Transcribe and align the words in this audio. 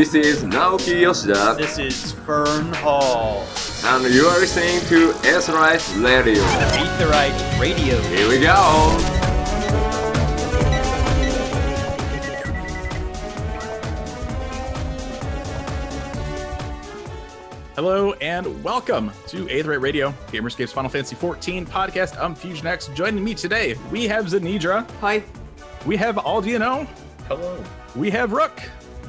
This 0.00 0.14
is 0.14 0.44
Naoki 0.44 1.02
Yoshida, 1.02 1.56
This 1.58 1.78
is 1.78 2.12
Fern 2.24 2.72
Hall. 2.72 3.44
and 3.84 4.14
you 4.14 4.24
are 4.24 4.38
listening 4.40 4.80
to 4.88 5.10
S-Life 5.28 5.94
Radio. 5.98 6.42
Aetherite 6.42 7.60
Radio. 7.60 8.00
Here 8.04 8.26
we 8.26 8.40
go! 8.40 8.96
Hello 17.74 18.12
and 18.20 18.62
welcome 18.64 19.10
to 19.28 19.46
Aetherite 19.46 19.80
Radio, 19.80 20.10
Gamerscape's 20.28 20.72
Final 20.72 20.90
Fantasy 20.90 21.16
XIV 21.16 21.66
podcast. 21.68 22.18
I'm 22.22 22.34
Fusion 22.34 22.66
X. 22.66 22.88
Joining 22.94 23.22
me 23.22 23.34
today, 23.34 23.76
we 23.90 24.06
have 24.08 24.26
Zanidra, 24.26 24.88
Hi. 25.00 25.22
we 25.86 25.96
have 25.96 26.16
Aldiano, 26.16 26.86
Hello. 27.28 27.62
we 27.94 28.10
have 28.10 28.32
Rook, 28.32 28.60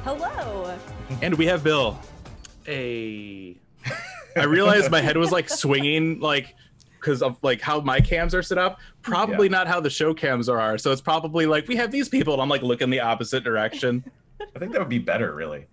Hello. 0.04 0.76
and 1.20 1.34
we 1.34 1.46
have 1.46 1.62
Bill. 1.62 1.98
Hey. 2.64 3.56
I 4.36 4.44
realized 4.44 4.90
my 4.90 5.00
head 5.00 5.16
was 5.16 5.30
like 5.30 5.48
swinging, 5.48 6.18
like 6.20 6.54
because 6.98 7.22
of 7.22 7.36
like 7.42 7.60
how 7.60 7.80
my 7.80 8.00
cams 8.00 8.34
are 8.34 8.42
set 8.42 8.58
up. 8.58 8.78
Probably 9.02 9.46
Yeah. 9.46 9.52
not 9.58 9.68
how 9.68 9.80
the 9.80 9.90
show 9.90 10.14
cams 10.14 10.48
are. 10.48 10.78
So 10.78 10.90
it's 10.90 11.00
probably 11.02 11.46
like 11.46 11.68
we 11.68 11.76
have 11.76 11.90
these 11.90 12.08
people, 12.08 12.32
and 12.32 12.42
I'm 12.42 12.48
like 12.48 12.62
looking 12.62 12.90
the 12.90 13.00
opposite 13.00 13.44
direction. 13.44 14.02
I 14.40 14.58
think 14.58 14.72
that 14.72 14.80
would 14.80 14.88
be 14.88 14.98
better, 14.98 15.34
really. 15.34 15.66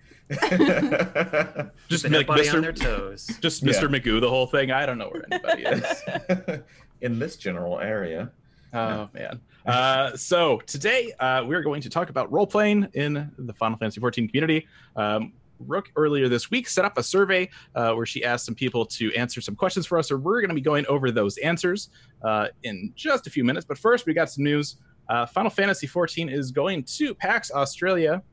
Just 1.90 2.04
like 2.06 2.14
have 2.14 2.28
body 2.28 2.50
on 2.50 2.62
their 2.62 2.74
Mr. 2.74 2.82
toes. 2.82 3.28
Just 3.40 3.64
Yeah. 3.64 3.74
Mr. 3.74 3.88
Magoo, 3.90 4.22
the 4.22 4.30
whole 4.30 4.46
thing. 4.48 4.72
I 4.72 4.86
don't 4.86 4.98
know 4.98 5.10
where 5.10 5.26
anybody 5.32 5.64
is. 5.64 6.60
In 7.02 7.18
this 7.18 7.36
general 7.38 7.80
area. 7.80 8.32
Oh 8.74 9.10
man. 9.14 9.40
Uh, 9.66 10.16
so 10.16 10.60
today 10.66 11.12
uh, 11.20 11.44
we're 11.46 11.62
going 11.62 11.82
to 11.82 11.90
talk 11.90 12.10
about 12.10 12.32
role 12.32 12.48
playing 12.48 12.88
in 12.94 13.32
the 13.38 13.54
Final 13.54 13.78
Fantasy 13.78 14.00
XIV 14.00 14.30
community. 14.30 14.68
Um, 14.96 15.34
Rook 15.68 15.92
earlier 15.96 16.30
this 16.30 16.50
week 16.50 16.70
set 16.70 16.86
up 16.86 16.98
a 16.98 17.04
survey 17.04 17.50
uh, 17.76 17.94
where 17.94 18.06
she 18.06 18.24
asked 18.24 18.46
some 18.46 18.56
people 18.56 18.86
to 18.86 19.14
answer 19.14 19.42
some 19.42 19.56
questions 19.56 19.86
for 19.86 19.98
us. 19.98 20.08
So 20.08 20.16
we're 20.16 20.40
going 20.40 20.50
to 20.50 20.56
be 20.56 20.62
going 20.62 20.86
over 20.88 21.12
those 21.12 21.38
answers 21.40 21.90
uh, 22.24 22.48
in 22.64 22.94
just 22.96 23.28
a 23.28 23.30
few 23.30 23.44
minutes. 23.44 23.66
But 23.66 23.78
first, 23.78 24.06
we 24.06 24.14
got 24.14 24.30
some 24.30 24.44
news. 24.44 24.78
Uh, 25.10 25.26
Final 25.26 25.50
Fantasy 25.50 25.88
XIV 25.88 26.32
is 26.32 26.52
going 26.52 26.84
to 26.84 27.14
PAX 27.14 27.52
Australia 27.52 28.24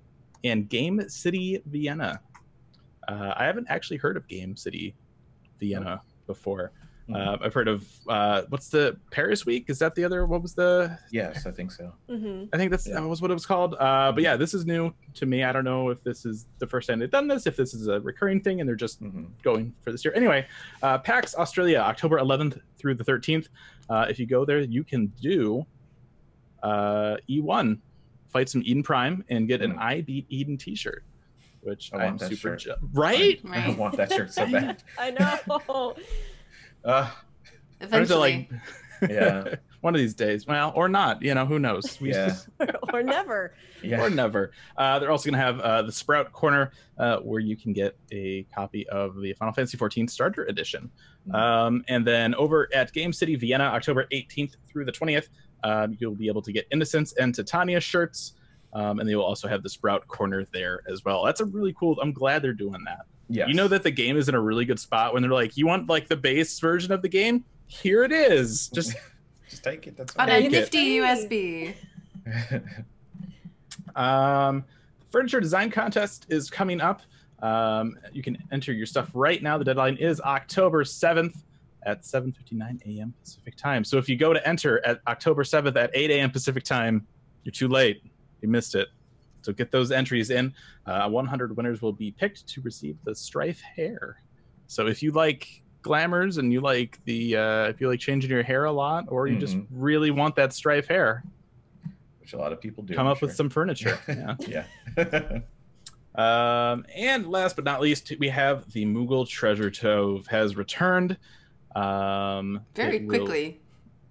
and 0.45 0.69
Game 0.69 1.09
City 1.09 1.63
Vienna. 1.67 2.21
Uh, 3.09 3.33
I 3.37 3.45
haven't 3.45 3.67
actually 3.69 3.97
heard 3.97 4.17
of 4.17 4.29
Game 4.29 4.57
City 4.57 4.95
Vienna 5.59 6.01
before. 6.27 6.73
Uh, 7.13 7.37
I've 7.41 7.55
heard 7.55 7.69
of 7.69 7.87
uh, 8.09 8.43
what's 8.49 8.69
the 8.69 8.99
Paris 9.13 9.47
Week? 9.47 9.67
Is 9.69 9.79
that 9.79 9.95
the 9.95 10.03
other? 10.03 10.27
What 10.27 10.43
was 10.43 10.55
the? 10.55 10.99
Yes, 11.13 11.47
I 11.47 11.53
think 11.53 11.71
so. 11.71 11.93
Mm-hmm. 12.11 12.47
I 12.53 12.57
think 12.57 12.73
that's 12.73 12.87
Yeah. 12.89 12.95
that 13.01 13.07
was 13.07 13.23
what 13.23 13.31
it 13.31 13.35
was 13.35 13.47
called. 13.47 13.75
Uh, 13.79 14.11
but 14.13 14.25
yeah, 14.25 14.35
this 14.37 14.55
is 14.55 14.67
new 14.67 14.93
to 15.15 15.25
me. 15.27 15.45
I 15.45 15.53
don't 15.53 15.63
know 15.65 15.91
if 15.91 16.03
this 16.03 16.27
is 16.27 16.47
the 16.59 16.67
first 16.67 16.89
time 16.89 16.99
they've 16.99 17.09
done 17.11 17.29
this, 17.29 17.47
if 17.47 17.55
this 17.57 17.75
is 17.75 17.87
a 17.87 18.01
recurring 18.01 18.41
thing, 18.41 18.59
and 18.61 18.69
they're 18.69 18.75
just 18.75 19.01
Mhm. 19.03 19.29
going 19.45 19.73
for 19.83 19.93
this 19.93 20.05
year. 20.05 20.15
Anyway, 20.15 20.47
uh, 20.83 20.99
PAX 20.99 21.37
Australia, 21.37 21.79
October 21.79 22.19
11th 22.19 22.59
through 22.77 22.95
the 22.97 23.05
13th. 23.05 23.49
Uh, 23.89 24.07
if 24.11 24.19
you 24.19 24.27
go 24.27 24.45
there, 24.45 24.59
you 24.61 24.83
can 24.83 25.07
do 25.21 25.65
uh, 26.63 27.17
E1, 27.31 27.79
fight 28.31 28.49
some 28.49 28.63
Eden 28.65 28.83
Prime, 28.83 29.25
and 29.29 29.47
get 29.47 29.63
an 29.63 29.75
Mm. 29.75 29.79
I 29.79 30.01
Beat 30.01 30.27
Eden 30.29 30.57
T-shirt, 30.57 31.05
which 31.61 31.93
I 31.93 31.99
I'm 31.99 32.03
want 32.07 32.21
that 32.21 32.31
super 32.31 32.59
shirt. 32.59 32.81
ju- 32.81 32.89
right. 32.93 33.41
I 33.49 33.71
want 33.71 33.97
that 33.99 34.11
shirt 34.13 34.33
so 34.33 34.45
bad. 34.51 34.83
I 34.99 35.13
know. 35.13 35.95
Uh, 36.87 36.91
Or 36.91 37.05
is 37.05 37.53
it 37.81 37.85
Eventually. 37.85 38.49
like 39.03 39.11
yeah. 39.11 39.55
one 39.83 39.95
of 39.95 40.01
these 40.01 40.15
days? 40.15 40.47
Well, 40.47 40.73
or 40.75 40.89
not. 40.89 41.21
You 41.23 41.35
know, 41.35 41.45
who 41.45 41.59
knows? 41.59 42.01
We 42.01 42.11
Yeah. 42.13 42.29
just- 42.29 42.49
or 42.93 43.03
never. 43.03 43.55
Yeah. 43.83 44.03
or 44.03 44.09
never. 44.11 44.53
Uh, 44.77 44.99
they're 44.99 45.11
also 45.11 45.29
going 45.31 45.39
to 45.39 45.45
have 45.45 45.61
uh, 45.61 45.83
the 45.83 45.93
Sprout 45.93 46.33
Corner, 46.33 46.73
uh, 46.99 47.19
where 47.19 47.41
you 47.41 47.57
can 47.57 47.73
get 47.73 47.97
a 48.13 48.45
copy 48.55 48.89
of 48.89 49.21
the 49.21 49.35
Final 49.35 49.53
Fantasy 49.53 49.77
XIV 49.77 50.09
Starter 50.09 50.45
Edition. 50.45 50.91
Mhm. 51.29 51.35
Um, 51.35 51.85
and 51.89 52.07
then 52.07 52.35
over 52.37 52.69
at 52.75 52.93
Game 52.93 53.13
City 53.13 53.37
Vienna, 53.37 53.65
October 53.65 54.07
18th 54.13 54.57
through 54.67 54.87
the 54.87 54.93
20th, 54.93 55.29
um, 55.65 55.97
you'll 55.99 56.15
be 56.15 56.29
able 56.29 56.43
to 56.43 56.53
get 56.53 56.67
Innocence 56.73 57.13
and 57.15 57.35
Titania 57.35 57.81
shirts. 57.81 58.33
Um, 58.73 58.99
and 59.01 59.09
they 59.09 59.15
will 59.15 59.25
also 59.25 59.49
have 59.49 59.63
the 59.63 59.71
Sprout 59.71 60.07
Corner 60.09 60.45
there 60.53 60.83
as 60.91 61.05
well. 61.05 61.25
That's 61.25 61.41
a 61.41 61.45
really 61.47 61.75
cool. 61.79 61.99
I'm 62.01 62.13
glad 62.13 62.43
they're 62.43 62.53
doing 62.53 62.83
that. 62.85 63.07
Yes. 63.29 63.49
You 63.49 63.55
know 63.55 63.69
that 63.69 63.83
the 63.83 63.91
game 63.91 64.17
is 64.17 64.29
in 64.29 64.35
a 64.35 64.41
really 64.41 64.65
good 64.65 64.79
spot 64.79 65.13
when 65.13 65.23
they're 65.23 65.33
like, 65.33 65.57
"You 65.57 65.67
want 65.67 65.89
like 65.89 66.07
the 66.09 66.17
base 66.17 66.59
version 66.61 66.93
of 66.93 67.03
the 67.03 67.09
game? 67.09 67.45
Here 67.67 68.05
it 68.05 68.13
is." 68.13 68.69
Just 68.69 68.95
Just 69.49 69.63
take 69.65 69.87
it. 69.87 69.97
That's 69.97 70.13
fine. 70.13 70.29
On 70.29 70.35
fine. 70.35 70.39
a 70.39 70.43
Take 70.45 70.53
it. 70.53 70.61
nifty 70.61 70.99
USB. 70.99 71.75
Um, 73.95 74.65
furniture 75.11 75.41
design 75.41 75.71
contest 75.71 76.27
is 76.29 76.51
coming 76.51 76.81
up. 76.83 77.01
Um, 77.41 77.97
you 78.13 78.23
can 78.23 78.37
enter 78.53 78.73
your 78.73 78.85
stuff 78.87 79.11
right 79.15 79.43
now. 79.43 79.57
The 79.57 79.65
deadline 79.65 79.97
is 79.97 80.21
October 80.21 80.85
7th 80.85 81.35
at 81.85 82.03
7:59 82.03 82.99
a.m. 82.99 83.15
Pacific 83.23 83.57
time. 83.57 83.85
So 83.85 83.97
if 83.97 84.09
you 84.09 84.17
go 84.17 84.33
to 84.35 84.47
enter 84.47 84.85
at 84.85 85.01
October 85.07 85.45
7th 85.45 85.77
at 85.77 85.91
8 85.95 86.11
a.m. 86.11 86.31
Pacific 86.31 86.65
time, 86.65 87.07
you're 87.45 87.53
too 87.53 87.69
late. 87.69 88.03
You 88.43 88.49
missed 88.49 88.75
it. 88.75 88.89
So 89.47 89.53
get 89.53 89.71
those 89.71 89.93
entries 89.93 90.31
in. 90.31 90.53
Uh, 90.87 91.09
100 91.09 91.57
winners 91.57 91.81
will 91.81 91.93
be 91.93 92.11
picked 92.11 92.49
to 92.49 92.61
receive 92.63 92.97
the 93.05 93.15
Strife 93.15 93.61
hair. 93.61 94.21
So 94.67 94.89
if 94.89 95.05
you 95.05 95.13
like 95.13 95.63
glamours 95.83 96.39
and 96.39 96.53
you 96.53 96.61
like 96.61 96.99
the 97.05 97.37
uh, 97.37 97.65
if 97.69 97.81
you 97.81 97.89
like 97.89 98.01
changing 98.01 98.29
your 98.29 98.43
hair 98.43 98.65
a 98.65 98.73
lot, 98.73 99.05
or 99.07 99.29
you 99.29 99.39
just 99.39 99.55
Mhm. 99.57 99.67
really 99.71 100.11
want 100.11 100.35
that 100.35 100.53
Strife 100.53 100.89
hair, 100.89 101.23
Which 102.19 102.33
a 102.33 102.39
lot 102.39 102.53
of 102.53 102.61
people 102.61 102.83
do. 102.83 102.95
come 102.97 103.07
I'm 103.07 103.13
up 103.13 103.23
with 103.23 103.37
some 103.37 103.49
furniture. 103.49 103.97
Yeah. 104.09 104.65
yeah. 104.97 105.39
Um, 106.17 106.87
and 106.97 107.27
last 107.29 107.57
but 107.57 107.65
not 107.67 107.83
least, 107.83 108.11
we 108.19 108.31
have 108.31 108.73
the 108.73 108.87
Moogle 108.87 109.29
Treasure 109.29 109.71
Trove 109.71 110.27
has 110.29 110.57
returned. 110.57 111.19
Um, 111.77 112.63
Very 112.75 112.97
it 112.97 113.03
will- 113.07 113.19
quickly. 113.19 113.61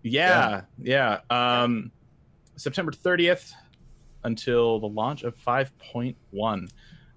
yeah, 0.03 0.62
yeah. 0.79 1.22
Um, 1.31 1.91
September 2.57 2.91
30th 2.91 3.52
until 4.25 4.80
the 4.80 4.88
launch 4.88 5.24
of 5.24 5.36
5.1. 5.38 6.69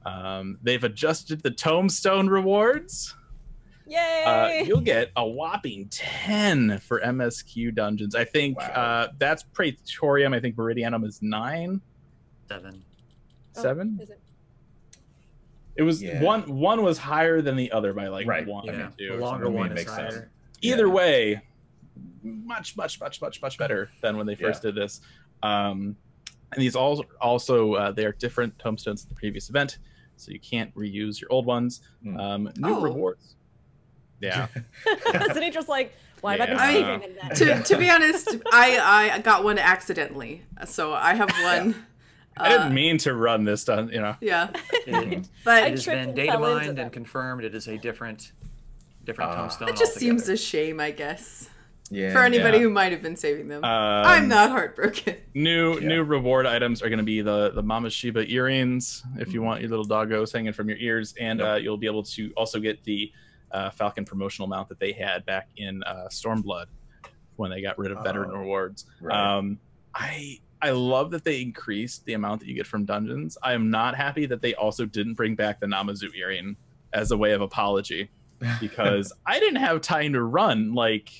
Um, 0.06 0.58
they've 0.62 0.84
adjusted 0.84 1.42
the 1.42 1.50
Tombstone 1.50 2.28
rewards. 2.28 3.14
Yay! 3.86 4.24
Uh, 4.26 4.64
you'll 4.64 4.80
get 4.82 5.10
a 5.16 5.26
whopping 5.26 5.88
10 5.90 6.78
for 6.80 7.00
MSQ 7.00 7.74
dungeons. 7.74 8.14
I 8.14 8.24
think 8.24 8.58
Wow. 8.58 8.66
uh, 8.66 9.08
that's 9.18 9.42
Praetorium. 9.42 10.34
I 10.34 10.40
think 10.40 10.56
Meridianum 10.56 11.06
is 11.06 11.20
nine, 11.22 11.80
Seven. 12.48 12.82
Oh, 13.56 13.62
seven. 13.62 13.98
is 14.00 14.10
it? 14.10 14.20
It 15.76 15.82
was 15.82 16.02
Yeah. 16.02 16.22
one. 16.22 16.42
One 16.58 16.82
was 16.82 16.98
higher 16.98 17.40
than 17.40 17.56
the 17.56 17.70
other 17.72 17.92
by 17.94 18.08
like 18.08 18.26
Right. 18.26 18.46
one 18.46 18.64
Yeah. 18.66 18.88
or 18.88 18.92
two. 18.98 19.08
The 19.08 19.16
longer 19.16 19.44
something. 19.44 19.46
I 19.46 19.48
mean, 19.48 19.54
one 19.54 19.66
it 19.66 19.72
is 19.72 19.76
makes 19.86 19.94
sense. 19.96 20.14
higher. 20.14 20.30
Either 20.60 20.86
Yeah. 20.86 20.92
way, 20.92 21.40
much, 22.22 22.76
much, 22.76 23.00
much, 23.00 23.00
much, 23.00 23.20
much, 23.22 23.40
much 23.40 23.58
better 23.58 23.90
than 24.02 24.16
when 24.18 24.26
they 24.26 24.34
first 24.34 24.62
did 24.62 24.74
this. 24.74 25.00
Um, 25.42 25.96
and 26.52 26.62
these 26.62 26.74
all 26.76 27.04
also 27.20 27.74
uh, 27.74 27.92
they 27.92 28.04
are 28.04 28.12
different 28.12 28.58
tombstones 28.58 29.04
than 29.04 29.10
the 29.10 29.14
previous 29.14 29.48
event, 29.50 29.78
so 30.16 30.30
you 30.32 30.40
can't 30.40 30.74
reuse 30.74 31.20
your 31.20 31.30
old 31.32 31.46
ones. 31.46 31.80
Hmm. 32.02 32.16
Um, 32.18 32.42
new 32.56 32.74
Oh. 32.76 32.80
rewards. 32.80 33.34
Yeah. 34.20 34.48
Zanidra's 34.86 35.68
like, 35.68 35.94
why 36.22 36.36
have 36.36 36.40
I 36.40 36.46
been 36.46 36.56
Yeah. 36.56 36.72
saving 36.72 37.00
him 37.02 37.16
that? 37.22 37.36
to, 37.36 37.62
to 37.74 37.78
be 37.78 37.88
honest, 37.88 38.28
I 38.52 39.12
I 39.14 39.18
got 39.20 39.44
one 39.44 39.58
accidentally, 39.58 40.42
so 40.66 40.92
I 40.92 41.14
have 41.14 41.30
one. 41.42 41.84
I 42.36 42.48
didn't 42.48 42.66
uh, 42.68 42.70
mean 42.70 42.98
to 42.98 43.14
run 43.14 43.44
this. 43.44 43.62
Done. 43.64 43.90
You 43.90 44.00
know. 44.00 44.16
Yeah, 44.20 44.48
It, 44.88 45.28
but 45.44 45.62
it 45.64 45.70
has 45.70 45.86
been 45.86 46.14
data 46.14 46.36
mined 46.38 46.80
and 46.80 46.92
confirmed. 46.92 47.44
It 47.44 47.54
is 47.54 47.68
a 47.68 47.78
different, 47.78 48.32
different 49.04 49.30
Ah. 49.30 49.36
tombstone. 49.36 49.68
it 49.68 49.76
just 49.76 49.94
altogether. 49.94 50.00
seems 50.18 50.28
a 50.28 50.36
shame, 50.36 50.80
I 50.80 50.90
guess, 50.90 51.48
yeah. 51.90 52.12
for 52.12 52.18
anybody 52.24 52.58
Yeah. 52.58 52.64
who 52.64 52.70
might 52.70 52.92
have 52.92 53.02
been 53.02 53.16
saving 53.16 53.48
them. 53.48 53.64
Um, 53.64 53.70
I'm 53.70 54.28
not 54.28 54.50
heartbroken. 54.50 55.16
New 55.34 55.74
Yeah. 55.80 55.88
new 55.88 56.02
reward 56.02 56.46
items 56.46 56.82
are 56.82 56.88
going 56.88 56.98
to 56.98 57.04
be 57.04 57.20
the 57.22 57.50
the 57.50 57.62
Mama 57.62 57.90
Shiba 57.90 58.30
earrings 58.30 59.02
if 59.18 59.32
you 59.32 59.40
Mhm. 59.40 59.44
want 59.44 59.60
your 59.60 59.70
little 59.70 59.86
doggos 59.86 60.32
hanging 60.32 60.52
from 60.52 60.68
your 60.68 60.78
ears, 60.78 61.14
and 61.20 61.40
Yep. 61.40 61.48
uh, 61.48 61.54
you'll 61.56 61.76
be 61.78 61.86
able 61.86 62.02
to 62.04 62.32
also 62.36 62.58
get 62.60 62.82
the 62.84 63.12
uh, 63.50 63.70
Falcon 63.70 64.04
promotional 64.04 64.46
mount 64.46 64.68
that 64.68 64.78
they 64.78 64.92
had 64.92 65.24
back 65.24 65.48
in 65.56 65.82
uh, 65.84 66.06
Stormblood 66.10 66.66
when 67.36 67.50
they 67.50 67.62
got 67.62 67.78
rid 67.78 67.90
of 67.92 68.02
veteran 68.04 68.30
Oh, 68.32 68.38
rewards. 68.40 68.84
right. 69.00 69.16
Um, 69.36 69.58
I 69.94 70.38
I 70.60 70.70
love 70.70 71.12
that 71.12 71.22
they 71.24 71.40
increased 71.40 72.04
the 72.04 72.14
amount 72.14 72.40
that 72.40 72.48
you 72.48 72.54
get 72.54 72.66
from 72.66 72.84
dungeons. 72.84 73.38
I 73.42 73.52
am 73.54 73.70
not 73.70 73.94
happy 73.94 74.26
that 74.26 74.42
they 74.42 74.54
also 74.56 74.84
didn't 74.84 75.14
bring 75.14 75.34
back 75.36 75.60
the 75.60 75.66
Namazu 75.66 76.12
earring 76.16 76.56
as 76.92 77.10
a 77.12 77.16
way 77.16 77.32
of 77.32 77.40
apology 77.40 78.10
because 78.60 79.12
I 79.24 79.38
didn't 79.40 79.60
have 79.60 79.80
time 79.80 80.12
to 80.14 80.22
run 80.22 80.74
like 80.74 81.10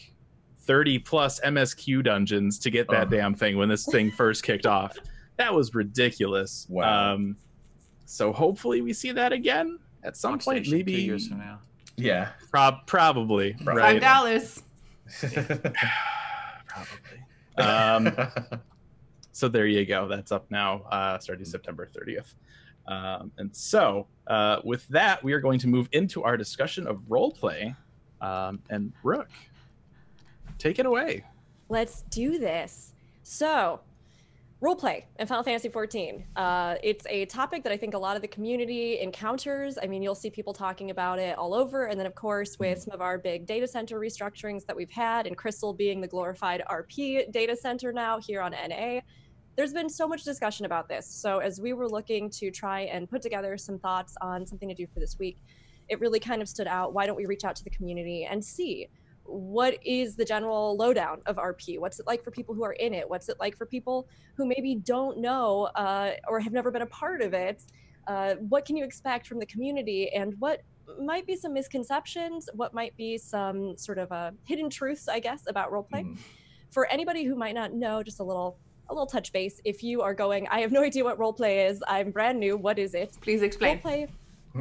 30 0.69 0.99
plus 1.01 1.41
MSQ 1.41 2.05
dungeons 2.05 2.59
to 2.61 2.71
get 2.71 2.87
that 2.91 3.07
Oh. 3.09 3.11
damn 3.11 3.35
thing 3.35 3.57
when 3.57 3.69
this 3.71 3.87
thing 3.87 4.11
first 4.13 4.45
kicked 4.45 4.67
off. 4.67 4.97
That 5.39 5.53
was 5.55 5.75
ridiculous. 5.75 6.67
Wow. 6.69 7.15
Um, 7.15 7.37
so 8.05 8.33
hopefully 8.33 8.83
we 8.83 8.93
see 8.93 9.11
that 9.13 9.33
again 9.33 9.79
at 10.05 10.17
some 10.17 10.33
Launch 10.33 10.45
point. 10.45 10.69
Maybe 10.71 10.95
two 10.95 11.01
years 11.03 11.27
from 11.29 11.39
now. 11.39 11.59
yeah. 11.97 12.29
prob- 12.51 12.87
probably. 12.87 13.55
Probably. 13.55 13.83
Five 13.83 13.95
Right. 13.95 14.01
dollars. 14.03 14.63
probably. 16.67 17.25
Um, 17.57 18.13
so 19.33 19.49
there 19.49 19.67
you 19.67 19.85
go. 19.87 20.07
That's 20.07 20.33
up 20.33 20.51
now, 20.51 20.83
uh, 20.91 21.19
starting 21.19 21.45
September 21.45 21.89
30th. 21.93 22.35
Um, 22.87 23.33
and 23.39 23.55
so, 23.55 24.07
uh, 24.27 24.61
with 24.65 24.87
that, 24.89 25.23
we 25.25 25.33
are 25.33 25.41
going 25.41 25.59
to 25.61 25.67
move 25.69 25.89
into 25.93 26.23
our 26.25 26.37
discussion 26.37 26.87
of 26.87 26.99
roleplay. 27.09 27.75
Um, 28.21 28.61
and 28.71 28.93
Rook, 29.03 29.29
take 30.59 30.79
it 30.79 30.87
away. 30.87 31.25
Let's 31.69 32.03
do 32.11 32.39
this. 32.39 32.95
So, 33.23 33.81
roleplay 34.63 35.05
in 35.19 35.27
Final 35.27 35.45
Fantasy 35.45 35.69
XIV. 35.69 36.25
Uh, 36.35 36.77
it's 36.83 37.07
a 37.09 37.27
topic 37.27 37.63
that 37.63 37.73
I 37.73 37.77
think 37.77 37.95
a 37.95 37.99
lot 37.99 38.17
of 38.17 38.23
the 38.23 38.29
community 38.29 38.99
encounters. 39.01 39.79
I 39.81 39.87
mean, 39.87 40.03
you'll 40.03 40.15
see 40.15 40.31
people 40.31 40.53
talking 40.53 40.91
about 40.91 41.19
it 41.19 41.39
all 41.39 41.55
over. 41.55 41.87
And 41.87 41.99
then, 41.99 42.07
of 42.07 42.15
course, 42.15 42.59
with 42.59 42.83
some 42.83 42.93
of 42.93 43.01
our 43.01 43.19
big 43.19 43.47
data 43.47 43.69
center 43.69 44.01
restructurings 44.01 44.67
that 44.67 44.75
we've 44.75 44.91
had, 44.91 45.27
and 45.27 45.37
Crystal 45.37 45.73
being 45.73 46.01
the 46.01 46.09
glorified 46.09 46.63
RP 46.69 47.31
data 47.31 47.55
center 47.55 47.93
now 47.93 48.19
here 48.19 48.41
on 48.41 48.53
NA, 48.53 49.01
there's 49.57 49.73
been 49.73 49.89
so 49.89 50.09
much 50.09 50.25
discussion 50.25 50.67
about 50.67 50.89
this. 50.89 51.07
So, 51.07 51.39
as 51.39 51.61
we 51.61 51.73
were 51.73 51.89
looking 51.89 52.31
to 52.31 52.51
try 52.51 52.83
and 52.83 53.09
put 53.09 53.23
together 53.23 53.57
some 53.59 53.79
thoughts 53.79 54.17
on 54.21 54.47
something 54.47 54.69
to 54.69 54.75
do 54.75 54.87
for 54.93 55.01
this 55.01 55.19
week, 55.19 55.39
it 55.89 56.01
really 56.01 56.21
kind 56.21 56.43
of 56.43 56.49
stood 56.49 56.67
out. 56.67 56.93
Why 56.95 57.07
don't 57.07 57.17
we 57.17 57.27
reach 57.27 57.45
out 57.45 57.57
to 57.57 57.65
the 57.65 57.71
community 57.71 58.25
and 58.25 58.45
see 58.45 58.89
what 59.29 59.77
is 59.85 60.17
the 60.17 60.25
general 60.25 60.77
lowdown 60.77 61.21
of 61.27 61.37
RP? 61.37 61.79
What's 61.79 62.01
it 62.01 62.07
like 62.07 62.25
for 62.25 62.31
people 62.31 62.55
who 62.55 62.65
are 62.65 62.73
in 62.73 62.95
it? 62.95 63.09
What's 63.09 63.29
it 63.29 63.37
like 63.39 63.57
for 63.57 63.67
people 63.67 64.09
who 64.37 64.47
maybe 64.47 64.75
don't 64.77 65.19
know 65.19 65.65
uh, 65.75 66.13
or 66.29 66.41
have 66.41 66.53
never 66.53 66.71
been 66.71 66.83
a 66.83 66.87
part 66.87 67.21
of 67.21 67.35
it? 67.35 67.63
Uh, 68.07 68.35
what 68.37 68.65
can 68.65 68.77
you 68.77 68.85
expect 68.85 69.27
from 69.27 69.39
the 69.39 69.45
community, 69.45 70.11
and 70.15 70.35
what 70.39 70.63
might 70.99 71.27
be 71.27 71.37
some 71.37 71.53
misconceptions? 71.53 72.49
What 72.55 72.73
might 72.73 72.97
be 72.97 73.19
some 73.19 73.77
sort 73.77 73.99
of 73.99 74.11
uh, 74.11 74.31
hidden 74.45 74.71
truths, 74.71 75.09
I 75.09 75.21
guess, 75.21 75.43
about 75.47 75.71
roleplay? 75.71 76.05
Mhm. 76.05 76.17
For 76.71 76.87
anybody 76.87 77.25
who 77.25 77.35
might 77.35 77.55
not 77.55 77.75
know, 77.75 78.03
just 78.03 78.21
a 78.21 78.25
little 78.25 78.59
a 78.91 78.95
little 78.95 79.07
touch 79.07 79.31
base. 79.35 79.61
If 79.67 79.83
you 79.83 80.01
are 80.01 80.15
going, 80.15 80.49
I 80.49 80.61
have 80.61 80.73
no 80.73 80.83
idea 80.83 81.05
what 81.05 81.19
roleplay 81.19 81.69
is. 81.69 81.83
I'm 81.87 82.11
brand 82.11 82.41
new. 82.41 82.57
What 82.57 82.79
is 82.79 82.95
it? 82.95 83.19
Please 83.21 83.43
explain. 83.43 83.79
Roleplay 83.81 84.09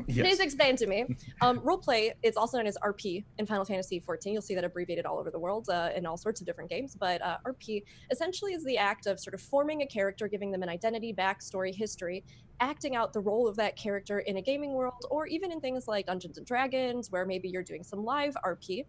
Yes. 0.07 0.25
Please 0.25 0.39
explain 0.39 0.75
to 0.77 0.87
me. 0.87 1.05
Um, 1.39 1.59
roleplay 1.59 2.13
is 2.23 2.35
also 2.35 2.57
known 2.57 2.65
as 2.65 2.77
RP 2.83 3.23
in 3.37 3.45
Final 3.45 3.63
Fantasy 3.63 4.01
XIV. 4.01 4.33
You'll 4.33 4.41
see 4.41 4.55
that 4.55 4.63
abbreviated 4.63 5.05
all 5.05 5.19
over 5.19 5.29
the 5.29 5.37
world 5.37 5.69
uh, 5.69 5.91
in 5.95 6.05
all 6.05 6.17
sorts 6.17 6.41
of 6.41 6.47
different 6.47 6.69
games. 6.69 6.95
But 6.99 7.21
uh, 7.21 7.37
RP 7.45 7.83
essentially 8.09 8.53
is 8.53 8.63
the 8.65 8.77
act 8.77 9.05
of 9.05 9.19
sort 9.19 9.35
of 9.35 9.41
forming 9.41 9.83
a 9.83 9.85
character, 9.85 10.27
giving 10.27 10.51
them 10.51 10.63
an 10.63 10.69
identity, 10.69 11.13
backstory, 11.13 11.73
history, 11.75 12.23
acting 12.59 12.95
out 12.95 13.13
the 13.13 13.19
role 13.19 13.47
of 13.47 13.55
that 13.57 13.75
character 13.75 14.19
in 14.19 14.37
a 14.37 14.41
gaming 14.41 14.73
world, 14.73 15.05
or 15.11 15.27
even 15.27 15.51
in 15.51 15.61
things 15.61 15.87
like 15.87 16.07
Dungeons 16.07 16.37
and 16.37 16.47
Dragons, 16.47 17.11
where 17.11 17.25
maybe 17.25 17.47
you're 17.47 17.63
doing 17.63 17.83
some 17.83 18.03
live 18.03 18.35
RP. 18.43 18.85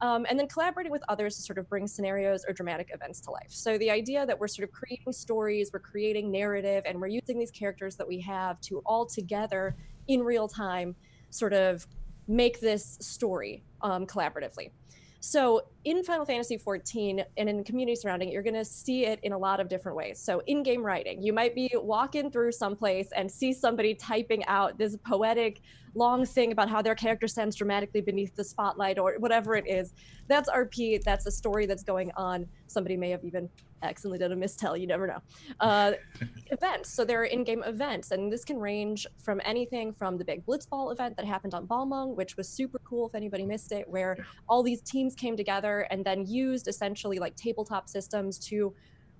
Um, 0.00 0.26
and 0.28 0.36
then 0.36 0.48
collaborating 0.48 0.90
with 0.90 1.04
others 1.08 1.36
to 1.36 1.42
sort 1.42 1.58
of 1.58 1.68
bring 1.68 1.86
scenarios 1.86 2.44
or 2.48 2.52
dramatic 2.52 2.88
events 2.92 3.20
to 3.20 3.30
life. 3.30 3.50
So 3.50 3.78
the 3.78 3.90
idea 3.90 4.26
that 4.26 4.38
we're 4.38 4.48
sort 4.48 4.68
of 4.68 4.74
creating 4.74 5.12
stories, 5.12 5.70
we're 5.72 5.78
creating 5.78 6.32
narrative, 6.32 6.82
and 6.86 7.00
we're 7.00 7.06
using 7.06 7.38
these 7.38 7.52
characters 7.52 7.94
that 7.96 8.08
we 8.08 8.20
have 8.22 8.60
to 8.62 8.82
all 8.84 9.06
together 9.06 9.76
in 10.08 10.22
real 10.22 10.48
time 10.48 10.94
sort 11.30 11.52
of 11.52 11.86
make 12.28 12.60
this 12.60 12.98
story 13.00 13.64
um, 13.80 14.06
collaboratively. 14.06 14.70
So 15.24 15.62
in 15.84 16.02
Final 16.02 16.24
Fantasy 16.24 16.58
XIV 16.58 17.24
and 17.36 17.48
in 17.48 17.58
the 17.58 17.62
community 17.62 17.94
surrounding 17.94 18.30
it, 18.30 18.32
you're 18.32 18.42
going 18.42 18.54
to 18.54 18.64
see 18.64 19.06
it 19.06 19.20
in 19.22 19.32
a 19.32 19.38
lot 19.38 19.60
of 19.60 19.68
different 19.68 19.96
ways. 19.96 20.18
So 20.18 20.42
in-game 20.48 20.82
writing, 20.82 21.22
you 21.22 21.32
might 21.32 21.54
be 21.54 21.70
walking 21.74 22.28
through 22.28 22.50
someplace 22.50 23.12
and 23.14 23.30
see 23.30 23.52
somebody 23.52 23.94
typing 23.94 24.44
out 24.46 24.78
this 24.78 24.96
poetic 24.96 25.60
long 25.94 26.24
thing 26.24 26.52
about 26.52 26.68
how 26.68 26.82
their 26.82 26.94
character 26.94 27.28
stands 27.28 27.56
dramatically 27.56 28.00
beneath 28.00 28.34
the 28.34 28.44
spotlight 28.44 28.98
or 28.98 29.14
whatever 29.18 29.54
it 29.56 29.66
is. 29.66 29.92
That's 30.28 30.48
RP. 30.48 31.02
That's 31.02 31.26
a 31.26 31.30
story 31.30 31.66
that's 31.66 31.82
going 31.82 32.10
on. 32.16 32.46
Somebody 32.66 32.96
may 32.96 33.10
have 33.10 33.24
even 33.24 33.48
accidentally 33.82 34.18
done 34.18 34.32
a 34.32 34.36
mistell. 34.36 34.78
You 34.80 34.86
never 34.86 35.06
know. 35.06 35.18
Uh, 35.60 35.92
events. 36.50 36.92
So 36.92 37.04
there 37.04 37.20
are 37.20 37.24
in-game 37.24 37.62
events, 37.64 38.10
and 38.12 38.32
this 38.32 38.44
can 38.44 38.58
range 38.58 39.06
from 39.22 39.40
anything 39.44 39.92
from 39.92 40.16
the 40.16 40.24
big 40.24 40.46
Blitzball 40.46 40.92
event 40.92 41.16
that 41.16 41.26
happened 41.26 41.54
on 41.54 41.66
Balmung, 41.66 42.14
which 42.14 42.36
was 42.36 42.48
super 42.48 42.78
cool 42.84 43.08
if 43.08 43.14
anybody 43.14 43.44
missed 43.44 43.72
it, 43.72 43.88
where 43.88 44.16
all 44.48 44.62
these 44.62 44.80
teams 44.82 45.14
came 45.14 45.36
together 45.36 45.86
and 45.90 46.04
then 46.04 46.26
used 46.26 46.68
essentially 46.68 47.18
like 47.18 47.34
tabletop 47.36 47.88
systems 47.88 48.38
to 48.38 48.74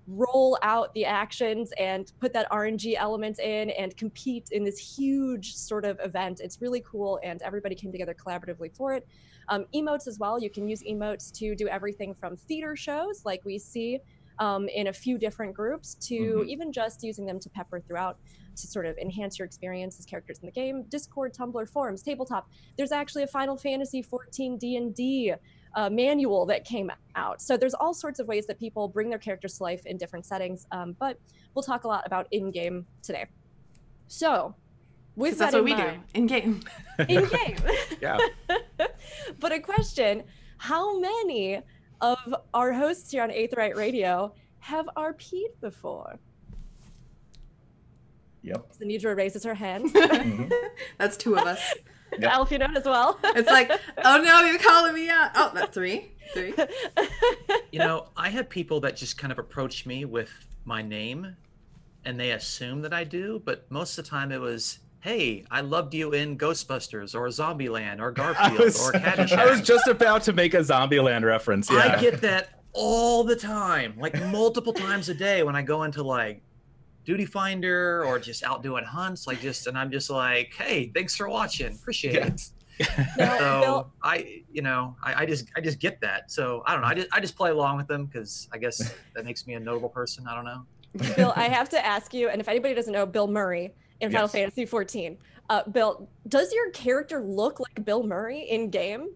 roll 0.07 0.57
out 0.63 0.93
the 0.93 1.05
actions 1.05 1.71
and 1.79 2.11
put 2.19 2.33
that 2.33 2.49
RNG 2.51 2.95
element 2.97 3.39
in 3.39 3.69
and 3.71 3.95
compete 3.95 4.47
in 4.51 4.63
this 4.63 4.77
huge 4.97 5.53
sort 5.55 5.85
of 5.85 5.97
event. 6.03 6.39
It's 6.43 6.61
really 6.61 6.83
cool, 6.89 7.19
and 7.23 7.41
everybody 7.41 7.75
came 7.75 7.91
together 7.91 8.13
collaboratively 8.15 8.75
for 8.75 8.93
it. 8.93 9.07
Um, 9.49 9.65
emotes 9.75 10.07
as 10.07 10.17
well. 10.19 10.41
You 10.41 10.49
can 10.49 10.67
use 10.67 10.81
emotes 10.89 11.31
to 11.33 11.55
do 11.55 11.67
everything 11.67 12.15
from 12.15 12.35
theater 12.37 12.75
shows, 12.75 13.21
like 13.25 13.41
we 13.45 13.59
see 13.59 13.99
um, 14.39 14.67
in 14.69 14.87
a 14.87 14.93
few 14.93 15.19
different 15.19 15.53
groups, 15.53 15.93
to 16.07 16.15
Mhm. 16.15 16.47
even 16.47 16.71
just 16.73 17.03
using 17.03 17.27
them 17.27 17.39
to 17.39 17.49
pepper 17.51 17.79
throughout 17.79 18.17
to 18.55 18.67
sort 18.67 18.87
of 18.87 18.97
enhance 18.97 19.37
your 19.37 19.45
experience 19.45 19.99
as 19.99 20.05
characters 20.07 20.39
in 20.41 20.47
the 20.47 20.51
game. 20.51 20.83
Discord, 20.89 21.33
Tumblr, 21.33 21.69
forums, 21.69 22.01
tabletop. 22.01 22.47
There's 22.75 22.91
actually 22.91 23.21
a 23.23 23.27
Final 23.27 23.57
Fantasy 23.57 24.01
14 24.01 24.57
D&D 24.57 25.33
uh, 25.75 25.89
manual 25.89 26.45
that 26.47 26.65
came 26.65 26.91
out. 27.15 27.41
So 27.41 27.57
there's 27.57 27.73
all 27.73 27.93
sorts 27.93 28.19
of 28.19 28.27
ways 28.27 28.45
that 28.47 28.59
people 28.59 28.87
bring 28.87 29.09
their 29.09 29.19
characters 29.19 29.57
to 29.57 29.63
life 29.63 29.85
in 29.85 29.97
different 29.97 30.25
settings. 30.25 30.65
Um, 30.71 30.95
but 30.99 31.17
we'll 31.53 31.63
talk 31.63 31.83
a 31.83 31.87
lot 31.87 32.03
about 32.05 32.27
in-game 32.31 32.85
today. 33.01 33.25
So, 34.07 34.55
with 35.15 35.31
'Cause 35.33 35.39
that's 35.39 35.51
that 35.53 35.57
what 35.59 35.65
we 35.65 35.73
mind, 35.75 36.01
do 36.13 36.19
in 36.19 36.27
game. 36.27 36.61
in 37.09 37.25
game. 37.25 37.57
Yeah. 38.01 38.17
but 39.39 39.51
a 39.51 39.59
question: 39.59 40.23
How 40.57 40.99
many 40.99 41.61
of 42.01 42.35
our 42.53 42.73
hosts 42.73 43.11
here 43.11 43.23
on 43.23 43.29
Aetherite 43.29 43.75
Radio 43.75 44.33
have 44.59 44.87
RP'd 44.97 45.59
before? 45.61 46.19
Yep. 48.41 48.73
Zanidra 48.77 49.15
raises 49.15 49.43
her 49.43 49.53
hand. 49.53 49.93
Mhm. 49.93 50.51
That's 50.97 51.15
two 51.15 51.37
of 51.37 51.45
us. 51.47 51.61
Yep. 52.19 52.31
Alfie 52.31 52.55
as 52.61 52.85
well. 52.85 53.19
It's 53.23 53.49
like, 53.49 53.71
oh 54.03 54.21
no, 54.21 54.43
you're 54.45 54.59
calling 54.59 54.93
me 54.93 55.09
out. 55.09 55.31
Oh, 55.35 55.51
that's 55.53 55.73
three. 55.73 56.11
Three. 56.33 56.53
You 57.71 57.79
know, 57.79 58.07
I 58.15 58.29
have 58.29 58.49
people 58.49 58.79
that 58.81 58.95
just 58.95 59.17
kind 59.17 59.31
of 59.31 59.39
approach 59.39 59.85
me 59.85 60.05
with 60.05 60.31
my 60.65 60.81
name 60.81 61.35
and 62.05 62.19
they 62.19 62.31
assume 62.31 62.81
that 62.81 62.93
I 62.93 63.03
do, 63.03 63.41
but 63.45 63.69
most 63.71 63.97
of 63.97 64.05
the 64.05 64.09
time 64.09 64.31
it 64.31 64.39
was, 64.39 64.79
hey, 64.99 65.45
I 65.49 65.61
loved 65.61 65.93
you 65.93 66.13
in 66.13 66.37
Ghostbusters 66.37 67.15
or 67.15 67.27
Zombieland 67.27 67.99
or 67.99 68.11
Garfield 68.11 68.59
was, 68.59 68.79
or 68.79 68.91
Caddyshack. 68.93 69.37
I 69.37 69.49
was 69.49 69.61
just 69.63 69.87
about 69.87 70.23
to 70.23 70.33
make 70.33 70.53
a 70.53 70.59
Zombieland 70.59 71.23
reference. 71.23 71.69
Yeah. 71.69 71.95
I 71.97 72.01
get 72.01 72.21
that 72.21 72.61
all 72.73 73.23
the 73.23 73.35
time, 73.35 73.95
like 73.97 74.19
multiple 74.27 74.73
times 74.73 75.09
a 75.09 75.13
day 75.13 75.43
when 75.43 75.55
I 75.55 75.61
go 75.61 75.83
into 75.83 76.03
like 76.03 76.41
Duty 77.05 77.25
Finder 77.25 78.03
or 78.05 78.17
just 78.19 78.43
out 78.43 78.63
doing 78.63 78.83
hunts, 78.83 79.27
like 79.27 79.39
just, 79.41 79.67
and 79.67 79.77
I'm 79.77 79.91
just 79.91 80.09
like, 80.09 80.53
hey, 80.57 80.91
thanks 80.95 81.15
for 81.15 81.27
watching, 81.29 81.73
appreciate 81.73 82.15
Yeah. 82.15 82.27
it. 82.27 82.41
Now, 83.17 83.37
So 83.37 83.61
Bill, 83.61 83.91
I, 84.01 84.41
you 84.51 84.61
know, 84.63 84.95
I, 85.03 85.21
I 85.21 85.25
just, 85.27 85.45
I 85.55 85.61
just 85.61 85.79
get 85.79 86.01
that. 86.01 86.31
So 86.31 86.63
I 86.65 86.73
don't 86.73 86.81
know. 86.81 86.87
I 86.87 86.95
just, 86.95 87.07
I 87.11 87.19
just 87.19 87.35
play 87.35 87.51
along 87.51 87.77
with 87.77 87.87
them 87.87 88.05
because 88.05 88.47
I 88.51 88.57
guess 88.57 88.95
that 89.15 89.25
makes 89.25 89.45
me 89.45 89.53
a 89.53 89.59
notable 89.59 89.89
person. 89.89 90.25
I 90.27 90.33
don't 90.33 90.45
know. 90.45 90.65
Bill, 91.15 91.33
I 91.35 91.49
have 91.49 91.69
to 91.69 91.85
ask 91.85 92.13
you, 92.13 92.29
and 92.29 92.39
if 92.41 92.47
anybody 92.47 92.73
doesn't 92.73 92.93
know 92.93 93.05
Bill 93.05 93.27
Murray 93.27 93.73
in 93.99 94.09
Final 94.11 94.23
Yes. 94.23 94.31
Fantasy 94.31 94.65
14, 94.65 95.17
uh, 95.49 95.63
Bill, 95.69 96.09
does 96.27 96.51
your 96.53 96.71
character 96.71 97.21
look 97.21 97.59
like 97.59 97.83
Bill 97.85 98.03
Murray 98.03 98.41
in 98.49 98.69
game? 98.69 99.09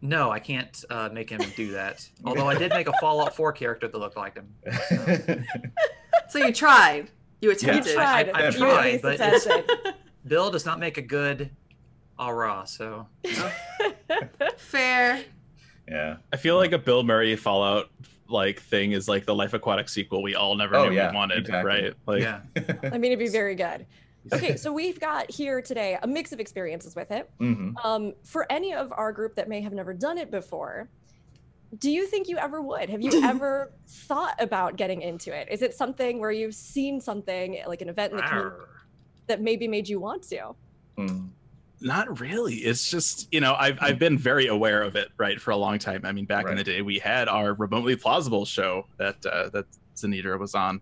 No, 0.00 0.30
I 0.30 0.38
can't 0.38 0.84
uh, 0.90 1.08
make 1.12 1.30
him 1.30 1.40
do 1.56 1.72
that. 1.72 2.06
Although 2.26 2.46
I 2.48 2.54
did 2.56 2.70
make 2.72 2.88
a 2.88 2.92
Fallout 3.00 3.34
4 3.34 3.52
character 3.52 3.88
that 3.88 3.96
looked 3.98 4.16
like 4.16 4.34
him. 4.36 4.54
So 6.03 6.03
you 6.34 6.52
tried. 6.52 7.10
You 7.40 7.50
You 7.50 7.50
attempted. 7.50 7.94
tried. 7.94 8.30
I- 8.30 8.40
I 8.40 8.46
you 8.48 8.52
tried, 8.58 9.02
but- 9.02 9.14
attempted. 9.20 9.94
Bill 10.26 10.50
does 10.50 10.64
not 10.64 10.78
make 10.80 10.96
a 10.96 11.02
good 11.02 11.50
aura, 12.18 12.62
so 12.66 13.06
Fair. 14.56 15.22
yeah. 15.88 16.16
I 16.32 16.36
feel 16.36 16.56
like 16.56 16.72
a 16.72 16.78
Bill 16.78 17.02
Murray 17.02 17.36
Fallout 17.36 17.90
like 18.28 18.60
thing 18.60 18.92
is 18.92 19.06
like 19.08 19.26
the 19.26 19.34
Life 19.34 19.52
Aquatic 19.52 19.88
sequel 19.88 20.22
we 20.22 20.34
all 20.34 20.54
never 20.56 20.76
Oh, 20.76 20.88
knew 20.88 20.96
yeah, 20.96 21.10
we 21.10 21.14
wanted, 21.16 21.38
exactly. 21.40 21.70
right? 21.70 21.94
Like, 22.06 22.22
yeah. 22.22 22.40
I 22.92 22.96
mean, 22.98 23.12
it'd 23.12 23.18
be 23.18 23.28
very 23.28 23.54
good. 23.54 23.86
Okay, 24.32 24.56
so 24.56 24.72
we've 24.72 24.98
got 24.98 25.30
here 25.30 25.60
today 25.60 25.98
a 26.02 26.06
mix 26.06 26.32
of 26.32 26.40
experiences 26.40 26.96
with 26.96 27.10
it. 27.10 27.28
hmm 27.38 27.72
Um, 27.84 28.14
for 28.22 28.50
any 28.50 28.72
of 28.72 28.90
our 28.96 29.12
group 29.12 29.34
that 29.34 29.50
may 29.50 29.60
have 29.60 29.74
never 29.74 29.92
done 29.92 30.16
it 30.16 30.30
before, 30.30 30.88
do 31.78 31.90
you 31.90 32.06
think 32.06 32.28
you 32.28 32.36
ever 32.38 32.60
would? 32.60 32.90
Have 32.90 33.02
you 33.02 33.22
ever 33.24 33.72
thought 33.86 34.34
about 34.38 34.76
getting 34.76 35.02
into 35.02 35.34
it? 35.34 35.48
Is 35.50 35.62
it 35.62 35.74
something 35.74 36.18
where 36.18 36.30
you've 36.30 36.54
seen 36.54 37.00
something 37.00 37.60
like 37.66 37.82
an 37.82 37.88
event 37.88 38.12
in 38.12 38.16
the 38.18 38.22
community 38.22 38.56
that 39.26 39.40
maybe 39.40 39.68
made 39.68 39.88
you 39.88 40.00
want 40.00 40.22
to? 40.24 40.54
Mm. 40.98 41.30
not 41.80 42.20
really. 42.20 42.54
It's 42.54 42.88
just 42.88 43.26
you 43.32 43.40
know 43.40 43.56
I've 43.58 43.78
I've 43.80 43.98
been 43.98 44.16
very 44.16 44.46
aware 44.46 44.82
of 44.82 44.94
it 44.94 45.08
right 45.16 45.40
for 45.40 45.50
a 45.50 45.56
long 45.56 45.78
time. 45.78 46.02
I 46.04 46.12
mean, 46.12 46.24
back 46.24 46.48
in 46.48 46.56
the 46.56 46.62
day, 46.64 46.82
we 46.82 46.98
had 46.98 47.28
our 47.28 47.54
remotely 47.54 47.96
plausible 47.96 48.44
show 48.44 48.86
that 48.98 49.24
uh, 49.26 49.48
that 49.50 49.66
Zanidra 49.96 50.38
was 50.38 50.54
on, 50.54 50.80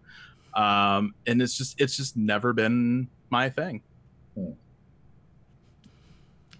um, 0.54 1.14
and 1.26 1.40
it's 1.40 1.56
just 1.56 1.80
it's 1.80 1.96
just 1.96 2.16
never 2.16 2.52
been 2.52 3.08
my 3.30 3.48
thing. 3.48 3.80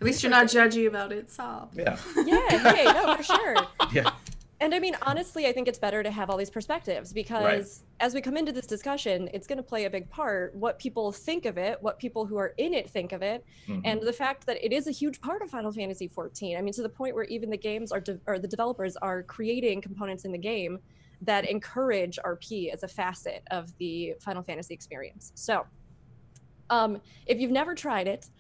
At 0.03 0.07
least 0.07 0.23
you're 0.25 0.31
not 0.31 0.47
judgy 0.47 0.89
about 0.89 1.13
it. 1.13 1.31
Sob. 1.31 1.71
Yeah. 1.77 1.97
Yeah, 2.27 2.73
hey, 2.75 2.85
no, 2.87 3.15
for 3.15 3.23
sure. 3.23 3.57
Yeah. 3.93 4.11
And 4.63 4.73
I 4.73 4.79
mean, 4.79 4.97
honestly, 5.03 5.47
I 5.49 5.53
think 5.53 5.67
it's 5.67 5.79
better 5.79 6.05
to 6.05 6.11
have 6.13 6.31
all 6.31 6.37
these 6.37 6.49
perspectives 6.51 7.13
because 7.13 7.83
as 7.99 8.15
we 8.15 8.21
come 8.21 8.37
into 8.37 8.53
this 8.53 8.67
discussion, 8.67 9.29
it's 9.35 9.49
going 9.49 9.57
to 9.57 9.63
play 9.63 9.87
a 9.87 9.91
big 9.91 10.09
part 10.09 10.55
what 10.55 10.79
people 10.79 11.11
think 11.11 11.47
of 11.47 11.59
it, 11.59 11.79
what 11.83 11.99
people 11.99 12.27
who 12.27 12.37
are 12.37 12.55
in 12.59 12.73
it 12.73 12.89
think 12.89 13.11
of 13.11 13.23
it, 13.23 13.45
Mhm. 13.67 13.83
and 13.85 14.01
the 14.03 14.13
fact 14.13 14.47
that 14.47 14.65
it 14.65 14.73
is 14.73 14.87
a 14.87 14.93
huge 14.93 15.21
part 15.21 15.43
of 15.43 15.51
Final 15.51 15.73
Fantasy 15.73 16.07
14. 16.07 16.57
I 16.57 16.63
mean, 16.63 16.73
to 16.75 16.83
the 16.83 16.89
point 16.89 17.17
where 17.17 17.25
even 17.25 17.51
the 17.51 17.57
games 17.57 17.91
are, 17.91 17.99
de- 18.01 18.21
or 18.29 18.39
the 18.39 18.47
developers 18.47 18.97
are 18.99 19.25
creating 19.25 19.81
components 19.81 20.25
in 20.25 20.31
the 20.31 20.39
game 20.39 20.79
that 21.23 21.49
encourage 21.51 22.21
RP 22.25 22.71
as 22.73 22.85
a 22.85 22.89
facet 22.89 23.43
of 23.51 23.77
the 23.79 24.15
Final 24.21 24.45
Fantasy 24.45 24.75
experience. 24.75 25.33
So, 25.35 25.67
um, 26.71 27.01
if 27.27 27.41
you've 27.41 27.51
never 27.51 27.75
tried 27.75 28.07
it, 28.07 28.31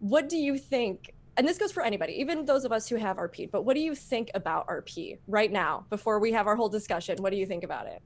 what 0.00 0.28
do 0.28 0.36
you 0.36 0.58
think? 0.58 1.14
And 1.36 1.46
this 1.46 1.58
goes 1.58 1.70
for 1.70 1.82
anybody, 1.82 2.14
even 2.14 2.46
those 2.46 2.64
of 2.64 2.72
us 2.72 2.88
who 2.88 2.96
have 2.96 3.18
RP. 3.18 3.50
But 3.50 3.62
what 3.62 3.74
do 3.74 3.80
you 3.80 3.94
think 3.94 4.30
about 4.34 4.66
RP 4.68 5.18
right 5.28 5.52
now? 5.52 5.84
Before 5.90 6.18
we 6.18 6.32
have 6.32 6.46
our 6.46 6.56
whole 6.56 6.68
discussion, 6.70 7.18
what 7.20 7.30
do 7.30 7.36
you 7.36 7.46
think 7.46 7.62
about 7.62 7.86
it? 7.86 8.00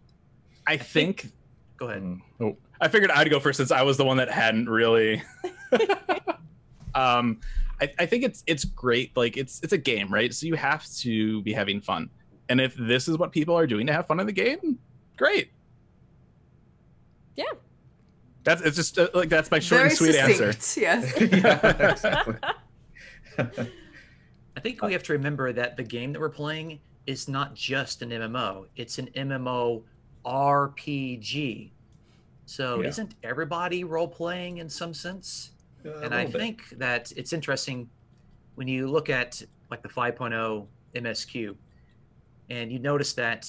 I 0.67 0.77
think 0.77 1.31
Go 1.81 1.89
ahead. 1.89 2.03
Mhm. 2.03 2.21
Oh, 2.41 2.57
I 2.81 2.89
figured 2.89 3.11
I'd 3.11 3.31
go 3.31 3.41
first 3.41 3.57
since 3.57 3.71
I 3.71 3.83
was 3.83 3.97
the 3.97 4.05
one 4.05 4.19
that 4.19 4.31
hadn't 4.31 4.69
really. 4.69 5.23
um, 6.95 7.41
I, 7.81 7.91
I 7.99 8.07
think 8.07 8.23
it's 8.23 8.45
it's 8.47 8.67
great. 8.67 9.17
Like 9.17 9.39
it's 9.39 9.61
it's 9.63 9.73
a 9.73 9.79
game, 9.79 10.13
right? 10.13 10.33
So 10.33 10.47
you 10.47 10.55
have 10.57 10.87
to 10.97 11.41
be 11.41 11.55
having 11.55 11.81
fun. 11.81 12.11
And 12.51 12.61
if 12.61 12.75
this 12.75 13.09
is 13.09 13.17
what 13.17 13.33
people 13.33 13.59
are 13.59 13.67
doing 13.67 13.87
to 13.87 13.95
have 13.95 14.07
fun 14.07 14.21
in 14.21 14.27
the 14.27 14.33
game, 14.33 14.79
great. 15.17 15.53
Yeah. 17.35 17.45
That's 18.45 18.61
it's 18.61 18.77
just 18.77 18.99
uh, 18.99 19.09
like 19.15 19.31
that's 19.31 19.51
my 19.51 19.59
short 19.59 19.79
Very 19.79 19.89
and 19.89 19.99
sweet 19.99 20.17
answer. 20.17 20.55
Yes. 20.79 21.19
yeah, 21.21 21.91
exactly. 21.93 22.35
I 24.57 24.61
think 24.61 24.83
we 24.83 24.93
have 24.93 25.03
to 25.05 25.13
remember 25.15 25.53
that 25.53 25.77
the 25.77 25.83
game 25.83 26.13
that 26.13 26.21
we're 26.21 26.31
playing 26.31 26.81
is 27.07 27.29
not 27.29 27.55
just 27.55 28.03
an 28.03 28.11
MMO; 28.11 28.67
it's 28.77 28.99
an 28.99 29.09
MMO 29.17 29.85
RPG. 30.27 31.75
So 32.47 32.83
Yeah. 32.83 32.89
isn't 32.89 33.15
everybody 33.23 33.85
role 33.85 34.09
playing 34.09 34.59
in 34.59 34.69
some 34.69 34.93
sense? 34.93 35.53
A 35.85 35.91
and 36.05 36.15
I 36.15 36.25
bit. 36.25 36.33
think 36.41 36.63
that 36.79 37.13
it's 37.17 37.33
interesting 37.33 37.91
when 38.57 38.69
you 38.69 38.89
look 38.89 39.09
at 39.09 39.41
like 39.71 39.83
the 39.83 39.89
5.0 39.89 40.69
MSQ 40.97 41.57
and 42.51 42.73
you 42.73 42.79
notice 42.81 43.15
that 43.15 43.47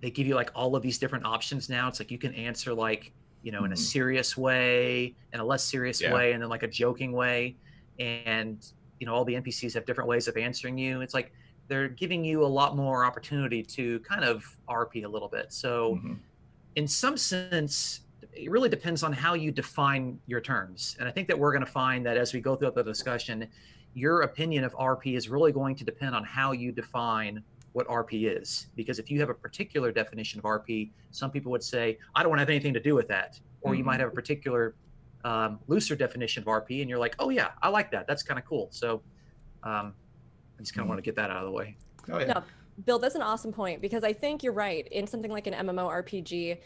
they 0.00 0.10
give 0.10 0.26
you 0.26 0.34
like 0.34 0.50
all 0.54 0.76
of 0.76 0.82
these 0.82 0.98
different 0.98 1.26
options 1.26 1.68
now. 1.68 1.88
It's 1.88 2.00
like 2.00 2.10
you 2.10 2.18
can 2.18 2.34
answer 2.34 2.72
like, 2.74 3.12
you 3.42 3.52
know, 3.52 3.64
in 3.64 3.72
a 3.72 3.74
Mhm. 3.74 3.78
serious 3.78 4.36
way, 4.36 5.16
in 5.32 5.40
a 5.40 5.44
less 5.44 5.64
serious 5.64 6.00
Yeah. 6.00 6.12
way, 6.12 6.32
and 6.32 6.42
then 6.42 6.48
like 6.50 6.62
a 6.62 6.68
joking 6.68 7.12
way. 7.12 7.58
And, 7.98 8.62
you 9.00 9.06
know, 9.06 9.14
all 9.14 9.24
the 9.24 9.34
NPCs 9.34 9.74
have 9.74 9.84
different 9.84 10.08
ways 10.08 10.28
of 10.28 10.36
answering 10.36 10.78
you. 10.78 11.00
It's 11.00 11.14
like 11.14 11.32
they're 11.68 11.88
giving 11.88 12.24
you 12.24 12.44
a 12.44 12.46
lot 12.46 12.76
more 12.76 13.04
opportunity 13.04 13.62
to 13.62 14.00
kind 14.00 14.24
of 14.24 14.44
RP 14.68 15.04
a 15.04 15.08
little 15.08 15.28
bit. 15.28 15.52
So, 15.52 15.96
Mhm. 15.96 16.18
in 16.76 16.86
some 16.86 17.16
sense, 17.16 18.00
it 18.32 18.50
really 18.50 18.68
depends 18.68 19.02
on 19.02 19.12
how 19.12 19.34
you 19.34 19.50
define 19.50 20.20
your 20.26 20.40
terms. 20.40 20.96
And 20.98 21.08
I 21.08 21.12
think 21.12 21.28
that 21.28 21.38
we're 21.38 21.52
going 21.52 21.64
to 21.64 21.70
find 21.70 22.04
that 22.06 22.16
as 22.16 22.32
we 22.34 22.40
go 22.40 22.56
through 22.56 22.72
the 22.72 22.82
discussion, 22.82 23.48
your 23.94 24.22
opinion 24.22 24.64
of 24.64 24.74
RP 24.74 25.16
is 25.16 25.28
really 25.28 25.52
going 25.52 25.76
to 25.76 25.84
depend 25.84 26.14
on 26.14 26.24
how 26.24 26.52
you 26.52 26.72
define 26.72 27.42
what 27.72 27.86
RP 27.88 28.26
is. 28.28 28.68
Because 28.76 28.98
if 28.98 29.10
you 29.10 29.20
have 29.20 29.30
a 29.30 29.34
particular 29.34 29.92
definition 29.92 30.38
of 30.38 30.44
RP, 30.44 30.92
some 31.10 31.30
people 31.30 31.50
would 31.52 31.62
say, 31.62 31.98
I 32.14 32.22
don't 32.22 32.30
want 32.30 32.38
to 32.38 32.42
have 32.42 32.50
anything 32.50 32.74
to 32.74 32.80
do 32.80 32.94
with 32.94 33.08
that. 33.08 33.40
Or 33.60 33.74
you 33.74 33.84
might 33.84 33.96
Mhm. 33.96 34.00
have 34.00 34.08
a 34.08 34.14
particular 34.14 34.74
um, 35.24 35.58
looser 35.66 35.96
definition 35.96 36.42
of 36.42 36.46
RP, 36.46 36.80
and 36.82 36.88
you're 36.90 36.98
like, 36.98 37.16
oh, 37.18 37.30
yeah, 37.30 37.50
I 37.62 37.68
like 37.70 37.90
that. 37.92 38.06
That's 38.06 38.22
kind 38.22 38.38
of 38.38 38.44
cool. 38.44 38.68
So 38.70 39.00
um, 39.62 39.94
I 40.58 40.62
just 40.62 40.74
kind 40.74 40.82
of 40.82 40.86
Mhm. 40.86 40.88
want 40.90 40.98
to 40.98 41.02
get 41.02 41.16
that 41.16 41.30
out 41.30 41.38
of 41.38 41.44
the 41.46 41.50
way. 41.50 41.76
Oh 42.12 42.18
yeah. 42.18 42.26
No, 42.26 42.42
Bill, 42.84 42.98
that's 42.98 43.14
an 43.14 43.22
awesome 43.22 43.52
point 43.52 43.80
because 43.80 44.04
I 44.04 44.12
think 44.12 44.42
you're 44.42 44.52
right. 44.52 44.86
In 44.88 45.06
something 45.06 45.30
like 45.30 45.46
an 45.46 45.54
MMORPG, 45.54 46.58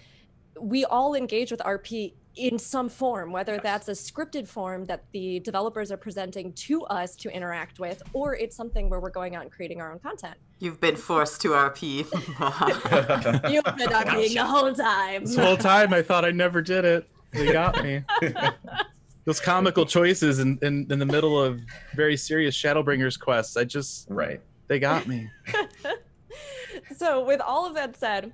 we 0.60 0.84
all 0.84 1.14
engage 1.14 1.52
with 1.52 1.60
RP 1.60 2.14
in 2.34 2.58
some 2.58 2.88
form, 2.88 3.30
whether 3.30 3.54
Yes. 3.54 3.62
that's 3.62 3.88
a 3.88 3.92
scripted 3.92 4.48
form 4.48 4.84
that 4.86 5.04
the 5.12 5.38
developers 5.40 5.92
are 5.92 5.96
presenting 5.96 6.52
to 6.54 6.84
us 6.86 7.14
to 7.16 7.28
interact 7.32 7.78
with, 7.78 8.02
or 8.12 8.34
it's 8.34 8.56
something 8.56 8.90
where 8.90 8.98
we're 9.00 9.10
going 9.10 9.36
out 9.36 9.42
and 9.42 9.52
creating 9.52 9.80
our 9.80 9.92
own 9.92 9.98
content. 10.00 10.34
You've 10.58 10.80
been 10.80 10.96
forced 10.96 11.40
to 11.42 11.48
RP. 11.54 11.98
You've 11.98 12.10
been 13.64 13.88
RPing 13.88 14.34
the 14.34 14.44
whole 14.44 14.72
time. 14.72 15.24
This 15.24 15.36
whole 15.36 15.56
time 15.56 15.92
I 15.94 16.02
thought 16.02 16.24
I 16.24 16.30
never 16.32 16.60
did 16.62 16.84
it. 16.84 17.08
They 17.32 17.52
got 17.52 17.82
me. 17.82 18.04
Those 19.24 19.40
comical 19.40 19.84
choices 19.84 20.38
in, 20.38 20.58
in, 20.62 20.90
in 20.90 20.98
the 20.98 21.06
middle 21.06 21.42
of 21.42 21.60
very 21.94 22.16
serious 22.16 22.56
Shadowbringers 22.56 23.20
quests. 23.20 23.56
I 23.56 23.64
just 23.64 24.06
right. 24.08 24.40
they 24.68 24.78
got 24.78 25.06
me. 25.06 25.28
so 26.96 27.24
with 27.24 27.40
all 27.40 27.66
of 27.66 27.74
that 27.74 27.96
said 27.96 28.32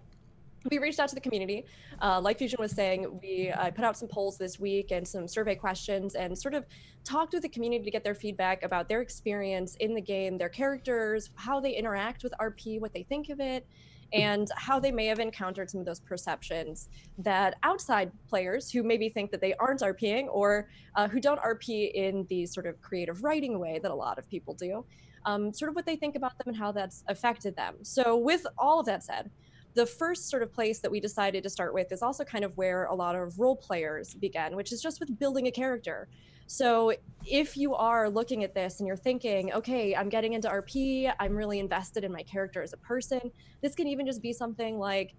we 0.71 0.79
reached 0.79 0.99
out 0.99 1.09
to 1.09 1.15
the 1.15 1.21
community 1.21 1.65
uh, 2.03 2.21
like 2.21 2.39
fusion 2.39 2.57
was 2.59 2.73
saying 2.73 3.19
we 3.23 3.51
uh, 3.51 3.71
put 3.71 3.85
out 3.85 3.97
some 3.97 4.09
polls 4.09 4.39
this 4.39 4.59
week 4.59 4.91
and 4.91 5.07
some 5.07 5.29
survey 5.29 5.55
questions 5.55 6.15
and 6.15 6.37
sort 6.37 6.55
of 6.55 6.65
talked 7.05 7.35
with 7.35 7.43
the 7.43 7.49
community 7.49 7.85
to 7.85 7.91
get 7.91 8.03
their 8.03 8.15
feedback 8.15 8.63
about 8.63 8.89
their 8.89 9.01
experience 9.01 9.77
in 9.77 9.95
the 9.95 10.01
game 10.01 10.39
their 10.39 10.49
characters 10.49 11.31
how 11.35 11.61
they 11.61 11.73
interact 11.73 12.23
with 12.23 12.33
rp 12.41 12.81
what 12.81 12.93
they 12.93 13.03
think 13.03 13.29
of 13.29 13.41
it 13.41 13.67
and 14.14 14.49
how 14.56 14.78
they 14.78 14.92
may 14.92 15.06
have 15.06 15.18
encountered 15.18 15.68
some 15.68 15.80
of 15.80 15.87
those 15.87 15.99
perceptions 15.99 16.88
that 17.18 17.56
outside 17.64 18.12
players 18.28 18.71
who 18.71 18.85
maybe 18.85 19.09
think 19.09 19.33
that 19.33 19.40
they 19.40 19.54
aren't 19.54 19.80
RPing 19.80 20.28
or 20.30 20.68
uh, 20.94 21.09
who 21.09 21.21
don't 21.21 21.40
RP 21.40 21.92
in 21.92 22.25
the 22.30 22.47
sort 22.47 22.66
of 22.66 22.80
creative 22.80 23.25
writing 23.25 23.59
way 23.59 23.80
that 23.83 23.90
a 23.90 23.94
lot 23.94 24.18
of 24.18 24.28
people 24.30 24.54
do, 24.54 24.85
um, 25.26 25.52
sort 25.52 25.68
of 25.68 25.75
what 25.75 25.85
they 25.85 25.97
think 25.97 26.14
about 26.14 26.38
them 26.38 26.47
and 26.47 26.56
how 26.56 26.71
that's 26.71 27.02
affected 27.09 27.56
them. 27.56 27.75
So, 27.83 28.16
with 28.16 28.47
all 28.56 28.78
of 28.78 28.87
that 28.87 29.02
said, 29.02 29.30
the 29.75 29.85
first 29.85 30.30
sort 30.30 30.44
of 30.44 30.52
place 30.52 30.78
that 30.78 30.90
we 30.90 31.00
decided 31.00 31.42
to 31.42 31.50
start 31.50 31.75
with 31.75 31.90
is 31.90 32.00
also 32.00 32.23
kind 32.23 32.44
of 32.44 32.56
where 32.56 32.85
a 32.85 32.94
lot 32.94 33.16
of 33.16 33.38
role 33.40 33.56
players 33.56 34.14
began, 34.14 34.54
which 34.54 34.71
is 34.71 34.80
just 34.80 35.00
with 35.00 35.18
building 35.18 35.49
a 35.49 35.50
character. 35.50 36.09
So, 36.47 36.93
if 37.27 37.57
you 37.57 37.75
are 37.75 38.11
looking 38.11 38.45
at 38.45 38.55
this 38.55 38.81
and 38.81 38.87
you're 38.87 38.99
thinking, 38.99 39.51
okay, 39.55 39.97
I'm 39.97 40.11
getting 40.11 40.35
into 40.35 40.49
RP, 40.49 41.11
I'm 41.19 41.35
really 41.35 41.59
invested 41.59 42.05
in 42.05 42.13
my 42.13 42.23
character 42.23 42.63
as 42.63 42.75
a 42.75 42.77
person, 42.79 43.21
this 43.63 43.75
can 43.75 43.87
even 43.87 44.05
just 44.07 44.21
be 44.21 44.33
something 44.35 44.79
like, 44.79 45.15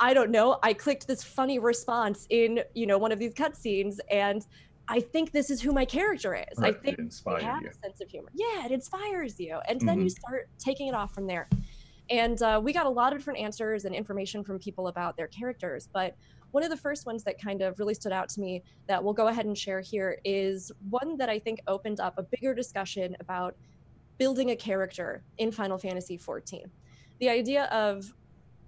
I 0.00 0.14
don't 0.14 0.30
know, 0.30 0.58
I 0.62 0.72
clicked 0.72 1.06
this 1.06 1.22
funny 1.22 1.58
response 1.58 2.26
in, 2.30 2.60
you 2.74 2.86
know, 2.86 2.96
one 2.98 3.12
of 3.12 3.18
these 3.18 3.34
cutscenes 3.34 3.96
and 4.10 4.42
I 4.88 5.00
think 5.00 5.32
this 5.32 5.50
is 5.50 5.60
who 5.62 5.72
my 5.72 5.84
character 5.84 6.34
is. 6.34 6.58
Right, 6.58 6.74
I 6.74 6.78
think 6.78 6.98
it 6.98 7.42
have 7.42 7.62
you. 7.62 7.70
a 7.70 7.74
sense 7.86 8.00
of 8.02 8.08
humor. 8.10 8.28
Yeah, 8.34 8.66
it 8.66 8.72
inspires 8.72 9.38
you. 9.38 9.58
And 9.68 9.80
then 9.82 9.98
you 10.00 10.06
Mhm. 10.06 10.10
start 10.10 10.46
taking 10.58 10.88
it 10.88 10.94
off 10.94 11.14
from 11.14 11.26
there. 11.26 11.48
And 12.10 12.40
uh, 12.42 12.60
we 12.62 12.72
got 12.72 12.84
a 12.86 12.90
lot 12.90 13.12
of 13.12 13.18
different 13.18 13.40
answers 13.40 13.86
and 13.86 13.94
information 13.94 14.44
from 14.44 14.58
people 14.58 14.88
about 14.88 15.16
their 15.16 15.28
characters. 15.28 15.88
But 15.94 16.14
one 16.54 16.62
of 16.62 16.70
the 16.70 16.76
first 16.76 17.04
ones 17.04 17.24
that 17.24 17.36
kind 17.36 17.62
of 17.62 17.80
really 17.80 17.94
stood 17.94 18.12
out 18.12 18.28
to 18.28 18.40
me 18.40 18.62
that 18.86 19.02
we'll 19.02 19.12
go 19.12 19.26
ahead 19.26 19.44
and 19.44 19.58
share 19.58 19.80
here 19.80 20.20
is 20.24 20.70
one 20.88 21.16
that 21.16 21.28
I 21.28 21.36
think 21.36 21.58
opened 21.66 21.98
up 21.98 22.16
a 22.16 22.22
bigger 22.22 22.54
discussion 22.54 23.16
about 23.18 23.56
building 24.18 24.52
a 24.52 24.56
character 24.56 25.24
in 25.38 25.50
Final 25.50 25.76
Fantasy 25.78 26.16
XIV. 26.16 26.66
The 27.18 27.28
idea 27.28 27.64
of 27.64 28.14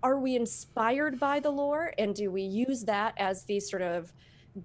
are 0.02 0.18
we 0.18 0.34
inspired 0.34 1.20
by 1.20 1.38
the 1.38 1.50
lore 1.50 1.94
and 1.96 2.12
do 2.12 2.32
we 2.32 2.42
use 2.42 2.82
that 2.86 3.14
as 3.18 3.44
the 3.44 3.60
sort 3.60 3.82
of 3.82 4.12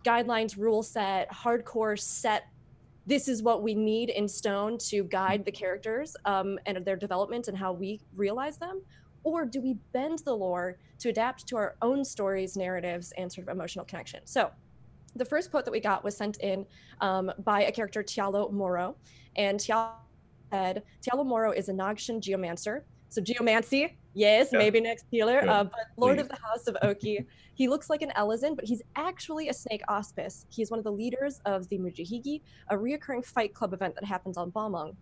guidelines, 0.04 0.58
rule 0.58 0.82
set, 0.82 1.32
hardcore 1.32 2.00
set 2.00 2.48
this 3.06 3.28
is 3.28 3.44
what 3.44 3.62
we 3.62 3.76
need 3.76 4.10
in 4.10 4.28
stone 4.28 4.78
to 4.78 5.04
guide 5.04 5.46
the 5.46 5.52
characters 5.52 6.16
um, 6.26 6.58
and 6.66 6.84
their 6.86 6.96
development 6.96 7.48
and 7.48 7.58
how 7.58 7.72
we 7.72 8.00
realize 8.16 8.58
them? 8.58 8.82
Or 9.24 9.46
do 9.46 9.62
we 9.62 9.76
bend 9.94 10.20
the 10.26 10.34
lore 10.36 10.78
to 11.00 11.10
adapt 11.10 11.48
to 11.48 11.58
our 11.58 11.76
own 11.82 12.04
stories, 12.04 12.56
narratives, 12.56 13.12
and 13.18 13.32
sort 13.32 13.48
of 13.48 13.56
emotional 13.56 13.86
connection? 13.86 14.22
So, 14.26 14.52
the 15.16 15.26
first 15.26 15.52
quote 15.52 15.66
that 15.66 15.72
we 15.72 15.80
got 15.82 16.04
was 16.04 16.16
sent 16.16 16.38
in 16.40 16.66
um, 17.02 17.32
by 17.44 17.64
a 17.64 17.72
character, 17.72 18.02
Tialo 18.02 18.52
Moro. 18.52 18.96
And 19.36 19.60
Tialo 19.60 19.90
said, 20.52 20.84
Tialo 21.02 21.26
Moro 21.26 21.52
is 21.52 21.68
a 21.70 21.74
Nagxian 21.74 22.22
geomancer. 22.22 22.82
So, 23.10 23.22
geomancy, 23.22 23.98
yes, 24.14 24.50
Yeah. 24.54 24.60
maybe 24.60 24.80
next 24.80 25.06
healer, 25.12 25.42
Good. 25.42 25.50
uh, 25.50 25.66
but 25.66 25.74
Lord 25.98 26.16
Please. 26.18 26.22
of 26.24 26.30
the 26.30 26.38
House 26.44 26.68
of 26.68 26.78
Oki. 26.82 27.26
He 27.54 27.68
looks 27.68 27.92
like 27.92 28.02
an 28.02 28.12
Elezen, 28.18 28.56
but 28.56 28.66
he's 28.66 28.82
actually 28.96 29.50
a 29.50 29.54
snake 29.54 29.82
auspice. 29.88 30.46
He's 30.50 30.72
one 30.72 30.80
of 30.80 30.84
the 30.84 30.92
leaders 30.92 31.40
of 31.46 31.68
the 31.70 31.78
Mujahigi, 31.78 32.42
a 32.70 32.76
reoccurring 32.76 33.24
fight 33.24 33.54
club 33.54 33.74
event 33.74 33.94
that 33.96 34.06
happens 34.06 34.36
on 34.36 34.52
Balmung. 34.52 34.96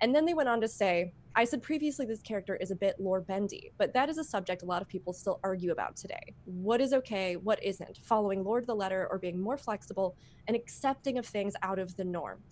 And 0.00 0.14
then 0.14 0.24
they 0.24 0.34
went 0.34 0.48
on 0.48 0.60
to 0.62 0.68
say, 0.68 1.12
I 1.36 1.44
said 1.44 1.62
previously 1.62 2.06
this 2.06 2.22
character 2.22 2.56
is 2.56 2.70
a 2.70 2.76
bit 2.76 2.96
lore 2.98 3.20
bendy, 3.20 3.72
but 3.78 3.92
that 3.94 4.08
is 4.08 4.18
a 4.18 4.24
subject 4.24 4.62
a 4.62 4.66
lot 4.66 4.82
of 4.82 4.88
people 4.88 5.12
still 5.12 5.38
argue 5.44 5.70
about 5.70 5.96
today. 5.96 6.34
What 6.44 6.80
is 6.80 6.92
okay, 6.92 7.36
what 7.36 7.62
isn't, 7.62 7.98
following 8.02 8.42
lore 8.42 8.60
to 8.60 8.66
the 8.66 8.74
letter 8.74 9.06
or 9.10 9.18
being 9.18 9.38
more 9.40 9.56
flexible 9.56 10.16
and 10.48 10.56
accepting 10.56 11.18
of 11.18 11.26
things 11.26 11.54
out 11.62 11.78
of 11.78 11.96
the 11.96 12.04
norm. 12.04 12.42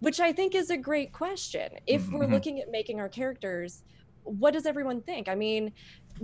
Which 0.00 0.20
I 0.20 0.32
think 0.32 0.54
is 0.54 0.70
a 0.70 0.76
great 0.76 1.12
question. 1.12 1.68
If 1.86 2.10
we're 2.10 2.26
Mhm. 2.26 2.32
looking 2.32 2.60
at 2.60 2.70
making 2.70 3.00
our 3.00 3.08
characters, 3.08 3.82
what 4.26 4.52
does 4.52 4.66
everyone 4.66 5.00
think? 5.02 5.28
I 5.28 5.34
mean, 5.34 5.72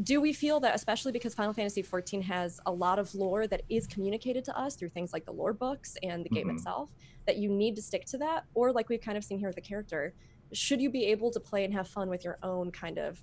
do 0.03 0.21
we 0.21 0.33
feel 0.33 0.59
that 0.61 0.75
especially 0.75 1.13
because 1.13 1.35
final 1.35 1.53
fantasy 1.53 1.83
XIV 1.83 2.23
has 2.25 2.59
a 2.67 2.73
lot 2.73 2.99
of 2.99 3.15
lore 3.15 3.47
that 3.47 3.63
is 3.69 3.87
communicated 3.87 4.45
to 4.47 4.59
us 4.59 4.75
through 4.77 4.89
things 4.91 5.13
like 5.13 5.25
the 5.25 5.33
lore 5.33 5.53
books 5.53 5.97
and 6.03 6.25
the 6.25 6.31
game 6.31 6.49
Mhm. 6.49 6.55
itself 6.55 6.91
that 7.27 7.37
you 7.37 7.49
need 7.49 7.77
to 7.77 7.83
stick 7.83 8.05
to 8.07 8.19
that 8.19 8.45
or 8.55 8.73
like 8.73 8.89
we've 8.89 9.01
kind 9.01 9.17
of 9.19 9.25
seen 9.25 9.39
here 9.39 9.49
with 9.49 9.55
the 9.57 9.63
character 9.63 10.15
should 10.53 10.81
you 10.81 10.91
be 10.91 11.05
able 11.07 11.31
to 11.31 11.41
play 11.41 11.65
and 11.65 11.73
have 11.75 11.89
fun 11.89 12.09
with 12.09 12.25
your 12.25 12.39
own 12.43 12.71
kind 12.71 12.99
of 12.99 13.23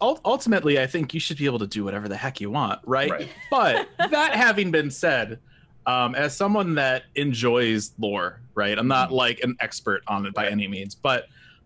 ultimately, 0.00 0.80
I 0.80 0.86
think 0.86 1.12
you 1.12 1.20
should 1.20 1.36
be 1.36 1.44
able 1.44 1.58
to 1.58 1.66
do 1.66 1.84
whatever 1.84 2.08
the 2.08 2.16
heck 2.16 2.40
you 2.40 2.50
want, 2.50 2.80
right? 2.86 3.10
Right. 3.10 3.28
But 3.50 3.88
that 4.10 4.34
having 4.34 4.70
been 4.70 4.90
said, 4.90 5.40
um, 5.86 6.14
as 6.14 6.34
someone 6.36 6.74
that 6.76 7.02
enjoys 7.16 7.92
lore, 7.98 8.40
right? 8.54 8.78
I'm 8.78 8.88
not 8.88 9.12
like 9.12 9.40
an 9.42 9.56
expert 9.60 10.02
on 10.08 10.24
it 10.26 10.32
by 10.34 10.44
Right. 10.44 10.52
any 10.52 10.68
means, 10.68 10.94
but 10.94 11.24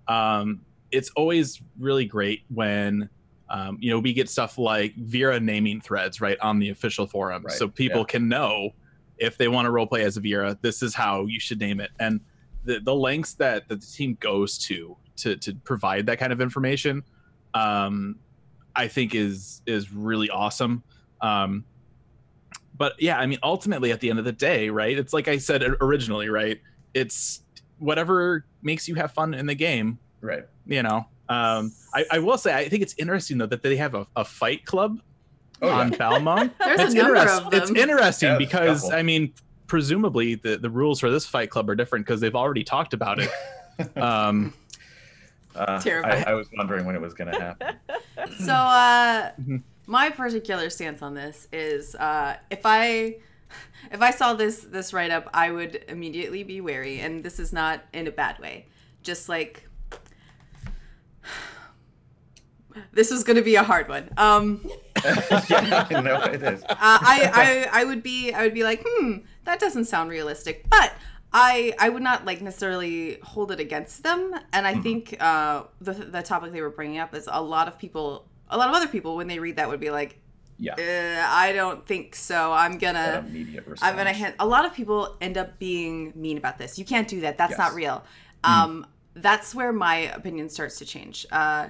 um, 0.08 0.62
it's 0.94 1.10
always 1.16 1.60
really 1.78 2.04
great 2.04 2.42
when 2.48 3.08
um, 3.50 3.78
you 3.80 3.90
know 3.90 3.98
we 3.98 4.12
get 4.12 4.28
stuff 4.28 4.58
like 4.58 4.94
Viera 4.96 5.42
naming 5.42 5.80
threads 5.80 6.20
right 6.20 6.38
on 6.40 6.58
the 6.58 6.70
official 6.70 7.06
forums, 7.06 7.44
Right, 7.46 7.54
so 7.54 7.68
people 7.68 8.00
yeah. 8.00 8.06
can 8.06 8.28
know 8.28 8.70
if 9.18 9.36
they 9.36 9.48
want 9.48 9.66
to 9.66 9.70
roleplay 9.70 10.00
as 10.00 10.16
a 10.16 10.20
Viera, 10.20 10.58
this 10.60 10.82
is 10.82 10.94
how 10.94 11.26
you 11.26 11.38
should 11.38 11.60
name 11.60 11.80
it, 11.80 11.90
and 12.00 12.20
the 12.64 12.80
the 12.80 12.94
lengths 12.94 13.34
that, 13.34 13.68
that 13.68 13.80
the 13.80 13.86
team 13.86 14.16
goes 14.20 14.56
to 14.58 14.96
to 15.16 15.36
to 15.36 15.54
provide 15.64 16.06
that 16.06 16.18
kind 16.18 16.32
of 16.32 16.40
information, 16.40 17.02
um, 17.52 18.16
I 18.74 18.88
think 18.88 19.14
is 19.14 19.62
is 19.66 19.92
really 19.92 20.30
awesome. 20.30 20.82
Um, 21.20 21.64
but 22.76 22.94
yeah, 22.98 23.18
I 23.18 23.26
mean, 23.26 23.38
ultimately, 23.42 23.92
at 23.92 24.00
the 24.00 24.10
end 24.10 24.18
of 24.18 24.24
the 24.24 24.32
day, 24.32 24.68
right? 24.68 24.98
It's 24.98 25.12
like 25.12 25.28
I 25.28 25.38
said 25.38 25.62
originally, 25.80 26.28
right? 26.28 26.60
It's 26.92 27.42
whatever 27.78 28.46
makes 28.62 28.88
you 28.88 28.94
have 28.96 29.12
fun 29.12 29.34
in 29.34 29.46
the 29.46 29.54
game, 29.54 29.98
Right. 30.24 30.44
you 30.66 30.82
know. 30.82 31.06
Um, 31.28 31.72
I, 31.94 32.04
I 32.12 32.18
will 32.18 32.36
say, 32.38 32.52
I 32.54 32.68
think 32.68 32.82
it's 32.82 32.94
interesting 32.98 33.38
though 33.38 33.46
that 33.46 33.62
they 33.62 33.76
have 33.76 33.94
a, 33.94 34.06
a 34.16 34.24
fight 34.24 34.64
club 34.66 35.00
Oh, 35.62 35.68
on 35.70 35.92
yeah. 35.92 35.98
Balmung. 35.98 36.50
There's 36.58 36.80
it's 36.80 36.94
a 36.94 36.96
number 36.98 37.16
interest- 37.16 37.42
of 37.42 37.50
them. 37.50 37.62
It's 37.62 37.70
interesting 37.70 38.28
Yeah, 38.30 38.38
because 38.38 38.82
couple. 38.82 38.98
I 38.98 39.02
mean, 39.02 39.32
presumably 39.66 40.34
the, 40.34 40.56
the 40.58 40.68
rules 40.68 41.00
for 41.00 41.10
this 41.10 41.24
fight 41.26 41.48
club 41.50 41.70
are 41.70 41.74
different 41.74 42.04
because 42.06 42.20
they've 42.20 42.34
already 42.34 42.64
talked 42.64 42.92
about 42.94 43.18
it. 43.20 43.30
um, 43.96 44.52
Uh, 45.54 45.80
I, 45.86 46.24
I 46.26 46.34
was 46.34 46.48
wondering 46.56 46.84
when 46.84 46.96
it 46.96 47.00
was 47.00 47.14
going 47.14 47.32
to 47.32 47.40
happen. 47.40 47.76
So, 48.40 48.52
uh, 48.52 49.30
Mhm. 49.40 49.62
my 49.86 50.10
particular 50.10 50.68
stance 50.70 51.00
on 51.02 51.14
this 51.14 51.46
is, 51.52 51.94
uh, 51.94 52.36
if 52.50 52.60
I, 52.64 53.16
if 53.92 54.00
I 54.00 54.10
saw 54.10 54.34
this 54.34 54.60
this 54.62 54.92
write 54.92 55.10
up, 55.12 55.28
I 55.34 55.50
would 55.52 55.84
immediately 55.88 56.42
be 56.42 56.60
wary, 56.60 56.98
and 57.00 57.22
this 57.22 57.38
is 57.38 57.52
not 57.52 57.82
in 57.92 58.06
a 58.08 58.10
bad 58.10 58.38
way. 58.40 58.66
Just 59.02 59.28
like, 59.28 59.68
this 62.92 63.10
is 63.10 63.24
going 63.24 63.36
to 63.36 63.42
be 63.42 63.56
a 63.56 63.62
hard 63.62 63.88
one. 63.88 64.08
Um, 64.16 64.60
yeah, 65.48 65.86
I 65.90 66.00
know 66.00 66.20
it 66.22 66.42
is. 66.42 66.62
uh, 66.68 66.74
I, 66.78 67.68
I 67.72 67.80
I 67.82 67.84
would 67.84 68.02
be 68.02 68.32
I 68.32 68.42
would 68.44 68.54
be 68.54 68.62
like, 68.64 68.82
hmm, 68.86 69.18
that 69.44 69.60
doesn't 69.60 69.84
sound 69.86 70.10
realistic. 70.10 70.68
But 70.70 70.92
I 71.32 71.74
I 71.78 71.88
would 71.88 72.02
not 72.02 72.24
like 72.24 72.40
necessarily 72.40 73.18
hold 73.22 73.50
it 73.50 73.60
against 73.60 74.02
them. 74.02 74.34
And 74.52 74.66
I 74.66 74.74
think 74.76 75.16
uh, 75.20 75.64
the 75.80 75.92
the 75.92 76.22
topic 76.22 76.52
they 76.52 76.60
were 76.62 76.70
bringing 76.70 76.98
up 76.98 77.14
is 77.14 77.28
a 77.30 77.42
lot 77.42 77.68
of 77.68 77.78
people, 77.78 78.26
a 78.48 78.56
lot 78.56 78.68
of 78.68 78.74
other 78.74 78.88
people, 78.88 79.16
when 79.16 79.26
they 79.26 79.38
read 79.38 79.56
that 79.56 79.68
would 79.68 79.80
be 79.80 79.90
like, 79.90 80.20
Yeah. 80.58 80.74
uh, 80.78 81.26
I 81.28 81.52
don't 81.52 81.84
think 81.86 82.14
so. 82.14 82.52
I'm 82.52 82.78
gonna. 82.78 83.26
I'm 83.82 83.96
gonna 83.96 84.12
hand. 84.12 84.34
A 84.38 84.46
lot 84.46 84.64
of 84.64 84.72
people 84.74 85.16
end 85.20 85.36
up 85.36 85.58
being 85.58 86.12
mean 86.14 86.38
about 86.38 86.58
this. 86.58 86.78
You 86.78 86.84
can't 86.84 87.08
do 87.08 87.20
that. 87.22 87.36
That's 87.36 87.50
Yes. 87.50 87.58
not 87.58 87.74
real. 87.74 88.04
Um, 88.44 88.86
that's 89.14 89.54
where 89.54 89.72
my 89.72 89.96
opinion 90.14 90.48
starts 90.48 90.78
to 90.78 90.84
change. 90.84 91.24
Uh, 91.32 91.68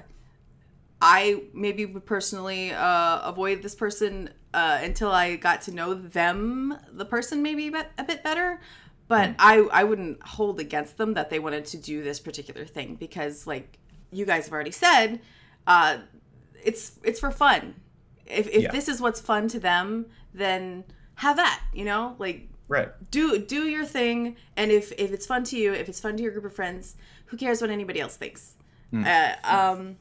I 1.01 1.43
maybe 1.53 1.85
would 1.87 2.07
personally 2.07 2.73
uh, 2.73 3.21
avoid 3.29 3.63
this 3.63 3.75
person 3.75 4.31
uh, 4.55 4.79
until 4.83 5.11
I 5.11 5.37
got 5.37 5.63
to 5.63 5.73
know 5.73 5.95
them, 5.95 6.77
the 6.93 7.05
person, 7.05 7.43
maybe 7.43 7.67
a 7.69 7.73
bit, 7.73 7.91
a 7.99 8.05
bit 8.05 8.23
better. 8.23 8.61
But 9.07 9.35
I, 9.39 9.59
I 9.71 9.85
wouldn't 9.85 10.23
hold 10.23 10.61
against 10.61 10.97
them 10.97 11.13
that 11.15 11.29
they 11.29 11.39
wanted 11.39 11.67
to 11.67 11.77
do 11.77 12.03
this 12.03 12.21
particular 12.21 12.65
thing 12.65 12.95
because, 12.95 13.47
like 13.47 13.79
you 14.11 14.25
guys 14.25 14.45
have 14.47 14.53
already 14.55 14.71
said, 14.71 15.21
uh, 15.67 15.99
it's 16.65 16.99
it's 17.03 17.21
for 17.21 17.31
fun. 17.31 17.75
If, 18.25 18.49
if 18.49 18.63
Yeah. 18.63 18.71
this 18.71 18.89
is 18.89 19.03
what's 19.03 19.21
fun 19.21 19.49
to 19.49 19.61
them, 19.61 20.07
then 20.33 20.85
have 21.17 21.37
that. 21.37 21.61
You 21.75 21.85
know, 21.85 22.17
like 22.19 22.49
Right. 22.67 22.89
do 23.11 23.39
do 23.39 23.69
your 23.69 23.85
thing 23.85 24.37
and 24.57 24.73
if 24.73 24.91
if 24.93 25.13
it's 25.13 25.27
fun 25.27 25.45
to 25.45 25.59
you 25.59 25.75
if 25.75 25.87
it's 25.91 26.01
fun 26.01 26.17
to 26.17 26.23
your 26.23 26.33
group 26.33 26.47
of 26.47 26.55
friends 26.55 26.97
who 27.27 27.37
cares 27.37 27.61
what 27.61 27.69
anybody 27.69 28.01
else 28.01 28.17
thinks 28.17 28.55
uh, 28.95 29.35
um 29.45 29.97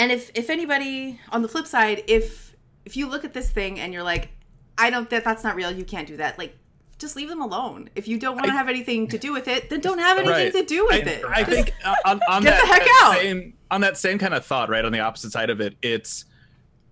and 0.00 0.10
if 0.10 0.30
if 0.34 0.50
anybody 0.50 1.20
on 1.30 1.42
the 1.42 1.48
flip 1.48 1.66
side 1.66 2.02
if 2.08 2.56
if 2.84 2.96
you 2.96 3.06
look 3.08 3.24
at 3.24 3.32
this 3.34 3.50
thing 3.50 3.78
and 3.78 3.92
you're 3.92 4.02
like 4.02 4.30
i 4.78 4.90
don't 4.90 5.08
that 5.10 5.22
that's 5.24 5.44
not 5.44 5.54
real 5.54 5.70
you 5.70 5.84
can't 5.84 6.08
do 6.08 6.16
that 6.16 6.36
like 6.38 6.56
just 6.98 7.14
leave 7.16 7.28
them 7.28 7.40
alone 7.40 7.88
if 7.94 8.08
you 8.08 8.18
don't 8.18 8.34
want 8.34 8.46
to 8.46 8.52
have 8.52 8.68
anything 8.68 9.06
to 9.08 9.18
do 9.18 9.32
with 9.32 9.46
it 9.48 9.70
then 9.70 9.80
don't 9.80 9.98
have 9.98 10.18
anything 10.18 10.34
Right. 10.34 10.52
to 10.52 10.64
do 10.64 10.84
with 10.86 11.06
I, 11.06 11.10
it 11.10 11.24
I 11.24 11.42
Just- 11.44 11.50
think 11.50 11.74
uh, 11.84 11.94
on, 12.04 12.20
on 12.28 12.42
Get 12.42 12.50
that, 12.50 12.60
the 12.62 12.66
heck 12.66 12.82
that 12.84 13.00
out. 13.04 13.16
Same, 13.20 13.54
on 13.70 13.80
that 13.82 13.96
same 13.96 14.18
kind 14.18 14.34
of 14.34 14.44
thought, 14.44 14.68
right? 14.68 14.84
On 14.84 14.90
the 14.90 14.98
opposite 15.00 15.30
side 15.32 15.48
of 15.48 15.60
it, 15.60 15.76
it's 15.80 16.24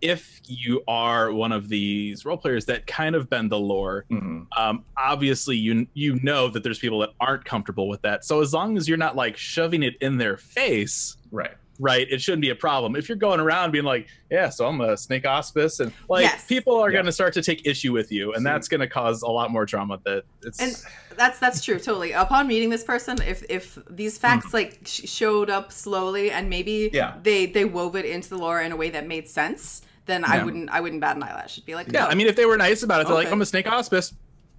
if 0.01 0.41
you 0.47 0.81
are 0.87 1.33
one 1.33 1.51
of 1.51 1.69
these 1.69 2.25
role 2.25 2.37
players 2.37 2.65
that 2.67 2.87
kind 2.87 3.17
of 3.17 3.29
bend 3.29 3.51
the 3.51 3.59
lore, 3.59 4.05
hmm 4.09 4.43
um, 4.57 4.85
obviously 4.97 5.57
you 5.57 5.87
you 5.95 6.19
know 6.23 6.49
that 6.49 6.63
there's 6.63 6.79
people 6.79 7.01
that 7.01 7.11
aren't 7.21 7.45
comfortable 7.45 7.89
with 7.89 8.01
that. 8.03 8.25
So 8.25 8.41
as 8.41 8.55
long 8.55 8.77
as 8.77 8.89
you're 8.89 8.97
not 8.97 9.17
like 9.17 9.37
shoving 9.37 9.83
it 9.83 9.97
in 10.01 10.17
their 10.17 10.37
face, 10.37 11.17
Right. 11.33 11.55
Right, 11.79 12.07
it 12.11 12.21
shouldn't 12.21 12.43
be 12.43 12.51
a 12.51 12.55
problem. 12.55 12.97
If 12.97 13.09
you're 13.09 13.17
going 13.17 13.41
around 13.41 13.71
being 13.71 13.85
like, 13.85 14.09
yeah, 14.31 14.49
so 14.51 14.67
I'm 14.67 14.81
a 14.81 14.97
snake 14.97 15.27
auspice, 15.27 15.81
and 15.81 15.93
like 16.09 16.25
Yes. 16.25 16.47
people 16.47 16.77
are 16.77 16.91
Yeah. 16.91 16.95
going 16.95 17.07
to 17.07 17.13
start 17.13 17.35
to 17.35 17.43
take 17.43 17.67
issue 17.67 17.93
with 17.93 18.11
you, 18.11 18.35
and 18.35 18.45
that's 18.45 18.69
going 18.69 18.81
to 18.81 18.89
cause 18.89 19.23
a 19.23 19.29
lot 19.29 19.51
more 19.51 19.65
drama. 19.65 20.01
That 20.05 20.25
it's 20.43 20.61
and 20.61 20.77
that's 21.17 21.39
that's 21.39 21.65
true 21.65 21.79
totally 21.79 22.13
upon 22.13 22.47
meeting 22.47 22.71
this 22.71 22.85
person 22.85 23.21
if 23.23 23.45
if 23.49 23.79
these 23.91 24.17
hmm. 24.17 24.23
facts 24.23 24.55
like 24.55 24.81
sh- 24.87 25.09
showed 25.09 25.51
up 25.51 25.73
slowly 25.73 26.31
and 26.31 26.49
maybe 26.49 26.91
Yeah. 26.93 27.15
they 27.23 27.47
they 27.47 27.65
wove 27.65 27.97
it 27.97 28.05
into 28.05 28.29
the 28.29 28.39
lore 28.39 28.61
in 28.63 28.73
a 28.73 28.77
way 28.77 28.91
that 28.91 29.07
made 29.07 29.29
sense 29.29 29.83
then 30.07 30.25
i 30.25 30.43
wouldn't 30.43 30.71
i 30.71 30.81
wouldn't 30.81 31.01
bat 31.01 31.17
an 31.17 31.23
eyelash 31.23 31.55
it'd 31.59 31.67
be 31.67 31.75
like 31.75 31.93
yeah. 31.93 32.07
oh, 32.07 32.09
I 32.09 32.15
mean, 32.15 32.29
if 32.29 32.37
they 32.37 32.47
were 32.47 32.57
nice 32.57 32.83
about 32.83 33.01
it, 33.03 33.09
they're 33.09 33.17
like, 33.17 33.31
I'm 33.31 33.43
a 33.43 33.47
snake 33.47 33.67
auspice. 33.71 34.15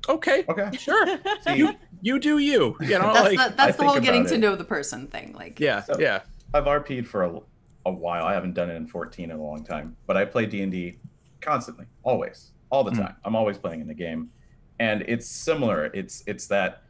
Okay, 0.08 0.46
Okay. 0.48 0.78
sure. 0.78 1.06
See, 1.48 1.56
you 1.56 1.76
you 2.02 2.20
do 2.20 2.38
you. 2.38 2.76
You 2.82 3.00
know, 3.00 3.14
that's 3.14 3.36
like 3.36 3.50
the, 3.50 3.54
that's 3.56 3.78
the 3.78 3.86
whole 3.86 4.00
getting 4.00 4.22
about 4.22 4.30
to 4.30 4.36
it. 4.36 4.40
know 4.40 4.56
the 4.56 4.64
person 4.64 5.08
thing 5.08 5.34
like 5.34 5.60
yeah, 5.60 5.84
So- 5.84 6.00
yeah. 6.00 6.22
I've 6.54 6.66
RP'd 6.66 7.08
for 7.08 7.24
a, 7.24 7.40
a 7.86 7.92
while. 7.92 8.26
I 8.26 8.34
haven't 8.34 8.54
done 8.54 8.70
it 8.70 8.76
in 8.76 8.88
14 8.88 9.30
in 9.32 9.38
a 9.38 9.42
long 9.44 9.64
time, 9.64 9.96
but 10.08 10.18
I 10.18 10.26
play 10.26 10.46
D&D 10.46 10.98
constantly, 11.42 11.86
always, 12.04 12.52
all 12.72 12.84
the 12.84 12.92
Mhm. 12.92 12.98
time. 12.98 13.16
I'm 13.24 13.36
always 13.36 13.58
playing 13.58 13.82
in 13.82 13.88
the 13.88 13.94
game. 13.94 14.30
And 14.80 15.04
it's 15.08 15.28
similar. 15.28 15.86
It's 15.94 16.24
it's 16.26 16.48
that 16.48 16.84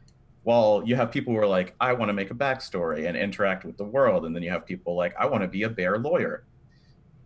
while 0.44 0.82
you 0.86 0.96
have 0.96 1.10
people 1.10 1.34
who 1.34 1.38
are 1.40 1.46
like, 1.46 1.74
I 1.80 1.92
want 1.92 2.08
to 2.08 2.12
make 2.14 2.30
a 2.30 2.34
backstory 2.34 3.06
and 3.06 3.16
interact 3.16 3.64
with 3.64 3.76
the 3.76 3.84
world, 3.84 4.24
and 4.24 4.34
then 4.34 4.42
you 4.42 4.50
have 4.50 4.64
people 4.64 4.94
like, 4.96 5.14
I 5.18 5.26
want 5.26 5.42
to 5.42 5.48
be 5.48 5.64
a 5.64 5.68
bear 5.68 5.98
lawyer. 5.98 6.44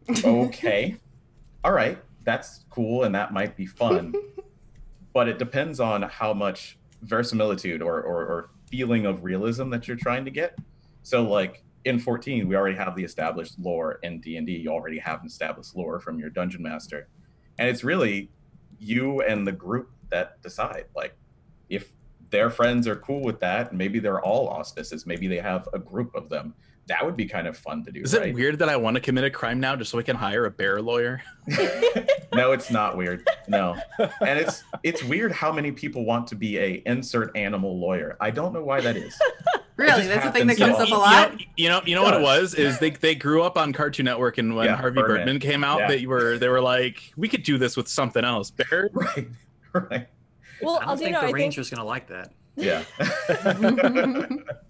Okay. 0.25 0.97
all 1.63 1.73
right. 1.73 1.99
That's 2.25 2.65
cool 2.71 3.05
and 3.05 3.15
that 3.15 3.33
might 3.33 3.57
be 3.57 3.67
fun. 3.67 4.15
but 5.15 5.29
it 5.29 5.39
depends 5.39 5.81
on 5.81 6.03
how 6.03 6.33
much 6.35 6.79
verisimilitude 7.03 7.81
or, 7.83 8.01
or, 8.03 8.25
or 8.27 8.51
feeling 8.71 9.07
of 9.07 9.23
realism 9.25 9.71
that 9.71 9.87
you're 9.87 9.97
trying 9.97 10.25
to 10.25 10.31
get. 10.31 10.59
So 11.03 11.23
like 11.23 11.63
in 11.85 11.99
14, 11.99 12.49
we 12.49 12.57
already 12.57 12.77
have 12.77 12.97
the 12.97 13.05
established 13.05 13.59
lore 13.59 13.99
in 14.03 14.21
D&D. 14.21 14.53
You 14.53 14.71
already 14.71 14.99
have 14.99 15.21
an 15.21 15.27
established 15.27 15.77
lore 15.77 16.01
from 16.01 16.19
your 16.19 16.31
dungeon 16.31 16.63
master. 16.63 17.09
And 17.59 17.69
it's 17.69 17.85
really 17.85 18.31
you 18.79 19.21
and 19.23 19.47
the 19.47 19.53
group 19.53 19.91
that 20.11 20.41
decide. 20.43 20.87
Like 20.97 21.17
if 21.69 21.93
their 22.31 22.51
friends 22.51 22.89
are 22.89 22.97
cool 22.97 23.23
with 23.23 23.41
that, 23.41 23.75
maybe 23.75 23.99
they're 23.99 24.21
all 24.21 24.49
auspices, 24.49 25.07
maybe 25.07 25.29
they 25.29 25.39
have 25.39 25.69
a 25.73 25.79
group 25.79 26.15
of 26.15 26.29
them. 26.31 26.55
That 26.87 27.05
would 27.05 27.17
be 27.17 27.25
kind 27.25 27.47
of 27.47 27.57
fun 27.57 27.83
to 27.85 27.91
do, 27.93 28.03
Is 28.03 28.15
right? 28.15 28.29
it 28.29 28.35
weird 28.35 28.59
that 28.59 28.69
I 28.69 28.77
want 28.77 28.95
to 28.97 29.01
commit 29.01 29.25
a 29.25 29.31
crime 29.31 29.59
now 29.59 29.75
just 29.75 29.91
so 29.91 29.99
I 29.99 30.03
can 30.03 30.17
hire 30.17 30.45
a 30.45 30.51
bear 30.51 30.83
lawyer? 30.83 31.23
no, 32.35 32.53
it's 32.53 32.71
not 32.71 32.97
weird. 32.97 33.27
No. 33.49 33.77
And 33.99 34.39
it's 34.39 34.63
it's 34.83 35.03
weird 35.03 35.33
how 35.33 35.51
many 35.51 35.73
people 35.73 36.05
want 36.05 36.27
to 36.29 36.35
be 36.35 36.59
a 36.59 36.83
insert 36.85 37.35
animal 37.37 37.79
lawyer. 37.79 38.17
I 38.21 38.31
don't 38.31 38.53
know 38.53 38.63
why 38.63 38.81
that 38.83 38.97
is. 38.97 39.19
really 39.77 40.07
that's 40.07 40.25
the 40.25 40.31
thing 40.31 40.47
that 40.47 40.57
comes 40.57 40.77
to 40.77 40.83
up 40.85 40.89
a 40.91 40.95
lot 40.95 41.41
You 41.57 41.69
know, 41.69 41.81
you 41.85 41.95
know 41.97 42.03
what 42.05 42.15
it 42.15 42.23
was 42.23 42.55
is 42.55 42.79
they 42.79 42.91
they 42.91 43.15
grew 43.15 43.43
up 43.43 43.57
on 43.57 43.73
Cartoon 43.73 44.05
Network, 44.05 44.39
and 44.39 44.55
when 44.55 44.67
Yeah, 44.67 44.77
Harvey 44.77 45.01
Birdman. 45.01 45.17
Birdman 45.21 45.41
came 45.41 45.65
out, 45.65 45.81
Yeah. 45.81 45.89
they 45.89 46.07
were 46.07 46.39
they 46.39 46.49
were 46.49 46.61
like, 46.61 47.13
we 47.17 47.29
could 47.29 47.43
do 47.45 47.57
this 47.59 47.77
with 47.77 47.89
something 47.89 48.25
else. 48.25 48.51
Bear. 48.51 48.91
Right. 48.93 49.29
Right. 49.73 50.09
Well, 50.63 50.79
I 50.81 50.85
don't 50.87 50.99
think 50.99 51.11
Aldiano, 51.11 51.13
the 51.13 51.19
I 51.19 51.25
think 51.27 51.37
ranger's 51.37 51.71
gonna 51.71 51.85
like 51.85 52.09
that. 52.09 52.33
Yeah. 52.57 52.85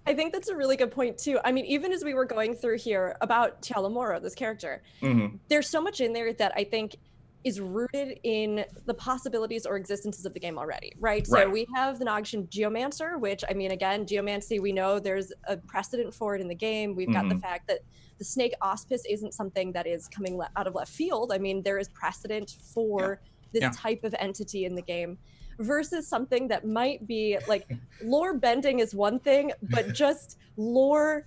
I 0.07 0.13
think 0.13 0.33
that's 0.33 0.49
a 0.49 0.55
really 0.55 0.75
good 0.77 0.91
point 0.91 1.17
too. 1.17 1.39
I 1.45 1.51
mean, 1.51 1.65
even 1.65 1.91
as 1.91 2.03
we 2.03 2.13
were 2.13 2.25
going 2.25 2.53
through 2.55 2.77
here 2.77 3.15
about 3.21 3.61
Tialo 3.61 3.91
Moro, 3.91 4.19
this 4.19 4.35
character, 4.35 4.81
Mhm. 5.01 5.39
there's 5.49 5.69
so 5.69 5.81
much 5.81 6.01
in 6.01 6.13
there 6.13 6.33
that 6.33 6.51
I 6.55 6.63
think 6.63 6.95
is 7.43 7.61
rooted 7.61 8.19
in 8.23 8.65
the 8.85 8.93
possibilities 8.95 9.67
or 9.67 9.75
existences 9.75 10.25
of 10.25 10.33
the 10.33 10.39
game 10.39 10.57
already, 10.57 10.93
right? 10.99 11.27
So 11.27 11.47
we 11.47 11.67
have 11.75 11.99
the 11.99 12.05
Nagxian 12.05 12.49
Geomancer, 12.49 13.19
which 13.19 13.43
I 13.47 13.53
mean, 13.53 13.69
again, 13.69 14.07
geomancy, 14.07 14.59
we 14.59 14.71
know 14.71 14.97
there's 14.99 15.31
a 15.47 15.55
precedent 15.57 16.11
for 16.11 16.33
it 16.35 16.41
in 16.41 16.47
the 16.47 16.55
game. 16.55 16.95
We've 16.95 17.13
got 17.13 17.29
the 17.29 17.35
Mhm. 17.35 17.41
fact 17.41 17.67
that 17.67 17.81
the 18.17 18.25
snake 18.25 18.53
auspice 18.61 19.03
isn't 19.07 19.33
something 19.35 19.73
that 19.73 19.85
is 19.85 20.07
coming 20.07 20.37
le- 20.37 20.49
out 20.55 20.65
of 20.65 20.73
left 20.73 20.91
field. 20.91 21.31
I 21.31 21.37
mean, 21.37 21.61
there 21.61 21.77
is 21.77 21.87
precedent 21.89 22.57
for 22.73 23.21
this 23.51 23.61
Yeah. 23.61 23.71
type 23.75 24.03
of 24.03 24.15
entity 24.17 24.65
in 24.65 24.73
the 24.73 24.81
game 24.81 25.19
versus 25.59 26.09
something 26.09 26.47
that 26.49 26.65
might 26.65 27.05
be 27.07 27.37
like 27.47 27.65
lore 28.01 28.37
bending 28.37 28.79
is 28.79 28.93
one 28.93 29.19
thing, 29.19 29.51
but 29.61 29.91
just 29.93 30.37
lore 30.57 31.23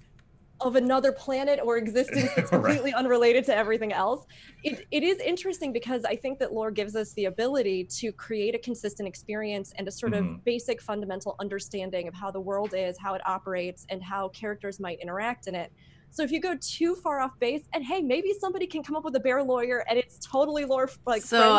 of 0.60 0.74
another 0.74 1.12
planet 1.12 1.60
or 1.62 1.76
existence 1.76 2.32
that's 2.34 2.50
Right. 2.52 2.76
completely 2.76 2.92
unrelated 2.92 3.44
to 3.44 3.54
everything 3.54 3.92
else. 3.92 4.24
It, 4.64 4.86
it 4.90 5.04
is 5.04 5.18
interesting 5.20 5.72
because 5.72 6.04
I 6.04 6.16
think 6.16 6.40
that 6.40 6.52
lore 6.52 6.72
gives 6.72 6.96
us 6.96 7.12
the 7.14 7.26
ability 7.26 7.88
to 8.00 8.12
create 8.12 8.56
a 8.56 8.58
consistent 8.58 9.08
experience 9.08 9.72
and 9.78 9.86
a 9.86 9.92
sort 9.92 10.14
Mhm. 10.14 10.40
of 10.40 10.44
basic 10.44 10.82
fundamental 10.82 11.36
understanding 11.40 12.08
of 12.08 12.14
how 12.14 12.32
the 12.32 12.40
world 12.40 12.74
is, 12.76 12.96
how 13.00 13.14
it 13.14 13.22
operates, 13.24 13.84
and 13.88 14.02
how 14.02 14.30
characters 14.30 14.80
might 14.80 14.98
interact 15.00 15.46
in 15.46 15.54
it. 15.54 15.70
So 16.10 16.22
if 16.22 16.32
you 16.32 16.40
go 16.40 16.56
too 16.60 16.94
far 16.96 17.20
off 17.20 17.38
base, 17.38 17.62
and 17.72 17.84
hey, 17.84 18.00
maybe 18.00 18.34
somebody 18.40 18.66
can 18.66 18.82
come 18.82 18.96
up 18.96 19.04
with 19.04 19.14
a 19.16 19.20
bear 19.20 19.42
lawyer 19.42 19.84
and 19.88 19.98
it's 19.98 20.18
totally 20.18 20.64
lore 20.64 20.90
like 21.06 21.22
so 21.22 21.56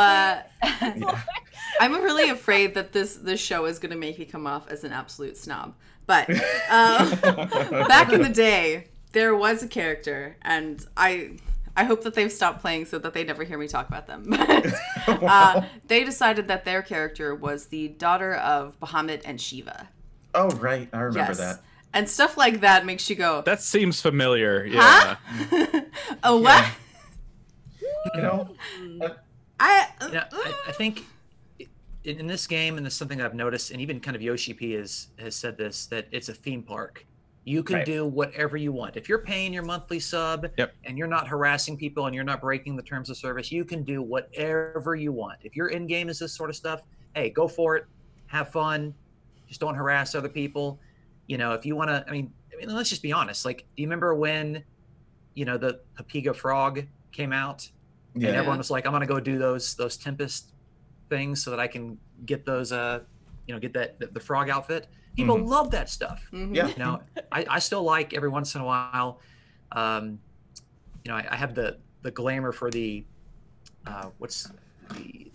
friendly. 0.61 1.03
uh, 1.03 1.15
I'm 1.79 1.93
really 1.93 2.29
afraid 2.29 2.73
that 2.75 2.91
this 2.91 3.15
this 3.15 3.39
show 3.39 3.65
is 3.65 3.79
going 3.79 3.91
to 3.91 3.97
make 3.97 4.19
me 4.19 4.25
come 4.25 4.47
off 4.47 4.69
as 4.69 4.83
an 4.83 4.91
absolute 4.91 5.37
snob. 5.37 5.75
But 6.05 6.29
um, 6.69 7.11
back 7.87 8.11
in 8.11 8.21
the 8.21 8.31
day, 8.33 8.87
there 9.11 9.35
was 9.35 9.61
a 9.61 9.67
character, 9.67 10.37
and 10.41 10.83
I 10.97 11.37
I 11.77 11.83
hope 11.83 12.03
that 12.03 12.15
they've 12.15 12.31
stopped 12.31 12.61
playing 12.61 12.85
so 12.85 12.97
that 12.99 13.13
they 13.13 13.23
never 13.23 13.43
hear 13.43 13.57
me 13.57 13.67
talk 13.67 13.87
about 13.87 14.07
them. 14.07 14.25
But 14.27 14.73
uh, 15.07 15.61
they 15.87 16.03
decided 16.03 16.47
that 16.47 16.65
their 16.65 16.81
character 16.81 17.35
was 17.35 17.67
the 17.67 17.89
daughter 17.89 18.33
of 18.35 18.79
Bahamut 18.79 19.21
and 19.23 19.39
Shiva. 19.39 19.89
oh 20.33 20.49
right, 20.49 20.89
I 20.91 21.01
remember 21.01 21.31
yes, 21.31 21.37
that. 21.37 21.59
And 21.93 22.09
stuff 22.09 22.37
like 22.37 22.61
that 22.61 22.85
makes 22.85 23.09
you 23.09 23.15
go, 23.15 23.41
That 23.45 23.61
seems 23.61 24.01
familiar. 24.01 24.65
Yeah. 24.65 25.15
huh? 25.49 25.81
oh 26.23 26.39
what? 26.41 26.65
You 28.15 28.21
know, 28.21 28.49
uh, 29.01 29.09
I, 29.59 29.87
Yeah, 30.11 30.25
I, 30.31 30.53
I 30.67 30.71
think 30.71 31.05
in, 32.03 32.19
in 32.19 32.27
this 32.27 32.47
game, 32.47 32.77
and 32.77 32.85
this 32.85 32.93
is 32.93 32.99
something 32.99 33.21
I've 33.21 33.33
noticed, 33.33 33.71
and 33.71 33.81
even 33.81 33.99
kind 33.99 34.15
of 34.15 34.21
Yoshi 34.21 34.53
P 34.53 34.73
has 34.73 35.07
has 35.17 35.35
said 35.35 35.57
this 35.57 35.85
that 35.87 36.07
it's 36.11 36.29
a 36.29 36.33
theme 36.33 36.63
park. 36.63 37.05
You 37.45 37.63
can 37.63 37.77
Right. 37.77 37.85
do 37.85 38.05
whatever 38.05 38.57
you 38.57 38.71
want. 38.71 38.95
If 38.95 39.09
you're 39.09 39.19
paying 39.23 39.53
your 39.53 39.63
monthly 39.63 39.99
sub 39.99 40.47
Yep. 40.57 40.73
and 40.83 40.97
you're 40.97 41.07
not 41.07 41.27
harassing 41.27 41.77
people 41.77 42.05
and 42.05 42.13
you're 42.13 42.23
not 42.23 42.41
breaking 42.41 42.75
the 42.75 42.83
terms 42.83 43.09
of 43.09 43.17
service, 43.17 43.51
you 43.51 43.65
can 43.65 43.83
do 43.83 44.01
whatever 44.03 44.95
you 44.95 45.11
want. 45.11 45.39
If 45.43 45.55
your 45.55 45.71
end 45.71 45.89
game 45.89 46.09
is 46.09 46.19
this 46.19 46.33
sort 46.33 46.49
of 46.49 46.55
stuff, 46.55 46.81
hey, 47.15 47.29
go 47.31 47.47
for 47.47 47.75
it. 47.75 47.85
Have 48.27 48.49
fun. 48.51 48.93
Just 49.47 49.61
don't 49.61 49.73
harass 49.73 50.13
other 50.15 50.29
people. 50.29 50.79
You 51.29 51.37
know, 51.37 51.53
if 51.53 51.63
you 51.63 51.75
want 51.75 51.89
to, 51.91 52.03
I 52.07 52.11
mean, 52.11 52.33
I 52.51 52.57
mean, 52.57 52.75
let's 52.75 52.89
just 52.89 53.03
be 53.03 53.13
honest. 53.13 53.45
Like, 53.45 53.59
do 53.59 53.83
you 53.83 53.87
remember 53.87 54.15
when, 54.15 54.65
you 55.35 55.45
know, 55.45 55.57
the 55.59 55.79
Papiga 55.97 56.35
Frog 56.35 56.87
came 57.13 57.31
out? 57.31 57.69
and 58.15 58.35
everyone 58.35 58.57
was 58.57 58.71
like, 58.71 58.87
"I'm 58.87 58.91
gonna 58.91 59.05
go 59.05 59.19
do 59.19 59.37
those 59.37 59.75
those 59.75 59.95
Tempest 59.95 60.51
things 61.09 61.43
so 61.43 61.51
that 61.51 61.59
I 61.59 61.67
can 61.67 61.99
get 62.25 62.45
those 62.45 62.71
uh, 62.71 63.01
you 63.45 63.53
know, 63.53 63.59
get 63.59 63.73
that 63.73 63.99
the, 63.99 64.07
the 64.07 64.19
frog 64.19 64.49
outfit." 64.49 64.87
People 65.15 65.37
Mhm. 65.37 65.47
love 65.47 65.69
that 65.71 65.87
stuff. 65.87 66.27
Mhm. 66.33 66.55
Yeah. 66.55 66.67
You 66.67 66.83
know, 66.83 67.01
I, 67.31 67.45
I 67.47 67.59
still 67.59 67.83
like 67.83 68.15
every 68.15 68.29
once 68.29 68.55
in 68.55 68.61
a 68.61 68.65
while. 68.65 69.21
Um, 69.71 70.19
you 71.05 71.11
know, 71.11 71.17
I, 71.17 71.27
I 71.29 71.35
have 71.35 71.53
the 71.53 71.77
the 72.01 72.11
glamour 72.11 72.51
for 72.51 72.71
the 72.71 73.05
uh, 73.85 74.09
what's 74.17 74.49
the 74.95 75.28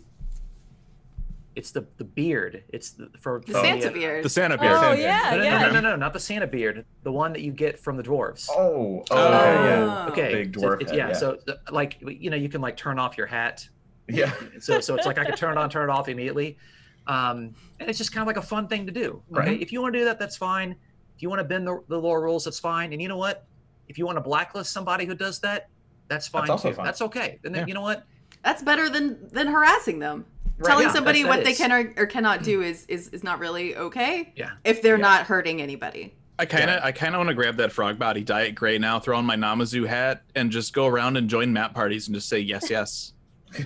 it's 1.57 1.71
the 1.71 1.87
the 1.99 2.05
beard. 2.05 2.65
It's 2.71 2.91
the 2.91 3.09
for 3.19 3.43
the 3.47 3.53
for 3.53 3.61
Santa 3.61 3.89
uh, 3.89 3.93
beard. 3.93 4.25
The 4.25 4.29
Santa 4.29 4.59
beard. 4.59 4.73
Oh 4.73 4.81
Santa 4.81 5.01
yeah, 5.01 5.31
No, 5.31 5.37
no, 5.37 5.43
yeah. 5.45 5.59
no, 5.59 5.67
no, 5.67 5.73
no, 5.75 5.91
no, 5.91 5.97
not 5.97 6.13
the 6.13 6.21
Santa 6.21 6.47
beard. 6.47 6.85
The 7.05 7.13
one 7.13 7.33
that 7.33 7.43
you 7.43 7.53
get 7.53 7.79
from 7.79 7.97
the 7.97 8.03
dwarves. 8.03 8.49
Oh, 8.51 9.05
oh, 9.11 9.17
Oh. 9.17 9.27
okay, 9.29 9.65
yeah, 9.65 10.07
okay, 10.09 10.33
big 10.45 10.55
so 10.59 10.61
dwarf 10.69 10.75
it's- 10.83 10.91
head, 10.91 10.99
yeah, 10.99 11.09
yeah. 11.09 11.13
So 11.15 11.39
uh, 11.49 11.53
like 11.71 11.99
you 12.01 12.31
know, 12.31 12.37
you 12.37 12.49
can 12.49 12.61
like 12.61 12.77
turn 12.77 12.99
off 12.99 13.17
your 13.17 13.27
hat 13.27 13.69
yeah. 14.09 14.33
so 14.61 14.81
so 14.81 14.95
it's 14.97 15.07
like 15.07 15.19
I 15.19 15.25
could 15.25 15.37
turn 15.37 15.53
it 15.57 15.59
on, 15.61 15.71
turn 15.71 15.89
it 15.89 15.93
off 15.93 16.09
immediately, 16.09 16.59
um, 17.07 17.55
and 17.81 17.89
it's 17.89 17.99
just 17.99 18.13
kind 18.13 18.23
of 18.23 18.27
like 18.27 18.37
a 18.37 18.47
fun 18.47 18.67
thing 18.69 18.87
to 18.87 18.93
do. 18.93 19.23
Okay, 19.33 19.51
Right. 19.51 19.61
if 19.63 19.73
you 19.73 19.81
want 19.81 19.95
to 19.95 19.99
do 20.01 20.05
that, 20.07 20.19
that's 20.19 20.37
fine. 20.37 20.73
If 21.17 21.23
you 21.23 21.29
want 21.29 21.39
to 21.41 21.45
bend 21.45 21.67
the, 21.67 21.81
the 21.89 21.97
lore 21.99 22.21
rules, 22.23 22.45
that's 22.45 22.59
fine. 22.59 22.93
And 22.93 23.01
you 23.01 23.07
know 23.09 23.17
what? 23.17 23.47
If 23.89 23.97
you 23.99 24.05
want 24.07 24.17
to 24.17 24.21
blacklist 24.23 24.73
somebody 24.73 25.05
who 25.05 25.15
does 25.15 25.39
that, 25.41 25.69
that's 26.09 26.27
fine 26.27 26.51
also 26.51 26.71
too. 26.71 26.75
fine. 26.75 26.85
That's 26.85 27.01
okay. 27.03 27.39
And 27.45 27.55
then 27.55 27.63
Yeah. 27.63 27.67
you 27.69 27.75
know 27.75 27.83
what? 27.83 28.05
That's 28.43 28.63
better 28.63 28.89
than 28.91 29.29
than 29.29 29.47
harassing 29.47 30.01
them. 30.01 30.27
Right, 30.59 30.69
Telling 30.69 30.87
yeah, 30.87 30.93
somebody 30.93 31.23
that- 31.23 31.29
what 31.29 31.37
that 31.39 31.45
they 31.45 31.55
can 31.55 31.73
or, 31.73 31.93
or 31.97 32.07
cannot 32.07 32.43
do 32.45 32.63
is, 32.63 32.87
is 32.87 33.09
is 33.09 33.25
not 33.25 33.39
really 33.41 33.75
okay 33.77 34.33
Yeah. 34.37 34.51
if 34.65 34.83
they're 34.83 34.97
Yeah. 34.97 35.03
not 35.03 35.27
hurting 35.27 35.61
anybody. 35.61 36.15
I 36.39 36.47
kind 36.47 36.65
of 36.71 36.77
Yeah. 36.81 36.85
I 36.87 36.93
kind 36.93 37.15
of 37.15 37.19
want 37.19 37.29
to 37.29 37.35
grab 37.35 37.57
that 37.57 37.73
frog 37.73 37.99
body 37.99 38.23
diet 38.23 38.55
gray 38.55 38.79
now, 38.79 38.99
throw 39.01 39.17
on 39.19 39.25
my 39.25 39.37
Namazu 39.37 39.87
hat, 39.87 40.23
and 40.37 40.51
just 40.53 40.73
go 40.73 40.87
around 40.87 41.17
and 41.17 41.29
join 41.29 41.53
map 41.53 41.75
parties 41.75 42.07
and 42.09 42.15
just 42.15 42.29
say 42.29 42.39
yes, 42.39 42.71
yes. 42.71 43.13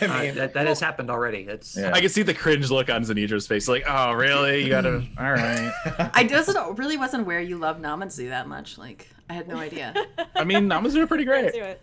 I 0.00 0.06
Uh, 0.06 0.22
mean, 0.22 0.34
that, 0.34 0.54
that 0.54 0.66
has 0.66 0.80
happened 0.80 1.10
already. 1.10 1.40
It's 1.48 1.76
Yeah. 1.76 1.92
I 1.94 2.00
can 2.00 2.08
see 2.08 2.22
the 2.22 2.34
cringe 2.34 2.70
look 2.70 2.90
on 2.90 3.02
Zanidra's 3.02 3.46
face, 3.46 3.68
like, 3.68 3.84
oh, 3.86 4.12
really? 4.12 4.62
You 4.64 4.68
gotta. 4.70 5.04
All 5.18 5.32
right. 5.32 5.72
I 6.14 6.24
doesn't 6.24 6.78
really 6.78 6.96
wasn't 6.96 7.22
aware 7.22 7.40
you 7.40 7.58
love 7.58 7.78
Namazu 7.78 8.28
that 8.30 8.48
much. 8.48 8.78
Like 8.78 9.08
I 9.30 9.34
had 9.34 9.48
no 9.48 9.56
idea. 9.58 9.94
I 10.34 10.44
mean, 10.44 10.68
Namazu 10.68 10.96
are 11.02 11.06
pretty 11.06 11.24
Let's 11.26 11.52
great. 11.56 11.76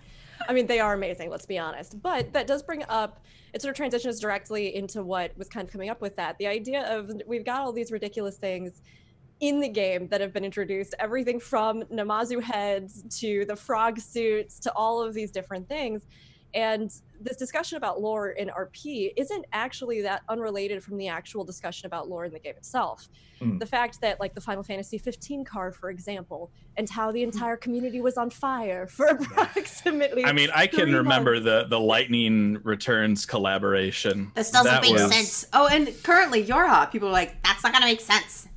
I 0.48 0.54
mean, 0.54 0.68
they 0.68 0.80
are 0.80 0.94
amazing, 0.94 1.30
let's 1.30 1.46
be 1.46 1.58
honest. 1.58 2.02
But 2.02 2.34
that 2.34 2.48
does 2.48 2.64
bring 2.64 2.84
up, 2.90 3.24
it 3.54 3.62
sort 3.62 3.72
of 3.72 3.78
transitions 3.78 4.20
directly 4.20 4.76
into 4.76 5.04
what 5.04 5.38
was 5.38 5.50
kind 5.50 5.68
of 5.68 5.72
coming 5.72 5.90
up 5.90 6.02
with 6.02 6.16
that. 6.16 6.38
The 6.38 6.48
idea 6.48 6.84
of 6.96 7.12
we've 7.28 7.46
got 7.46 7.62
all 7.62 7.74
these 7.74 7.92
ridiculous 7.92 8.38
things 8.38 8.82
in 9.40 9.60
the 9.60 9.70
game 9.70 10.08
that 10.10 10.20
have 10.22 10.34
been 10.34 10.44
introduced 10.44 10.94
everything 11.00 11.40
from 11.40 11.84
Namazu 11.84 12.42
heads 12.42 13.04
to 13.20 13.46
the 13.46 13.56
frog 13.56 14.00
suits 14.00 14.60
to 14.60 14.74
all 14.74 15.02
of 15.02 15.14
these 15.14 15.32
different 15.32 15.68
things. 15.70 16.08
And 16.54 16.92
this 17.22 17.38
discussion 17.38 17.78
about 17.78 18.02
lore 18.02 18.30
in 18.32 18.48
RP 18.50 19.14
isn't 19.16 19.46
actually 19.54 20.02
that 20.02 20.22
unrelated 20.30 20.84
from 20.84 20.98
the 20.98 21.08
actual 21.08 21.44
discussion 21.44 21.86
about 21.86 22.10
lore 22.10 22.26
in 22.26 22.32
the 22.34 22.40
game 22.40 22.56
itself. 22.58 23.08
Mm. 23.40 23.60
The 23.60 23.66
fact 23.66 24.02
that, 24.02 24.20
like, 24.20 24.34
the 24.34 24.42
Final 24.42 24.64
Fantasy 24.64 24.98
15 24.98 25.46
car, 25.46 25.72
for 25.72 25.90
example, 25.90 26.50
and 26.78 26.90
how 26.90 27.12
the 27.12 27.22
entire 27.24 27.56
community 27.56 28.02
was 28.02 28.18
on 28.18 28.30
fire 28.30 28.88
for 28.88 29.08
approximately. 29.08 30.26
I 30.26 30.32
mean, 30.32 30.50
I 30.56 30.66
can 30.68 30.86
Three 30.86 30.94
remember 30.96 31.34
months. 31.34 31.46
the 31.46 31.66
the 31.70 31.80
Lightning 31.80 32.60
Returns 32.64 33.26
collaboration. 33.26 34.32
This 34.36 34.52
doesn't 34.52 34.72
That 34.72 34.82
make 34.82 34.94
was- 34.94 35.14
sense. 35.14 35.46
Oh, 35.54 35.68
and 35.68 35.92
currently 36.04 36.44
Yorha, 36.46 36.92
people 36.92 37.10
are 37.10 37.12
like, 37.12 37.42
that's 37.44 37.64
not 37.64 37.74
gonna 37.74 37.86
make 37.86 38.02
sense. 38.02 38.48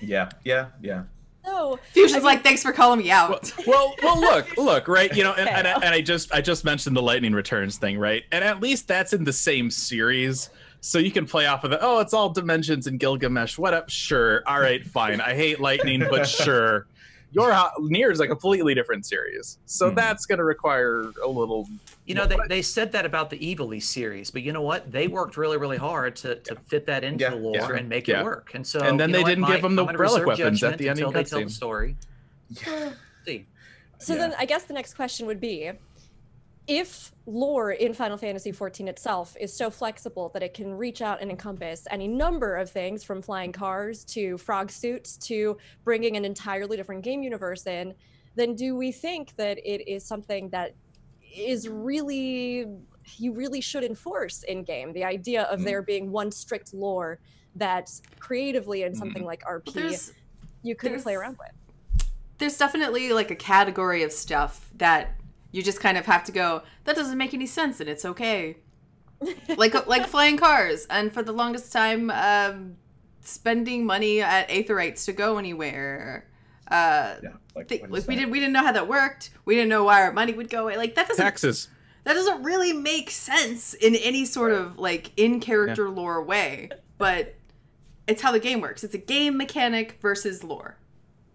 yeah, 0.00 0.28
yeah, 0.44 0.66
yeah. 0.82 1.04
So, 1.48 1.78
Fusion's 1.92 2.12
I 2.12 2.16
mean- 2.18 2.24
like, 2.24 2.42
thanks 2.42 2.62
for 2.62 2.72
calling 2.72 2.98
me 3.00 3.10
out. 3.10 3.52
well, 3.66 3.94
well, 4.02 4.20
look, 4.20 4.56
look, 4.56 4.86
right? 4.88 5.14
You 5.16 5.24
know, 5.24 5.32
and, 5.32 5.48
and, 5.48 5.66
Okay. 5.66 5.86
and 5.86 5.94
I 5.94 6.00
just 6.00 6.32
I 6.32 6.40
just 6.40 6.64
mentioned 6.64 6.96
the 6.96 7.02
Lightning 7.02 7.32
Returns 7.32 7.78
thing, 7.78 7.98
right? 7.98 8.22
And 8.32 8.44
at 8.44 8.60
least 8.60 8.86
that's 8.88 9.12
in 9.12 9.24
the 9.24 9.32
same 9.32 9.70
series, 9.70 10.50
so 10.80 10.98
you 10.98 11.10
can 11.10 11.26
play 11.26 11.46
off 11.46 11.64
of 11.64 11.72
it. 11.72 11.78
Oh, 11.82 12.00
it's 12.00 12.12
all 12.14 12.28
dimensions 12.30 12.86
and 12.86 13.00
Gilgamesh. 13.00 13.58
What 13.58 13.74
up? 13.74 13.88
Sure, 13.90 14.42
all 14.46 14.60
right, 14.60 14.84
fine. 14.86 15.20
I 15.20 15.34
hate 15.34 15.58
lightning, 15.60 16.00
but 16.10 16.26
sure. 16.28 16.86
Your 17.32 17.54
Near 17.80 18.10
is 18.10 18.20
a 18.20 18.26
completely 18.26 18.74
different 18.74 19.04
series, 19.04 19.58
so 19.66 19.90
Mhm. 19.90 19.96
that's 19.96 20.24
going 20.26 20.38
to 20.38 20.44
require 20.44 21.12
a 21.22 21.28
little. 21.28 21.68
you 22.06 22.14
know 22.14 22.24
they, 22.26 22.38
they 22.48 22.62
said 22.62 22.90
that 22.92 23.04
about 23.04 23.28
the 23.28 23.36
Ivalice 23.38 23.82
series, 23.82 24.30
but 24.30 24.40
you 24.42 24.50
know 24.52 24.62
what? 24.62 24.90
They 24.90 25.08
worked 25.08 25.36
really 25.36 25.58
really 25.58 25.76
hard 25.76 26.16
to, 26.16 26.36
to 26.36 26.54
fit 26.68 26.86
that 26.86 27.04
into 27.04 27.24
Yeah, 27.24 27.30
the 27.30 27.36
lore 27.36 27.54
yeah. 27.56 27.76
and 27.76 27.88
make 27.88 28.08
Yeah. 28.08 28.20
it 28.20 28.24
work. 28.24 28.52
And 28.54 28.66
so 28.66 28.80
And 28.80 28.98
then 28.98 29.12
they 29.12 29.22
didn't 29.22 29.44
give 29.46 29.60
them 29.60 29.76
the 29.76 29.84
I'm 29.84 29.94
relic 29.96 30.24
weapons 30.26 30.62
at 30.64 30.78
the 30.78 30.88
end. 30.88 30.98
until 30.98 31.12
they 31.12 31.24
tell 31.24 31.44
the 31.44 31.50
story. 31.50 31.96
Yeah. 32.66 32.92
See. 33.26 33.46
so 33.98 34.14
Yeah. 34.14 34.20
then 34.20 34.34
I 34.38 34.46
guess 34.46 34.64
the 34.64 34.72
next 34.72 34.94
question 34.94 35.26
would 35.26 35.40
be 35.40 35.70
if 36.68 37.12
lore 37.26 37.72
in 37.72 37.94
Final 37.94 38.18
Fantasy 38.18 38.52
XIV 38.52 38.88
itself 38.88 39.34
is 39.40 39.52
so 39.52 39.70
flexible 39.70 40.30
that 40.34 40.42
it 40.42 40.52
can 40.52 40.72
reach 40.74 41.00
out 41.00 41.20
and 41.22 41.30
encompass 41.30 41.86
any 41.90 42.06
number 42.06 42.56
of 42.56 42.70
things 42.70 43.02
from 43.02 43.22
flying 43.22 43.52
cars 43.52 44.04
to 44.04 44.36
frog 44.36 44.70
suits 44.70 45.16
to 45.16 45.56
bringing 45.82 46.16
an 46.16 46.24
entirely 46.26 46.76
different 46.76 47.02
game 47.02 47.22
universe 47.22 47.66
in, 47.66 47.94
then 48.36 48.54
do 48.54 48.76
we 48.76 48.92
think 48.92 49.34
that 49.36 49.58
it 49.64 49.90
is 49.90 50.04
something 50.04 50.50
that 50.50 50.74
is 51.34 51.68
really 51.68 52.66
you 53.16 53.32
really 53.32 53.60
should 53.62 53.84
enforce 53.84 54.42
in 54.42 54.62
game 54.62 54.92
the 54.92 55.04
idea 55.04 55.44
of 55.44 55.60
Mm. 55.60 55.64
there 55.64 55.82
being 55.82 56.10
one 56.12 56.30
strict 56.30 56.74
lore 56.74 57.18
that 57.56 57.90
creatively 58.18 58.82
in 58.82 58.94
something 58.94 59.24
like 59.24 59.42
RP 59.44 59.72
There's 59.72 60.12
you 60.62 60.74
couldn't 60.76 61.02
play 61.02 61.14
around 61.14 61.38
with. 61.38 62.06
there's 62.38 62.58
definitely 62.58 63.12
like 63.12 63.30
a 63.30 63.36
category 63.36 64.02
of 64.02 64.12
stuff 64.12 64.70
that 64.76 65.17
you 65.50 65.62
just 65.62 65.80
kind 65.80 65.96
of 65.96 66.06
have 66.06 66.24
to 66.24 66.32
go, 66.32 66.62
that 66.84 66.96
doesn't 66.96 67.18
make 67.18 67.34
any 67.34 67.46
sense 67.46 67.80
and 67.80 67.88
it's 67.88 68.04
okay. 68.04 68.56
like 69.56 69.74
like 69.88 70.06
flying 70.06 70.36
cars 70.36 70.86
and 70.90 71.12
for 71.12 71.24
the 71.24 71.32
longest 71.32 71.72
time 71.72 72.08
um 72.10 72.76
spending 73.20 73.84
money 73.84 74.20
at 74.22 74.48
aetherites 74.48 75.04
to 75.06 75.12
go 75.12 75.38
anywhere. 75.38 76.26
Uh 76.70 77.16
Yeah, 77.22 77.30
like, 77.56 77.68
th- 77.68 77.82
like 77.88 78.06
we 78.06 78.14
didn't 78.14 78.30
we 78.30 78.38
didn't 78.38 78.52
know 78.52 78.62
how 78.62 78.72
that 78.72 78.86
worked. 78.88 79.30
We 79.44 79.54
didn't 79.56 79.70
know 79.70 79.84
why 79.84 80.02
our 80.02 80.12
money 80.12 80.32
would 80.34 80.50
go 80.50 80.62
away. 80.64 80.76
Like 80.76 80.94
that 80.94 81.08
doesn't 81.08 81.24
Taxes. 81.24 81.68
that 82.04 82.14
doesn't 82.14 82.42
really 82.44 82.72
make 82.72 83.10
sense 83.10 83.74
in 83.74 83.96
any 83.96 84.24
sort 84.24 84.52
of 84.52 84.78
like 84.78 85.12
in 85.16 85.40
character 85.40 85.90
lore 85.90 86.22
way. 86.22 86.70
But 86.96 87.34
it's 88.06 88.22
how 88.22 88.32
the 88.32 88.40
game 88.40 88.60
works. 88.60 88.84
It's 88.84 88.94
a 88.94 88.98
game 88.98 89.36
mechanic 89.36 89.98
versus 90.00 90.42
lore. 90.42 90.77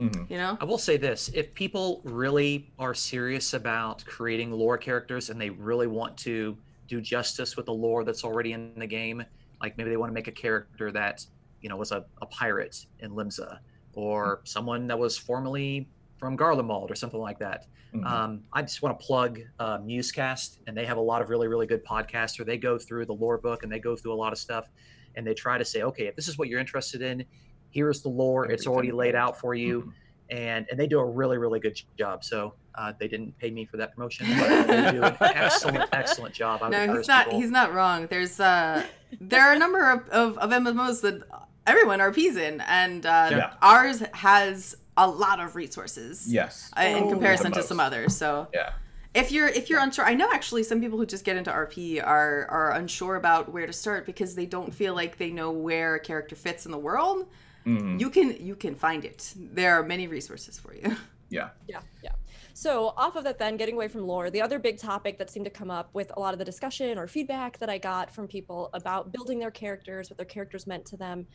Mhm. 0.10 0.30
You 0.30 0.38
know? 0.38 0.58
I 0.60 0.66
will 0.66 0.78
say 0.78 0.98
this: 0.98 1.30
if 1.30 1.54
people 1.54 2.02
really 2.04 2.74
are 2.80 2.94
serious 2.94 3.54
about 3.54 4.04
creating 4.06 4.52
lore 4.52 4.78
characters 4.78 5.30
and 5.30 5.40
they 5.40 5.50
really 5.50 5.88
want 5.88 6.18
to 6.20 6.58
do 6.88 7.02
justice 7.02 7.56
with 7.56 7.66
the 7.66 7.74
lore 7.74 8.04
that's 8.04 8.24
already 8.24 8.52
in 8.52 8.74
the 8.78 8.88
game, 8.88 9.24
like 9.62 9.78
maybe 9.78 9.90
they 9.90 9.98
want 9.98 10.10
to 10.10 10.14
make 10.14 10.28
a 10.28 10.32
character 10.32 10.92
that 10.92 11.26
you 11.62 11.70
know 11.70 11.78
was 11.78 11.92
a, 11.92 12.06
a 12.22 12.26
pirate 12.28 12.86
in 13.00 13.12
Limsa, 13.12 13.60
or 13.94 14.42
someone 14.46 14.88
that 14.88 15.00
was 15.00 15.18
formerly 15.18 15.90
from 16.18 16.38
Garlemald 16.38 16.90
or 16.90 16.96
something 16.96 17.20
like 17.20 17.40
that. 17.40 17.66
Mhm. 17.94 18.06
Um, 18.06 18.44
I 18.54 18.62
just 18.64 18.82
want 18.82 19.00
to 19.00 19.06
plug 19.06 19.40
uh, 19.60 19.78
Musecast, 19.80 20.60
and 20.68 20.76
they 20.76 20.86
have 20.86 20.98
a 20.98 21.02
lot 21.02 21.22
of 21.22 21.30
really, 21.30 21.48
really 21.48 21.68
good 21.68 21.84
podcasts 21.86 22.40
where 22.40 22.46
they 22.46 22.58
go 22.58 22.78
through 22.80 23.06
the 23.06 23.14
lore 23.14 23.38
book 23.38 23.64
and 23.64 23.72
they 23.72 23.80
go 23.80 23.96
through 23.96 24.14
a 24.14 24.16
lot 24.16 24.34
of 24.34 24.40
stuff, 24.40 24.68
and 25.16 25.26
they 25.28 25.34
try 25.34 25.58
to 25.58 25.66
say, 25.66 25.84
okay, 25.84 26.08
if 26.08 26.16
this 26.16 26.28
is 26.28 26.38
what 26.38 26.48
you're 26.48 26.60
interested 26.60 27.02
in, 27.02 27.26
here's 27.74 28.02
the 28.02 28.10
lore. 28.10 28.46
It's 28.46 28.68
already 28.68 28.92
laid 28.92 29.16
out 29.16 29.40
for 29.40 29.54
you, 29.56 29.82
Mhm. 29.82 29.94
and 30.38 30.66
and 30.70 30.80
they 30.80 30.88
do 30.88 31.00
a 31.00 31.06
really, 31.06 31.38
really 31.38 31.60
good 31.60 31.80
job. 31.98 32.24
So 32.24 32.54
uh, 32.76 32.94
they 33.00 33.08
didn't 33.08 33.38
pay 33.38 33.52
me 33.52 33.66
for 33.66 33.78
that 33.78 33.94
promotion, 33.96 34.26
but 34.40 34.68
they 34.68 34.92
do 34.92 35.04
an 35.04 35.16
excellent, 35.22 35.90
excellent 35.94 36.34
job. 36.34 36.62
I 36.64 36.70
would 36.70 36.72
No, 36.88 36.98
he's 36.98 37.08
not. 37.08 37.26
people- 37.26 37.42
He's 37.42 37.52
not 37.52 37.74
wrong. 37.74 38.08
There's 38.08 38.40
uh, 38.40 38.84
there 39.20 39.42
are 39.44 39.54
a 39.54 39.60
number 39.60 39.92
of, 39.92 40.08
of, 40.10 40.38
of 40.40 40.50
MMOs 40.52 41.02
that 41.02 41.22
everyone 41.68 42.00
RPs 42.00 42.36
in, 42.38 42.62
and 42.62 43.06
uh, 43.06 43.28
Yeah. 43.32 43.54
ours 43.62 44.02
has 44.14 44.76
a 44.98 45.08
lot 45.08 45.40
of 45.40 45.56
resources. 45.56 46.32
Yes. 46.32 46.72
uh, 46.78 46.82
in 46.84 47.04
Oh. 47.06 47.10
comparison 47.10 47.52
to 47.54 47.64
some 47.64 47.80
others. 47.80 48.16
So 48.18 48.48
Yeah. 48.54 48.72
if 49.14 49.32
you're 49.32 49.48
if 49.50 49.70
you're 49.70 49.80
unsure, 49.80 50.06
I 50.06 50.14
know 50.16 50.30
actually 50.32 50.64
some 50.64 50.80
people 50.82 50.98
who 50.98 51.06
just 51.06 51.26
get 51.26 51.36
into 51.38 51.52
RP 51.52 52.00
are 52.04 52.48
are 52.50 52.72
unsure 52.74 53.16
about 53.16 53.52
where 53.52 53.68
to 53.68 53.74
start 53.74 54.06
because 54.08 54.34
they 54.36 54.46
don't 54.48 54.74
feel 54.74 54.94
like 54.96 55.18
they 55.18 55.30
know 55.32 55.52
where 55.52 55.96
a 55.96 56.00
character 56.00 56.36
fits 56.36 56.66
in 56.66 56.72
the 56.72 56.78
world. 56.80 57.28
Mhm. 57.66 58.00
You 58.00 58.10
can 58.10 58.46
you 58.46 58.56
can 58.56 58.76
find 58.76 59.06
it. 59.06 59.34
There 59.36 59.74
are 59.80 59.84
many 59.84 60.08
resources 60.08 60.60
for 60.60 60.74
you. 60.74 60.96
Yeah. 61.30 61.50
Yeah, 61.68 61.82
yeah. 62.04 62.12
So 62.54 62.90
off 62.96 63.16
of 63.16 63.24
that, 63.24 63.40
then 63.40 63.58
getting 63.58 63.74
away 63.74 63.88
from 63.88 64.02
lore, 64.06 64.30
the 64.30 64.42
other 64.42 64.60
big 64.60 64.78
topic 64.78 65.18
that 65.18 65.32
seemed 65.32 65.46
to 65.46 65.50
come 65.52 65.72
up 65.72 65.90
with 65.92 66.12
a 66.16 66.20
lot 66.20 66.34
of 66.36 66.38
the 66.38 66.46
discussion 66.46 67.00
or 67.00 67.08
feedback 67.08 67.58
that 67.58 67.72
I 67.72 67.80
got 67.80 68.12
from 68.12 68.28
people 68.28 68.70
about 68.74 69.12
building 69.12 69.40
their 69.40 69.50
characters, 69.50 70.12
what 70.12 70.18
their 70.18 70.28
characters 70.28 70.68
meant 70.68 70.86
to 70.88 70.98
them, 70.98 71.26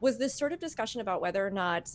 was 0.00 0.16
this 0.16 0.34
sort 0.38 0.52
of 0.54 0.58
discussion 0.58 1.02
about 1.02 1.20
whether 1.20 1.46
or 1.46 1.50
not 1.50 1.90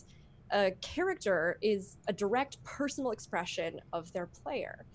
a 0.52 0.70
character 0.82 1.58
is 1.62 1.96
a 2.06 2.12
direct 2.12 2.62
personal 2.62 3.10
expression 3.10 3.80
of 3.92 4.12
their 4.12 4.26
player. 4.26 4.86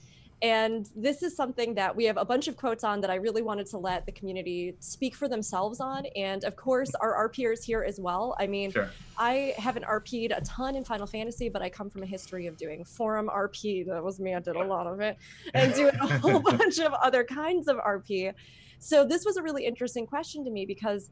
And 0.43 0.87
this 0.95 1.23
is 1.23 1.35
something 1.35 1.73
that 1.75 1.95
we 1.95 2.05
have 2.05 2.17
a 2.17 2.25
bunch 2.25 2.47
of 2.47 2.55
quotes 2.55 2.83
on 2.83 3.01
that 3.01 3.09
I 3.09 3.15
really 3.15 3.41
wanted 3.41 3.65
to 3.67 3.79
let 3.79 4.05
the 4.05 4.11
community 4.11 4.75
speak 4.79 5.15
for 5.15 5.27
themselves 5.27 5.79
on. 5.79 6.05
And 6.15 6.43
of 6.43 6.55
course, 6.55 6.91
our 7.01 7.27
RPers 7.27 7.63
here 7.63 7.83
as 7.83 7.99
well. 7.99 8.35
I 8.39 8.45
mean, 8.45 8.71
Sure. 8.71 8.91
I 9.17 9.55
haven't 9.57 9.85
RP'd 9.85 10.31
a 10.31 10.41
ton 10.41 10.75
in 10.75 10.83
Final 10.83 11.07
Fantasy, 11.07 11.49
but 11.49 11.63
I 11.63 11.69
come 11.69 11.89
from 11.89 12.03
a 12.03 12.05
history 12.05 12.45
of 12.45 12.55
doing 12.55 12.85
forum 12.85 13.31
RP. 13.33 13.87
That 13.87 14.03
was 14.03 14.19
me. 14.19 14.35
I 14.35 14.39
did 14.39 14.55
a 14.55 14.63
lot 14.63 14.85
of 14.85 14.99
it, 14.99 15.17
and 15.55 15.73
doing 15.73 15.95
a 15.95 16.19
whole 16.19 16.39
bunch 16.57 16.77
of 16.77 16.93
other 16.93 17.23
kinds 17.23 17.67
of 17.67 17.77
RP. 17.77 18.31
So 18.77 19.03
this 19.03 19.25
was 19.25 19.37
a 19.37 19.41
really 19.41 19.65
interesting 19.65 20.05
question 20.05 20.45
to 20.45 20.51
me 20.51 20.67
because 20.67 21.09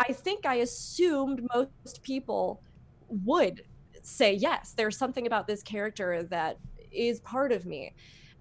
I 0.00 0.12
think 0.12 0.44
I 0.44 0.56
assumed 0.56 1.46
most 1.54 2.02
people 2.02 2.62
would 3.08 3.62
say 4.02 4.32
yes. 4.34 4.74
There's 4.76 4.96
something 4.96 5.26
about 5.26 5.46
this 5.46 5.62
character 5.62 6.24
that 6.24 6.58
is 6.90 7.20
part 7.20 7.52
of 7.52 7.64
me. 7.64 7.92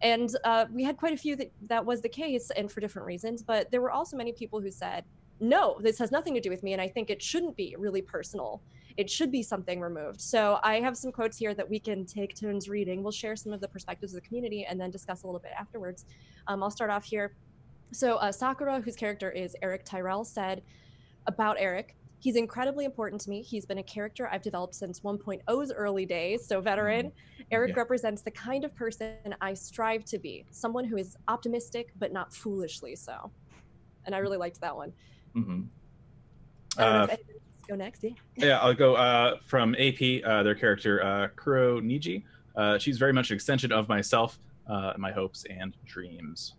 And 0.05 0.29
uh, 0.43 0.65
we 0.71 0.83
had 0.83 0.97
quite 0.97 1.13
a 1.13 1.17
few 1.17 1.35
that 1.35 1.51
that 1.65 1.83
was 1.83 1.99
the 1.99 2.09
case, 2.09 2.51
and 2.55 2.71
for 2.71 2.79
different 2.79 3.07
reasons. 3.07 3.41
But 3.41 3.71
there 3.71 3.81
were 3.81 3.89
also 3.89 4.15
many 4.15 4.31
people 4.31 4.61
who 4.61 4.69
said, 4.69 5.03
no, 5.39 5.79
this 5.81 5.97
has 5.97 6.11
nothing 6.11 6.35
to 6.35 6.39
do 6.39 6.51
with 6.51 6.61
me. 6.61 6.73
And 6.73 6.81
I 6.81 6.87
think 6.87 7.09
it 7.09 7.23
shouldn't 7.23 7.55
be 7.57 7.75
really 7.79 8.03
personal. 8.03 8.61
It 8.97 9.09
should 9.09 9.31
be 9.31 9.41
something 9.41 9.81
removed. 9.81 10.21
So 10.21 10.59
I 10.61 10.79
have 10.79 10.95
some 10.95 11.11
quotes 11.11 11.37
here 11.37 11.55
that 11.55 11.67
we 11.67 11.79
can 11.79 12.05
take 12.05 12.39
turns 12.39 12.69
reading. 12.69 13.01
We'll 13.01 13.11
share 13.11 13.35
some 13.35 13.51
of 13.51 13.61
the 13.61 13.67
perspectives 13.67 14.13
of 14.13 14.21
the 14.21 14.27
community 14.27 14.63
and 14.69 14.79
then 14.79 14.91
discuss 14.91 15.23
a 15.23 15.25
little 15.25 15.41
bit 15.41 15.53
afterwards. 15.59 16.05
Um, 16.45 16.61
I'll 16.61 16.69
start 16.69 16.91
off 16.91 17.03
here. 17.03 17.35
So 17.91 18.17
uh, 18.17 18.31
Sakura, 18.31 18.81
whose 18.81 18.95
character 18.95 19.31
is 19.31 19.55
Eric 19.63 19.85
Tyrell, 19.85 20.23
said 20.23 20.61
about 21.25 21.57
Eric, 21.59 21.95
he's 22.25 22.35
incredibly 22.35 22.85
important 22.85 23.21
to 23.21 23.29
me. 23.29 23.43
He's 23.43 23.67
been 23.67 23.77
a 23.77 23.83
character 23.83 24.27
I've 24.31 24.41
developed 24.41 24.73
since 24.73 25.01
1.0's 25.01 25.71
early 25.71 26.07
days, 26.07 26.47
so 26.47 26.59
veteran. 26.59 27.11
Eric 27.51 27.69
Yeah. 27.69 27.75
represents 27.77 28.23
the 28.23 28.31
kind 28.31 28.65
of 28.65 28.73
person 28.73 29.35
I 29.41 29.53
strive 29.53 30.05
to 30.05 30.17
be, 30.17 30.43
someone 30.49 30.85
who 30.85 30.97
is 30.97 31.15
optimistic 31.27 31.91
but 31.99 32.11
not 32.11 32.33
foolishly 32.33 32.95
so. 32.95 33.31
And 34.05 34.15
I 34.15 34.17
really 34.17 34.37
liked 34.37 34.59
that 34.61 34.75
one. 34.75 34.91
hmm 35.35 35.65
I 36.79 36.83
Uh, 36.83 37.03
if 37.03 37.09
anyone 37.11 37.35
wants 37.43 37.61
to 37.61 37.67
go 37.67 37.75
next. 37.75 38.03
Yeah. 38.03 38.09
Yeah, 38.37 38.57
I'll 38.59 38.73
go 38.73 38.95
uh, 38.95 39.37
from 39.45 39.75
AP, 39.75 40.23
uh, 40.25 40.41
their 40.41 40.55
character, 40.55 41.03
uh, 41.03 41.27
Kuro 41.35 41.79
Niji. 41.79 42.23
Uh, 42.55 42.79
she's 42.79 42.97
very 42.97 43.13
much 43.13 43.29
an 43.29 43.35
extension 43.35 43.71
of 43.71 43.87
myself, 43.87 44.39
uh, 44.67 44.93
my 44.97 45.11
hopes 45.11 45.45
and 45.47 45.77
dreams. 45.85 46.55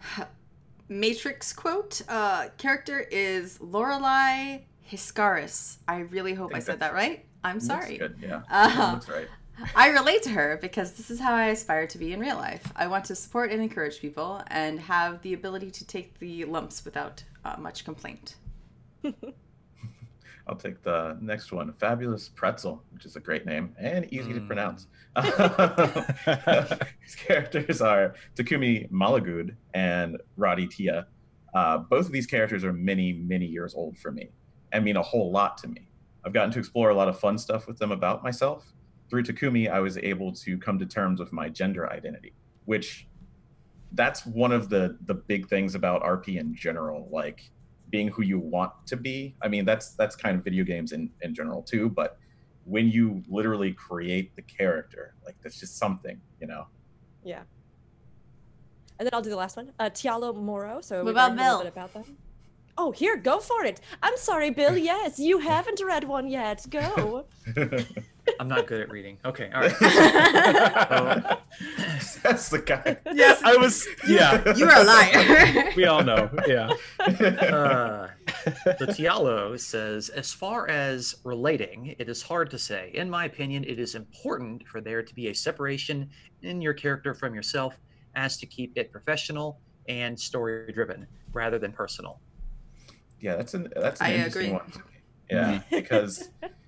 Matrix 1.00 1.52
quote 1.52 2.02
uh, 2.08 2.48
character 2.58 3.00
is 3.10 3.60
Lorelei 3.60 4.60
Hiscaris. 4.90 5.78
I 5.88 6.00
really 6.00 6.34
hope 6.34 6.50
I, 6.50 6.54
think 6.54 6.64
said 6.64 6.80
that 6.80 6.92
that 6.92 6.94
right. 6.94 7.24
I'm 7.44 7.56
Looks 7.56 7.66
sorry. 7.66 7.98
good. 7.98 8.16
Yeah. 8.20 8.42
Uh, 8.50 8.92
Looks 8.94 9.08
right. 9.08 9.28
I 9.76 9.88
relate 9.88 10.22
to 10.24 10.30
her 10.30 10.58
because 10.60 10.92
this 10.92 11.10
is 11.10 11.20
how 11.20 11.34
I 11.34 11.46
aspire 11.46 11.86
to 11.86 11.98
be 11.98 12.12
in 12.12 12.20
real 12.20 12.36
life. 12.36 12.72
I 12.74 12.86
want 12.86 13.04
to 13.06 13.14
support 13.14 13.50
and 13.50 13.62
encourage 13.62 14.00
people 14.00 14.42
and 14.48 14.80
have 14.80 15.22
the 15.22 15.34
ability 15.34 15.70
to 15.72 15.86
take 15.86 16.18
the 16.18 16.44
lumps 16.44 16.84
without 16.84 17.22
uh, 17.44 17.56
much 17.58 17.84
complaint. 17.84 18.36
I'll 20.52 20.58
take 20.58 20.82
the 20.82 21.16
next 21.22 21.50
one. 21.50 21.72
Fabulous 21.80 22.28
Pretzel, 22.28 22.84
which 22.90 23.06
is 23.06 23.16
a 23.16 23.20
great 23.20 23.46
name 23.46 23.74
and 23.78 24.04
easy 24.12 24.34
to 24.34 24.40
Mm. 24.40 24.46
pronounce. 24.46 24.86
His 27.00 27.14
characters 27.14 27.80
are 27.80 28.14
Takumi 28.36 28.90
Malagud 28.90 29.56
and 29.72 30.18
Roddy 30.36 30.66
Tia. 30.66 31.06
Uh, 31.54 31.78
both 31.78 32.04
of 32.04 32.12
these 32.12 32.26
characters 32.26 32.64
are 32.64 32.72
many, 32.74 33.14
many 33.14 33.46
years 33.46 33.74
old 33.74 33.96
for 33.96 34.12
me 34.12 34.28
and 34.72 34.84
mean 34.84 34.96
a 34.96 35.02
whole 35.02 35.30
lot 35.32 35.56
to 35.58 35.68
me. 35.68 35.88
I've 36.22 36.34
gotten 36.34 36.50
to 36.52 36.58
explore 36.58 36.90
a 36.90 36.94
lot 36.94 37.08
of 37.08 37.18
fun 37.18 37.38
stuff 37.38 37.66
with 37.66 37.78
them 37.78 37.90
about 37.90 38.22
myself. 38.22 38.74
Through 39.08 39.22
Takumi, 39.22 39.70
I 39.70 39.80
was 39.80 39.96
able 39.96 40.32
to 40.32 40.58
come 40.58 40.78
to 40.78 40.84
terms 40.86 41.18
with 41.18 41.32
my 41.32 41.48
gender 41.48 41.90
identity, 41.90 42.34
which 42.66 43.08
that's 43.92 44.26
one 44.26 44.52
of 44.52 44.68
the 44.68 44.98
the 45.06 45.14
big 45.14 45.48
things 45.48 45.74
about 45.74 46.02
RP 46.02 46.38
in 46.38 46.54
general. 46.54 47.08
Like 47.10 47.50
being 47.92 48.08
who 48.08 48.22
you 48.22 48.40
want 48.40 48.72
to 48.86 48.96
be. 48.96 49.36
I 49.40 49.46
mean, 49.46 49.64
that's 49.64 49.90
that's 49.94 50.16
kind 50.16 50.36
of 50.36 50.42
video 50.42 50.64
games 50.64 50.90
in 50.90 51.10
in 51.20 51.32
general 51.34 51.62
too. 51.62 51.88
But 51.90 52.18
when 52.64 52.88
you 52.88 53.22
literally 53.28 53.72
create 53.72 54.34
the 54.34 54.42
character, 54.42 55.14
like 55.24 55.36
that's 55.42 55.60
just 55.60 55.76
something, 55.78 56.20
you 56.40 56.48
know. 56.48 56.66
Yeah. 57.22 57.42
And 58.98 59.06
then 59.06 59.10
I'll 59.12 59.22
do 59.22 59.30
the 59.30 59.36
last 59.36 59.56
one. 59.56 59.70
Uh, 59.78 59.90
Tialo 59.90 60.34
Moro. 60.34 60.80
So 60.80 60.96
What 60.96 61.06
we've 61.06 61.14
about 61.14 61.30
learned 61.30 61.40
a 61.40 61.42
little 61.44 61.58
Bill? 61.58 61.64
bit 61.64 61.72
about 61.72 61.92
them. 61.94 62.16
Oh, 62.78 62.90
here, 62.90 63.16
go 63.18 63.38
for 63.38 63.64
it. 63.64 63.80
I'm 64.02 64.16
sorry, 64.16 64.50
Bill. 64.50 64.76
Yes, 64.92 65.18
you 65.18 65.38
haven't 65.38 65.80
read 65.84 66.04
one 66.04 66.26
yet. 66.28 66.64
Go. 66.70 67.26
I'm 68.38 68.48
not 68.48 68.66
good 68.66 68.80
at 68.80 68.90
reading. 68.90 69.18
Okay, 69.24 69.50
all 69.52 69.60
right. 69.62 69.70
that's 72.22 72.48
the 72.48 72.58
guy. 72.64 72.96
Yes, 73.12 73.40
I 73.42 73.56
was, 73.56 73.86
yeah, 74.06 74.54
you 74.54 74.66
are 74.68 74.80
a 74.80 74.84
liar. 74.84 75.72
we 75.76 75.84
all 75.86 76.02
know. 76.04 76.30
Yeah. 76.46 76.70
Uh, 77.00 78.08
the 78.78 78.86
Tialo 78.88 79.58
says, 79.58 80.08
as 80.08 80.32
far 80.32 80.68
as 80.68 81.16
relating, 81.24 81.94
it 81.98 82.08
is 82.08 82.22
hard 82.22 82.50
to 82.50 82.58
say. 82.58 82.90
In 82.94 83.10
my 83.10 83.24
opinion, 83.24 83.64
it 83.64 83.78
is 83.78 83.94
important 83.94 84.66
for 84.68 84.80
there 84.80 85.02
to 85.02 85.14
be 85.14 85.28
a 85.28 85.34
separation 85.34 86.08
in 86.42 86.60
your 86.62 86.74
character 86.74 87.14
from 87.14 87.34
yourself 87.34 87.80
as 88.14 88.36
to 88.38 88.46
keep 88.46 88.76
it 88.76 88.92
professional 88.92 89.58
and 89.88 90.18
story 90.18 90.72
driven 90.72 91.06
rather 91.32 91.58
than 91.58 91.72
personal. 91.72 92.20
yeah, 93.20 93.36
that's 93.36 93.54
an 93.54 93.72
that's 93.74 94.00
an 94.00 94.06
I 94.06 94.14
interesting 94.14 94.42
agree. 94.42 94.52
one. 94.52 94.72
Yeah, 95.30 95.60
because 95.70 96.28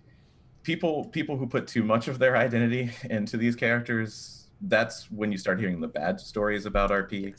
people 0.65 1.05
people 1.07 1.37
who 1.37 1.47
put 1.47 1.69
too 1.69 1.85
much 1.85 2.09
of 2.09 2.19
their 2.19 2.37
identity 2.37 2.91
into 3.11 3.37
these 3.37 3.55
characters, 3.55 4.49
that's 4.63 5.11
when 5.11 5.31
you 5.31 5.39
start 5.39 5.61
hearing 5.61 5.81
the 5.81 5.87
bad 5.89 6.19
stories 6.19 6.67
about 6.67 6.91
RP. 6.91 7.33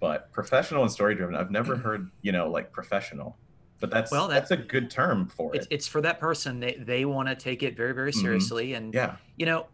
But 0.00 0.32
professional 0.32 0.82
and 0.82 0.90
story 0.90 1.16
driven, 1.16 1.34
I've 1.34 1.50
never 1.50 1.76
heard, 1.76 2.10
you 2.22 2.30
know, 2.32 2.48
like 2.48 2.72
professional. 2.72 3.36
But 3.80 3.90
that's 3.90 4.10
Well, 4.10 4.28
that- 4.28 4.34
that's 4.48 4.50
a 4.52 4.56
good 4.56 4.90
term 4.90 5.26
for 5.28 5.54
It's, 5.54 5.66
it. 5.66 5.72
it's 5.74 5.86
for 5.88 6.00
that 6.00 6.20
person. 6.20 6.60
They, 6.60 6.74
they 6.78 7.04
want 7.04 7.28
to 7.28 7.34
take 7.34 7.62
it 7.62 7.76
very, 7.76 7.92
very 7.92 8.12
Mhm. 8.12 8.20
seriously. 8.20 8.74
And, 8.74 8.94
Yeah. 8.94 9.16
you 9.36 9.46
know, 9.46 9.66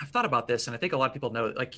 I've 0.00 0.08
thought 0.08 0.24
about 0.24 0.48
this 0.48 0.66
and 0.66 0.74
I 0.74 0.78
think 0.78 0.92
a 0.92 0.96
lot 0.96 1.06
of 1.06 1.12
people 1.14 1.30
know, 1.30 1.52
like, 1.56 1.76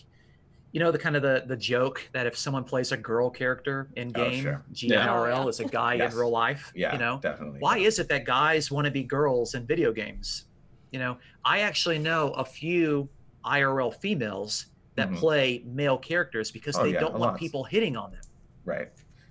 you 0.72 0.78
know, 0.80 0.90
the 0.92 0.98
kind 0.98 1.16
of 1.16 1.22
the, 1.22 1.42
the 1.46 1.56
joke 1.56 2.08
that 2.12 2.26
if 2.26 2.36
someone 2.36 2.62
plays 2.64 2.92
a 2.92 2.96
girl 2.96 3.28
character 3.30 3.88
in 3.96 4.12
Oh, 4.14 4.30
game, 4.30 4.42
sure. 4.42 4.64
GNRL 4.72 5.42
Yeah. 5.44 5.48
is 5.48 5.60
a 5.60 5.64
guy 5.64 5.94
Yes. 5.94 6.12
in 6.12 6.18
real 6.18 6.30
life. 6.30 6.70
Yeah. 6.74 6.92
You 6.92 6.98
know, 6.98 7.18
definitely. 7.20 7.58
why 7.60 7.78
is 7.78 7.98
it 7.98 8.08
that 8.08 8.24
guys 8.24 8.70
want 8.70 8.84
to 8.84 8.90
be 8.90 9.02
girls 9.02 9.54
in 9.54 9.66
video 9.66 9.92
games? 9.92 10.44
You 10.92 10.98
know, 11.00 11.18
I 11.44 11.60
actually 11.60 11.98
know 11.98 12.30
a 12.32 12.44
few 12.44 13.08
IRL 13.44 13.90
females 13.90 14.66
that 14.96 15.10
Mhm. 15.10 15.16
play 15.16 15.62
male 15.66 15.98
characters 15.98 16.50
because 16.50 16.76
Oh, 16.76 16.84
they 16.84 16.92
yeah, 16.92 17.00
don't 17.00 17.12
want 17.12 17.32
lot. 17.32 17.38
people 17.38 17.64
hitting 17.64 17.96
on 17.96 18.12
them. 18.12 18.20
right? 18.64 18.90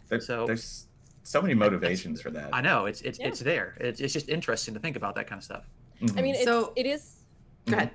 There- 0.09 0.19
So- 0.19 0.45
there's 0.47 0.87
so 1.23 1.41
many 1.41 1.53
motivations 1.53 2.19
for 2.21 2.31
that. 2.31 2.49
I 2.51 2.59
know 2.61 2.87
it's 2.87 3.01
it's 3.01 3.19
Yeah. 3.19 3.27
it's 3.27 3.39
there. 3.39 3.77
It's, 3.79 4.01
it's 4.01 4.11
just 4.11 4.27
interesting 4.27 4.73
to 4.73 4.79
think 4.79 4.95
about 4.97 5.13
that 5.15 5.27
kind 5.27 5.37
of 5.39 5.43
stuff. 5.43 5.65
I 6.01 6.05
Mhm. 6.05 6.15
mean, 6.23 6.35
it's, 6.35 6.43
So- 6.43 6.73
it 6.75 6.85
is. 6.87 7.23
Go 7.67 7.77
ahead. 7.77 7.91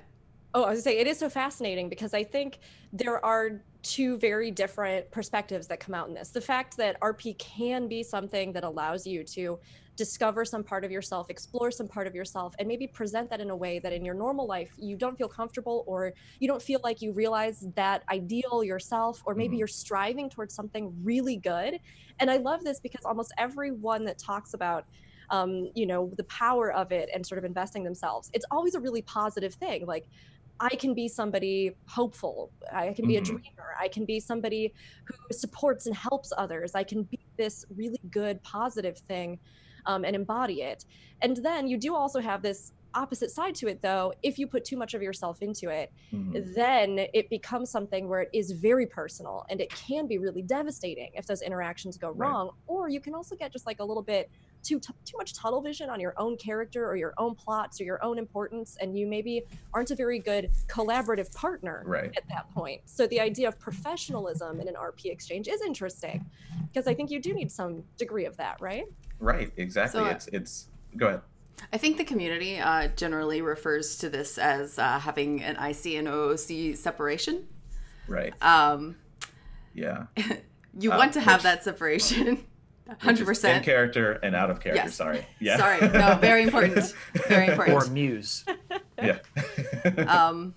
Oh, 0.57 0.63
I 0.63 0.69
was 0.69 0.77
gonna 0.85 0.95
say 0.95 0.99
it 0.99 1.07
is 1.07 1.19
so 1.19 1.29
fascinating 1.29 1.89
because 1.89 2.13
I 2.13 2.23
think 2.23 2.59
there 2.93 3.23
are 3.25 3.65
two 3.83 4.17
very 4.19 4.51
different 4.51 5.11
perspectives 5.11 5.67
that 5.67 5.81
come 5.81 5.93
out 5.93 6.07
in 6.07 6.13
this. 6.15 6.31
The 6.31 6.41
fact 6.41 6.77
that 6.77 6.97
RP 7.01 7.33
can 7.35 7.89
be 7.89 8.03
something 8.03 8.53
that 8.53 8.63
allows 8.63 9.05
you 9.05 9.25
to 9.35 9.59
discover 9.97 10.45
some 10.45 10.63
part 10.63 10.85
of 10.85 10.91
yourself, 10.91 11.29
explore 11.29 11.71
some 11.71 11.89
part 11.89 12.07
of 12.07 12.15
yourself, 12.15 12.55
and 12.57 12.69
maybe 12.69 12.87
present 12.87 13.29
that 13.31 13.41
in 13.41 13.49
a 13.49 13.55
way 13.57 13.79
that 13.79 13.93
in 13.93 14.05
your 14.05 14.15
normal 14.15 14.47
life 14.47 14.73
you 14.77 14.97
don't 14.97 15.17
feel 15.17 15.29
comfortable 15.29 15.83
or 15.87 16.13
you 16.39 16.47
don't 16.47 16.63
feel 16.63 16.79
like 16.85 17.01
you 17.01 17.13
realize 17.13 17.63
that 17.75 18.03
ideal 18.11 18.63
yourself, 18.63 19.21
or 19.25 19.35
maybe 19.35 19.57
Mhm. 19.57 19.59
you're 19.59 19.67
striving 19.67 20.29
towards 20.29 20.55
something 20.55 21.03
really 21.03 21.37
good. 21.37 21.79
And 22.19 22.31
I 22.31 22.37
love 22.37 22.63
this 22.63 22.79
because 22.81 23.01
almost 23.05 23.33
everyone 23.37 24.05
that 24.05 24.17
talks 24.25 24.53
about 24.53 24.85
um, 25.31 25.71
you 25.75 25.87
know, 25.87 26.11
the 26.17 26.23
power 26.25 26.71
of 26.71 26.91
it 26.91 27.09
and 27.13 27.25
sort 27.25 27.39
of 27.39 27.45
investing 27.45 27.83
themselves, 27.83 28.29
it's 28.33 28.45
always 28.51 28.75
a 28.75 28.79
really 28.79 29.01
positive 29.01 29.55
thing. 29.55 29.85
Like, 29.87 30.05
I 30.59 30.75
can 30.75 30.93
be 30.93 31.07
somebody 31.07 31.71
hopeful. 31.87 32.53
I 32.71 32.93
can 32.93 33.07
be 33.07 33.17
a 33.17 33.21
Mhm. 33.21 33.25
dreamer. 33.25 33.75
I 33.79 33.87
can 33.89 34.05
be 34.05 34.19
somebody 34.19 34.73
who 35.05 35.15
supports 35.31 35.85
and 35.85 35.95
helps 35.95 36.31
others. 36.37 36.71
I 36.75 36.83
can 36.83 37.03
be 37.03 37.19
this 37.37 37.65
really 37.69 37.99
good, 38.09 38.41
positive 38.43 38.97
thing 38.99 39.39
um, 39.85 40.05
and 40.05 40.15
embody 40.15 40.61
it. 40.61 40.85
And 41.21 41.37
then 41.37 41.67
you 41.67 41.77
do 41.77 41.95
also 41.95 42.19
have 42.21 42.41
this 42.41 42.71
opposite 42.95 43.29
side 43.29 43.53
to 43.55 43.67
it, 43.67 43.81
though. 43.81 44.13
If 44.23 44.39
you 44.39 44.47
put 44.47 44.63
too 44.63 44.77
much 44.77 44.93
of 44.93 45.01
yourself 45.01 45.41
into 45.41 45.69
it, 45.69 45.91
Mhm. 46.13 46.53
then 46.55 46.99
it 47.13 47.29
becomes 47.29 47.69
something 47.69 48.07
where 48.07 48.21
it 48.21 48.29
is 48.33 48.51
very 48.51 48.87
personal 48.87 49.43
and 49.49 49.59
it 49.59 49.73
can 49.75 50.07
be 50.07 50.17
really 50.17 50.41
devastating 50.41 51.09
if 51.13 51.25
those 51.27 51.41
interactions 51.41 51.97
go 51.97 52.11
Right. 52.11 52.29
wrong. 52.29 52.51
Or 52.67 52.87
you 52.87 53.01
can 53.01 53.13
also 53.13 53.35
get 53.35 53.51
just 53.51 53.65
like 53.65 53.79
a 53.81 53.85
little 53.85 54.03
bit 54.03 54.31
too 54.65 54.79
t- 54.79 54.93
too 55.05 55.17
much 55.17 55.33
tunnel 55.33 55.61
vision 55.61 55.89
on 55.89 55.99
your 55.99 56.13
own 56.17 56.35
character 56.37 56.85
or 56.89 56.95
your 56.95 57.13
own 57.17 57.35
plots 57.35 57.79
or 57.79 57.83
your 57.83 58.03
own 58.03 58.17
importance, 58.17 58.77
and 58.81 58.97
you 58.97 59.05
maybe 59.07 59.43
aren't 59.73 59.91
a 59.91 59.95
very 59.95 60.19
good 60.19 60.49
collaborative 60.67 61.33
partner 61.33 61.83
Right. 61.85 62.11
at 62.17 62.27
that 62.29 62.49
point. 62.53 62.81
So 62.85 63.07
the 63.07 63.19
idea 63.19 63.47
of 63.47 63.59
professionalism 63.59 64.59
in 64.59 64.67
an 64.67 64.75
RP 64.75 65.05
exchange 65.11 65.47
is 65.47 65.61
interesting 65.61 66.25
because 66.67 66.87
I 66.87 66.93
think 66.93 67.11
you 67.11 67.19
do 67.21 67.33
need 67.33 67.51
some 67.51 67.83
degree 67.97 68.25
of 68.25 68.35
that, 68.37 68.59
right? 68.59 68.85
Right. 69.19 69.51
Exactly. 69.57 69.99
So, 70.01 70.05
uh, 70.05 70.09
it's 70.09 70.27
it's. 70.33 70.67
Go 70.97 71.07
ahead. 71.07 71.21
I 71.71 71.77
think 71.77 71.97
the 71.97 72.03
community 72.03 72.59
uh, 72.59 72.89
generally 72.97 73.41
refers 73.41 73.97
to 73.99 74.09
this 74.09 74.37
as 74.37 74.77
uh, 74.77 74.99
having 74.99 75.41
an 75.41 75.55
IC 75.55 75.95
and 75.95 76.07
OOC 76.07 76.75
separation. 76.75 77.47
Right. 78.07 78.33
Um, 78.41 78.97
Yeah. 79.73 80.07
you 80.79 80.91
Uh, 80.91 80.97
want 80.97 81.13
to 81.13 81.21
have 81.21 81.37
which- 81.39 81.43
that 81.43 81.63
separation, 81.63 82.45
Which 82.85 82.97
is 82.97 83.03
hundred 83.03 83.19
In 83.21 83.25
percent. 83.25 83.65
character 83.65 84.11
and 84.23 84.35
out 84.35 84.49
of 84.51 84.59
character. 84.59 84.83
Yes. 84.85 84.95
Sorry. 84.95 85.25
Yeah. 85.39 85.57
Sorry, 85.57 85.81
no, 85.81 86.15
very 86.21 86.43
important, 86.43 86.93
very 87.27 87.47
important. 87.47 87.87
Or. 87.87 87.89
Muse. 87.91 88.45
yeah. 89.01 89.19
Um, 90.07 90.53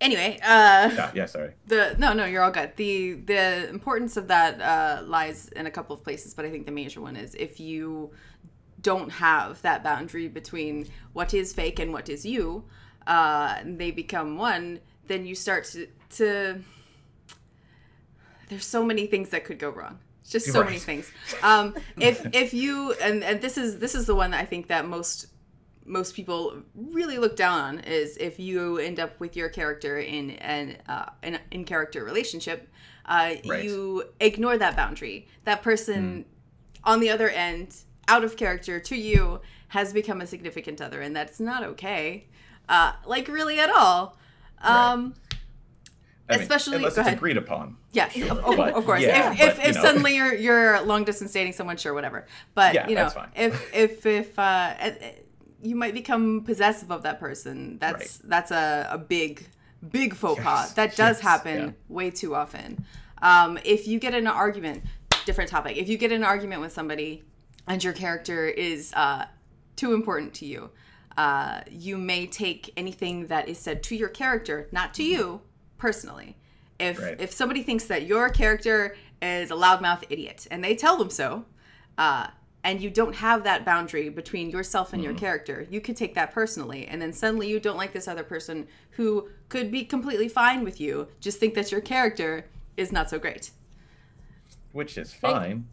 anyway, 0.00 0.38
uh, 0.42 0.90
yeah. 0.94 1.10
Yeah. 1.14 1.26
Sorry. 1.26 1.52
the 1.66 1.94
no, 1.98 2.12
no, 2.12 2.24
you're 2.24 2.42
all 2.42 2.50
good. 2.50 2.72
the 2.76 3.14
The 3.14 3.68
importance 3.68 4.16
of 4.16 4.28
that 4.28 4.60
uh, 4.60 5.02
lies 5.06 5.48
in 5.48 5.66
a 5.66 5.70
couple 5.70 5.94
of 5.94 6.02
places, 6.02 6.34
but 6.34 6.44
I 6.44 6.50
think 6.50 6.66
the 6.66 6.72
major 6.72 7.00
one 7.00 7.16
is 7.16 7.34
if 7.34 7.60
you 7.60 8.10
don't 8.80 9.10
have 9.10 9.60
that 9.62 9.84
boundary 9.84 10.28
between 10.28 10.88
what 11.12 11.32
is 11.34 11.52
fake 11.52 11.78
and 11.78 11.92
what 11.92 12.08
is 12.08 12.24
you, 12.26 12.64
uh, 13.06 13.54
and 13.58 13.78
they 13.78 13.90
become 13.90 14.36
one, 14.36 14.80
then 15.06 15.24
you 15.26 15.34
start 15.34 15.64
to, 15.66 15.86
to. 16.16 16.60
There's 18.48 18.66
so 18.66 18.84
many 18.84 19.06
things 19.06 19.28
that 19.30 19.44
could 19.44 19.58
go 19.58 19.70
wrong. 19.70 19.98
Just 20.28 20.46
so 20.52 20.64
many 20.64 20.78
things. 20.78 21.10
Um, 21.42 21.74
if 22.00 22.26
if 22.34 22.54
you 22.54 22.92
and 23.02 23.22
and 23.24 23.40
this 23.40 23.58
is 23.58 23.78
this 23.78 23.94
is 23.94 24.06
the 24.06 24.14
one 24.14 24.30
that 24.30 24.40
I 24.40 24.44
think 24.44 24.68
that 24.68 24.86
most 24.86 25.26
most 25.84 26.14
people 26.14 26.62
really 26.74 27.18
look 27.18 27.34
down 27.36 27.58
on 27.60 27.78
is 27.80 28.16
if 28.18 28.38
you 28.38 28.78
end 28.78 29.00
up 29.00 29.18
with 29.18 29.36
your 29.36 29.48
character 29.48 29.98
in 29.98 30.30
an 30.32 30.78
uh, 30.88 31.06
an 31.22 31.38
in 31.50 31.64
character 31.64 32.04
relationship, 32.04 32.68
uh, 33.06 33.34
Right. 33.44 33.64
you 33.64 34.04
ignore 34.20 34.56
that 34.58 34.76
boundary. 34.76 35.26
That 35.44 35.62
person 35.62 36.24
on 36.84 37.00
the 37.00 37.10
other 37.10 37.28
end, 37.28 37.76
out 38.08 38.24
of 38.24 38.36
character 38.36 38.78
to 38.80 38.96
you, 38.96 39.40
has 39.68 39.92
become 39.92 40.20
a 40.20 40.26
significant 40.26 40.80
other, 40.80 41.00
and 41.00 41.14
that's 41.16 41.40
not 41.40 41.62
okay. 41.64 42.26
Uh, 42.68 42.92
like 43.04 43.28
really 43.28 43.58
at 43.58 43.70
all. 43.70 44.16
Um, 44.60 45.14
I 46.32 46.36
mean, 46.36 46.42
Especially- 46.42 46.76
unless 46.76 46.96
it's 46.98 47.08
agreed 47.08 47.36
upon. 47.36 47.76
Yes, 47.92 48.12
Sure, 48.12 48.30
of, 48.30 48.56
but- 48.56 48.74
of 48.74 48.84
course. 48.84 49.02
yeah, 49.02 49.32
if 49.32 49.56
but, 49.56 49.66
if, 49.68 49.74
know. 49.76 49.82
suddenly 49.82 50.16
you're 50.16 50.34
you're 50.34 50.80
long 50.82 51.04
distance 51.04 51.32
dating 51.32 51.52
someone, 51.52 51.76
sure, 51.76 51.94
whatever. 51.94 52.26
But 52.54 52.74
Yeah, 52.74 52.88
you 52.88 52.94
know, 52.94 53.10
if 53.36 53.74
if 53.74 54.06
if 54.06 54.38
uh, 54.38 54.74
you 55.62 55.76
might 55.76 55.94
become 55.94 56.42
possessive 56.44 56.90
of 56.90 57.02
that 57.02 57.20
person, 57.20 57.78
that's 57.78 58.18
that's 58.18 58.50
a, 58.50 58.88
a 58.90 58.98
big 58.98 59.46
big 59.90 60.14
faux 60.14 60.40
pas. 60.42 60.68
Yes, 60.68 60.72
That 60.74 60.96
does 60.96 61.16
yes, 61.16 61.20
happen 61.20 61.58
yeah. 61.60 61.70
way 61.88 62.10
too 62.10 62.34
often. 62.34 62.84
Um, 63.20 63.58
if 63.64 63.86
you 63.86 63.98
get 64.00 64.14
in 64.14 64.26
an 64.26 64.32
argument, 64.32 64.84
different 65.24 65.50
topic. 65.50 65.76
If 65.76 65.88
you 65.88 65.96
get 65.96 66.10
in 66.12 66.22
an 66.22 66.24
argument 66.24 66.60
with 66.60 66.72
somebody, 66.72 67.22
and 67.68 67.82
your 67.82 67.92
character 67.92 68.46
is 68.48 68.92
uh, 68.94 69.26
too 69.76 69.92
important 69.94 70.34
to 70.34 70.46
you, 70.46 70.70
uh, 71.16 71.60
you 71.70 71.98
may 71.98 72.26
take 72.26 72.72
anything 72.76 73.26
that 73.28 73.48
is 73.48 73.58
said 73.58 73.82
to 73.84 73.94
your 73.94 74.08
character, 74.08 74.66
not 74.72 74.94
to 74.94 75.04
you 75.04 75.42
personally. 75.86 76.36
If 76.78 77.00
Right. 77.00 77.20
if 77.20 77.32
somebody 77.32 77.62
thinks 77.64 77.84
that 77.86 78.06
your 78.06 78.30
character 78.30 78.96
is 79.20 79.50
a 79.50 79.54
loudmouth 79.54 80.04
idiot 80.08 80.46
and 80.50 80.62
they 80.62 80.74
tell 80.76 80.96
them 80.96 81.10
so, 81.10 81.44
uh, 81.98 82.28
and 82.64 82.80
you 82.80 82.88
don't 82.88 83.16
have 83.16 83.42
that 83.42 83.64
boundary 83.64 84.08
between 84.08 84.48
yourself 84.48 84.92
and 84.92 85.02
your 85.02 85.12
character, 85.14 85.66
you 85.68 85.80
could 85.80 85.96
take 85.96 86.14
that 86.14 86.30
personally, 86.32 86.86
and 86.86 87.02
then 87.02 87.12
suddenly 87.12 87.48
you 87.48 87.58
don't 87.58 87.76
like 87.76 87.92
this 87.92 88.06
other 88.06 88.22
person 88.22 88.68
who 88.92 89.28
could 89.48 89.72
be 89.72 89.84
completely 89.84 90.28
fine 90.28 90.62
with 90.62 90.80
you. 90.80 91.08
Just 91.20 91.38
think 91.40 91.54
that 91.54 91.72
your 91.72 91.80
character 91.80 92.46
is 92.76 92.92
not 92.92 93.10
so 93.10 93.18
great. 93.18 93.50
Which 94.70 94.96
is 94.96 95.12
Thank- 95.14 95.36
fine. 95.36 95.66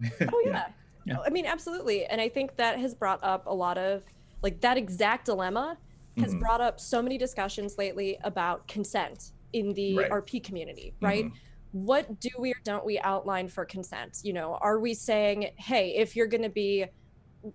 Oh 0.34 0.42
yeah. 0.44 0.66
Yeah. 1.04 1.18
I 1.24 1.30
mean, 1.30 1.46
absolutely. 1.46 2.04
And 2.06 2.20
I 2.20 2.28
think 2.28 2.56
that 2.56 2.78
has 2.80 2.94
brought 2.94 3.20
up 3.22 3.46
a 3.46 3.54
lot 3.54 3.78
of 3.78 4.02
like 4.42 4.60
that 4.60 4.76
exact 4.76 5.26
dilemma 5.26 5.78
has 6.18 6.34
Mhm. 6.34 6.40
brought 6.40 6.60
up 6.60 6.80
so 6.80 7.00
many 7.00 7.16
discussions 7.16 7.78
lately 7.78 8.18
about 8.24 8.66
consent 8.66 9.30
in 9.52 9.72
the 9.74 9.96
Right. 9.98 10.10
RP 10.10 10.40
community, 10.42 10.94
right? 11.00 11.26
Mhm. 11.26 11.32
What 11.72 12.20
do 12.20 12.28
we 12.38 12.52
or 12.52 12.56
don't 12.64 12.84
we 12.84 12.98
outline 13.00 13.48
for 13.48 13.64
consent? 13.64 14.18
You 14.22 14.32
know, 14.34 14.58
are 14.60 14.78
we 14.78 14.94
saying, 14.94 15.50
hey, 15.56 15.94
if 15.96 16.14
you're 16.16 16.26
going 16.26 16.42
to 16.42 16.48
be 16.50 16.86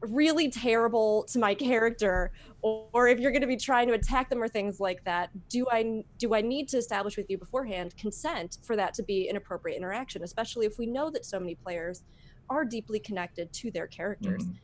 really 0.01 0.49
terrible 0.51 1.23
to 1.31 1.39
my 1.39 1.53
character 1.71 2.31
or, 2.62 2.89
or 2.93 3.07
if 3.07 3.19
you're 3.19 3.31
going 3.31 3.41
to 3.41 3.47
be 3.47 3.55
trying 3.55 3.88
to 3.88 3.93
attack 3.93 4.29
them 4.29 4.43
or 4.43 4.47
things 4.49 4.81
like 4.81 5.01
that 5.05 5.29
do 5.47 5.65
i 5.71 6.03
do 6.17 6.36
i 6.36 6.41
need 6.41 6.67
to 6.67 6.75
establish 6.75 7.15
with 7.15 7.25
you 7.29 7.38
beforehand 7.38 7.95
consent 7.95 8.57
for 8.63 8.75
that 8.75 8.93
to 8.93 9.01
be 9.03 9.29
an 9.29 9.38
appropriate 9.38 9.77
interaction 9.77 10.23
especially 10.23 10.65
if 10.65 10.77
we 10.77 10.86
know 10.88 11.10
that 11.10 11.23
so 11.25 11.39
many 11.39 11.55
players 11.55 12.03
are 12.49 12.65
deeply 12.65 12.99
connected 12.99 13.47
to 13.53 13.71
their 13.71 13.88
characters 13.88 14.43
Mhm. 14.43 14.55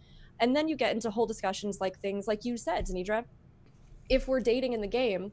and 0.41 0.53
then 0.53 0.67
you 0.67 0.75
get 0.75 0.93
into 0.93 1.09
whole 1.09 1.25
discussions 1.25 1.77
like 1.79 1.97
things 2.01 2.27
like 2.27 2.43
you 2.43 2.57
said 2.57 2.85
Zanidra, 2.85 3.23
if 4.09 4.27
we're 4.27 4.41
dating 4.41 4.73
in 4.73 4.81
the 4.81 4.87
game 4.87 5.31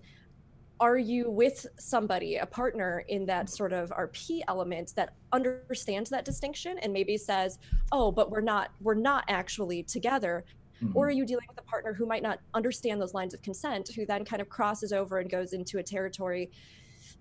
are 0.80 0.96
you 0.98 1.30
with 1.30 1.66
somebody 1.78 2.36
a 2.36 2.46
partner 2.46 3.04
in 3.08 3.26
that 3.26 3.48
sort 3.50 3.72
of 3.72 3.90
rp 3.90 4.40
element 4.48 4.92
that 4.96 5.12
understands 5.32 6.08
that 6.10 6.24
distinction 6.24 6.78
and 6.78 6.92
maybe 6.92 7.16
says 7.16 7.58
oh 7.92 8.10
but 8.10 8.30
we're 8.30 8.40
not 8.40 8.70
we're 8.80 8.94
not 8.94 9.24
actually 9.28 9.82
together. 9.82 10.44
Mhm. 10.82 10.96
or 10.96 11.08
are 11.08 11.10
you 11.10 11.26
dealing 11.26 11.44
with 11.46 11.58
a 11.58 11.62
partner 11.62 11.92
who 11.92 12.06
might 12.06 12.22
not 12.22 12.38
understand 12.54 12.98
those 13.02 13.12
lines 13.12 13.34
of 13.34 13.42
consent 13.42 13.90
who 13.94 14.06
then 14.06 14.24
kind 14.24 14.40
of 14.40 14.48
crosses 14.48 14.94
over 14.94 15.18
and 15.18 15.28
goes 15.30 15.52
into 15.52 15.76
a 15.76 15.82
territory 15.82 16.50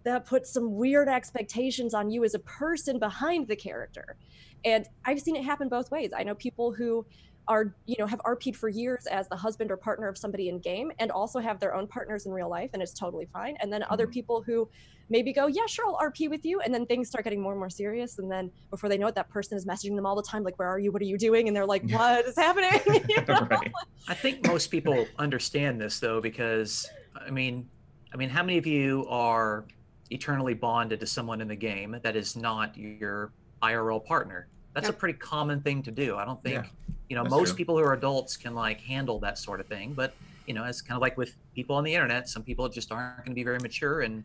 that 0.04 0.26
puts 0.26 0.50
some 0.50 0.76
weird 0.76 1.10
expectations 1.10 1.94
on 1.94 2.10
you 2.10 2.24
as 2.24 2.34
a 2.36 2.40
person 2.40 2.98
behind 3.00 3.50
the 3.50 3.56
character? 3.58 4.16
And 4.64 4.88
i've 5.04 5.20
seen 5.20 5.36
it 5.36 5.44
happen 5.44 5.68
both 5.68 5.92
ways. 5.92 6.12
I 6.16 6.24
know 6.24 6.36
people 6.36 6.72
who 6.72 7.06
are 7.50 7.76
you 7.86 7.96
know 8.00 8.06
have 8.06 8.22
rp'd 8.26 8.56
for 8.56 8.70
years 8.70 9.06
as 9.12 9.28
the 9.28 9.36
husband 9.36 9.72
or 9.72 9.76
partner 9.78 10.08
of 10.08 10.18
somebody 10.18 10.48
in 10.48 10.60
game 10.60 10.92
and 11.00 11.12
also 11.12 11.40
have 11.40 11.60
their 11.60 11.76
own 11.76 11.88
partners 11.88 12.26
in 12.26 12.32
real 12.32 12.50
life 12.50 12.70
and 12.74 12.82
it's 12.82 12.94
totally 12.94 13.28
fine 13.34 13.56
and 13.62 13.74
then 13.74 13.84
other 13.90 14.08
Mhm. 14.08 14.12
people 14.14 14.44
who 14.46 14.70
maybe 15.10 15.34
go 15.34 15.48
yeah 15.48 15.66
sure 15.68 15.86
i'll 15.88 15.98
rp 16.10 16.30
with 16.30 16.46
you 16.46 16.62
and 16.62 16.74
then 16.74 16.86
things 16.86 17.08
start 17.10 17.24
getting 17.24 17.42
more 17.42 17.52
and 17.52 17.60
more 17.60 17.70
serious 17.70 18.20
and 18.20 18.32
then 18.32 18.52
before 18.70 18.88
they 18.88 18.98
know 18.98 19.08
it 19.08 19.16
that 19.16 19.30
person 19.32 19.58
is 19.58 19.66
messaging 19.66 19.96
them 19.96 20.06
all 20.06 20.16
the 20.16 20.24
time 20.24 20.44
like 20.44 20.58
where 20.60 20.70
are 20.70 20.80
you 20.80 20.92
what 20.92 21.02
are 21.02 21.06
you 21.06 21.18
doing 21.18 21.48
and 21.48 21.58
they're 21.58 21.66
like 21.66 21.84
what 21.92 22.26
is 22.26 22.36
happening 22.38 22.80
You 23.10 23.24
know? 23.28 23.48
right. 23.50 23.72
I 24.08 24.14
think 24.14 24.46
most 24.46 24.70
people 24.70 25.08
understand 25.18 25.82
this 25.82 26.00
though, 26.00 26.22
because 26.22 26.88
I 27.16 27.32
mean, 27.32 27.70
I 28.14 28.18
mean, 28.18 28.30
how 28.30 28.44
many 28.44 28.58
of 28.58 28.66
you 28.68 29.06
are 29.10 29.66
eternally 30.12 30.54
bonded 30.54 31.00
to 31.00 31.08
someone 31.08 31.42
in 31.42 31.48
the 31.48 31.56
game 31.56 32.00
that 32.04 32.16
is 32.16 32.36
not 32.36 32.76
your 32.78 33.34
IRL 33.64 34.04
partner? 34.06 34.48
That's 34.74 34.90
a 34.90 34.94
pretty 34.94 35.18
common 35.20 35.62
thing 35.62 35.84
to 35.84 35.92
do. 35.92 36.16
I 36.16 36.26
don't 36.26 36.42
think, 36.42 36.66
Yeah, 36.66 36.70
you 37.10 37.16
know, 37.16 37.24
that's 37.24 37.36
most 37.36 37.50
true. 37.50 37.58
people 37.58 37.78
who 37.78 37.84
are 37.84 37.94
adults 37.94 38.38
can 38.38 38.54
like 38.54 38.80
handle 38.82 39.20
that 39.20 39.38
sort 39.38 39.60
of 39.60 39.68
thing. 39.68 39.94
But 39.94 40.14
you 40.46 40.54
know, 40.54 40.64
it's 40.64 40.82
kind 40.82 40.96
of 40.96 41.02
like 41.02 41.18
with 41.18 41.36
people 41.54 41.76
on 41.76 41.84
the 41.84 41.94
internet. 41.94 42.30
Some 42.30 42.44
people 42.44 42.70
just 42.70 42.92
aren't 42.92 43.18
going 43.18 43.32
to 43.32 43.36
be 43.36 43.44
very 43.44 43.60
mature, 43.60 44.02
and 44.02 44.24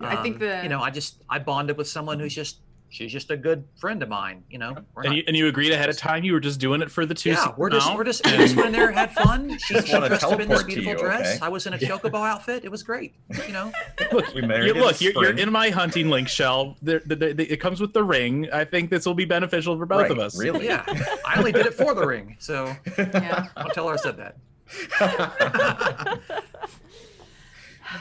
Yeah, 0.00 0.08
I 0.08 0.22
think 0.22 0.36
um, 0.36 0.40
the 0.40 0.60
you 0.62 0.68
know, 0.68 0.80
I 0.80 0.90
just 0.90 1.22
I 1.28 1.38
bonded 1.38 1.76
with 1.76 1.88
someone 1.88 2.20
who's 2.20 2.34
just 2.34 2.60
she's 2.90 3.12
just 3.12 3.30
a 3.30 3.36
good 3.36 3.64
friend 3.76 4.02
of 4.02 4.08
mine. 4.08 4.44
You 4.50 4.58
know, 4.58 4.76
We're 4.94 5.02
And 5.02 5.10
not- 5.10 5.16
you, 5.16 5.24
and 5.26 5.36
you 5.36 5.46
agreed 5.48 5.72
ahead 5.72 5.88
of 5.88 5.96
time. 5.96 6.24
You 6.24 6.32
were 6.32 6.40
just 6.40 6.58
doing 6.60 6.80
it 6.82 6.90
for 6.90 7.04
the 7.06 7.14
two. 7.14 7.30
yeah, 7.30 7.44
seat 7.44 7.52
we're 7.56 7.70
just 7.70 7.86
mount, 7.86 7.98
we're 7.98 8.04
just 8.04 8.24
we 8.24 8.32
just 8.32 8.56
went 8.56 8.66
in 8.68 8.72
there, 8.72 8.90
had 8.92 9.12
fun. 9.12 9.58
She, 9.66 9.74
Just 9.74 9.86
she 9.88 9.92
dressed 9.98 10.24
up 10.24 10.32
in 10.40 10.48
this 10.48 10.62
teleport 10.62 10.66
beautiful 10.66 10.92
you, 10.92 10.98
dress. 10.98 11.36
okay? 11.36 11.44
I 11.44 11.48
was 11.48 11.66
in 11.66 11.74
a 11.74 11.78
chocobo 11.78 12.26
outfit. 12.26 12.64
It 12.64 12.70
was 12.70 12.82
great. 12.82 13.14
You 13.46 13.52
know, 13.52 13.72
Look, 14.12 14.32
We 14.34 14.40
you, 14.42 14.48
married 14.48 14.76
in 14.76 14.82
look 14.82 14.96
the 14.96 15.04
you're, 15.04 15.24
you're 15.24 15.36
in 15.38 15.50
my 15.52 15.70
hunting 15.70 16.08
link 16.10 16.28
shell. 16.28 16.76
There, 16.82 17.00
the, 17.04 17.16
the, 17.16 17.32
the- 17.34 17.52
it 17.52 17.58
comes 17.60 17.80
with 17.80 17.92
the 17.92 18.02
ring. 18.04 18.48
I 18.52 18.64
think 18.64 18.90
this 18.90 19.04
will 19.06 19.14
be 19.14 19.24
beneficial 19.24 19.76
for 19.78 19.86
both 19.86 20.02
Right, 20.02 20.10
of 20.10 20.18
us. 20.18 20.38
Really? 20.38 20.66
yeah. 20.66 20.84
I 21.26 21.34
only 21.38 21.52
did 21.52 21.66
it 21.66 21.74
for 21.74 21.94
the 21.94 22.06
ring, 22.06 22.36
so 22.38 22.74
Yeah. 22.98 23.46
don't 23.56 23.72
tell 23.74 23.88
her 23.88 23.94
I 23.94 23.96
said 23.96 24.16
that. 24.18 24.36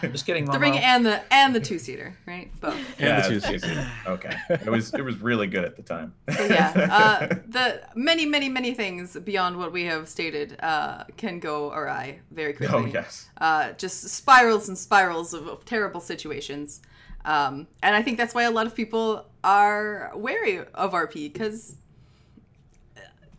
Just 0.01 0.25
kidding, 0.25 0.45
The 0.51 0.59
ring 0.59 0.77
and 0.77 1.05
the 1.05 1.21
and 1.33 1.55
the 1.55 1.59
two 1.59 1.79
seater, 1.79 2.15
right? 2.25 2.49
Both. 2.59 2.75
And 2.75 2.85
yeah, 2.99 3.21
the 3.21 3.39
two 3.39 3.47
it's 3.53 3.65
easy. 3.65 3.79
Okay. 4.05 4.35
It 4.49 4.69
was 4.69 4.93
it 4.93 5.01
was 5.01 5.17
really 5.21 5.47
good 5.47 5.63
at 5.65 5.75
the 5.75 5.81
time. 5.83 6.13
So 6.37 6.45
yeah, 6.45 6.71
uh, 6.91 7.27
the 7.47 7.81
many, 7.95 8.25
many, 8.25 8.49
many 8.49 8.73
things 8.73 9.15
beyond 9.17 9.57
what 9.57 9.71
we 9.71 9.85
have 9.85 10.07
stated 10.09 10.57
uh, 10.61 11.03
can 11.15 11.39
go 11.39 11.71
awry 11.71 12.19
very 12.31 12.53
quickly. 12.53 12.75
oh 12.77 12.85
yes. 12.85 13.29
uh, 13.39 13.71
just 13.73 14.09
spirals 14.09 14.67
and 14.67 14.77
spirals 14.77 15.33
of, 15.33 15.47
of 15.47 15.65
terrible 15.65 16.01
situations. 16.01 16.81
Um, 17.25 17.67
and 17.83 17.95
I 17.95 18.01
think 18.03 18.17
that's 18.17 18.33
why 18.33 18.43
a 18.43 18.51
lot 18.51 18.67
of 18.67 18.75
people 18.75 19.25
are 19.43 20.11
wary 20.15 20.59
of 20.59 20.91
RP 20.93 21.31
because 21.33 21.75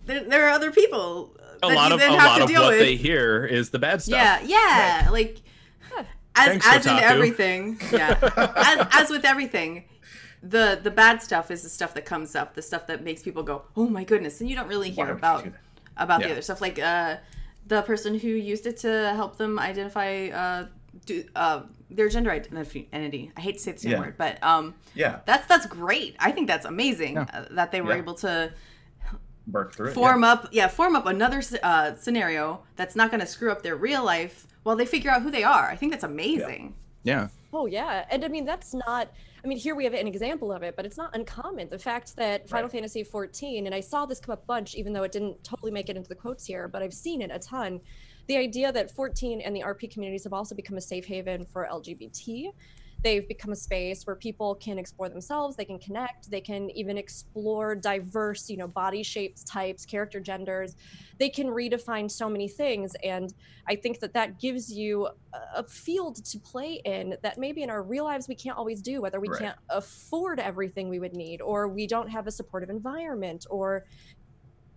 there, 0.04 0.24
there 0.24 0.46
are 0.46 0.50
other 0.50 0.70
people 0.72 1.34
A 1.62 1.68
that 1.68 1.74
lot 1.74 1.88
you 1.88 1.94
of 1.94 2.00
then 2.00 2.12
a 2.12 2.18
have 2.18 2.40
lot 2.40 2.42
of 2.42 2.56
what 2.56 2.68
with. 2.70 2.78
they 2.80 2.96
hear 2.96 3.44
is 3.46 3.70
the 3.70 3.78
bad 3.78 4.02
stuff. 4.02 4.18
Yeah, 4.18 4.40
yeah, 4.44 5.08
like 5.10 5.40
as 6.38 6.60
as 6.64 6.86
in 6.86 6.96
everything. 6.98 7.80
Yeah, 7.92 8.18
as, 8.56 8.86
as 8.92 9.10
with 9.10 9.24
everything, 9.24 9.84
the 10.42 10.78
the 10.82 10.90
bad 10.90 11.22
stuff 11.22 11.50
is 11.50 11.62
the 11.62 11.68
stuff 11.68 11.94
that 11.94 12.04
comes 12.04 12.34
up, 12.36 12.54
the 12.54 12.62
stuff 12.62 12.86
that 12.86 13.02
makes 13.02 13.22
people 13.22 13.42
go, 13.42 13.62
"Oh 13.76 13.88
my 13.88 14.04
goodness!" 14.04 14.40
And 14.40 14.48
you 14.48 14.56
don't 14.56 14.68
really 14.68 14.90
hear 14.90 15.10
about 15.10 15.46
about 15.96 16.20
the 16.22 16.30
other 16.30 16.42
stuff, 16.42 16.60
like 16.60 16.78
uh, 16.78 17.16
the 17.66 17.82
person 17.82 18.18
who 18.18 18.28
used 18.28 18.66
it 18.66 18.76
to 18.78 19.12
help 19.16 19.36
them 19.36 19.58
identify 19.58 20.28
uh, 20.28 20.66
do, 21.06 21.24
uh, 21.36 21.62
their 21.90 22.08
gender 22.08 22.30
identity. 22.30 23.32
I 23.36 23.40
hate 23.40 23.54
to 23.54 23.58
say 23.60 23.72
the 23.72 23.78
same 23.78 23.92
Yeah. 23.92 23.98
word, 24.00 24.14
but 24.16 24.42
um, 24.42 24.74
Yeah. 24.94 25.20
that's 25.26 25.46
that's 25.48 25.66
great. 25.66 26.16
I 26.18 26.30
think 26.32 26.46
that's 26.46 26.64
amazing 26.66 27.14
Yeah. 27.14 27.26
uh, 27.32 27.44
that 27.52 27.72
they 27.72 27.80
were 27.80 27.92
Yeah. 27.94 27.98
able 27.98 28.14
to 28.16 28.52
Work 29.50 29.72
through 29.74 29.88
it. 29.88 29.94
form 29.94 30.24
up 30.24 30.48
yeah 30.52 30.68
form 30.68 30.94
up 30.94 31.06
another 31.06 31.40
uh, 31.62 31.94
scenario 31.94 32.60
that's 32.76 32.94
not 32.94 33.10
going 33.10 33.20
to 33.20 33.26
screw 33.26 33.50
up 33.50 33.62
their 33.62 33.76
real 33.76 34.04
life 34.04 34.46
while 34.68 34.76
they 34.76 34.84
figure 34.84 35.10
out 35.10 35.22
who 35.22 35.30
they 35.30 35.42
are 35.42 35.66
i 35.70 35.74
think 35.74 35.90
that's 35.92 36.04
amazing 36.04 36.74
Yeah. 37.02 37.28
Oh 37.54 37.64
yeah, 37.64 38.04
and 38.10 38.22
I 38.26 38.28
mean 38.28 38.44
that's 38.44 38.74
not. 38.74 39.04
I 39.42 39.46
mean 39.46 39.56
here 39.56 39.74
we 39.74 39.84
have 39.84 39.94
an 39.94 40.06
example 40.06 40.52
of 40.52 40.62
it, 40.62 40.76
but 40.76 40.84
it's 40.84 40.98
not 40.98 41.10
uncommon. 41.16 41.70
The 41.70 41.78
fact 41.78 42.14
that 42.16 42.46
Final 42.46 42.64
Right. 42.64 42.72
Fantasy 42.72 43.02
14, 43.02 43.64
and 43.64 43.74
I 43.74 43.80
saw 43.80 44.04
this 44.04 44.20
come 44.20 44.34
up 44.34 44.42
a 44.42 44.46
bunch, 44.46 44.74
even 44.74 44.92
though 44.92 45.04
it 45.04 45.12
didn't 45.12 45.42
totally 45.42 45.72
make 45.72 45.88
it 45.88 45.96
into 45.96 46.10
the 46.10 46.14
quotes 46.14 46.44
here, 46.44 46.68
but 46.68 46.82
I've 46.82 46.92
seen 46.92 47.22
it 47.22 47.30
a 47.32 47.38
ton. 47.38 47.80
The 48.26 48.36
idea 48.36 48.70
that 48.72 48.90
14 48.90 49.40
and 49.40 49.56
the 49.56 49.62
RP 49.62 49.90
communities 49.90 50.24
have 50.24 50.34
also 50.34 50.54
become 50.54 50.76
a 50.76 50.80
safe 50.82 51.06
haven 51.06 51.46
for 51.46 51.66
LGBT. 51.72 52.52
They've 53.04 53.26
become 53.28 53.52
a 53.52 53.56
space 53.56 54.02
where 54.04 54.16
people 54.16 54.56
can 54.56 54.78
explore 54.78 55.08
themselves, 55.08 55.56
they 55.56 55.64
can 55.64 55.78
connect, 55.78 56.30
they 56.30 56.40
can 56.40 56.70
even 56.70 56.98
explore 56.98 57.76
diverse, 57.76 58.48
you 58.48 58.56
know, 58.56 58.68
body 58.68 59.02
shapes, 59.02 59.44
types, 59.44 59.84
character 59.84 60.20
genders. 60.20 60.74
They 61.18 61.30
can 61.30 61.46
redefine 61.48 62.10
so 62.10 62.28
many 62.28 62.48
things, 62.48 62.92
and 63.04 63.30
I 63.68 63.76
think 63.76 64.00
that 64.00 64.14
that 64.14 64.40
gives 64.40 64.68
you 64.70 65.08
a- 65.54 65.64
field 65.68 66.16
to 66.24 66.40
play 66.40 66.80
in 66.84 67.16
that 67.22 67.38
maybe 67.38 67.62
in 67.62 67.70
our 67.70 67.82
real 67.82 68.04
lives 68.04 68.26
we 68.28 68.34
can't 68.34 68.56
always 68.58 68.80
do, 68.82 69.00
whether 69.02 69.20
we 69.20 69.28
Right. 69.28 69.38
can't 69.38 69.56
afford 69.70 70.40
everything 70.40 70.88
we 70.88 70.98
would 70.98 71.12
need, 71.14 71.40
or 71.42 71.68
we 71.68 71.86
don't 71.86 72.08
have 72.08 72.26
a 72.26 72.30
supportive 72.32 72.70
environment, 72.70 73.44
or 73.50 73.84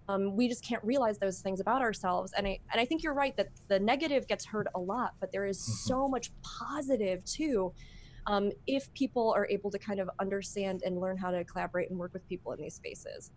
um, 0.07 0.35
we 0.35 0.47
just 0.49 0.63
can't 0.65 0.83
realize 0.83 1.19
those 1.19 1.41
things 1.41 1.59
about 1.59 1.81
ourselves. 1.81 2.31
And 2.37 2.47
I 2.47 2.59
and 2.73 2.81
I 2.81 2.85
think 2.85 3.03
you're 3.03 3.13
right 3.13 3.33
that 3.37 3.49
the 3.69 3.79
negative 3.79 4.27
gets 4.27 4.45
heard 4.47 4.67
a 4.75 4.79
lot, 4.79 5.11
but 5.21 5.29
there 5.31 5.45
is 5.45 5.63
so 5.85 6.07
much 6.07 6.31
positive 6.59 7.23
too. 7.23 7.71
Um, 8.27 8.51
if 8.67 8.93
people 8.93 9.33
are 9.35 9.47
able 9.47 9.71
to 9.71 9.79
kind 9.79 9.99
of 9.99 10.09
understand 10.19 10.81
and 10.85 10.99
learn 10.99 11.17
how 11.17 11.31
to 11.31 11.43
collaborate 11.43 11.89
and 11.89 11.97
work 11.97 12.13
with 12.13 12.27
people 12.27 12.51
in 12.53 12.61
these 12.61 12.75
spaces. 12.75 13.31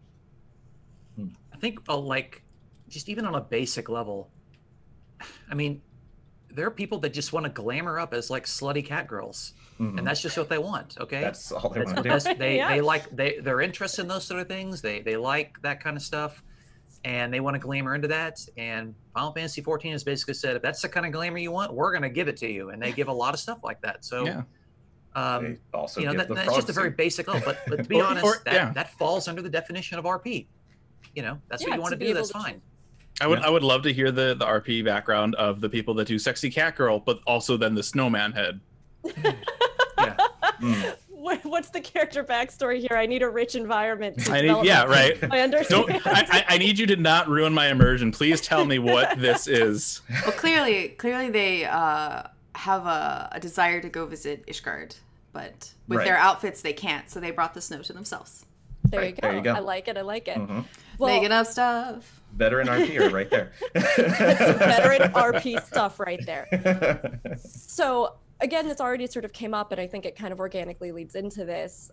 I 1.18 1.56
think 1.58 1.78
uh, 1.88 1.96
like 1.96 2.42
just 2.88 3.08
even 3.08 3.24
on 3.24 3.34
a 3.36 3.40
basic 3.40 3.88
level, 3.88 4.30
I 5.50 5.54
mean, 5.54 5.80
there 6.50 6.66
are 6.66 6.70
people 6.70 6.98
that 7.00 7.10
just 7.14 7.32
want 7.32 7.44
to 7.46 7.50
glamour 7.50 7.98
up 7.98 8.12
as 8.14 8.30
like 8.30 8.44
slutty 8.44 8.84
cat 8.84 9.06
girls, 9.08 9.54
Mhm. 9.78 9.98
and 9.98 10.06
that's 10.06 10.20
just 10.20 10.36
what 10.36 10.48
they 10.48 10.58
want. 10.58 10.96
Okay, 11.00 11.20
That's 11.20 11.50
all 11.50 11.70
they 11.70 11.80
That's 11.80 11.92
want 11.94 12.24
to 12.24 12.34
do. 12.34 12.34
they 12.38 12.56
Yeah. 12.56 12.68
they 12.68 12.80
like 12.80 13.08
they 13.10 13.38
they're 13.40 13.60
interested 13.60 14.02
in 14.02 14.08
those 14.08 14.24
sort 14.26 14.40
of 14.40 14.48
things. 14.48 14.82
They 14.82 15.00
they 15.00 15.16
like 15.16 15.52
that 15.62 15.80
kind 15.82 15.96
of 15.96 16.02
stuff, 16.02 16.42
and 17.04 17.32
they 17.32 17.40
want 17.40 17.54
to 17.54 17.60
glamour 17.60 17.94
into 17.94 18.08
that. 18.08 18.36
And 18.56 18.94
Final 19.14 19.32
Fantasy 19.32 19.62
14 19.62 19.92
has 19.92 20.04
basically 20.04 20.34
said, 20.34 20.56
if 20.56 20.62
that's 20.62 20.82
the 20.82 20.88
kind 20.88 21.06
of 21.06 21.12
glamour 21.12 21.38
you 21.38 21.52
want, 21.52 21.72
we're 21.74 21.92
gonna 21.92 22.10
give 22.10 22.28
it 22.28 22.36
to 22.38 22.50
you. 22.50 22.70
And 22.70 22.82
they 22.82 22.92
give 22.92 23.08
a 23.08 23.12
lot 23.12 23.34
of 23.34 23.40
stuff 23.40 23.60
like 23.62 23.80
that. 23.82 24.04
So, 24.04 24.26
Yeah. 24.26 24.42
Um, 25.14 25.44
They 25.44 25.58
also 25.78 26.00
you 26.00 26.06
know 26.06 26.14
that, 26.14 26.28
that's 26.34 26.54
just 26.54 26.68
a 26.68 26.72
very 26.72 26.90
basic 26.90 27.28
level. 27.28 27.42
But 27.44 27.58
but 27.68 27.76
to 27.82 27.84
be 27.84 27.96
Or- 28.00 28.04
honest, 28.04 28.24
or- 28.24 28.42
that, 28.44 28.54
yeah. 28.54 28.72
that 28.72 28.92
falls 28.98 29.28
under 29.28 29.42
the 29.42 29.48
definition 29.50 29.98
of 29.98 30.04
RP. 30.04 30.46
You 31.14 31.22
know, 31.22 31.38
that's 31.48 31.62
Yeah, 31.62 31.68
what 31.70 31.74
you 31.76 31.82
want 31.82 31.92
to 31.92 31.98
to 31.98 32.06
do. 32.06 32.14
That's 32.14 32.28
to 32.28 32.34
fine. 32.38 32.60
I 33.20 33.26
would 33.28 33.38
Yeah. 33.40 33.46
I 33.46 33.50
would 33.50 33.62
love 33.62 33.82
to 33.82 33.92
hear 33.92 34.10
the 34.10 34.34
the 34.34 34.44
RP 34.44 34.84
background 34.84 35.34
of 35.36 35.60
the 35.60 35.68
people 35.68 35.94
that 35.94 36.08
do 36.08 36.18
sexy 36.18 36.50
cat 36.50 36.74
girl, 36.76 36.98
but 36.98 37.20
also 37.26 37.56
then 37.56 37.74
the 37.74 37.82
snowman 37.82 38.32
head. 38.32 38.60
Yeah. 39.96 40.16
Mm. 40.60 40.96
What, 41.08 41.42
what's 41.44 41.70
the 41.70 41.80
character 41.80 42.22
backstory 42.22 42.80
here? 42.80 42.98
I 42.98 43.06
need 43.06 43.22
a 43.22 43.28
rich 43.30 43.54
environment. 43.54 44.18
To 44.26 44.32
I 44.32 44.40
need 44.42 44.64
yeah 44.66 44.84
my- 44.84 44.90
right. 44.90 45.18
I 45.32 45.40
understand. 45.40 45.86
Don't 45.88 46.06
I, 46.06 46.26
I, 46.30 46.44
I 46.50 46.58
need 46.58 46.78
you 46.78 46.84
to 46.86 46.96
not 46.96 47.28
ruin 47.28 47.54
my 47.54 47.68
immersion. 47.68 48.10
Please 48.12 48.40
tell 48.42 48.64
me 48.66 48.78
what 48.78 49.18
this 49.18 49.46
is. 49.46 50.02
well 50.24 50.32
clearly 50.32 50.88
clearly 50.90 51.30
they 51.30 51.64
uh, 51.64 52.24
have 52.54 52.86
a, 52.86 53.28
a 53.32 53.40
desire 53.40 53.80
to 53.80 53.88
go 53.88 54.06
visit 54.06 54.46
ishgard 54.46 54.96
but 55.32 55.72
with 55.88 55.98
Right. 55.98 56.04
their 56.04 56.16
outfits 56.16 56.62
they 56.62 56.72
can't 56.72 57.10
so 57.10 57.18
they 57.20 57.30
brought 57.32 57.54
the 57.54 57.60
snow 57.60 57.82
to 57.82 57.92
themselves 57.92 58.46
there, 58.84 59.00
you 59.00 59.06
Right, 59.06 59.20
go. 59.20 59.28
there 59.28 59.36
you 59.38 59.42
go. 59.42 59.52
I 59.54 59.58
like 59.60 59.88
it. 59.88 59.96
I 59.96 60.02
like 60.02 60.28
it. 60.28 60.36
Mhm. 60.36 60.64
Well, 60.98 61.12
making 61.14 61.32
up 61.32 61.46
stuff 61.46 62.20
Veteran 62.36 62.68
RP 62.68 63.10
right 63.12 63.30
there. 63.30 63.50
veteran 63.74 65.10
RP 65.12 65.64
stuff 65.66 65.98
right 65.98 66.20
there. 66.26 66.46
So 67.42 68.14
again, 68.40 68.68
this 68.68 68.80
already 68.80 69.06
sort 69.06 69.24
of 69.24 69.32
came 69.32 69.54
up, 69.54 69.72
and 69.72 69.80
I 69.80 69.86
think 69.86 70.04
it 70.04 70.16
kind 70.16 70.32
of 70.32 70.38
organically 70.38 70.92
leads 70.92 71.14
into 71.14 71.44
this. 71.46 71.90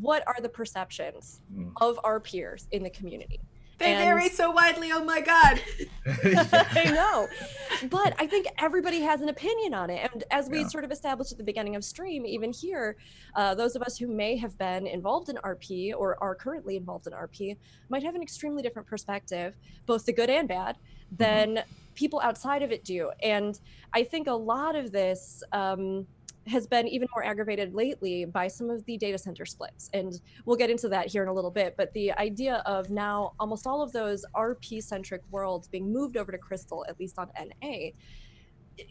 What 0.00 0.24
are 0.26 0.40
the 0.40 0.48
perceptions 0.48 1.40
Mm. 1.54 1.72
of 1.80 1.98
RPers 2.04 2.66
in 2.72 2.82
the 2.82 2.90
community? 2.90 3.38
They 3.78 3.92
And- 3.94 4.04
vary 4.04 4.28
so 4.28 4.50
widely 4.50 4.90
oh 4.92 5.04
my 5.04 5.20
god 5.20 5.60
I 6.06 6.90
know. 6.94 7.28
But 7.88 8.14
I 8.18 8.26
think 8.26 8.46
everybody 8.58 9.00
has 9.00 9.20
an 9.22 9.30
opinion 9.30 9.72
on 9.74 9.88
it. 9.90 10.10
And 10.12 10.22
as 10.30 10.48
we 10.50 10.60
Yeah. 10.60 10.68
sort 10.68 10.84
of 10.84 10.92
established 10.92 11.32
at 11.32 11.38
the 11.38 11.44
beginning 11.44 11.76
of 11.76 11.84
stream, 11.84 12.26
even 12.26 12.52
here, 12.52 12.96
uh, 13.34 13.54
those 13.54 13.74
of 13.74 13.80
us 13.82 13.96
who 13.96 14.06
may 14.06 14.36
have 14.36 14.56
been 14.58 14.86
involved 14.86 15.28
in 15.30 15.36
RP 15.36 15.94
or 15.96 16.22
are 16.22 16.34
currently 16.34 16.76
involved 16.76 17.06
in 17.06 17.14
RP 17.14 17.56
might 17.88 18.02
have 18.02 18.14
an 18.14 18.22
extremely 18.22 18.62
different 18.62 18.86
perspective, 18.86 19.54
both 19.86 20.04
the 20.04 20.12
good 20.12 20.28
and 20.28 20.46
bad, 20.46 20.76
than 21.10 21.62
people 21.94 22.20
outside 22.20 22.62
of 22.62 22.70
it 22.70 22.84
do. 22.84 23.10
And 23.22 23.58
I 23.94 24.04
think 24.04 24.26
a 24.26 24.32
lot 24.34 24.76
of 24.76 24.92
this 24.92 25.42
um, 25.52 26.06
has 26.46 26.66
been 26.66 26.86
even 26.88 27.08
more 27.14 27.24
aggravated 27.24 27.74
lately 27.74 28.24
by 28.24 28.48
some 28.48 28.70
of 28.70 28.84
the 28.84 28.96
data 28.98 29.18
center 29.18 29.46
splits. 29.46 29.88
And 29.92 30.20
we'll 30.44 30.56
get 30.56 30.70
into 30.70 30.88
that 30.90 31.06
here 31.08 31.22
in 31.22 31.28
a 31.28 31.32
little 31.32 31.50
bit. 31.50 31.74
But 31.76 31.92
the 31.94 32.12
idea 32.12 32.56
of 32.66 32.90
now 32.90 33.32
almost 33.40 33.66
all 33.66 33.82
of 33.82 33.92
those 33.92 34.24
RP 34.36 34.82
centric 34.82 35.22
worlds 35.30 35.68
being 35.68 35.92
moved 35.92 36.16
over 36.16 36.30
to 36.32 36.38
Crystal, 36.38 36.84
at 36.88 36.98
least 37.00 37.18
on 37.18 37.30
NA, 37.38 37.90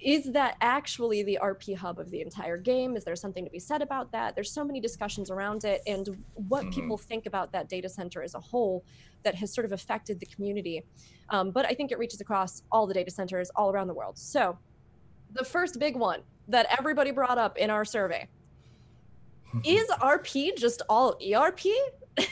is 0.02 0.32
that 0.32 0.56
actually 0.62 1.24
the 1.24 1.38
RP 1.42 1.76
hub 1.76 2.00
of 2.00 2.10
the 2.10 2.22
entire 2.22 2.58
game? 2.58 2.96
Is 2.96 3.04
there 3.04 3.18
something 3.18 3.44
to 3.44 3.52
be 3.52 3.60
said 3.60 3.82
about 3.82 4.14
that? 4.14 4.34
There's 4.34 4.54
so 4.54 4.64
many 4.64 4.80
discussions 4.80 5.30
around 5.30 5.66
it 5.66 5.82
and 5.86 6.08
what 6.36 6.66
Mhm. 6.68 6.74
people 6.74 6.98
think 6.98 7.26
about 7.26 7.52
that 7.52 7.68
data 7.68 7.90
center 7.90 8.24
as 8.24 8.34
a 8.34 8.40
whole 8.40 8.86
that 9.24 9.36
has 9.36 9.54
sort 9.54 9.66
of 9.66 9.74
affected 9.74 10.20
the 10.22 10.26
community. 10.26 10.84
Um, 11.30 11.52
but 11.52 11.66
I 11.66 11.74
think 11.74 11.92
it 11.92 12.00
reaches 12.00 12.22
across 12.22 12.62
all 12.72 12.88
the 12.88 12.94
data 12.94 13.12
centers 13.12 13.50
all 13.58 13.72
around 13.72 13.88
the 13.88 13.94
world. 13.94 14.18
So 14.18 14.58
the 15.34 15.44
first 15.44 15.80
big 15.80 15.96
one 15.96 16.22
that 16.48 16.68
everybody 16.78 17.12
brought 17.12 17.38
up 17.38 17.58
in 17.58 17.70
our 17.70 17.86
survey 17.86 18.28
is 19.66 19.88
RP 20.02 20.56
just 20.58 20.82
all 20.90 21.16
ERP? 21.22 21.60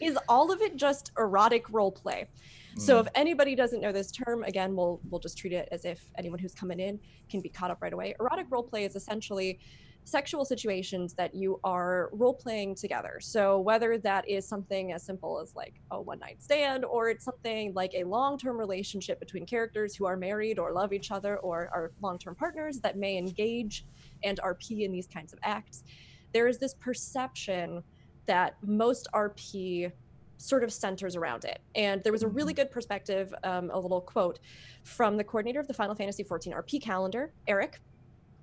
is 0.00 0.18
all 0.28 0.52
of 0.52 0.60
it 0.60 0.76
just 0.76 1.10
erotic 1.18 1.64
role 1.70 1.92
play? 1.92 2.28
So 2.76 2.96
Mm. 2.96 3.00
if 3.00 3.08
anybody 3.16 3.54
doesn't 3.56 3.80
know 3.80 3.90
this 3.90 4.12
term, 4.12 4.44
again, 4.44 4.76
we'll 4.76 5.00
we'll 5.10 5.18
just 5.20 5.36
treat 5.38 5.52
it 5.52 5.68
as 5.72 5.84
if 5.84 6.00
anyone 6.16 6.38
who's 6.38 6.54
coming 6.54 6.78
in 6.78 7.00
can 7.28 7.40
be 7.40 7.48
caught 7.48 7.70
up 7.72 7.78
right 7.82 7.92
away. 7.92 8.14
Erotic 8.20 8.46
role 8.50 8.62
play 8.62 8.84
is 8.84 8.94
essentially 8.94 9.58
sexual 10.04 10.44
situations 10.44 11.12
that 11.14 11.34
you 11.34 11.60
are 11.64 12.08
role 12.12 12.32
playing 12.32 12.74
together. 12.74 13.18
So 13.20 13.60
whether 13.60 13.98
that 13.98 14.28
is 14.28 14.46
something 14.48 14.92
as 14.92 15.02
simple 15.02 15.38
as 15.38 15.54
like 15.54 15.74
a 15.90 16.00
one 16.00 16.18
night 16.18 16.42
stand 16.42 16.84
or 16.84 17.10
it's 17.10 17.24
something 17.24 17.74
like 17.74 17.92
a 17.94 18.04
long-term 18.04 18.56
relationship 18.56 19.20
between 19.20 19.44
characters 19.44 19.94
who 19.94 20.06
are 20.06 20.16
married 20.16 20.58
or 20.58 20.72
love 20.72 20.92
each 20.92 21.10
other 21.10 21.36
or 21.38 21.68
are 21.72 21.92
long-term 22.00 22.34
partners 22.34 22.80
that 22.80 22.96
may 22.96 23.18
engage 23.18 23.84
and 24.24 24.40
RP 24.42 24.84
in 24.84 24.92
these 24.92 25.06
kinds 25.06 25.32
of 25.32 25.38
acts, 25.42 25.84
there 26.32 26.48
is 26.48 26.58
this 26.58 26.74
perception 26.74 27.82
that 28.26 28.56
most 28.62 29.08
RP 29.14 29.92
sort 30.38 30.62
of 30.62 30.72
centers 30.72 31.16
around 31.16 31.44
it. 31.44 31.60
And 31.74 32.02
there 32.04 32.12
was 32.12 32.22
a 32.22 32.28
really 32.28 32.54
good 32.54 32.70
perspective, 32.70 33.34
um, 33.42 33.70
a 33.72 33.78
little 33.78 34.00
quote 34.00 34.38
from 34.84 35.16
the 35.16 35.24
coordinator 35.24 35.60
of 35.60 35.66
the 35.66 35.74
Final 35.74 35.94
Fantasy 35.94 36.24
XIV 36.24 36.54
RP 36.54 36.80
calendar, 36.80 37.32
Eric, 37.46 37.80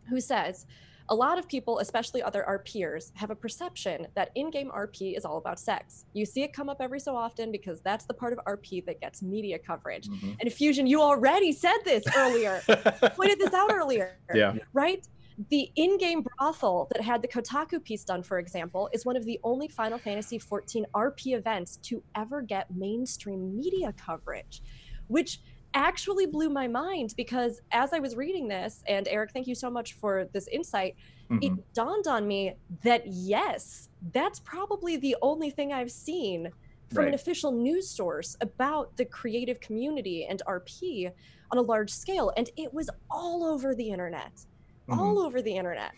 who 0.09 0.19
says, 0.19 0.65
a 1.09 1.15
lot 1.15 1.37
of 1.37 1.47
people, 1.47 1.79
especially 1.79 2.21
other 2.23 2.43
RPers, 2.47 3.11
have 3.15 3.29
a 3.29 3.35
perception 3.35 4.07
that 4.15 4.31
in 4.35 4.49
game 4.49 4.71
RP 4.75 5.15
is 5.15 5.25
all 5.25 5.37
about 5.37 5.59
sex. 5.59 6.05
You 6.13 6.25
see 6.25 6.43
it 6.43 6.53
come 6.53 6.69
up 6.69 6.77
every 6.79 6.99
so 6.99 7.15
often 7.15 7.51
because 7.51 7.81
that's 7.81 8.05
the 8.05 8.13
part 8.13 8.33
of 8.33 8.39
RP 8.45 8.85
that 8.85 8.99
gets 8.99 9.21
media 9.21 9.59
coverage. 9.59 10.07
Mhm. 10.07 10.37
And 10.39 10.51
Fusion, 10.51 10.87
you 10.87 11.01
already 11.01 11.51
said 11.51 11.77
this 11.83 12.03
earlier, 12.17 12.61
pointed 13.15 13.39
this 13.39 13.53
out 13.53 13.71
earlier. 13.71 14.17
Yeah. 14.33 14.55
Right? 14.73 15.07
The 15.49 15.69
in 15.75 15.97
game 15.97 16.21
brothel 16.23 16.87
that 16.93 17.01
had 17.01 17.21
the 17.21 17.27
Kotaku 17.27 17.83
piece 17.83 18.03
done, 18.03 18.23
for 18.23 18.39
example, 18.39 18.89
is 18.93 19.05
one 19.05 19.17
of 19.17 19.25
the 19.25 19.39
only 19.43 19.67
Final 19.67 19.99
Fantasy 19.99 20.39
XIV 20.39 20.85
RP 20.95 21.35
events 21.35 21.77
to 21.83 22.01
ever 22.15 22.41
get 22.41 22.73
mainstream 22.73 23.55
media 23.55 23.93
coverage, 23.93 24.63
which 25.07 25.41
actually 25.85 26.25
blew 26.25 26.49
my 26.49 26.67
mind 26.67 27.13
because 27.17 27.61
as 27.71 27.93
I 27.93 27.99
was 27.99 28.15
reading 28.15 28.47
this, 28.47 28.81
and 28.87 29.07
Eric, 29.07 29.31
thank 29.31 29.45
you 29.45 29.53
so 29.55 29.69
much 29.69 29.93
for 29.93 30.27
this 30.33 30.47
insight, 30.47 30.95
Mhm. 31.29 31.43
it 31.43 31.73
dawned 31.73 32.07
on 32.07 32.25
me 32.27 32.55
that 32.81 33.05
yes, 33.05 33.89
that's 34.13 34.39
probably 34.39 34.95
the 34.97 35.15
only 35.21 35.49
thing 35.51 35.73
I've 35.73 35.91
seen 35.91 36.51
from 36.93 37.07
an 37.07 37.13
official 37.13 37.51
news 37.51 37.89
source 37.89 38.37
about 38.41 38.95
the 38.95 39.05
creative 39.05 39.59
community 39.59 40.25
and 40.25 40.41
RP 40.47 41.11
on 41.51 41.57
a 41.57 41.61
large 41.61 41.89
scale. 41.89 42.31
And 42.37 42.49
it 42.55 42.73
was 42.73 42.89
all 43.11 43.43
over 43.43 43.75
the 43.75 43.89
internet, 43.89 44.45
all 44.89 45.19
over 45.19 45.41
the 45.41 45.55
internet. 45.55 45.93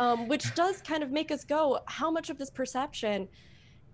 Um, 0.00 0.26
which 0.26 0.52
does 0.56 0.82
kind 0.82 1.04
of 1.04 1.12
make 1.12 1.30
us 1.30 1.44
go, 1.44 1.78
how 1.86 2.10
much 2.10 2.28
of 2.28 2.36
this 2.38 2.50
perception 2.50 3.28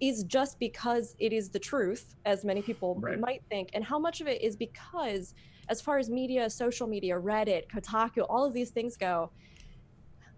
is 0.01 0.25
just 0.25 0.59
because 0.59 1.15
it 1.19 1.33
is 1.33 1.51
the 1.51 1.59
truth, 1.59 2.15
as 2.25 2.45
many 2.45 2.63
people 2.63 2.95
Right. 2.97 3.19
might 3.21 3.43
think, 3.51 3.71
and 3.75 3.85
how 3.85 3.99
much 3.99 4.21
of 4.21 4.27
it 4.29 4.41
is 4.43 4.57
because, 4.57 5.35
as 5.69 5.81
far 5.81 5.99
as 5.99 6.09
media, 6.09 6.49
social 6.51 6.87
media, 6.87 7.15
Reddit, 7.21 7.69
Kotaku, 7.69 8.25
all 8.29 8.45
of 8.45 8.53
these 8.55 8.71
things 8.71 8.97
go, 8.97 9.31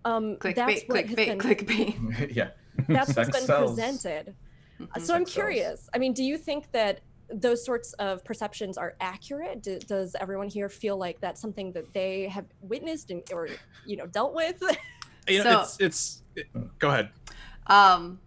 um, 0.05 0.37
that's 0.43 0.59
Clickbait, 0.59 0.89
what 0.89 1.07
has 1.07 1.15
clickbait, 1.15 1.17
been, 1.17 1.39
clickbait. 1.39 2.35
yeah. 2.37 2.51
that's 2.89 3.09
what's 3.09 3.15
Sex 3.15 3.31
been 3.39 3.47
sells. 3.47 3.71
presented. 3.73 4.35
Mhm. 4.81 4.87
So 4.87 4.87
I'm 4.87 4.91
Sex 5.05 5.07
sells. 5.07 5.33
curious. 5.35 5.89
I 5.95 5.99
mean, 5.99 6.13
do 6.13 6.25
you 6.25 6.37
think 6.37 6.71
that 6.73 7.01
those 7.33 7.65
sorts 7.65 7.93
of 7.95 8.25
perceptions 8.25 8.77
are 8.77 8.95
accurate? 9.01 9.63
Do, 9.63 9.79
does 9.79 10.17
everyone 10.21 10.49
here 10.49 10.69
feel 10.69 10.97
like 10.99 11.21
that's 11.21 11.41
something 11.41 11.73
that 11.73 11.93
they 11.95 12.27
have 12.29 12.47
witnessed 12.61 13.11
and 13.11 13.23
or 13.33 13.49
you 13.87 13.97
know 13.97 14.07
dealt 14.07 14.35
with? 14.35 14.61
you 15.29 15.45
know, 15.45 15.63
So- 15.65 15.85
it's 15.85 16.23
it's. 16.37 16.49
Go 16.81 16.89
ahead. 16.89 17.11
Um, 17.69 18.19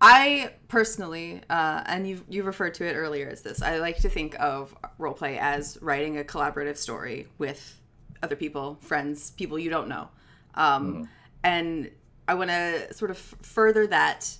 I 0.00 0.54
personally, 0.68 1.42
uh, 1.50 1.82
and 1.84 2.08
you 2.08 2.24
you 2.28 2.42
referred 2.42 2.74
to 2.74 2.86
it 2.86 2.94
earlier 2.94 3.28
as 3.28 3.42
this. 3.42 3.60
I 3.60 3.78
like 3.78 3.98
to 3.98 4.08
think 4.08 4.34
of 4.40 4.74
roleplay 4.98 5.38
as 5.38 5.78
writing 5.82 6.18
a 6.18 6.24
collaborative 6.24 6.76
story 6.76 7.28
with 7.38 7.80
other 8.22 8.36
people, 8.36 8.78
friends, 8.80 9.32
people 9.32 9.58
you 9.58 9.68
don't 9.68 9.88
know, 9.88 10.08
um, 10.54 11.08
and 11.44 11.90
I 12.26 12.34
want 12.34 12.50
to 12.50 12.94
sort 12.94 13.10
of 13.10 13.18
further 13.18 13.86
that 13.88 14.36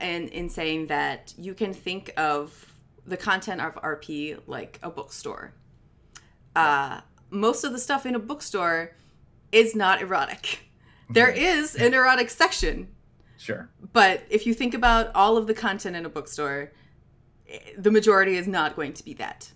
in 0.00 0.28
in 0.28 0.48
saying 0.48 0.86
that 0.86 1.34
you 1.36 1.52
can 1.52 1.74
think 1.74 2.12
of 2.16 2.72
the 3.06 3.16
content 3.16 3.60
of 3.60 3.74
RP 3.76 4.40
like 4.46 4.78
a 4.82 4.90
bookstore. 4.90 5.52
Uh, 6.56 7.00
most 7.30 7.64
of 7.64 7.72
the 7.72 7.78
stuff 7.78 8.06
in 8.06 8.14
a 8.14 8.18
bookstore 8.18 8.96
is 9.52 9.74
not 9.74 10.00
erotic. 10.00 10.60
There 11.10 11.28
is 11.28 11.76
an 11.76 11.92
erotic 11.92 12.30
section, 12.30 12.88
Sure. 13.44 13.68
but 13.92 14.22
if 14.30 14.46
you 14.46 14.54
think 14.54 14.72
about 14.72 15.14
all 15.14 15.36
of 15.36 15.46
the 15.46 15.52
content 15.52 15.96
in 15.96 16.06
a 16.06 16.08
bookstore, 16.08 16.72
eh, 17.46 17.58
the 17.76 17.90
majority 17.90 18.36
is 18.36 18.48
not 18.48 18.74
going 18.74 18.94
to 18.94 19.04
be 19.04 19.12
that. 19.14 19.52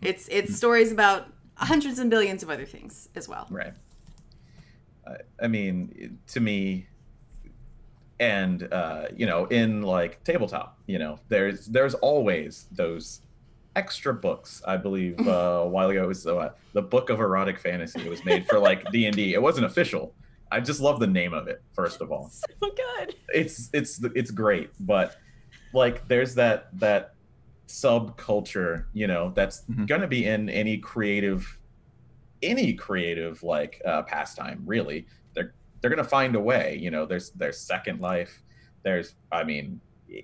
It's 0.00 0.26
it's 0.28 0.56
stories 0.56 0.90
about 0.90 1.28
hundreds 1.54 2.00
and 2.00 2.10
billions 2.10 2.42
of 2.42 2.50
other 2.50 2.64
things 2.64 3.08
as 3.14 3.28
well. 3.28 3.46
Right. 3.48 3.74
I, 5.06 5.16
I 5.44 5.46
mean, 5.46 6.18
to 6.28 6.40
me, 6.40 6.86
and 8.18 8.72
uh, 8.72 9.06
you 9.16 9.26
know, 9.26 9.44
in 9.46 9.82
like 9.82 10.24
tabletop, 10.24 10.78
you 10.86 10.98
know, 10.98 11.20
there's 11.28 11.66
there's 11.66 11.94
always 11.94 12.66
those 12.72 13.20
extra 13.76 14.12
books. 14.12 14.62
I 14.66 14.76
believe 14.78 15.20
uh, 15.28 15.30
a 15.30 15.68
while 15.68 15.90
ago 15.90 16.02
it 16.02 16.08
was 16.08 16.26
uh, 16.26 16.50
the 16.72 16.82
Book 16.82 17.08
of 17.08 17.20
Erotic 17.20 17.60
Fantasy. 17.60 18.00
It 18.00 18.10
was 18.10 18.24
made 18.24 18.48
for 18.48 18.58
like 18.58 18.90
D 18.90 19.06
and 19.06 19.14
D. 19.14 19.34
It 19.34 19.42
wasn't 19.42 19.66
official. 19.66 20.12
I 20.52 20.60
just 20.60 20.80
love 20.80 21.00
the 21.00 21.06
name 21.06 21.32
of 21.34 21.48
it. 21.48 21.62
First 21.74 22.00
of 22.02 22.12
all, 22.12 22.28
so 22.30 22.46
good. 22.60 23.14
it's 23.28 23.70
it's 23.72 24.00
it's 24.14 24.30
great 24.30 24.70
but 24.80 25.16
like 25.72 26.06
there's 26.08 26.34
that 26.34 26.68
that 26.78 27.14
subculture 27.66 28.84
you 28.92 29.06
know 29.06 29.32
that's 29.34 29.62
Mhm. 29.70 29.86
gonna 29.86 30.06
be 30.06 30.26
in 30.26 30.48
any 30.50 30.76
creative 30.78 31.58
any 32.42 32.74
creative 32.74 33.42
like 33.42 33.80
uh 33.86 34.02
pastime 34.02 34.62
really 34.66 35.06
they're 35.34 35.54
they're 35.80 35.90
gonna 35.90 36.04
find 36.04 36.34
a 36.36 36.40
way 36.40 36.76
you 36.80 36.90
know 36.90 37.06
there's 37.06 37.30
there's 37.30 37.58
second 37.58 38.00
life 38.00 38.42
there's 38.82 39.14
i 39.30 39.42
mean 39.42 39.80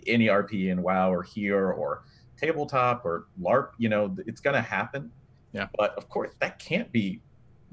any 0.07 0.27
rp 0.27 0.53
in 0.69 0.83
wow 0.83 1.11
or 1.11 1.23
here 1.23 1.71
or 1.71 2.05
tabletop 2.37 3.05
or 3.07 3.27
larp 3.41 3.71
you 3.79 3.89
know 3.89 4.15
it's 4.27 4.41
gonna 4.41 4.61
happen 4.61 5.11
Yeah. 5.53 5.69
but 5.79 5.97
of 5.97 6.09
course 6.11 6.33
that 6.41 6.59
can't 6.59 6.91
be 6.93 7.23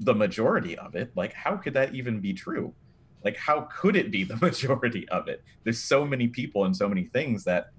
the 0.00 0.14
majority 0.14 0.76
of 0.76 0.94
it 0.94 1.10
like 1.16 1.32
how 1.32 1.56
could 1.56 1.74
that 1.74 1.94
even 1.94 2.20
be 2.20 2.32
true? 2.32 2.72
Like 3.24 3.36
how 3.36 3.68
could 3.72 3.96
it 3.96 4.10
be 4.10 4.24
the 4.32 4.36
majority 4.36 5.08
of 5.08 5.28
it? 5.28 5.42
There's 5.64 5.82
so 5.82 6.04
many 6.04 6.28
people 6.28 6.64
and 6.64 6.76
so 6.76 6.88
many 6.88 7.04
things 7.04 7.44
that 7.44 7.70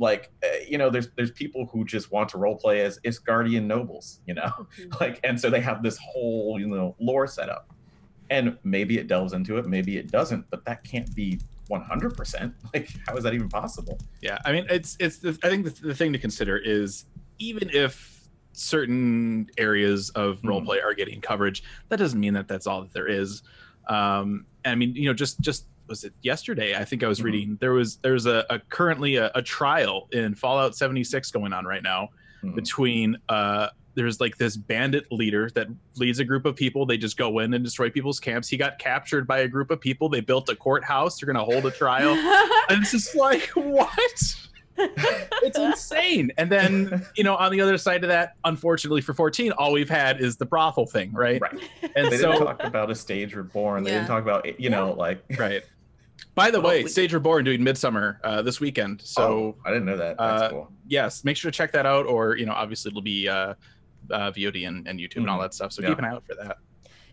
like 0.00 0.30
uh, 0.44 0.48
you 0.66 0.78
know 0.78 0.90
there's 0.90 1.08
there's 1.16 1.32
people 1.32 1.66
who 1.72 1.84
just 1.84 2.12
want 2.12 2.28
to 2.30 2.38
role 2.38 2.56
play 2.56 2.82
as 2.82 3.00
Ishgardian 3.00 3.64
nobles 3.64 4.20
you 4.26 4.34
know? 4.34 4.52
Like 5.00 5.20
and 5.24 5.40
so 5.40 5.50
they 5.50 5.60
have 5.60 5.82
this 5.82 5.98
whole 5.98 6.58
you 6.60 6.68
know 6.68 6.96
lore 6.98 7.26
set 7.26 7.48
up. 7.48 7.70
And 8.30 8.58
maybe 8.62 8.98
it 8.98 9.08
delves 9.08 9.32
into 9.32 9.56
it 9.58 9.66
maybe 9.66 9.96
it 9.96 10.10
doesn't 10.10 10.48
but 10.50 10.64
that 10.66 10.84
can't 10.84 11.12
be 11.14 11.40
100% 11.70 12.52
like 12.74 12.90
how 13.06 13.16
is 13.16 13.24
that 13.24 13.34
even 13.34 13.48
possible? 13.48 13.98
Yeah, 14.22 14.38
I 14.44 14.52
mean, 14.52 14.66
it's 14.70 14.96
it's. 15.00 15.18
The, 15.18 15.38
I 15.42 15.48
think 15.48 15.64
the, 15.64 15.88
the 15.88 15.94
thing 15.94 16.12
to 16.12 16.18
consider 16.18 16.56
is 16.56 17.04
even 17.38 17.70
if 17.72 18.17
certain 18.58 19.48
areas 19.58 20.10
of 20.10 20.40
Mhm. 20.42 20.50
roleplay 20.66 20.82
are 20.84 20.94
getting 20.94 21.20
coverage, 21.20 21.62
that 21.88 21.96
doesn't 21.98 22.18
mean 22.20 22.34
that 22.34 22.48
that's 22.48 22.66
all 22.66 22.82
that 22.82 22.92
there 22.92 23.08
is. 23.08 23.42
Um, 23.88 24.44
I 24.64 24.74
mean, 24.74 24.94
you 24.94 25.06
know, 25.08 25.14
just 25.14 25.40
just 25.40 25.64
was 25.88 26.04
it 26.04 26.12
yesterday? 26.20 26.76
I 26.76 26.84
think 26.84 27.02
I 27.02 27.08
was 27.08 27.20
Mhm. 27.20 27.24
reading 27.24 27.56
there 27.60 27.72
was 27.72 27.96
there's 28.02 28.26
a, 28.26 28.44
a 28.50 28.58
currently 28.68 29.16
a, 29.16 29.30
a 29.34 29.40
trial 29.42 30.08
in 30.12 30.34
Fallout 30.34 30.76
76 30.76 31.30
going 31.30 31.52
on 31.54 31.64
right 31.64 31.82
now 31.82 32.08
Mhm. 32.44 32.54
between 32.54 33.16
uh 33.28 33.68
there's 33.94 34.20
like 34.20 34.36
this 34.36 34.56
bandit 34.56 35.10
leader 35.10 35.50
that 35.56 35.66
leads 35.96 36.20
a 36.20 36.24
group 36.24 36.44
of 36.44 36.54
people. 36.54 36.86
They 36.86 36.96
just 36.98 37.16
go 37.16 37.40
in 37.40 37.52
and 37.54 37.64
destroy 37.64 37.90
people's 37.90 38.20
camps. 38.20 38.46
He 38.48 38.56
got 38.56 38.78
captured 38.78 39.26
by 39.26 39.38
a 39.40 39.48
group 39.48 39.72
of 39.72 39.80
people. 39.80 40.08
They 40.08 40.20
built 40.20 40.48
a 40.50 40.54
courthouse. 40.54 41.18
They're 41.18 41.26
going 41.32 41.44
to 41.44 41.52
hold 41.52 41.66
a 41.66 41.72
trial 41.72 42.12
and 42.68 42.80
it's 42.82 42.92
just 42.92 43.16
like 43.16 43.48
what 43.56 43.88
it's 44.78 45.58
insane. 45.58 46.30
And 46.38 46.50
then 46.50 47.04
you 47.16 47.24
know 47.24 47.36
on 47.36 47.52
the 47.52 47.60
other 47.60 47.78
side 47.78 48.04
of 48.04 48.08
that 48.08 48.34
unfortunately 48.44 49.00
for 49.00 49.14
14 49.14 49.52
all 49.52 49.72
we've 49.72 49.88
had 49.90 50.20
is 50.20 50.36
the 50.36 50.46
brothel 50.46 50.86
thing 50.86 51.12
right? 51.12 51.40
Right. 51.40 51.60
And 51.96 52.10
they 52.10 52.18
so 52.18 52.32
didn't 52.32 52.46
talk 52.46 52.64
about 52.64 52.90
a 52.90 52.94
stage 52.94 53.34
reborn. 53.34 53.84
They 53.84 53.90
didn't 53.90 54.06
talk 54.06 54.22
about 54.22 54.60
you 54.60 54.70
know 54.70 54.92
like 54.92 55.22
right. 55.38 55.62
By 56.34 56.50
the 56.50 56.60
Well, 56.60 56.70
way 56.70 56.84
we- 56.84 56.88
stage 56.90 57.12
reborn 57.12 57.44
doing 57.44 57.62
midsummer 57.62 58.20
uh, 58.24 58.42
this 58.42 58.60
weekend 58.60 59.00
so 59.02 59.22
oh, 59.22 59.56
i 59.64 59.70
didn't 59.70 59.86
know 59.86 59.96
that. 59.96 60.16
That's 60.18 60.42
uh, 60.42 60.50
cool. 60.50 60.72
yes 60.86 61.24
make 61.24 61.36
sure 61.36 61.50
to 61.50 61.56
check 61.56 61.72
that 61.72 61.86
out 61.86 62.06
or 62.06 62.36
you 62.36 62.46
know 62.46 62.52
obviously 62.52 62.90
it'll 62.90 63.02
be 63.02 63.28
uh, 63.28 63.54
uh 64.10 64.30
vod 64.32 64.66
and, 64.66 64.86
and 64.88 64.98
youtube 65.00 65.18
and 65.18 65.30
all 65.30 65.38
Mhm. 65.38 65.42
that 65.42 65.54
stuff 65.54 65.72
so 65.72 65.82
Yeah. 65.82 65.88
keep 65.88 65.98
an 65.98 66.04
eye 66.04 66.10
out 66.10 66.24
for 66.26 66.34
that. 66.36 66.58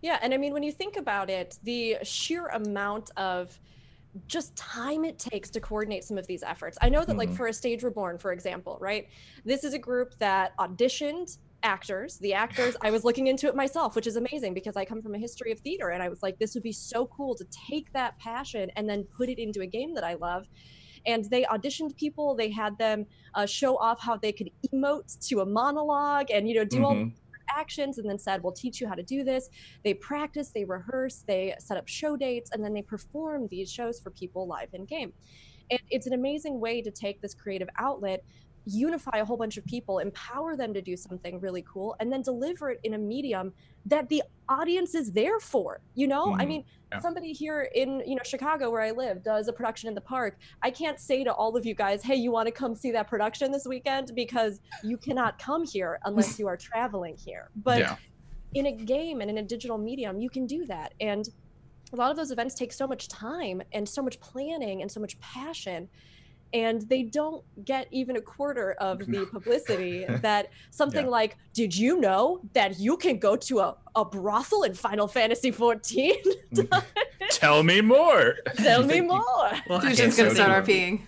Yeah, 0.02 0.20
and 0.22 0.36
I 0.36 0.38
mean, 0.38 0.54
when 0.54 0.62
you 0.62 0.72
think 0.72 0.98
about 0.98 1.32
it, 1.32 1.58
the 1.64 1.98
sheer 2.04 2.46
amount 2.48 3.10
of 3.18 3.60
just 4.28 4.56
time 4.56 5.04
it 5.06 5.20
takes 5.20 5.50
to 5.52 5.60
coordinate 5.60 6.04
some 6.04 6.18
of 6.18 6.28
these 6.28 6.44
efforts. 6.44 6.78
I 6.82 6.90
know 6.90 7.04
that, 7.06 7.18
like, 7.18 7.30
Mhm. 7.30 7.38
for 7.38 7.48
a 7.48 7.54
Stage 7.54 7.84
Reborn, 7.84 8.18
for 8.18 8.32
example, 8.32 8.78
right? 8.80 9.06
This 9.44 9.64
is 9.64 9.74
a 9.74 9.80
group 9.80 10.10
that 10.20 10.52
auditioned 10.60 11.38
actors. 11.64 12.18
The 12.20 12.34
actors, 12.34 12.78
I 12.84 12.92
was 12.92 13.04
looking 13.04 13.28
into 13.28 13.48
it 13.48 13.56
myself, 13.56 13.96
which 13.96 14.06
is 14.08 14.16
amazing 14.16 14.54
because 14.54 14.78
I 14.78 14.86
come 14.86 15.02
from 15.02 15.16
a 15.16 15.18
history 15.20 15.52
of 15.52 15.60
theater 15.62 15.90
and 15.90 16.04
I 16.04 16.10
was 16.10 16.22
like, 16.22 16.38
this 16.38 16.54
would 16.54 16.62
be 16.64 16.72
so 16.72 17.08
cool 17.08 17.36
to 17.36 17.46
take 17.70 17.92
that 17.94 18.18
passion 18.20 18.70
and 18.76 18.88
then 18.88 19.08
put 19.18 19.30
it 19.30 19.40
into 19.40 19.62
a 19.62 19.68
game 19.68 19.96
that 19.96 20.04
I 20.04 20.14
love. 20.14 20.46
And 21.08 21.26
they 21.32 21.44
auditioned 21.44 21.96
people, 21.98 22.36
they 22.36 22.52
had 22.52 22.78
them 22.78 23.06
uh, 23.34 23.46
show 23.48 23.78
off 23.78 24.00
how 24.02 24.18
they 24.18 24.32
could 24.32 24.50
emote 24.74 25.18
to 25.28 25.40
a 25.42 25.46
monologue 25.46 26.28
and, 26.32 26.48
you 26.48 26.56
know, 26.56 26.66
do 26.66 26.84
all 26.86 26.96
Mhm. 26.96 27.16
Actions 27.56 27.98
and 27.98 28.10
then 28.10 28.20
said, 28.20 28.44
We'll 28.44 28.54
teach 28.54 28.82
you 28.82 28.88
how 28.88 28.96
to 28.96 29.04
do 29.04 29.24
this. 29.24 29.50
They 29.84 29.94
practice, 29.94 30.52
they 30.54 30.66
rehearse, 30.66 31.24
they 31.28 31.56
set 31.60 31.78
up 31.78 31.88
show 31.88 32.16
dates, 32.16 32.52
and 32.52 32.64
then 32.64 32.74
they 32.74 32.82
perform 32.82 33.48
these 33.50 33.72
shows 33.72 34.00
for 34.00 34.12
people 34.12 34.48
live 34.48 34.70
in 34.74 34.86
game. 34.86 35.14
And 35.72 35.80
it's 35.90 36.08
an 36.08 36.14
amazing 36.14 36.60
way 36.60 36.82
to 36.82 36.92
take 36.92 37.22
this 37.22 37.34
creative 37.34 37.70
outlet 37.80 38.24
unify 38.66 39.18
a 39.18 39.26
whole 39.26 39.38
bunch 39.38 39.58
of 39.58 39.66
people, 39.66 40.00
empower 40.00 40.56
them 40.58 40.74
to 40.74 40.82
do 40.82 40.98
something 40.98 41.40
really 41.40 41.64
cool, 41.72 41.96
and 42.00 42.12
then 42.12 42.22
deliver 42.22 42.72
it 42.72 42.80
in 42.84 42.94
a 42.94 42.98
medium 42.98 43.54
that 43.86 44.10
the 44.10 44.24
audience 44.50 44.96
is 44.96 45.14
there 45.14 45.40
for. 45.40 45.82
You 45.94 46.08
know, 46.08 46.36
I 46.40 46.46
Mhm. 46.46 46.48
mean, 46.48 46.64
Yeah. 46.92 47.00
somebody 47.00 47.32
here 47.34 47.70
in 47.76 48.02
you 48.06 48.16
know 48.16 48.22
Chicago 48.24 48.70
where 48.72 48.82
I 48.82 48.92
live 48.92 49.24
does 49.24 49.48
a 49.48 49.54
production 49.54 49.88
in 49.90 49.96
the 49.96 50.02
park. 50.02 50.40
I 50.62 50.72
can't 50.72 51.00
say 51.00 51.24
to 51.24 51.34
all 51.34 51.56
of 51.58 51.66
you 51.66 51.76
guys, 51.76 52.04
"Hey, 52.04 52.16
you 52.16 52.32
want 52.32 52.48
to 52.48 52.52
come 52.52 52.76
see 52.76 52.92
that 52.92 53.08
production 53.08 53.52
this 53.52 53.66
weekend?" 53.66 54.12
because 54.16 54.60
you 54.84 54.98
cannot 54.98 55.38
come 55.40 55.66
here 55.66 56.00
unless 56.06 56.40
you 56.40 56.48
are 56.48 56.58
traveling 56.58 57.18
here. 57.18 57.50
But 57.56 57.80
Yeah. 57.80 57.96
in 58.54 58.66
a 58.68 58.72
game 58.72 59.22
and 59.22 59.30
in 59.30 59.38
a 59.38 59.44
digital 59.44 59.78
medium, 59.78 60.20
you 60.20 60.30
can 60.30 60.46
do 60.48 60.66
that. 60.68 60.94
And 61.00 61.26
a 61.94 61.96
lot 61.98 62.10
of 62.12 62.18
those 62.18 62.32
events 62.32 62.56
take 62.56 62.74
so 62.74 62.88
much 62.88 63.08
time 63.10 63.62
and 63.74 63.88
so 63.88 64.02
much 64.02 64.20
planning 64.20 64.82
and 64.82 64.92
so 64.92 65.00
much 65.00 65.20
passion. 65.20 65.90
And 66.56 66.84
they 66.84 67.04
don't 67.04 67.44
get 67.66 67.88
even 67.92 68.16
a 68.16 68.22
quarter 68.22 68.72
of 68.80 69.00
the 69.06 69.26
publicity 69.32 70.06
that 70.22 70.50
something 70.72 71.04
Yeah. 71.06 71.12
like, 71.12 71.38
did 71.54 71.76
you 71.76 72.00
know 72.00 72.40
that 72.54 72.80
you 72.80 72.96
can 72.96 73.20
go 73.20 73.36
to 73.36 73.60
a, 73.60 73.76
a 73.98 74.06
brothel 74.06 74.64
in 74.64 74.74
Final 74.74 75.06
Fantasy 75.08 75.52
14? 75.52 76.14
Mm. 76.54 76.84
Tell 77.30 77.62
me 77.62 77.82
more. 77.82 78.36
Tell 78.56 78.84
me 78.84 78.88
think 78.94 79.04
you- 79.04 79.10
more. 79.10 79.52
Well, 79.68 79.80
I 79.80 79.88
Fusion's 79.90 80.16
think 80.16 80.18
gonna 80.18 80.30
so 80.30 80.36
start. 80.36 80.66
RPing. 80.66 81.02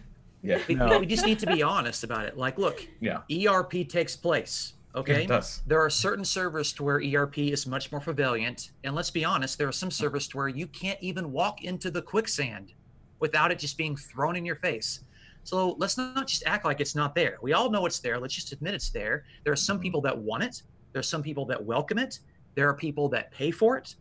Yeah. 0.43 0.60
we, 0.68 0.76
No. 0.76 1.00
we 1.00 1.06
just 1.06 1.26
need 1.26 1.39
to 1.39 1.48
be 1.48 1.64
honest 1.64 2.04
about 2.04 2.26
it. 2.26 2.38
Like, 2.38 2.58
look, 2.58 2.86
Yeah. 3.00 3.20
ERP 3.32 3.88
takes 3.88 4.18
place. 4.18 4.74
Okay. 4.95 5.24
It 5.24 5.28
does. 5.28 5.62
There 5.66 5.80
are 5.80 5.89
certain 5.89 6.26
servers 6.26 6.74
to 6.74 6.84
where 6.84 7.00
ERP 7.02 7.38
is 7.38 7.66
much 7.68 7.89
more 7.91 8.02
prevalent. 8.02 8.72
And 8.84 8.95
let's 8.95 9.12
be 9.12 9.24
honest, 9.24 9.58
there 9.58 9.68
are 9.70 9.72
some 9.72 9.91
servers 9.91 10.28
to 10.30 10.38
where 10.38 10.48
you 10.50 10.68
can't 10.68 11.00
even 11.02 11.32
walk 11.32 11.64
into 11.64 11.89
the 11.89 12.02
quicksand 12.02 12.74
without 13.20 13.50
it 13.52 13.60
just 13.60 13.78
being 13.78 13.95
thrown 13.95 14.36
in 14.36 14.43
your 14.45 14.56
face. 14.58 15.02
So 15.48 15.76
let's 15.80 15.98
not 15.98 16.28
just 16.28 16.43
act 16.45 16.66
like 16.66 16.82
it's 16.82 16.93
not 16.93 17.16
there. 17.16 17.38
We 17.41 17.54
all 17.54 17.70
know 17.72 17.86
it's 17.86 18.00
there. 18.00 18.20
Let's 18.20 18.34
just 18.34 18.52
admit 18.52 18.74
it's 18.74 18.89
there. 18.89 19.24
There 19.45 19.54
are 19.54 19.56
some 19.70 19.80
people 19.80 20.02
that 20.02 20.18
want 20.18 20.43
it. 20.43 20.62
There 20.91 21.00
are 21.00 21.04
some 21.04 21.24
people 21.24 21.45
that 21.45 21.64
welcome 21.64 21.98
it. 21.98 22.20
There 22.56 22.68
are 22.68 22.74
people 22.74 23.08
that 23.10 23.32
pay 23.32 23.52
for 23.52 23.78
it. 23.78 23.95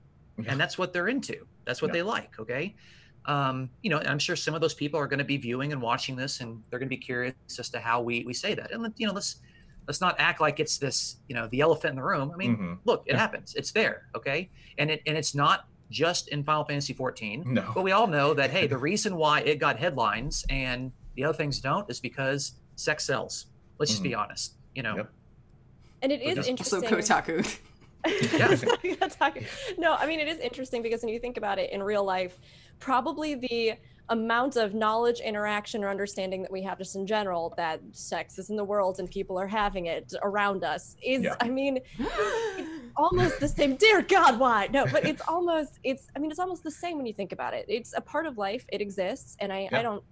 And 0.49 0.59
that's 0.59 0.76
what 0.76 0.92
they're 0.92 1.07
into. 1.07 1.47
That's 1.64 1.80
what 1.80 1.90
Yeah. 1.90 1.92
they 1.92 2.03
like. 2.03 2.40
Okay. 2.40 2.74
Um, 3.26 3.70
you 3.82 3.90
know, 3.90 3.99
I'm 4.01 4.18
sure 4.18 4.34
some 4.34 4.55
of 4.55 4.61
those 4.61 4.74
people 4.74 4.99
are 4.99 5.07
going 5.07 5.20
to 5.20 5.24
be 5.24 5.36
viewing 5.36 5.72
and 5.72 5.80
watching 5.80 6.16
this 6.16 6.40
and 6.40 6.61
they're 6.68 6.80
going 6.80 6.88
to 6.88 6.97
be 6.97 7.01
curious 7.01 7.34
as 7.61 7.70
to 7.70 7.78
how 7.78 8.01
we, 8.03 8.24
we 8.24 8.34
say 8.34 8.53
that. 8.55 8.72
And, 8.72 8.92
you 8.97 9.07
know, 9.07 9.12
let's, 9.12 9.36
let's 9.86 10.01
not 10.01 10.16
act 10.18 10.40
like 10.40 10.59
it's 10.59 10.78
this, 10.78 11.18
you 11.28 11.36
know, 11.36 11.47
the 11.53 11.61
elephant 11.61 11.90
in 11.90 11.97
the 11.97 12.03
room. 12.03 12.32
I 12.34 12.36
mean, 12.36 12.57
Mhm. 12.57 12.78
look, 12.86 13.05
it 13.07 13.12
Yeah. 13.12 13.18
happens. 13.18 13.55
It's 13.55 13.70
there, 13.70 14.09
okay? 14.16 14.51
And 14.78 14.90
it 14.90 15.01
and 15.07 15.16
it's 15.16 15.32
not 15.32 15.68
just 15.92 16.26
in 16.28 16.42
Final 16.42 16.64
Fantasy 16.64 16.92
14. 16.92 17.44
No. 17.47 17.70
But 17.72 17.84
we 17.84 17.92
all 17.92 18.09
know 18.09 18.34
that 18.34 18.51
hey, 18.57 18.66
the 18.66 18.78
reason 18.78 19.14
why 19.14 19.42
it 19.42 19.61
got 19.61 19.78
headlines 19.78 20.44
and 20.51 20.90
the 21.16 21.24
other 21.24 21.36
things 21.36 21.60
don't 21.60 21.88
is 21.90 22.00
because 22.00 22.52
sex 22.76 23.04
sells. 23.04 23.46
Let's 23.78 23.90
just 23.90 24.02
be 24.02 24.10
mm. 24.10 24.18
honest. 24.18 24.54
You 24.74 24.82
know. 24.82 24.96
Yep. 24.96 25.12
And 26.02 26.12
it 26.12 26.20
But 26.22 26.38
is 26.38 26.46
just- 26.46 26.72
Also 26.72 26.80
interesting. 26.82 27.16
Kotaku. 27.16 27.58
Kotaku. 28.06 29.78
no, 29.78 29.94
I 29.94 30.06
mean 30.06 30.20
it 30.20 30.28
is 30.28 30.38
interesting 30.38 30.80
because 30.80 31.02
when 31.02 31.12
you 31.12 31.18
think 31.18 31.36
about 31.36 31.58
it 31.58 31.72
in 31.72 31.82
real 31.82 32.04
life, 32.04 32.38
probably 32.78 33.34
the 33.34 33.74
amount 34.10 34.56
of 34.56 34.74
knowledge, 34.74 35.20
interaction, 35.20 35.82
or 35.82 35.88
understanding 35.88 36.42
that 36.42 36.52
we 36.52 36.62
have 36.62 36.78
just 36.78 36.94
in 36.96 37.06
general 37.06 37.52
that 37.56 37.80
sex 37.92 38.38
is 38.38 38.50
in 38.50 38.56
the 38.56 38.64
world 38.64 38.98
and 38.98 39.10
people 39.10 39.38
are 39.38 39.46
having 39.46 39.86
it 39.86 40.12
around 40.22 40.62
us 40.62 40.96
is, 41.02 41.22
Yeah. 41.22 41.34
I 41.40 41.48
mean, 41.48 41.80
almost 42.96 43.40
the 43.40 43.48
same. 43.48 43.76
Dear 43.76 44.02
God, 44.02 44.38
why? 44.38 44.68
No, 44.72 44.86
but 44.86 45.04
it's 45.04 45.22
almost, 45.26 45.80
it's, 45.82 46.08
I 46.14 46.18
mean, 46.20 46.30
it's 46.30 46.40
almost 46.40 46.62
the 46.62 46.70
same 46.70 46.96
when 46.96 47.06
you 47.06 47.12
think 47.14 47.32
about 47.32 47.54
it. 47.54 47.64
It's 47.68 47.94
a 47.96 48.00
part 48.00 48.26
of 48.26 48.38
life. 48.38 48.64
It 48.72 48.80
exists, 48.80 49.36
and 49.40 49.52
I, 49.52 49.68
Yeah. 49.70 49.80
I 49.80 49.82
don't. 49.82 50.02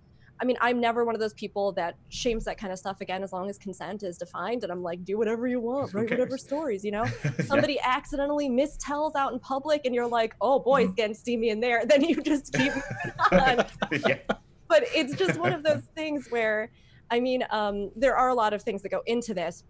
I 0.40 0.44
mean, 0.44 0.56
I'm 0.60 0.80
never 0.80 1.04
one 1.04 1.14
of 1.14 1.20
those 1.20 1.34
people 1.34 1.72
that 1.72 1.96
shames 2.08 2.44
that 2.44 2.58
kind 2.58 2.72
of 2.72 2.78
stuff 2.78 3.00
again, 3.00 3.22
as 3.22 3.32
long 3.32 3.48
as 3.48 3.56
consent 3.56 4.02
is 4.02 4.18
defined. 4.18 4.64
And 4.64 4.72
I'm 4.72 4.82
like, 4.82 5.04
do 5.04 5.16
whatever 5.16 5.46
you 5.46 5.60
want, 5.60 5.94
write 5.94 6.10
whatever 6.10 6.36
stories, 6.36 6.84
you 6.84 6.90
know? 6.90 7.04
somebody 7.44 7.78
accidentally 7.80 8.48
mistells 8.48 9.14
out 9.14 9.32
in 9.32 9.38
public 9.38 9.82
and 9.84 9.94
you're 9.94 10.08
like, 10.08 10.34
oh 10.40 10.58
boy, 10.58 10.84
it's 10.84 10.94
getting 10.94 11.14
steamy 11.14 11.50
in 11.50 11.60
there, 11.60 11.84
then 11.88 12.02
you 12.02 12.20
just 12.20 12.52
keep 12.52 12.72
moving 12.74 13.14
on. 13.32 13.66
yeah. 14.06 14.18
But 14.68 14.84
it's 14.94 15.14
just 15.16 15.38
one 15.38 15.52
of 15.52 15.62
those 15.62 15.82
things 15.94 16.26
where, 16.30 16.70
I 17.10 17.20
mean, 17.20 17.44
um, 17.50 17.90
there 17.94 18.16
are 18.16 18.28
a 18.28 18.34
lot 18.34 18.52
of 18.52 18.62
things 18.62 18.82
that 18.82 18.88
go 18.88 19.02
into 19.06 19.34
this. 19.34 19.62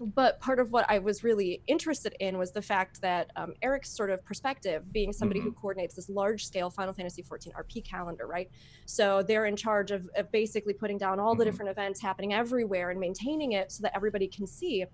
But 0.00 0.38
part 0.40 0.58
of 0.58 0.72
what 0.72 0.84
I 0.90 0.98
was 0.98 1.24
really 1.24 1.62
interested 1.66 2.14
in 2.20 2.36
was 2.36 2.52
the 2.52 2.60
fact 2.60 3.00
that 3.00 3.30
um, 3.36 3.54
Eric's 3.62 3.88
sort 3.90 4.10
of 4.10 4.22
perspective, 4.24 4.92
being 4.92 5.12
somebody 5.12 5.40
who 5.40 5.52
coordinates 5.52 5.94
this 5.94 6.08
large 6.08 6.44
scale 6.44 6.68
Final 6.68 6.92
Fantasy 6.92 7.22
14 7.22 7.52
RP 7.58 7.82
calendar, 7.84 8.26
right? 8.26 8.50
So 8.84 9.22
they're 9.22 9.46
in 9.46 9.56
charge 9.56 9.90
of, 9.90 10.08
of 10.16 10.30
basically 10.32 10.74
putting 10.74 10.98
down 10.98 11.18
all 11.18 11.34
the 11.34 11.44
Mhm. 11.44 11.46
different 11.46 11.70
events 11.70 12.00
happening 12.00 12.34
everywhere 12.34 12.90
and 12.90 13.00
maintaining 13.00 13.52
it 13.52 13.72
so 13.72 13.82
that 13.82 13.92
everybody 13.96 14.28
can 14.28 14.46
see. 14.46 14.84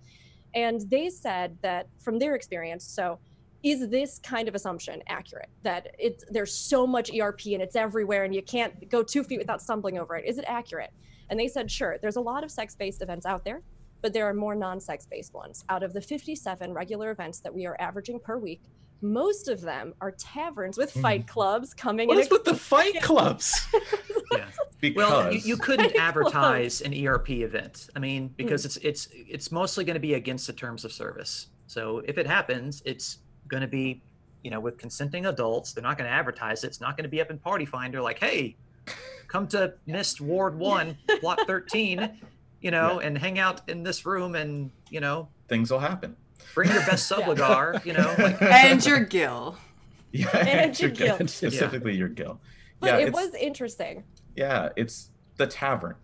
And 0.54 0.82
they 0.82 1.10
said 1.10 1.58
that 1.62 1.88
from 1.98 2.18
their 2.18 2.34
experience, 2.34 2.84
so 2.84 3.18
is 3.62 3.88
this 3.88 4.18
kind 4.18 4.48
of 4.48 4.54
assumption 4.54 5.02
accurate 5.08 5.48
that 5.62 5.94
it's 5.98 6.24
there's 6.30 6.52
so 6.52 6.86
much 6.86 7.10
ERP 7.12 7.46
and 7.54 7.62
it's 7.62 7.76
everywhere 7.76 8.24
and 8.24 8.34
you 8.34 8.42
can't 8.42 8.88
go 8.88 9.02
two 9.02 9.22
feet 9.24 9.38
without 9.38 9.62
stumbling 9.62 9.98
over 9.98 10.16
it? 10.16 10.24
Is 10.26 10.38
it 10.38 10.44
accurate? 10.46 10.92
And 11.30 11.38
they 11.40 11.48
said, 11.48 11.70
sure, 11.70 11.96
there's 12.02 12.16
a 12.16 12.20
lot 12.20 12.44
of 12.44 12.50
sex 12.50 12.74
based 12.74 13.02
events 13.02 13.24
out 13.24 13.44
there, 13.44 13.62
but 14.02 14.12
there 14.12 14.28
are 14.28 14.34
more 14.34 14.54
non 14.54 14.80
sex 14.80 15.06
based 15.10 15.32
ones. 15.32 15.64
Out 15.68 15.82
of 15.82 15.92
the 15.92 16.00
57 16.00 16.72
regular 16.74 17.10
events 17.10 17.40
that 17.40 17.54
we 17.54 17.64
are 17.66 17.76
averaging 17.80 18.20
per 18.20 18.36
week, 18.36 18.60
most 19.00 19.48
of 19.48 19.60
them 19.60 19.94
are 20.00 20.12
taverns 20.12 20.78
with 20.78 20.92
hmm. 20.92 21.00
fight 21.00 21.26
clubs 21.26 21.74
coming 21.74 22.08
What 22.08 22.18
in. 22.18 22.24
is 22.24 22.30
with 22.30 22.44
the 22.44 22.54
fight 22.54 23.00
clubs? 23.02 23.66
Yeah. 24.32 24.46
Because 24.80 24.96
Well, 25.10 25.32
you, 25.32 25.40
you 25.40 25.56
couldn't 25.56 25.86
Pretty 25.86 25.98
advertise 25.98 26.80
an 26.80 26.94
ERP 27.06 27.30
event. 27.30 27.88
I 27.96 27.98
mean, 27.98 28.28
hmm. 28.28 28.34
because 28.36 28.64
it's 28.64 28.76
it's 28.78 29.08
it's 29.12 29.50
mostly 29.50 29.84
going 29.84 29.94
to 29.94 30.00
be 30.00 30.14
against 30.14 30.46
the 30.46 30.52
terms 30.52 30.84
of 30.84 30.92
service. 30.92 31.48
So 31.66 32.02
if 32.06 32.18
it 32.18 32.26
happens, 32.26 32.82
it's 32.84 33.18
going 33.48 33.62
to 33.62 33.66
be, 33.66 34.02
you 34.42 34.50
know, 34.50 34.60
with 34.60 34.78
consenting 34.78 35.26
adults. 35.26 35.72
They're 35.72 35.82
not 35.82 35.98
going 35.98 36.08
to 36.08 36.14
advertise 36.14 36.64
it. 36.64 36.68
It's 36.68 36.80
not 36.80 36.96
going 36.96 37.04
to 37.04 37.10
be 37.10 37.20
up 37.20 37.30
in 37.30 37.38
Party 37.38 37.64
Finder 37.64 38.00
like, 38.00 38.18
hey, 38.18 38.56
come 39.26 39.48
to 39.48 39.74
Mist 39.86 40.20
Ward 40.20 40.56
One, 40.58 40.96
Block 41.20 41.40
Thirteen, 41.46 42.18
you 42.62 42.70
know, 42.70 43.00
and 43.00 43.18
hang 43.18 43.38
out 43.38 43.60
in 43.68 43.82
this 43.82 44.06
room, 44.06 44.34
and 44.34 44.70
you 44.88 45.00
know, 45.00 45.28
things 45.48 45.70
will 45.70 45.78
happen. 45.80 46.16
bring 46.54 46.70
your 46.70 46.80
best 46.86 47.10
Yeah. 47.10 47.16
subligar, 47.18 47.84
you 47.84 47.92
know, 47.92 48.14
like 48.18 48.40
and 48.42 48.84
your 48.86 49.00
gil. 49.00 49.56
Yeah, 50.14 50.28
And 50.36 50.78
your 50.78 50.90
your 50.90 50.94
guild, 50.96 51.18
guild. 51.20 51.30
specifically 51.30 51.94
your 51.96 52.08
gil. 52.08 52.38
but 52.80 53.00
yeah, 53.00 53.06
it 53.06 53.14
was 53.14 53.32
interesting. 53.34 54.04
yeah, 54.36 54.68
it's 54.76 55.10
the 55.38 55.46
tavern. 55.46 55.94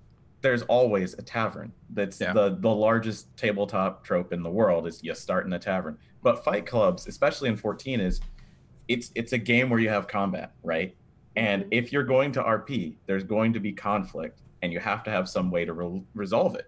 There's 0.40 0.62
always 0.62 1.12
a 1.12 1.20
tavern. 1.22 1.72
That's 1.90 2.18
Yeah. 2.18 2.32
the 2.32 2.56
the 2.58 2.70
largest 2.74 3.36
tabletop 3.36 4.02
trope 4.04 4.32
in 4.32 4.42
the 4.42 4.48
world 4.50 4.86
is 4.86 5.02
you 5.04 5.14
start 5.14 5.44
in 5.44 5.52
a 5.52 5.58
tavern. 5.58 5.98
But 6.22 6.42
fight 6.42 6.64
clubs, 6.64 7.06
especially 7.06 7.50
in 7.50 7.56
14, 7.58 8.00
is 8.00 8.20
it's 8.88 9.12
it's 9.14 9.32
a 9.34 9.38
game 9.38 9.68
where 9.68 9.78
you 9.80 9.90
have 9.90 10.08
combat, 10.08 10.52
right? 10.62 10.96
And 11.36 11.64
Mhm. 11.64 11.68
if 11.72 11.92
you're 11.92 12.02
going 12.04 12.32
to 12.32 12.42
RP, 12.42 12.96
there's 13.06 13.24
going 13.24 13.52
to 13.52 13.60
be 13.60 13.72
conflict, 13.72 14.40
and 14.62 14.72
you 14.72 14.80
have 14.80 15.02
to 15.04 15.10
have 15.10 15.28
some 15.28 15.50
way 15.50 15.64
to 15.64 15.72
re- 15.72 16.02
resolve 16.14 16.54
it. 16.54 16.66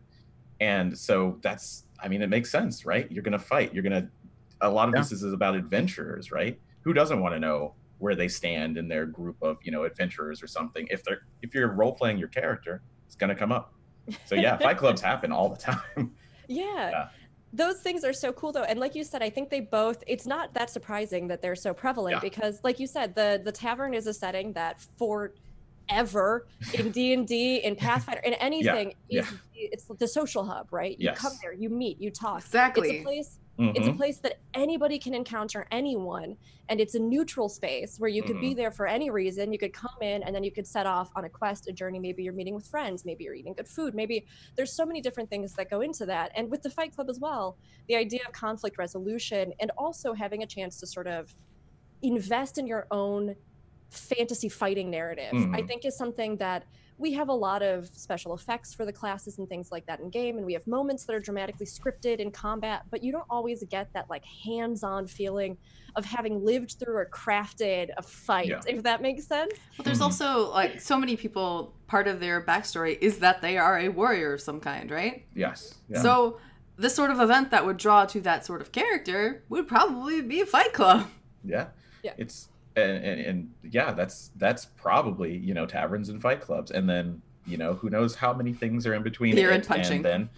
And 0.60 0.96
so 0.96 1.38
that's, 1.42 1.84
I 2.00 2.08
mean, 2.08 2.22
it 2.22 2.28
makes 2.28 2.50
sense, 2.50 2.84
right? 2.84 3.10
You're 3.10 3.22
gonna 3.22 3.38
fight. 3.38 3.72
You're 3.74 3.82
gonna. 3.82 4.08
A 4.60 4.68
lot 4.68 4.88
of 4.88 4.94
Yeah. 4.94 5.00
this 5.00 5.12
is 5.12 5.32
about 5.32 5.54
adventurers, 5.54 6.30
right? 6.30 6.60
Who 6.82 6.92
doesn't 6.92 7.20
want 7.20 7.34
to 7.34 7.40
know 7.40 7.74
where 7.98 8.14
they 8.14 8.28
stand 8.28 8.76
in 8.78 8.88
their 8.88 9.06
group 9.06 9.36
of 9.42 9.56
you 9.62 9.72
know 9.72 9.84
adventurers 9.84 10.42
or 10.42 10.46
something? 10.46 10.86
If 10.90 11.02
they're 11.04 11.22
if 11.42 11.54
you're 11.54 11.68
role 11.68 11.92
playing 11.94 12.18
your 12.18 12.28
character, 12.28 12.82
it's 13.06 13.16
gonna 13.16 13.34
come 13.34 13.52
up. 13.52 13.72
So 14.26 14.34
yeah, 14.34 14.56
fight 14.58 14.76
clubs 14.82 15.00
happen 15.00 15.32
all 15.32 15.48
the 15.48 15.56
time. 15.56 16.14
Yeah. 16.48 16.90
Yeah. 16.90 17.08
Those 17.52 17.78
things 17.80 18.02
are 18.04 18.12
so 18.12 18.32
cool 18.32 18.50
though. 18.50 18.64
And 18.64 18.80
like 18.80 18.96
you 18.96 19.04
said, 19.04 19.22
I 19.22 19.30
think 19.30 19.50
they 19.50 19.60
both 19.60 20.02
it's 20.08 20.26
not 20.26 20.52
that 20.54 20.68
surprising 20.68 21.28
that 21.28 21.40
they're 21.40 21.54
so 21.54 21.72
prevalent 21.72 22.14
Yeah. 22.16 22.20
because 22.20 22.60
like 22.64 22.80
you 22.80 22.88
said, 22.88 23.14
the 23.14 23.40
the 23.44 23.52
tavern 23.52 23.94
is 23.94 24.08
a 24.08 24.12
setting 24.14 24.52
that 24.54 24.80
for 24.98 25.34
ever 25.90 26.46
in 26.74 26.90
D&D 26.92 27.56
in 27.58 27.76
Pathfinder 27.76 28.20
in 28.22 28.34
anything 28.34 28.94
yeah. 29.08 29.22
is 29.22 29.28
it's 29.54 29.84
the 29.98 30.08
social 30.08 30.44
hub, 30.44 30.72
right? 30.72 30.98
You 30.98 31.12
come 31.12 31.32
there, 31.42 31.52
you 31.52 31.68
meet, 31.68 32.00
you 32.00 32.10
talk. 32.10 32.38
Exactly. 32.40 32.88
It's 32.90 33.00
a 33.00 33.02
place 33.04 33.36
it's 33.62 33.86
a 33.86 33.90
Mhm. 33.90 33.96
place 33.98 34.16
that 34.20 34.38
anybody 34.54 34.98
can 34.98 35.12
encounter 35.14 35.66
anyone 35.70 36.34
and 36.70 36.80
it's 36.80 36.94
a 36.94 36.98
neutral 36.98 37.46
space 37.46 37.98
where 37.98 38.08
you 38.08 38.22
could 38.22 38.36
Mm-hmm. 38.36 38.40
be 38.40 38.54
there 38.54 38.70
for 38.70 38.86
any 38.86 39.10
reason 39.10 39.52
you 39.52 39.58
could 39.58 39.74
come 39.74 39.98
in 40.00 40.22
and 40.22 40.34
then 40.34 40.42
you 40.42 40.50
could 40.50 40.66
set 40.66 40.86
off 40.86 41.10
on 41.14 41.26
a 41.26 41.28
quest 41.28 41.68
a 41.68 41.72
journey 41.72 41.98
maybe 41.98 42.22
you're 42.22 42.32
meeting 42.32 42.54
with 42.54 42.66
friends 42.66 43.04
maybe 43.04 43.24
you're 43.24 43.34
eating 43.34 43.52
good 43.52 43.68
food 43.68 43.94
maybe 43.94 44.24
there's 44.56 44.72
so 44.72 44.86
many 44.86 45.02
different 45.02 45.28
things 45.28 45.52
that 45.52 45.68
go 45.68 45.82
into 45.82 46.06
that 46.06 46.32
and 46.36 46.50
with 46.50 46.62
the 46.62 46.70
fight 46.70 46.94
club 46.94 47.10
as 47.10 47.20
well 47.20 47.58
the 47.88 47.94
idea 47.96 48.20
of 48.26 48.32
conflict 48.32 48.78
resolution 48.78 49.52
and 49.60 49.70
also 49.76 50.14
having 50.14 50.42
a 50.42 50.46
chance 50.46 50.80
to 50.80 50.86
sort 50.86 51.06
of 51.06 51.34
invest 52.00 52.56
in 52.56 52.66
your 52.66 52.86
own 52.90 53.36
fantasy 53.90 54.48
fighting 54.48 54.90
narrative 54.90 55.32
i 55.32 55.36
Mhm. 55.36 55.66
think 55.68 55.84
is 55.84 55.96
something 55.96 56.36
that 56.36 56.64
we 56.98 57.12
have 57.14 57.30
a 57.30 57.34
lot 57.34 57.62
of 57.62 57.88
special 57.88 58.34
effects 58.34 58.74
for 58.74 58.84
the 58.84 58.92
classes 58.92 59.38
and 59.38 59.48
things 59.48 59.72
like 59.72 59.86
that 59.86 60.00
in 60.00 60.10
game 60.10 60.36
and 60.36 60.44
we 60.46 60.52
have 60.52 60.66
moments 60.66 61.04
that 61.06 61.14
are 61.14 61.20
dramatically 61.20 61.64
scripted 61.66 62.18
in 62.18 62.30
combat 62.30 62.82
but 62.90 63.02
you 63.02 63.10
don't 63.10 63.24
always 63.30 63.64
get 63.64 63.90
that 63.94 64.08
like 64.10 64.24
hands-on 64.24 65.06
feeling 65.06 65.56
of 65.96 66.04
having 66.04 66.44
lived 66.44 66.76
through 66.78 66.94
or 66.94 67.06
crafted 67.06 67.88
a 67.96 68.02
fight 68.02 68.48
Yeah. 68.48 68.60
if 68.66 68.82
that 68.84 69.00
makes 69.02 69.26
sense 69.26 69.52
But 69.76 69.86
there's 69.86 69.98
Mhm. 69.98 70.02
also 70.04 70.50
like 70.50 70.80
so 70.80 70.96
many 70.98 71.16
people. 71.16 71.74
Part 71.88 72.06
of 72.06 72.20
their 72.20 72.40
backstory 72.40 72.96
is 73.00 73.18
that 73.18 73.40
they 73.40 73.56
are 73.58 73.76
a 73.78 73.88
warrior 73.88 74.34
of 74.34 74.40
some 74.40 74.60
kind, 74.60 74.90
right? 74.92 75.24
Yes. 75.34 75.74
Yeah. 75.88 76.02
So 76.02 76.38
the 76.76 76.88
sort 76.90 77.10
of 77.10 77.18
event 77.18 77.50
that 77.50 77.66
would 77.66 77.78
draw 77.78 78.04
to 78.06 78.20
that 78.20 78.44
sort 78.46 78.60
of 78.60 78.70
character 78.72 79.42
would 79.48 79.66
probably 79.66 80.20
be 80.20 80.40
a 80.42 80.46
Fight 80.46 80.72
Club. 80.74 81.08
yeah. 81.42 81.68
Yeah. 82.04 82.12
It's 82.18 82.49
and, 82.82 83.04
and 83.04 83.20
and 83.20 83.54
yeah, 83.70 83.92
that's 83.92 84.30
that's 84.36 84.64
probably 84.64 85.36
you 85.36 85.54
know 85.54 85.66
taverns 85.66 86.08
and 86.08 86.20
fight 86.20 86.40
clubs, 86.40 86.70
and 86.70 86.88
then 86.88 87.20
you 87.46 87.56
know 87.56 87.74
who 87.74 87.90
knows 87.90 88.14
how 88.14 88.32
many 88.32 88.52
things 88.52 88.86
are 88.86 88.94
in 88.94 89.02
between 89.02 89.34
Beer 89.34 89.50
it 89.50 89.54
and 89.56 89.66
punching. 89.66 90.02
then 90.02 90.28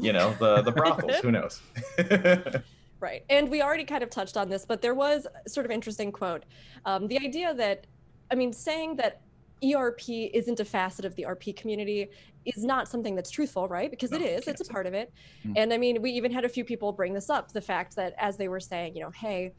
you 0.00 0.12
know 0.12 0.34
the 0.38 0.62
the 0.62 0.72
brothels. 0.72 1.16
who 1.16 1.30
knows? 1.32 1.60
Right. 3.00 3.24
And 3.30 3.48
we 3.48 3.62
already 3.62 3.84
kind 3.84 4.02
of 4.02 4.10
touched 4.10 4.36
on 4.36 4.48
this, 4.48 4.66
but 4.66 4.82
there 4.82 4.94
was 4.94 5.26
sort 5.46 5.64
of 5.64 5.70
interesting 5.70 6.10
quote. 6.10 6.44
Um, 6.84 7.06
the 7.06 7.16
idea 7.18 7.54
that, 7.54 7.86
I 8.30 8.34
mean, 8.34 8.52
saying 8.52 8.96
that 8.96 9.20
ERP 9.64 10.08
isn't 10.08 10.58
a 10.58 10.64
facet 10.64 11.04
of 11.04 11.14
the 11.14 11.22
RP 11.22 11.56
community 11.56 12.08
is 12.44 12.64
not 12.64 12.88
something 12.88 13.14
that's 13.14 13.30
truthful, 13.30 13.68
right? 13.68 13.88
Because 13.88 14.10
it 14.12 14.20
No, 14.20 14.26
is, 14.26 14.44
can't 14.44 14.58
it's 14.60 14.68
a 14.68 14.72
part 14.72 14.86
of 14.86 14.94
it. 14.94 15.12
Mm. 15.46 15.52
And 15.56 15.72
I 15.72 15.78
mean, 15.78 16.02
we 16.02 16.10
even 16.10 16.32
had 16.32 16.44
a 16.44 16.48
few 16.48 16.64
people 16.64 16.90
bring 16.92 17.12
this 17.12 17.30
up 17.30 17.52
the 17.52 17.60
fact 17.60 17.94
that 17.96 18.14
as 18.18 18.36
they 18.36 18.48
were 18.48 18.58
saying, 18.60 18.96
you 18.96 19.02
know, 19.02 19.10
hey, 19.10 19.52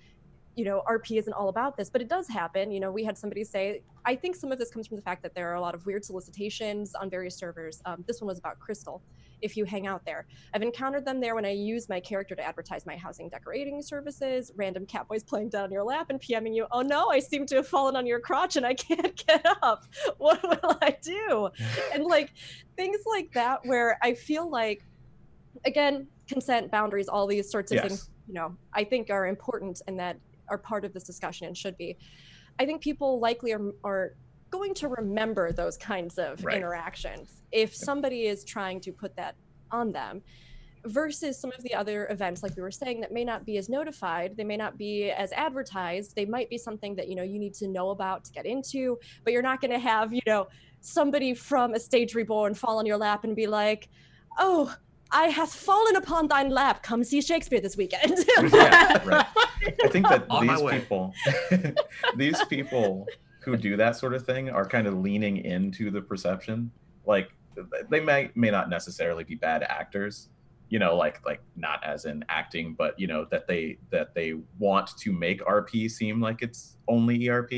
you 0.59 0.65
know, 0.65 0.81
RP 0.89 1.17
isn't 1.17 1.31
all 1.31 1.47
about 1.47 1.77
this, 1.77 1.89
but 1.89 2.01
it 2.01 2.09
does 2.09 2.27
happen. 2.27 2.69
You 2.69 2.81
know, 2.81 2.91
we 2.91 3.05
had 3.05 3.17
somebody 3.17 3.45
say, 3.45 3.79
I 4.05 4.13
think 4.17 4.35
some 4.35 4.51
of 4.51 4.59
this 4.59 4.69
comes 4.71 4.87
from 4.87 4.97
the 4.97 5.01
fact 5.01 5.23
that 5.23 5.33
there 5.33 5.49
are 5.49 5.53
a 5.55 5.61
lot 5.61 5.73
of 5.73 5.85
weird 5.85 6.03
solicitations 6.03 6.91
on 7.01 7.09
various 7.09 7.37
servers. 7.39 7.79
Um, 7.85 8.03
this 8.07 8.19
one 8.19 8.27
was 8.27 8.37
about 8.37 8.59
Crystal. 8.59 9.01
If 9.41 9.55
you 9.55 9.63
hang 9.63 9.87
out 9.87 10.01
there, 10.05 10.27
I've 10.53 10.61
encountered 10.61 11.05
them 11.05 11.21
there 11.21 11.33
when 11.33 11.45
I 11.45 11.51
use 11.51 11.87
my 11.87 12.01
character 12.01 12.35
to 12.35 12.43
advertise 12.45 12.85
my 12.85 12.97
housing 12.97 13.29
decorating 13.29 13.81
services. 13.81 14.51
Random 14.57 14.85
catboys 14.85 15.25
playing 15.25 15.51
down 15.51 15.63
on 15.63 15.71
your 15.71 15.85
lap 15.85 16.07
and 16.09 16.19
PMing 16.19 16.53
you. 16.53 16.67
Oh 16.73 16.81
no, 16.81 17.07
I 17.09 17.19
seem 17.19 17.45
to 17.45 17.55
have 17.55 17.67
fallen 17.67 17.95
on 17.95 18.05
your 18.05 18.19
crotch 18.19 18.57
and 18.57 18.65
I 18.65 18.73
can't 18.73 19.15
get 19.27 19.45
up. 19.63 19.79
What 20.17 20.43
will 20.43 20.77
I 20.81 20.97
do? 21.01 21.49
And 21.93 22.03
like 22.03 22.31
things 22.75 22.97
like 23.15 23.29
that, 23.33 23.59
where 23.63 23.97
I 24.03 24.13
feel 24.13 24.51
like, 24.51 24.79
again, 25.65 26.09
consent, 26.27 26.69
boundaries, 26.69 27.07
all 27.07 27.27
these 27.27 27.49
sorts 27.49 27.71
of 27.71 27.77
Yes. 27.77 27.87
things, 27.87 28.09
you 28.27 28.33
know, 28.33 28.57
I 28.75 28.83
think 28.83 29.09
are 29.09 29.25
important 29.25 29.81
and 29.87 29.99
that 29.99 30.17
are 30.49 30.57
part 30.57 30.85
of 30.85 30.93
this 30.93 31.03
discussion 31.03 31.47
and 31.47 31.57
should 31.57 31.77
be. 31.77 31.97
I 32.59 32.65
think 32.65 32.81
people 32.81 33.19
likely 33.19 33.53
are, 33.53 33.71
are 33.83 34.11
going 34.51 34.73
to 34.75 34.87
remember 34.87 35.51
those 35.51 35.77
kinds 35.77 36.17
of 36.17 36.43
Right. 36.43 36.57
interactions 36.57 37.41
if 37.51 37.73
somebody 37.75 38.25
is 38.25 38.43
trying 38.43 38.81
to 38.81 38.91
put 38.91 39.15
that 39.15 39.35
on 39.71 39.91
them 39.91 40.23
versus 40.85 41.39
some 41.39 41.51
of 41.57 41.63
the 41.63 41.73
other 41.75 42.07
events 42.09 42.41
like 42.41 42.55
we 42.55 42.61
were 42.63 42.71
saying 42.71 43.01
that 43.01 43.11
may 43.11 43.23
not 43.25 43.45
be 43.45 43.57
as 43.57 43.67
notified 43.69 44.35
they 44.37 44.45
may 44.45 44.55
not 44.57 44.77
be 44.77 45.11
as 45.11 45.31
advertised 45.33 46.13
they 46.15 46.25
might 46.25 46.49
be 46.49 46.57
something 46.57 46.95
that 46.95 47.09
you 47.09 47.15
know 47.15 47.21
you 47.23 47.37
need 47.37 47.53
to 47.53 47.67
know 47.67 47.89
about 47.89 48.23
to 48.23 48.31
get 48.31 48.45
into 48.45 48.97
but 49.25 49.33
you're 49.33 49.41
not 49.41 49.59
going 49.61 49.71
to 49.71 49.77
have 49.79 50.13
you 50.13 50.21
know 50.25 50.47
somebody 50.81 51.33
from 51.33 51.73
a 51.73 51.79
stage 51.79 52.15
reborn 52.15 52.53
fall 52.53 52.79
on 52.79 52.85
your 52.85 52.97
lap 52.97 53.25
and 53.25 53.35
be 53.35 53.45
like 53.45 53.89
oh 54.39 54.73
i 55.11 55.25
hath 55.27 55.53
fallen 55.53 55.97
upon 55.97 56.27
thine 56.29 56.49
lap 56.49 56.81
come 56.81 57.03
see 57.03 57.21
shakespeare 57.21 57.59
this 57.59 57.75
weekend 57.75 58.17
yeah, 58.53 59.05
right. 59.05 59.25
I 59.83 59.87
think 59.87 60.07
that 60.09 60.27
these 60.41 60.61
people, 60.61 61.13
these 62.17 62.43
people 62.45 63.07
who 63.43 63.55
do 63.55 63.77
that 63.77 63.95
sort 63.95 64.13
of 64.13 64.25
thing 64.25 64.49
are 64.49 64.65
kind 64.65 64.87
of 64.87 64.95
leaning 64.95 65.37
into 65.37 65.91
the 65.91 66.01
perception. 66.01 66.71
Like 67.05 67.29
they 67.89 67.99
may 67.99 68.31
may 68.35 68.51
not 68.51 68.69
necessarily 68.69 69.23
be 69.23 69.35
bad 69.35 69.63
actors, 69.63 70.29
you 70.69 70.79
know, 70.79 70.95
like 70.95 71.25
like 71.25 71.41
not 71.55 71.83
as 71.83 72.05
in 72.05 72.23
acting, 72.29 72.75
but 72.77 72.99
you 72.99 73.07
know 73.07 73.25
that 73.31 73.47
they 73.47 73.77
that 73.91 74.13
they 74.15 74.33
want 74.57 74.89
to 74.99 75.11
make 75.11 75.41
RP 75.45 75.89
seem 75.89 76.21
like 76.21 76.41
it's 76.41 76.77
only 76.87 77.27
ERP. 77.29 77.49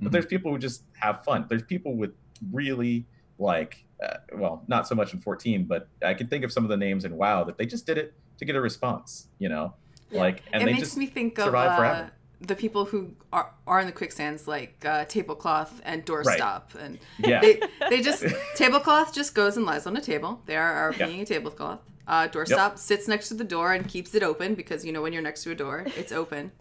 But 0.00 0.08
Mhm. 0.08 0.12
there's 0.12 0.26
people 0.26 0.50
who 0.52 0.58
just 0.58 0.84
have 0.94 1.24
fun. 1.24 1.46
There's 1.48 1.62
people 1.62 1.96
with 1.96 2.12
really 2.52 3.06
like, 3.38 3.84
uh, 4.02 4.16
well, 4.36 4.64
not 4.66 4.88
so 4.88 4.94
much 4.94 5.14
in 5.14 5.20
14, 5.20 5.64
but 5.64 5.88
I 6.04 6.14
can 6.14 6.26
think 6.26 6.44
of 6.44 6.52
some 6.52 6.64
of 6.64 6.70
the 6.70 6.76
names 6.76 7.04
in 7.04 7.16
WoW 7.16 7.44
that 7.44 7.58
they 7.58 7.66
just 7.66 7.86
did 7.86 7.98
it 7.98 8.14
to 8.38 8.44
get 8.44 8.56
a 8.56 8.60
response, 8.60 9.28
you 9.38 9.48
know, 9.48 9.74
Yeah. 10.14 10.20
like 10.20 10.42
and 10.52 10.62
it 10.62 10.66
they 10.66 10.72
makes 10.72 10.84
just 10.88 10.96
me 10.96 11.06
think 11.06 11.38
of 11.38 11.44
survive 11.46 11.80
uh, 11.80 12.10
the 12.40 12.54
people 12.54 12.84
who 12.84 13.14
are, 13.32 13.50
are 13.66 13.80
in 13.80 13.86
the 13.86 13.92
quicksands, 13.92 14.46
like 14.46 14.84
uh, 14.84 15.04
tablecloth 15.06 15.80
and 15.84 16.04
doorstop, 16.04 16.74
and 16.74 16.98
yeah. 17.18 17.40
they 17.40 17.60
they 17.90 18.00
just 18.02 18.22
tablecloth 18.56 19.14
just 19.14 19.34
goes 19.34 19.56
and 19.56 19.64
lies 19.66 19.86
on 19.86 19.96
a 19.96 20.00
table. 20.00 20.42
They 20.46 20.56
are 20.56 20.92
Yeah. 20.98 21.06
RPing 21.08 21.22
a 21.22 21.24
tablecloth. 21.24 21.80
Uh, 22.06 22.28
doorstop 22.28 22.76
sits 22.78 23.08
next 23.08 23.28
to 23.28 23.34
the 23.34 23.44
door 23.44 23.72
and 23.72 23.88
keeps 23.88 24.14
it 24.14 24.22
open 24.22 24.54
because 24.54 24.84
you 24.84 24.92
know 24.92 25.00
when 25.00 25.12
you're 25.14 25.22
next 25.22 25.42
to 25.44 25.52
a 25.52 25.54
door, 25.54 25.84
it's 25.96 26.12
open. 26.12 26.52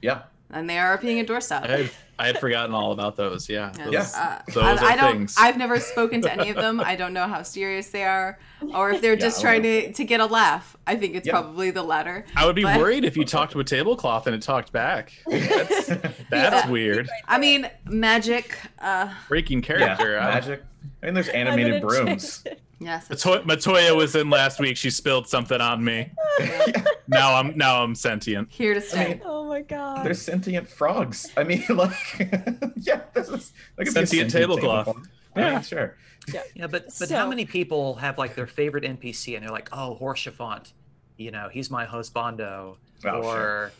yeah. 0.00 0.22
And 0.52 0.68
they 0.68 0.78
are 0.78 0.98
RPing 0.98 1.20
a 1.20 1.24
doorstop. 1.24 1.62
I 1.64 1.68
had, 1.78 1.90
I 2.18 2.26
had 2.26 2.38
forgotten 2.38 2.74
all 2.74 2.92
about 2.92 3.16
those. 3.16 3.48
Yeah. 3.48 3.72
Yes. 3.76 3.84
Those- 3.84 3.92
Yes. 3.92 4.16
Uh, 4.16 4.42
Those 4.48 4.56
I, 4.64 4.72
are 4.72 4.84
I 4.90 4.96
don't. 4.96 5.12
things. 5.16 5.34
I've 5.38 5.56
never 5.56 5.80
spoken 5.80 6.20
to 6.22 6.32
any 6.32 6.50
of 6.50 6.56
them. 6.56 6.78
I 6.80 6.94
don't 6.94 7.12
know 7.14 7.26
how 7.26 7.42
serious 7.42 7.88
they 7.88 8.04
are, 8.04 8.38
or 8.74 8.90
if 8.90 9.00
they're 9.00 9.14
Yeah, 9.14 9.18
just 9.20 9.40
trying 9.40 9.62
to 9.62 9.92
to 9.92 10.04
get 10.04 10.20
a 10.20 10.26
laugh. 10.26 10.76
I 10.86 10.96
think 10.96 11.14
it's 11.14 11.26
Yeah. 11.26 11.32
probably 11.32 11.70
the 11.70 11.82
latter. 11.82 12.26
I 12.36 12.44
would 12.46 12.54
be 12.56 12.62
But- 12.64 12.78
worried 12.78 13.04
if 13.04 13.16
you 13.16 13.24
talked 13.24 13.52
to 13.52 13.60
a 13.60 13.64
tablecloth 13.64 14.26
and 14.26 14.36
it 14.36 14.42
talked 14.42 14.72
back. 14.72 15.12
That's, 15.26 15.86
that's 15.86 16.22
Yeah. 16.30 16.68
weird. 16.70 17.08
I 17.26 17.38
mean, 17.38 17.68
magic. 17.86 18.58
Uh, 18.78 19.08
Breaking 19.28 19.58
yeah, 19.60 19.66
character. 19.96 20.18
I- 20.18 20.34
magic. 20.34 20.62
I 21.02 21.06
mean, 21.06 21.14
there's 21.14 21.28
animated 21.28 21.80
gonna 21.82 21.86
brooms. 22.04 22.44
change 22.84 22.86
it. 22.86 22.90
yes. 22.90 23.08
that's 23.08 23.24
Mato- 23.26 23.42
Matoya 23.72 23.96
was 23.96 24.14
in 24.16 24.30
last 24.30 24.60
week. 24.60 24.76
She 24.76 24.90
spilled 24.90 25.28
something 25.28 25.60
on 25.60 25.82
me. 25.84 26.10
Yeah, 26.40 26.84
Now 27.08 27.34
I'm 27.34 27.56
now 27.56 27.82
I'm 27.82 27.94
sentient. 27.94 28.50
Here 28.50 28.74
to 28.74 28.80
stay. 28.80 29.08
mean, 29.08 29.22
oh 29.24 29.44
my 29.46 29.60
god 29.62 30.04
They're 30.06 30.14
sentient 30.14 30.68
frogs. 30.68 31.30
I 31.36 31.44
mean, 31.44 31.64
like, 31.68 31.94
yeah, 32.76 33.02
this 33.12 33.28
is 33.28 33.52
like 33.76 33.86
could 33.88 33.96
a 33.96 34.06
Sentient 34.06 34.30
tablecloth. 34.30 34.88
I 35.36 35.40
Yeah. 35.40 35.52
mean, 35.54 35.62
sure. 35.62 35.96
Yeah, 36.32 36.42
yeah 36.54 36.66
but 36.68 36.84
but 36.86 37.08
So- 37.08 37.16
how 37.16 37.28
many 37.28 37.44
people 37.44 37.94
have 37.96 38.16
like 38.18 38.34
their 38.34 38.46
favorite 38.46 38.84
NPC 38.84 39.34
and 39.36 39.42
they're 39.44 39.50
like, 39.52 39.68
oh, 39.72 39.98
Haurchefant, 40.00 40.72
you 41.18 41.30
know, 41.32 41.48
he's 41.50 41.70
my 41.70 41.84
husbando, 41.84 42.76
Oh, 43.04 43.08
or 43.08 43.22
sure. 43.22 43.72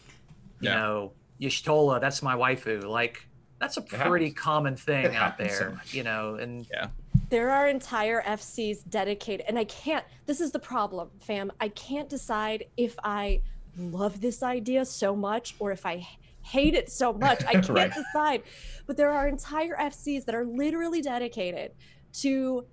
you 0.60 0.68
Yeah. 0.70 0.74
know, 0.74 1.12
Y'shtola, 1.40 2.00
that's 2.00 2.22
my 2.22 2.34
waifu. 2.36 2.84
Like 2.84 3.26
that's 3.60 3.76
a 3.76 3.82
pretty 3.82 4.32
common 4.32 4.74
thing 4.76 5.04
It 5.04 5.08
out 5.14 5.14
happens 5.14 5.52
so 5.52 5.58
there, 5.70 5.80
you 5.92 6.02
know, 6.02 6.34
and 6.34 6.66
there 7.32 7.48
are 7.50 7.66
entire 7.66 8.20
FCs 8.24 8.86
dedicated, 8.90 9.46
and 9.48 9.58
I 9.58 9.64
can't. 9.64 10.04
This 10.26 10.38
is 10.38 10.52
the 10.52 10.58
problem, 10.58 11.08
fam. 11.18 11.50
I 11.60 11.68
can't 11.68 12.06
decide 12.06 12.66
if 12.76 12.94
I 13.02 13.40
love 13.78 14.20
this 14.20 14.42
idea 14.42 14.84
so 14.84 15.16
much 15.16 15.54
or 15.58 15.72
if 15.72 15.86
I 15.86 16.06
hate 16.42 16.74
it 16.74 16.92
so 16.92 17.10
much. 17.14 17.42
I 17.46 17.52
can't 17.52 17.68
Right. 17.70 17.90
decide. 17.94 18.42
But 18.86 18.98
there 18.98 19.10
are 19.10 19.28
entire 19.28 19.74
FCs 19.78 20.26
that 20.26 20.34
are 20.34 20.44
literally 20.44 21.00
dedicated 21.00 21.72
to 22.20 22.66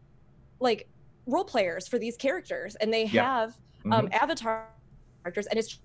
like 0.60 0.89
role 1.26 1.45
players 1.45 1.88
for 1.88 1.97
these 1.97 2.18
characters, 2.18 2.76
and 2.76 2.93
they 2.93 3.05
Yeah. 3.05 3.24
have 3.24 3.57
Mhm. 3.86 3.93
um, 3.93 4.10
avatar 4.12 4.68
characters, 5.24 5.45
and 5.47 5.57
it's 5.57 5.80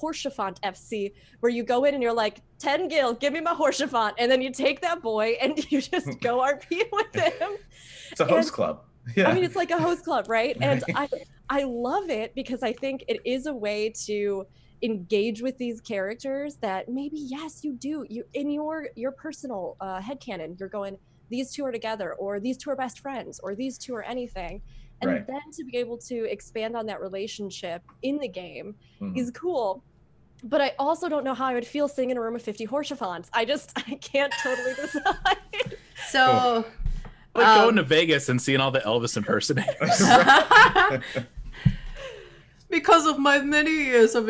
Haurchefant 0.00 0.60
FC, 0.60 1.12
where 1.40 1.50
you 1.50 1.62
go 1.62 1.84
in 1.84 1.94
and 1.94 2.02
you're 2.02 2.12
like, 2.12 2.40
10 2.58 2.88
gil, 2.88 3.14
give 3.14 3.32
me 3.32 3.40
my 3.40 3.54
Haurchefant. 3.54 4.12
And 4.18 4.30
then 4.30 4.40
you 4.42 4.50
take 4.50 4.80
that 4.82 5.02
boy 5.02 5.36
and 5.40 5.58
you 5.72 5.80
just 5.80 6.20
go 6.20 6.38
RP 6.40 6.82
with 6.92 7.14
him. 7.14 7.50
it's 8.10 8.20
a 8.20 8.24
host 8.24 8.48
and- 8.48 8.54
club. 8.54 8.82
Yeah. 9.14 9.28
I 9.28 9.34
mean, 9.34 9.44
it's 9.44 9.54
like 9.54 9.70
a 9.70 9.80
host 9.80 10.04
club, 10.04 10.28
right? 10.28 10.56
And 10.60 10.82
I, 10.96 11.08
I 11.48 11.62
love 11.62 12.10
it 12.10 12.34
because 12.34 12.64
I 12.64 12.72
think 12.72 13.04
it 13.06 13.20
is 13.24 13.46
a 13.46 13.54
way 13.54 13.92
to 14.06 14.44
engage 14.82 15.42
with 15.42 15.56
these 15.58 15.80
characters 15.80 16.56
that 16.56 16.88
maybe 16.88 17.16
yes 17.16 17.62
you 17.64 17.72
do 17.72 18.04
you 18.10 18.24
in 18.34 18.50
your 18.50 18.88
your 18.94 19.10
personal 19.10 19.74
uh 19.80 19.98
headcanon 20.00 20.58
you're 20.60 20.68
going 20.68 20.98
these 21.30 21.50
two 21.50 21.64
are 21.64 21.72
together 21.72 22.12
or 22.18 22.38
these 22.40 22.58
two 22.58 22.68
are 22.68 22.76
best 22.76 22.98
friends 23.00 23.40
or 23.42 23.54
these 23.54 23.78
two 23.78 23.94
are 23.94 24.02
anything 24.02 24.60
and 25.02 25.10
Right. 25.10 25.26
then 25.26 25.40
to 25.56 25.64
be 25.64 25.76
able 25.78 25.98
to 25.98 26.24
expand 26.30 26.76
on 26.76 26.86
that 26.86 27.00
relationship 27.00 27.82
in 28.02 28.18
the 28.18 28.28
game 28.28 28.74
Mhm. 29.00 29.16
is 29.18 29.30
cool 29.30 29.82
but 30.44 30.60
I 30.60 30.74
also 30.78 31.08
don't 31.08 31.24
know 31.24 31.32
how 31.34 31.46
I 31.46 31.54
would 31.54 31.66
feel 31.66 31.88
sitting 31.88 32.10
in 32.10 32.18
a 32.18 32.20
room 32.20 32.36
of 32.36 32.42
50 32.42 32.66
Haurchefants. 32.66 33.28
I 33.32 33.46
just 33.46 33.72
I 33.88 33.94
can't 33.94 34.32
totally 34.42 34.74
decide. 34.82 35.76
So, 36.10 36.66
Like 37.34 37.46
Um, 37.48 37.58
going 37.64 37.76
to 37.76 37.82
Vegas 37.82 38.28
and 38.28 38.40
seeing 38.40 38.60
all 38.60 38.70
the 38.70 38.80
Elvis 38.80 39.16
impersonators. 39.16 39.98
because 42.70 43.06
of 43.06 43.18
my 43.18 43.38
many 43.38 43.70
years 43.70 44.14
of 44.14 44.28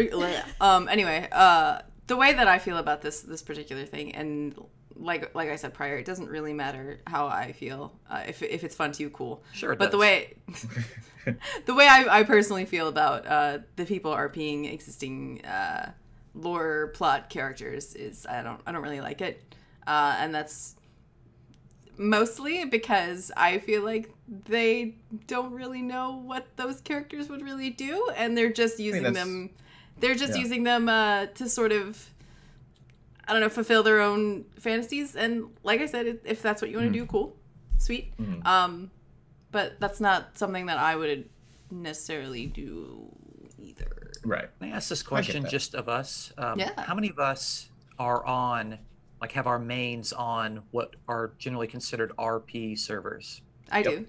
um 0.61 0.89
anyway 0.89 1.27
uh 1.33 1.81
the 2.07 2.17
way 2.17 2.33
that 2.35 2.47
i 2.47 2.59
feel 2.59 2.77
about 2.77 3.01
this 3.01 3.23
this 3.23 3.43
particular 3.43 3.85
thing 3.85 4.15
and 4.15 4.55
like 4.99 5.35
like 5.35 5.49
i 5.51 5.57
said 5.57 5.75
prior 5.75 5.97
it 5.99 6.05
doesn't 6.05 6.29
really 6.29 6.53
matter 6.55 6.99
how 7.07 7.27
i 7.27 7.53
feel 7.53 7.93
uh, 8.11 8.23
if, 8.27 8.43
if 8.43 8.65
it's 8.65 8.75
fun 8.75 8.93
to 8.93 9.03
you 9.03 9.11
cool 9.11 9.43
sure. 9.53 9.73
It 9.73 9.79
but 9.79 9.91
the 9.91 9.99
way 9.99 10.35
the 11.67 11.75
way 11.75 11.87
I, 11.87 12.21
I 12.21 12.23
personally 12.23 12.65
feel 12.65 12.89
about 12.89 13.27
uh 13.27 13.59
the 13.77 13.85
people 13.85 14.13
are 14.13 14.29
being 14.29 14.65
existing 14.65 15.45
uh 15.45 15.91
lore 16.35 16.89
plot 16.95 17.29
characters 17.31 17.95
is 17.95 18.27
i 18.27 18.43
don't 18.43 18.61
i 18.67 18.73
don't 18.73 18.83
really 18.83 19.01
like 19.01 19.21
it 19.21 19.43
uh 19.87 20.17
and 20.19 20.35
that's 20.35 20.77
mostly 21.99 22.65
because 22.67 23.33
I 23.37 23.59
feel 23.59 23.83
like 23.83 24.11
they 24.29 24.97
don't 25.27 25.53
really 25.53 25.81
know 25.83 26.21
what 26.25 26.47
those 26.57 26.81
characters 26.83 27.29
would 27.31 27.43
really 27.43 27.71
do, 27.71 28.11
and 28.17 28.37
they're 28.37 28.53
just 28.53 28.79
using 28.79 29.03
that's- 29.03 29.25
them. 29.25 29.51
They're 29.99 30.15
just 30.15 30.35
Yeah. 30.35 30.43
using 30.43 30.63
them 30.65 30.91
uh, 30.91 31.25
to 31.37 31.49
sort 31.49 31.73
of, 31.73 32.11
I 33.29 33.33
don't 33.33 33.41
know, 33.41 33.49
fulfill 33.49 33.83
their 33.83 34.01
own 34.01 34.45
fantasies. 34.59 35.17
And 35.17 35.49
like 35.63 35.81
I 35.81 35.87
said, 35.87 36.21
if 36.25 36.43
that's 36.43 36.63
what 36.63 36.71
you 36.71 36.77
want 36.79 36.93
to 36.93 36.99
do, 36.99 37.07
cool, 37.07 37.37
sweet. 37.79 38.17
Mhm. 38.19 38.47
Um, 38.47 38.91
but 39.51 39.81
that's 39.81 40.01
not 40.01 40.37
something 40.39 40.67
that 40.67 40.79
I 40.79 40.95
would 40.97 41.29
necessarily 41.71 42.47
do 42.47 43.09
either. 43.59 44.13
Right. 44.25 44.49
Can 44.61 44.73
I 44.73 44.77
ask 44.77 44.89
this 44.89 45.03
question 45.03 45.47
just 45.49 45.75
of 45.75 45.89
us? 45.89 46.33
Um, 46.39 46.59
Yeah. 46.59 46.71
How 46.81 46.95
many 46.95 47.11
of 47.11 47.19
us 47.19 47.69
are 47.99 48.25
on, 48.25 48.79
like, 49.21 49.33
have 49.33 49.47
our 49.47 49.59
mains 49.59 50.13
on 50.13 50.63
what 50.71 50.95
are 51.09 51.33
generally 51.39 51.67
considered 51.67 52.13
RP 52.19 52.77
servers? 52.77 53.41
I 53.73 53.81
Yep. 53.81 53.93
do. 53.93 54.07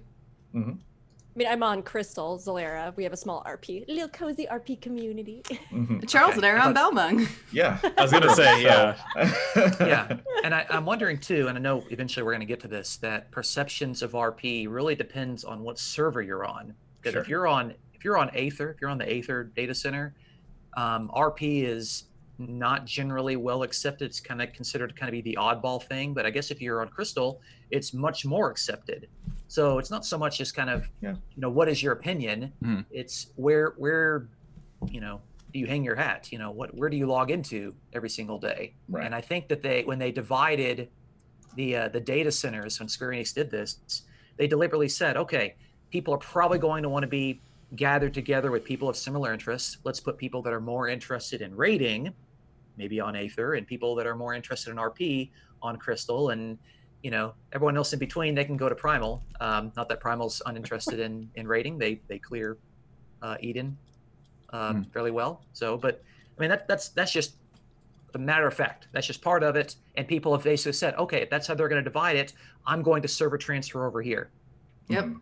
I 0.59 0.73
mean, 1.37 1.47
I'm 1.47 1.63
on 1.63 1.83
Crystal, 1.83 2.37
Zalera. 2.39 2.95
We 2.95 3.03
have 3.03 3.13
a 3.13 3.17
small 3.17 3.43
RP, 3.45 3.87
little 3.87 4.09
cozy 4.09 4.47
RP 4.51 4.81
community. 4.81 5.43
hmm 5.69 5.99
Charles 6.07 6.37
Okay. 6.37 6.37
and 6.37 6.45
I 6.45 6.49
are 6.49 6.67
on 6.67 6.73
Balmung. 6.73 7.27
Yeah. 7.51 7.77
I 7.97 8.01
was 8.01 8.11
gonna 8.11 8.33
say, 8.33 8.63
yeah. 8.63 8.97
yeah 9.79 10.17
and 10.43 10.53
I, 10.53 10.65
i'm 10.69 10.85
wondering 10.85 11.17
too 11.19 11.47
and 11.47 11.57
i 11.57 11.61
know 11.61 11.83
eventually 11.89 12.23
we're 12.23 12.31
going 12.31 12.41
to 12.41 12.45
get 12.45 12.59
to 12.61 12.67
this 12.67 12.97
that 12.97 13.31
perceptions 13.31 14.01
of 14.01 14.11
rp 14.11 14.67
really 14.69 14.95
depends 14.95 15.43
on 15.43 15.61
what 15.63 15.79
server 15.79 16.21
you're 16.21 16.45
on 16.45 16.73
because 17.01 17.15
if 17.15 17.27
you're 17.27 17.47
on 17.47 17.73
if 17.93 18.03
you're 18.03 18.17
on 18.17 18.29
aether 18.35 18.71
if 18.71 18.81
you're 18.81 18.89
on 18.89 18.97
the 18.97 19.11
aether 19.11 19.43
data 19.55 19.73
center 19.73 20.13
um, 20.75 21.09
rp 21.15 21.63
is 21.63 22.03
not 22.39 22.85
generally 22.85 23.35
well 23.35 23.63
accepted 23.63 24.05
it's 24.05 24.19
kind 24.19 24.41
of 24.41 24.51
considered 24.53 24.87
to 24.89 24.93
kind 24.95 25.09
of 25.09 25.11
be 25.13 25.21
the 25.21 25.37
oddball 25.39 25.81
thing 25.83 26.13
but 26.13 26.25
i 26.25 26.29
guess 26.29 26.51
if 26.51 26.61
you're 26.61 26.81
on 26.81 26.87
crystal 26.89 27.41
it's 27.71 27.93
much 27.93 28.25
more 28.25 28.49
accepted 28.49 29.07
so 29.47 29.79
it's 29.79 29.89
not 29.89 30.05
so 30.05 30.17
much 30.17 30.37
just 30.37 30.55
kind 30.55 30.69
of 30.69 30.87
Yeah. 31.01 31.11
you 31.35 31.41
know 31.41 31.49
what 31.49 31.67
is 31.67 31.81
your 31.81 31.93
opinion 31.93 32.51
Mhm. 32.63 32.85
it's 32.91 33.27
where 33.35 33.73
where 33.77 34.27
you 34.89 35.01
know 35.01 35.21
do 35.51 35.59
you 35.59 35.65
hang 35.65 35.83
your 35.83 35.95
hat 35.95 36.31
you 36.31 36.37
know 36.37 36.51
what 36.51 36.75
where 36.75 36.89
do 36.89 36.97
you 36.97 37.07
log 37.07 37.31
into 37.31 37.73
every 37.93 38.09
single 38.09 38.37
day 38.37 38.73
Right. 38.89 39.05
and 39.05 39.15
I 39.15 39.21
think 39.21 39.47
that 39.47 39.61
they, 39.63 39.83
when 39.83 39.97
they 39.97 40.11
divided 40.11 40.89
the 41.55 41.75
uh, 41.75 41.87
the 41.87 41.99
data 41.99 42.31
centers, 42.31 42.79
when 42.79 42.87
Square 42.87 43.11
Enix 43.11 43.33
did 43.33 43.49
this, 43.49 44.03
they 44.37 44.45
deliberately 44.45 44.87
said, 44.89 45.17
okay, 45.17 45.55
people 45.89 46.13
are 46.13 46.19
probably 46.19 46.59
going 46.59 46.83
to 46.83 46.89
want 46.89 47.01
to 47.01 47.07
be 47.07 47.41
gathered 47.75 48.13
together 48.13 48.51
with 48.51 48.63
people 48.63 48.87
of 48.87 48.95
similar 48.95 49.33
interests. 49.33 49.77
Let's 49.83 49.99
put 49.99 50.17
people 50.19 50.43
that 50.43 50.53
are 50.53 50.61
more 50.61 50.87
interested 50.87 51.41
in 51.41 51.55
raiding, 51.55 52.13
maybe 52.77 52.99
on 52.99 53.15
Aether, 53.15 53.55
and 53.55 53.65
people 53.67 53.95
that 53.95 54.07
are 54.07 54.15
more 54.15 54.33
interested 54.33 54.71
in 54.71 54.77
RP 54.77 55.31
on 55.61 55.77
Crystal, 55.77 56.29
and 56.29 56.57
you 57.03 57.11
know 57.11 57.33
everyone 57.53 57.75
else 57.77 57.93
in 57.93 57.99
between. 57.99 58.35
They 58.35 58.45
can 58.45 58.57
go 58.57 58.69
to 58.69 58.75
Primal. 58.75 59.23
Um, 59.39 59.71
not 59.75 59.89
that 59.89 59.99
Primal's 59.99 60.41
uninterested 60.45 60.99
in 60.99 61.29
in 61.35 61.47
raiding. 61.47 61.77
They 61.77 62.01
they 62.07 62.19
clear 62.19 62.57
uh, 63.21 63.37
Eden 63.41 63.77
um, 64.53 64.85
fairly 64.93 65.11
well. 65.11 65.41
So, 65.53 65.77
but 65.77 66.03
I 66.37 66.41
mean 66.41 66.49
that 66.49 66.67
that's 66.67 66.89
that's 66.89 67.11
just 67.11 67.35
a 68.13 68.19
matter 68.19 68.47
of 68.47 68.53
fact. 68.53 68.87
That's 68.93 69.05
just 69.05 69.21
part 69.21 69.43
of 69.43 69.55
it. 69.55 69.75
And 69.95 70.07
people 70.07 70.33
have 70.33 70.43
basically 70.43 70.73
said, 70.73 70.95
okay, 70.95 71.21
if 71.23 71.29
that's 71.29 71.45
how 71.45 71.55
they're 71.55 71.67
going 71.67 71.83
to 71.83 71.89
divide 71.89 72.15
it, 72.15 72.33
I'm 72.65 72.81
going 72.81 73.01
to 73.01 73.07
server 73.07 73.37
transfer 73.37 73.85
over 73.85 74.01
here. 74.01 74.29
Yep. 74.87 75.05
Mhm. 75.05 75.19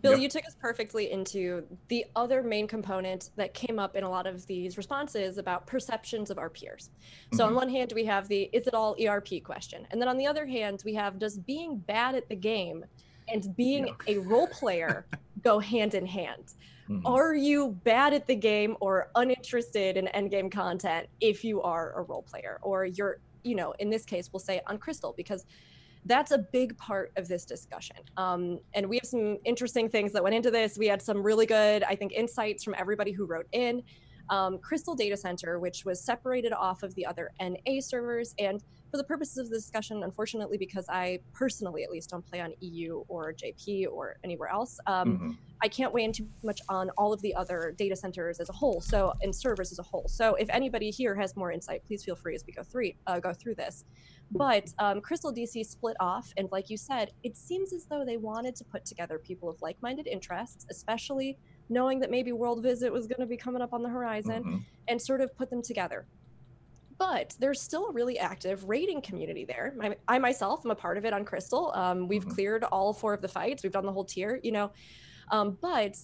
Bill, 0.00 0.12
Yep. 0.12 0.20
you 0.20 0.28
took 0.28 0.46
us 0.46 0.54
perfectly 0.60 1.10
into 1.10 1.66
the 1.88 2.04
other 2.14 2.42
main 2.42 2.66
component 2.68 3.30
that 3.36 3.54
came 3.54 3.78
up 3.78 3.96
in 3.96 4.04
a 4.04 4.10
lot 4.10 4.26
of 4.26 4.46
these 4.46 4.76
responses 4.76 5.38
about 5.38 5.66
perceptions 5.66 6.30
of 6.30 6.36
RPers. 6.38 6.90
So, 7.34 7.44
on 7.44 7.52
Mhm. 7.52 7.56
one 7.56 7.68
hand, 7.68 7.92
we 7.94 8.04
have 8.04 8.28
the 8.28 8.44
is 8.52 8.66
it 8.66 8.74
all 8.74 8.94
ERP 8.98 9.40
question. 9.40 9.86
And 9.90 10.00
then 10.00 10.08
on 10.08 10.16
the 10.18 10.26
other 10.26 10.46
hand, 10.46 10.82
we 10.84 10.94
have 10.94 11.18
does 11.18 11.38
being 11.38 11.78
bad 11.78 12.14
at 12.14 12.28
the 12.28 12.36
game 12.36 12.84
and 13.32 13.54
being 13.56 13.90
a 14.06 14.18
role 14.18 14.46
player 14.48 15.06
go 15.42 15.58
hand 15.58 15.94
in 15.94 16.06
hand? 16.06 16.54
Mhm. 16.88 17.02
Are 17.04 17.34
you 17.34 17.70
bad 17.84 18.14
at 18.14 18.26
the 18.26 18.36
game 18.36 18.76
or 18.80 19.10
uninterested 19.14 19.96
in 19.96 20.06
endgame 20.06 20.50
content 20.50 21.08
if 21.20 21.44
you 21.44 21.60
are 21.62 21.92
a 21.98 22.02
role 22.02 22.22
player? 22.22 22.58
Or 22.62 22.84
you're, 22.86 23.20
you 23.42 23.54
know, 23.54 23.72
in 23.78 23.90
this 23.90 24.04
case, 24.04 24.32
we'll 24.32 24.40
say 24.40 24.60
on 24.66 24.78
Crystal, 24.78 25.12
because 25.16 25.44
that's 26.04 26.30
a 26.30 26.38
big 26.38 26.76
part 26.78 27.12
of 27.16 27.28
this 27.28 27.44
discussion. 27.44 27.96
Um, 28.16 28.60
and 28.74 28.88
we 28.88 28.96
have 28.96 29.06
some 29.06 29.38
interesting 29.44 29.88
things 29.88 30.12
that 30.12 30.22
went 30.22 30.34
into 30.34 30.50
this. 30.50 30.78
We 30.78 30.86
had 30.86 31.02
some 31.02 31.22
really 31.22 31.46
good, 31.46 31.82
I 31.82 31.94
think, 31.94 32.12
insights 32.12 32.64
from 32.64 32.74
everybody 32.78 33.12
who 33.12 33.26
wrote 33.26 33.46
in. 33.52 33.82
Um, 34.30 34.58
Crystal 34.58 34.94
Data 34.94 35.16
Center, 35.16 35.58
which 35.58 35.84
was 35.84 36.04
separated 36.04 36.52
off 36.52 36.82
of 36.82 36.94
the 36.94 37.06
other 37.06 37.30
NA 37.40 37.80
servers. 37.80 38.34
And 38.38 38.62
for 38.90 38.96
the 38.96 39.04
purposes 39.04 39.36
of 39.38 39.50
the 39.50 39.56
discussion, 39.56 40.02
unfortunately, 40.02 40.56
because 40.58 40.86
I 40.88 41.20
personally 41.34 41.82
at 41.84 41.90
least 41.90 42.10
don't 42.10 42.24
play 42.24 42.40
on 42.40 42.52
EU 42.60 43.04
or 43.08 43.32
JP 43.34 43.86
or 43.92 44.16
anywhere 44.24 44.48
else, 44.48 44.78
um, 44.86 45.18
Mhm. 45.18 45.38
I 45.60 45.68
can't 45.68 45.92
weigh 45.92 46.04
in 46.04 46.12
too 46.12 46.28
much 46.42 46.60
on 46.68 46.88
all 46.90 47.12
of 47.12 47.20
the 47.20 47.34
other 47.34 47.74
data 47.76 47.96
centers 47.96 48.38
as 48.40 48.48
a 48.48 48.52
whole, 48.52 48.80
so 48.80 49.12
and 49.22 49.34
servers 49.34 49.72
as 49.72 49.78
a 49.78 49.82
whole. 49.82 50.06
So 50.08 50.36
if 50.36 50.48
anybody 50.50 50.90
here 50.90 51.14
has 51.16 51.36
more 51.36 51.50
insight, 51.52 51.84
please 51.84 52.04
feel 52.04 52.14
free 52.16 52.34
as 52.34 52.44
we 52.46 52.52
go 52.52 52.62
through 52.62 52.92
uh, 53.06 53.18
go 53.20 53.32
through 53.32 53.56
this. 53.56 53.84
But 54.30 54.72
um, 54.78 55.00
Crystal 55.00 55.32
DC 55.32 55.64
split 55.64 55.96
off, 56.00 56.32
and 56.36 56.48
like 56.52 56.70
you 56.70 56.76
said, 56.76 57.10
it 57.24 57.36
seems 57.36 57.72
as 57.72 57.86
though 57.86 58.04
they 58.04 58.18
wanted 58.18 58.54
to 58.56 58.64
put 58.64 58.84
together 58.84 59.18
people 59.18 59.48
of 59.48 59.60
like-minded 59.62 60.06
interests, 60.06 60.66
especially 60.70 61.38
knowing 61.70 61.98
that 62.00 62.10
maybe 62.10 62.32
World 62.32 62.62
Visit 62.62 62.92
was 62.92 63.06
going 63.06 63.20
to 63.20 63.26
be 63.26 63.36
coming 63.36 63.62
up 63.62 63.72
on 63.72 63.82
the 63.82 63.88
horizon, 63.88 64.44
Mhm. 64.44 64.64
and 64.88 65.00
sort 65.02 65.20
of 65.22 65.34
put 65.36 65.50
them 65.50 65.60
together. 65.62 66.06
But 66.98 67.34
there's 67.38 67.60
still 67.60 67.86
a 67.86 67.92
really 67.92 68.18
active 68.18 68.64
raiding 68.68 69.02
community 69.02 69.44
there. 69.44 69.74
I, 69.80 69.96
I 70.08 70.18
myself 70.18 70.64
am 70.64 70.72
a 70.72 70.74
part 70.74 70.98
of 70.98 71.04
it 71.04 71.12
on 71.12 71.24
Crystal. 71.24 71.72
Um, 71.74 72.08
we've 72.08 72.24
Mhm. 72.24 72.34
cleared 72.34 72.64
all 72.64 72.92
four 72.92 73.14
of 73.14 73.22
the 73.22 73.28
fights. 73.28 73.62
We've 73.62 73.72
done 73.72 73.86
the 73.86 73.92
whole 73.92 74.04
tier, 74.04 74.40
you 74.42 74.50
know. 74.52 74.72
Um, 75.30 75.58
but 75.60 75.96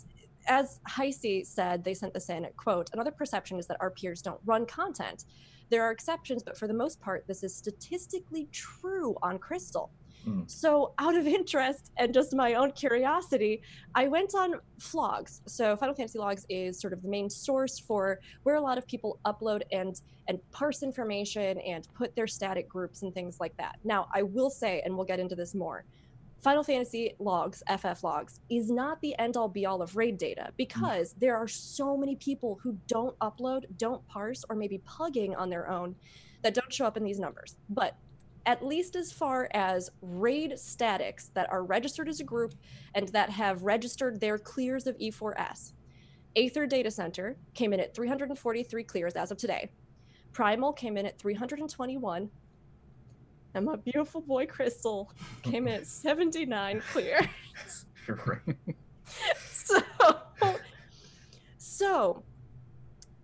as 0.47 0.81
Heisey 0.89 1.45
said, 1.45 1.83
they 1.83 1.95
sent 1.95 2.15
this 2.15 2.29
in, 2.29 2.47
quote, 2.57 2.91
another 2.93 3.11
perception 3.11 3.59
is 3.59 3.67
that 3.67 3.79
RPers 3.81 4.23
don't 4.23 4.41
run 4.45 4.67
content. 4.67 5.25
There 5.71 5.83
are 5.83 5.91
exceptions, 5.91 6.43
but 6.43 6.57
for 6.57 6.69
the 6.69 6.75
most 6.75 7.01
part, 7.01 7.27
this 7.27 7.43
is 7.43 7.57
statistically 7.57 8.47
true 8.53 9.17
on 9.23 9.39
Crystal. 9.39 9.91
Mm. 10.27 10.51
So, 10.51 10.95
out 10.99 11.15
of 11.17 11.27
interest 11.39 11.93
and 11.97 12.13
just 12.13 12.35
my 12.35 12.55
own 12.55 12.73
curiosity, 12.73 13.63
I 13.95 14.09
went 14.09 14.35
on 14.35 14.55
Flogs. 14.79 15.43
So, 15.47 15.77
Final 15.77 15.95
Fantasy 15.95 16.19
Logs 16.19 16.47
is 16.49 16.81
sort 16.81 16.93
of 16.93 17.03
the 17.03 17.09
main 17.09 17.29
source 17.29 17.79
for 17.79 18.21
where 18.43 18.57
a 18.57 18.61
lot 18.61 18.79
of 18.79 18.87
people 18.87 19.19
upload 19.25 19.63
and 19.73 20.01
and 20.27 20.39
parse 20.53 20.83
information 20.83 21.59
and 21.61 21.87
put 21.95 22.17
their 22.17 22.27
static 22.27 22.67
groups 22.67 23.03
and 23.03 23.13
things 23.13 23.41
like 23.41 23.55
that. 23.59 23.77
Now, 23.85 24.09
I 24.15 24.23
will 24.23 24.49
say, 24.49 24.81
and 24.85 24.97
we'll 24.97 25.05
get 25.05 25.21
into 25.21 25.35
this 25.35 25.55
more, 25.55 25.85
Final 26.45 26.63
Fantasy 26.63 27.15
logs, 27.19 27.63
FF 27.75 28.05
logs, 28.05 28.41
is 28.51 28.71
not 28.71 29.01
the 29.01 29.19
end 29.19 29.37
all 29.39 29.49
be 29.49 29.65
all 29.65 29.81
of 29.81 29.97
raid 29.97 30.19
data 30.19 30.51
because 30.59 31.15
there 31.19 31.37
are 31.37 31.49
so 31.49 31.97
many 31.97 32.17
people 32.17 32.59
who 32.63 32.77
don't 32.87 33.19
upload, 33.21 33.65
don't 33.79 34.07
parse, 34.09 34.45
or 34.51 34.55
maybe 34.57 34.79
pugging 34.85 35.35
on 35.35 35.49
their 35.49 35.71
own 35.71 35.95
that 36.43 36.53
don't 36.53 36.71
show 36.71 36.85
up 36.85 36.99
in 36.99 37.03
these 37.03 37.19
numbers. 37.19 37.57
But 37.71 37.97
at 38.47 38.65
least 38.65 38.97
as 38.97 39.13
far 39.13 39.49
as 39.55 39.91
raid 40.03 40.59
statics 40.59 41.31
that 41.35 41.51
are 41.51 41.65
registered 41.65 42.09
as 42.09 42.21
a 42.21 42.25
group 42.25 42.55
and 42.95 43.09
that 43.09 43.31
have 43.31 43.63
registered 43.63 44.21
their 44.21 44.39
clears 44.39 44.87
of 44.87 44.97
E4S, 44.99 45.73
Aether 46.37 46.67
Data 46.67 46.91
Center 46.91 47.37
came 47.55 47.73
in 47.73 47.81
at 47.81 47.95
343 47.95 48.85
clears 48.85 49.15
as 49.15 49.31
of 49.31 49.39
today. 49.39 49.71
Primal 50.33 50.73
came 50.73 50.97
in 50.97 51.07
at 51.07 51.19
321. 51.19 52.29
And 53.55 53.65
my 53.65 53.77
beautiful 53.77 54.21
boy 54.21 54.47
Crystal 54.47 55.13
came 55.43 55.69
in 55.69 55.75
at 55.75 55.87
79 55.87 56.83
clear. 56.93 57.21
So 59.53 59.81
so 61.59 62.23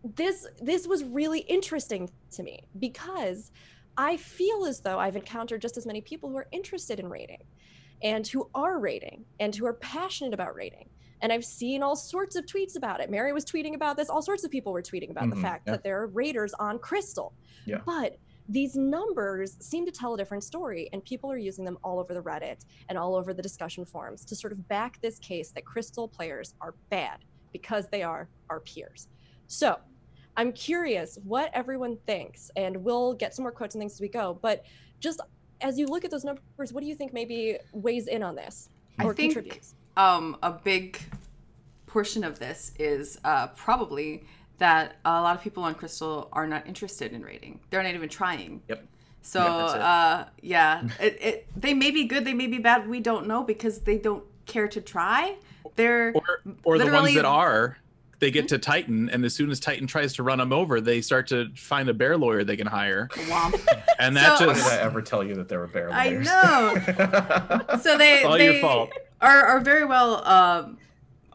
this 0.03 0.47
this 0.63 0.87
was 0.87 1.05
really 1.05 1.41
interesting 1.41 2.09
to 2.33 2.43
me 2.43 2.65
because 2.79 3.53
I 3.97 4.17
feel 4.17 4.65
as 4.67 4.81
though 4.81 4.99
I've 4.99 5.17
encountered 5.17 5.61
just 5.63 5.77
as 5.77 5.87
many 5.87 6.01
people 6.01 6.31
who 6.31 6.37
are 6.37 6.47
interested 6.53 7.01
in 7.01 7.09
raiding 7.09 7.43
and 8.03 8.27
who 8.27 8.49
are 8.55 8.79
raiding 8.79 9.25
and 9.41 9.55
who 9.55 9.67
are 9.67 9.75
passionate 9.75 10.33
about 10.35 10.55
raiding. 10.55 10.89
And 11.23 11.33
I've 11.33 11.45
seen 11.45 11.83
all 11.83 11.97
sorts 11.97 12.35
of 12.35 12.47
tweets 12.47 12.77
about 12.77 13.01
it. 13.01 13.11
Mary 13.11 13.33
was 13.33 13.45
tweeting 13.45 13.75
about 13.75 13.97
this. 13.99 14.09
All 14.09 14.23
sorts 14.23 14.43
of 14.43 14.51
people 14.51 14.73
were 14.73 14.81
tweeting 14.83 15.11
about 15.11 15.29
the 15.29 15.37
Mhm, 15.37 15.43
fact 15.43 15.65
yeah. 15.67 15.73
that 15.73 15.83
there 15.83 16.01
are 16.01 16.07
raiders 16.07 16.55
on 16.55 16.79
Crystal. 16.79 17.35
Yeah. 17.67 17.83
But 17.85 18.17
these 18.49 18.75
numbers 18.75 19.57
seem 19.61 19.85
to 19.85 19.93
tell 19.93 20.15
a 20.15 20.17
different 20.17 20.43
story, 20.45 20.89
and 20.95 21.05
people 21.05 21.31
are 21.31 21.37
using 21.37 21.65
them 21.65 21.79
all 21.85 21.99
over 22.01 22.15
the 22.15 22.23
Reddit 22.23 22.65
and 22.89 22.97
all 22.97 23.15
over 23.15 23.35
the 23.35 23.43
discussion 23.43 23.85
forums 23.85 24.25
to 24.25 24.35
sort 24.35 24.53
of 24.53 24.67
back 24.67 24.99
this 25.03 25.19
case 25.19 25.51
that 25.53 25.67
Crystal 25.67 26.09
players 26.09 26.55
are 26.61 26.75
bad 26.89 27.19
because 27.53 27.87
they 27.89 28.03
are 28.03 28.29
RPers. 28.49 29.09
So 29.47 29.79
I'm 30.41 30.53
curious 30.53 31.19
what 31.25 31.51
everyone 31.53 31.99
thinks, 32.07 32.51
and 32.57 32.75
we'll 32.83 33.13
get 33.13 33.35
some 33.35 33.43
more 33.43 33.53
quotes 33.53 33.75
and 33.75 33.81
things 33.83 33.93
as 33.93 34.01
we 34.01 34.09
go. 34.09 34.39
But 34.41 34.65
just 34.99 35.21
as 35.61 35.79
you 35.79 35.87
look 35.87 36.03
at 36.07 36.11
those 36.11 36.25
numbers, 36.25 36.73
what 36.73 36.81
do 36.81 36.87
you 36.87 36.95
think 36.95 37.13
maybe 37.13 37.59
weighs 37.75 38.07
in 38.07 38.23
on 38.23 38.35
this 38.37 38.71
I 38.99 39.03
think- 39.05 39.35
contributes? 39.35 39.75
um, 39.99 40.39
a 40.43 40.51
big 40.51 40.99
portion 41.87 42.25
of 42.25 42.39
this 42.39 42.73
is 42.79 43.19
uh, 43.23 43.49
probably 43.49 44.25
that 44.57 44.97
a 45.05 45.21
lot 45.21 45.37
of 45.37 45.43
people 45.43 45.63
on 45.63 45.75
Crystal 45.75 46.31
are 46.33 46.47
not 46.47 46.67
interested 46.67 47.13
in 47.13 47.23
raiding. 47.23 47.61
They're 47.69 47.83
not 47.83 47.93
even 47.95 48.09
trying. 48.09 48.63
Yep. 48.69 48.87
So 49.21 49.41
Yeah, 49.45 49.75
it. 49.75 49.81
uh, 49.83 50.25
yeah, 50.41 50.89
it, 51.01 51.19
it 51.21 51.47
they 51.55 51.75
may 51.75 51.91
be 51.91 52.05
good, 52.05 52.25
they 52.25 52.33
may 52.33 52.47
be 52.47 52.57
bad. 52.59 52.89
We 52.89 53.01
don't 53.01 53.27
know 53.27 53.43
because 53.43 53.81
they 53.81 53.99
don't 53.99 54.25
care 54.47 54.69
to 54.69 54.81
try. 54.81 55.37
They're 55.77 56.15
Or 56.15 56.23
or 56.65 56.79
the 56.79 56.91
ones 56.91 57.15
that 57.15 57.27
are, 57.27 57.77
they 58.21 58.31
get 58.31 58.49
to 58.49 58.59
Titan, 58.59 59.09
and 59.11 59.25
as 59.25 59.35
soon 59.35 59.51
as 59.51 59.59
Titan 59.59 59.87
tries 59.87 60.13
to 60.15 60.23
run 60.23 60.39
them 60.39 60.53
over, 60.53 60.81
they 60.81 61.01
start 61.01 61.27
to 61.29 61.49
find 61.57 61.89
a 61.89 61.95
bear 61.95 62.17
lawyer 62.17 62.45
they 62.45 62.57
can 62.57 62.67
hire, 62.67 63.09
womp. 63.13 63.59
and 63.99 64.17
that 64.17 64.39
So- 64.39 64.47
Why 64.47 64.53
did 64.55 64.61
just 64.61 64.73
I 64.73 64.77
ever 64.83 65.03
tell 65.03 65.25
you 65.25 65.35
that 65.37 65.49
there 65.49 65.59
were 65.59 65.67
bear 65.67 65.91
lawyers? 65.91 66.29
I 66.29 67.63
know. 67.67 67.79
So 67.81 67.97
they 67.99 68.23
All 68.25 68.33
they 68.39 68.53
your 68.53 68.61
fault. 68.61 68.91
are 69.21 69.45
are 69.45 69.61
very 69.61 69.85
well 69.85 70.25
um, 70.27 70.79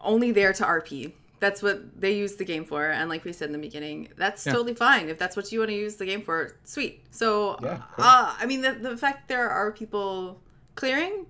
only 0.01 0.31
there 0.31 0.53
to 0.53 0.63
RP. 0.63 1.11
That's 1.41 1.61
what 1.61 1.99
they 1.99 2.13
use 2.15 2.35
the 2.35 2.45
game 2.45 2.65
for, 2.65 2.89
and 2.89 3.09
like 3.09 3.25
we 3.25 3.33
said 3.33 3.47
in 3.47 3.51
the 3.53 3.57
beginning, 3.59 4.07
that's 4.17 4.45
Yeah. 4.45 4.53
totally 4.53 4.73
fine 4.73 5.09
if 5.09 5.17
that's 5.19 5.35
what 5.35 5.51
you 5.51 5.59
want 5.59 5.69
to 5.69 5.75
use 5.75 5.95
the 5.95 6.05
game 6.05 6.21
for. 6.21 6.55
Sweet. 6.63 7.03
So, 7.11 7.57
Yeah, 7.61 7.81
cool. 7.95 8.05
uh, 8.05 8.35
I 8.39 8.45
mean, 8.45 8.61
the 8.61 8.71
the 8.73 8.95
fact 8.97 9.27
there 9.27 9.49
are 9.49 9.71
people 9.71 10.39
clearing, 10.75 11.25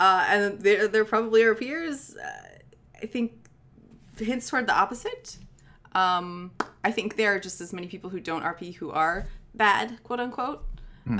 uh, 0.00 0.24
and 0.28 0.60
there 0.60 0.86
there 0.88 1.04
probably 1.04 1.42
are 1.44 1.54
peers. 1.54 2.14
Uh, 2.16 2.58
I 3.02 3.06
think 3.06 3.32
hints 4.20 4.48
toward 4.48 4.66
the 4.66 4.74
opposite. 4.74 5.38
Um, 5.92 6.52
I 6.84 6.92
think 6.92 7.16
there 7.16 7.34
are 7.34 7.38
just 7.40 7.60
as 7.60 7.72
many 7.72 7.86
people 7.86 8.10
who 8.10 8.20
don't 8.20 8.42
RP 8.42 8.74
who 8.76 8.90
are 8.90 9.26
bad, 9.54 10.02
quote 10.04 10.20
unquote, 10.20 10.64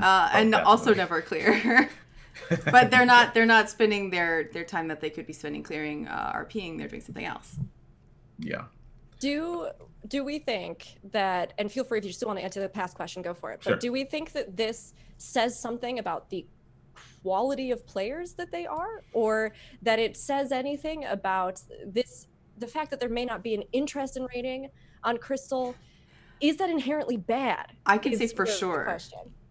uh, 0.01 0.29
and 0.33 0.53
also 0.55 0.93
never 0.93 1.21
clear. 1.21 1.89
but 2.71 2.89
they're 2.91 3.05
not 3.05 3.33
they're 3.33 3.45
not 3.45 3.69
spending 3.69 4.09
their 4.09 4.49
their 4.53 4.63
time 4.63 4.87
that 4.87 5.01
they 5.01 5.09
could 5.09 5.25
be 5.25 5.33
spending 5.33 5.63
clearing 5.63 6.07
uh, 6.07 6.31
RPing. 6.35 6.77
They're 6.77 6.87
doing 6.87 7.01
something 7.01 7.25
else. 7.25 7.57
yeah. 8.37 8.65
Do 9.19 9.67
do 10.07 10.23
we 10.23 10.39
think 10.39 10.97
that 11.11 11.51
and 11.57 11.69
feel 11.69 11.83
free 11.83 11.97
if 11.99 12.05
you 12.05 12.13
still 12.13 12.27
want 12.27 12.39
to 12.39 12.45
answer 12.45 12.61
the 12.61 12.69
past 12.69 12.95
question, 12.95 13.21
go 13.21 13.33
for 13.33 13.51
it. 13.51 13.59
But 13.63 13.71
Sure. 13.71 13.77
do 13.77 13.91
we 13.91 14.05
think 14.05 14.31
that 14.31 14.55
this 14.55 14.93
says 15.17 15.59
something 15.59 15.99
about 15.99 16.29
the 16.29 16.45
quality 17.21 17.71
of 17.71 17.85
players 17.85 18.31
that 18.35 18.49
they 18.49 18.65
are, 18.65 19.03
or 19.11 19.51
that 19.81 19.99
it 19.99 20.15
says 20.15 20.53
anything 20.53 21.03
about 21.03 21.61
this 21.85 22.27
the 22.59 22.67
fact 22.67 22.91
that 22.91 22.99
there 22.99 23.09
may 23.09 23.25
not 23.25 23.43
be 23.43 23.53
an 23.55 23.63
interest 23.71 24.17
in 24.17 24.27
raiding 24.33 24.69
on 25.03 25.17
Crystal? 25.17 25.75
Is 26.41 26.57
that 26.57 26.69
inherently 26.69 27.17
bad? 27.17 27.73
I 27.85 27.97
can 27.97 28.15
say 28.15 28.27
for 28.27 28.43
really 28.45 28.57
sure. 28.57 28.97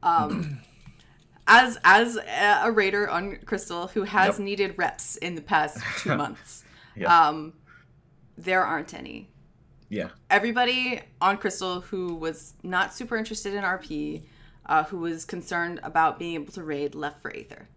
Um, 0.03 0.61
as 1.47 1.79
as 1.85 2.17
a 2.17 2.61
a 2.65 2.71
raider 2.71 3.09
on 3.09 3.37
Crystal 3.45 3.89
who 3.89 4.03
has 4.05 4.39
Yep. 4.39 4.45
needed 4.45 4.75
reps 4.77 5.17
in 5.17 5.35
the 5.35 5.43
past 5.43 5.79
two 5.99 6.15
months, 6.17 6.65
Yeah. 6.97 7.29
um, 7.29 7.55
there 8.37 8.63
aren't 8.65 8.95
any. 8.95 9.31
Yeah. 9.91 10.11
everybody 10.29 11.01
on 11.19 11.39
Crystal 11.39 11.81
who 11.81 12.15
was 12.15 12.53
not 12.63 12.93
super 12.93 13.17
interested 13.17 13.55
in 13.55 13.65
RP, 13.65 14.23
uh, 14.67 14.85
who 14.85 14.99
was 14.99 15.25
concerned 15.25 15.81
about 15.83 16.19
being 16.19 16.35
able 16.35 16.53
to 16.53 16.63
raid, 16.63 16.95
left 16.95 17.23
for 17.23 17.35
Aether. 17.35 17.69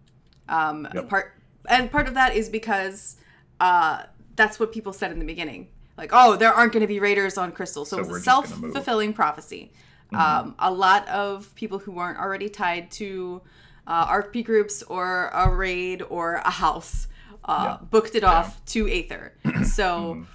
Um, 0.49 0.87
Yep. 0.93 1.07
Part 1.09 1.33
and 1.69 1.89
part 1.91 2.07
of 2.09 2.15
that 2.15 2.35
is 2.35 2.49
because 2.49 3.15
uh, 3.61 4.03
that's 4.41 4.59
what 4.59 4.71
people 4.71 4.91
said 4.93 5.11
in 5.11 5.19
the 5.19 5.25
beginning. 5.25 5.67
Like, 5.97 6.09
oh, 6.13 6.35
there 6.35 6.51
aren't 6.51 6.73
going 6.73 6.81
to 6.81 6.87
be 6.87 6.99
raiders 6.99 7.37
on 7.37 7.51
Crystal, 7.51 7.85
so, 7.85 7.97
So 7.97 8.03
it 8.03 8.07
was 8.07 8.21
a 8.23 8.25
just 8.25 8.49
gonna 8.49 8.55
move. 8.55 8.55
Mm-hmm. 8.55 8.63
self-fulfilling 8.73 9.13
prophecy. 9.13 9.71
Um, 10.13 10.55
a 10.59 10.71
lot 10.71 11.07
of 11.07 11.53
people 11.55 11.77
who 11.79 11.91
weren't 11.91 12.19
already 12.19 12.49
tied 12.49 12.89
to 12.99 13.41
uh, 13.87 14.07
RP 14.07 14.43
groups 14.43 14.83
or 14.83 15.29
a 15.33 15.49
raid 15.53 16.01
or 16.09 16.35
a 16.35 16.49
house 16.49 17.07
uh, 17.45 17.77
Yeah. 17.79 17.85
booked 17.93 18.15
it 18.15 18.23
off 18.23 18.49
to 18.73 18.87
Aether. 18.89 19.33
So 19.63 20.25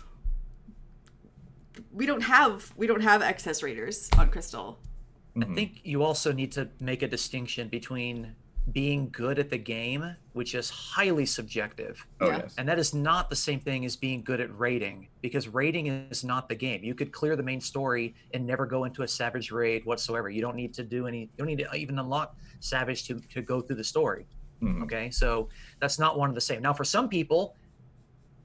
we 1.93 2.07
don't 2.07 2.23
have 2.23 2.73
we 2.77 2.87
don't 2.87 3.03
have 3.03 3.23
excess 3.23 3.63
raiders 3.63 4.09
on 4.19 4.31
Crystal. 4.31 4.79
I 5.41 5.45
think 5.55 5.81
you 5.85 6.03
also 6.03 6.33
need 6.33 6.53
to 6.53 6.69
make 6.81 7.03
a 7.03 7.09
distinction 7.09 7.69
between 7.69 8.35
being 8.73 9.09
good 9.11 9.39
at 9.39 9.49
the 9.49 9.59
game, 9.59 10.17
which 10.33 10.55
is 10.55 10.69
highly 10.69 11.25
subjective, 11.25 12.05
Oh 12.21 12.29
yes. 12.29 12.55
and 12.59 12.69
that 12.69 12.79
is 12.79 12.93
not 12.95 13.31
the 13.31 13.37
same 13.37 13.61
thing 13.61 13.85
as 13.85 13.95
being 13.97 14.23
good 14.23 14.41
at 14.41 14.57
raiding, 14.59 15.09
because 15.23 15.47
raiding 15.49 15.87
is 15.87 16.25
not 16.25 16.49
the 16.49 16.55
game. 16.57 16.83
You 16.83 16.95
could 16.95 17.13
clear 17.13 17.37
the 17.37 17.43
main 17.43 17.61
story 17.61 18.15
and 18.35 18.45
never 18.47 18.67
go 18.67 18.85
into 18.85 19.03
a 19.03 19.09
savage 19.09 19.51
raid 19.53 19.85
whatsoever. 19.87 20.29
You 20.31 20.41
don't 20.41 20.57
need 20.57 20.75
to 20.75 20.83
do 20.83 21.07
any. 21.07 21.21
You 21.21 21.29
don't 21.39 21.47
need 21.47 21.59
to 21.61 21.73
even 21.75 21.99
unlock 21.99 22.37
savage 22.61 23.05
to 23.07 23.21
to 23.21 23.41
go 23.43 23.61
through 23.61 23.77
the 23.77 23.85
story. 23.85 24.27
Mhm. 24.63 24.83
Okay, 24.85 25.11
so 25.11 25.49
that's 25.81 25.99
not 25.99 26.19
one 26.19 26.29
of 26.29 26.35
the 26.35 26.41
same. 26.41 26.61
Now, 26.63 26.73
for 26.73 26.85
some 26.85 27.09
people, 27.09 27.55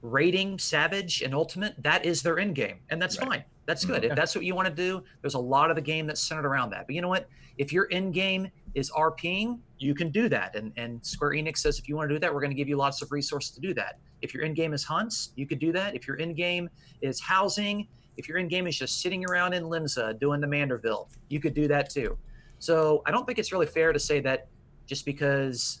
raiding 0.02 0.58
savage 0.58 1.22
and 1.22 1.34
ultimate 1.34 1.74
that 1.82 2.04
is 2.04 2.22
their 2.22 2.38
end 2.38 2.54
game, 2.54 2.78
and 2.90 3.00
that's 3.02 3.18
Right. 3.18 3.28
fine. 3.28 3.44
That's 3.66 3.84
good. 3.84 4.02
Mhm. 4.02 4.10
If 4.10 4.16
that's 4.16 4.34
what 4.34 4.44
you 4.44 4.54
want 4.54 4.68
to 4.68 4.74
do, 4.74 5.04
there's 5.20 5.34
a 5.34 5.38
lot 5.38 5.70
of 5.70 5.76
the 5.76 5.82
game 5.82 6.06
that's 6.06 6.20
centered 6.20 6.44
around 6.46 6.70
that. 6.70 6.86
But 6.86 6.94
you 6.96 7.00
know 7.00 7.08
what? 7.08 7.28
If 7.58 7.72
your 7.72 7.86
end 7.92 8.12
game 8.14 8.50
is 8.74 8.90
RPing, 8.90 9.58
you 9.78 9.94
can 9.94 10.10
do 10.10 10.28
that. 10.28 10.54
And 10.56 10.72
and 10.76 11.04
Square 11.04 11.30
Enix 11.32 11.58
says 11.58 11.78
if 11.78 11.88
you 11.88 11.96
want 11.96 12.08
to 12.08 12.14
do 12.14 12.18
that, 12.20 12.32
we're 12.32 12.40
going 12.40 12.50
to 12.50 12.56
give 12.56 12.68
you 12.68 12.76
lots 12.76 13.02
of 13.02 13.12
resources 13.12 13.50
to 13.52 13.60
do 13.60 13.74
that. 13.74 13.98
If 14.22 14.32
your 14.34 14.44
end 14.44 14.56
game 14.56 14.72
is 14.72 14.84
hunts, 14.84 15.32
you 15.36 15.46
could 15.46 15.58
do 15.58 15.72
that. 15.72 15.94
If 15.94 16.06
your 16.06 16.18
end 16.20 16.36
game 16.36 16.68
is 17.00 17.20
housing, 17.20 17.88
if 18.16 18.28
your 18.28 18.38
end 18.38 18.50
game 18.50 18.66
is 18.66 18.76
just 18.78 19.00
sitting 19.00 19.24
around 19.26 19.52
in 19.54 19.64
Limsa 19.64 20.18
doing 20.18 20.40
the 20.40 20.46
Manderville, 20.46 21.08
you 21.28 21.40
could 21.40 21.54
do 21.54 21.66
that 21.68 21.90
too. 21.90 22.16
So 22.58 23.02
I 23.06 23.10
don't 23.10 23.26
think 23.26 23.38
it's 23.38 23.52
really 23.52 23.66
fair 23.66 23.92
to 23.92 23.98
say 23.98 24.20
that 24.20 24.48
just 24.86 25.04
because 25.04 25.80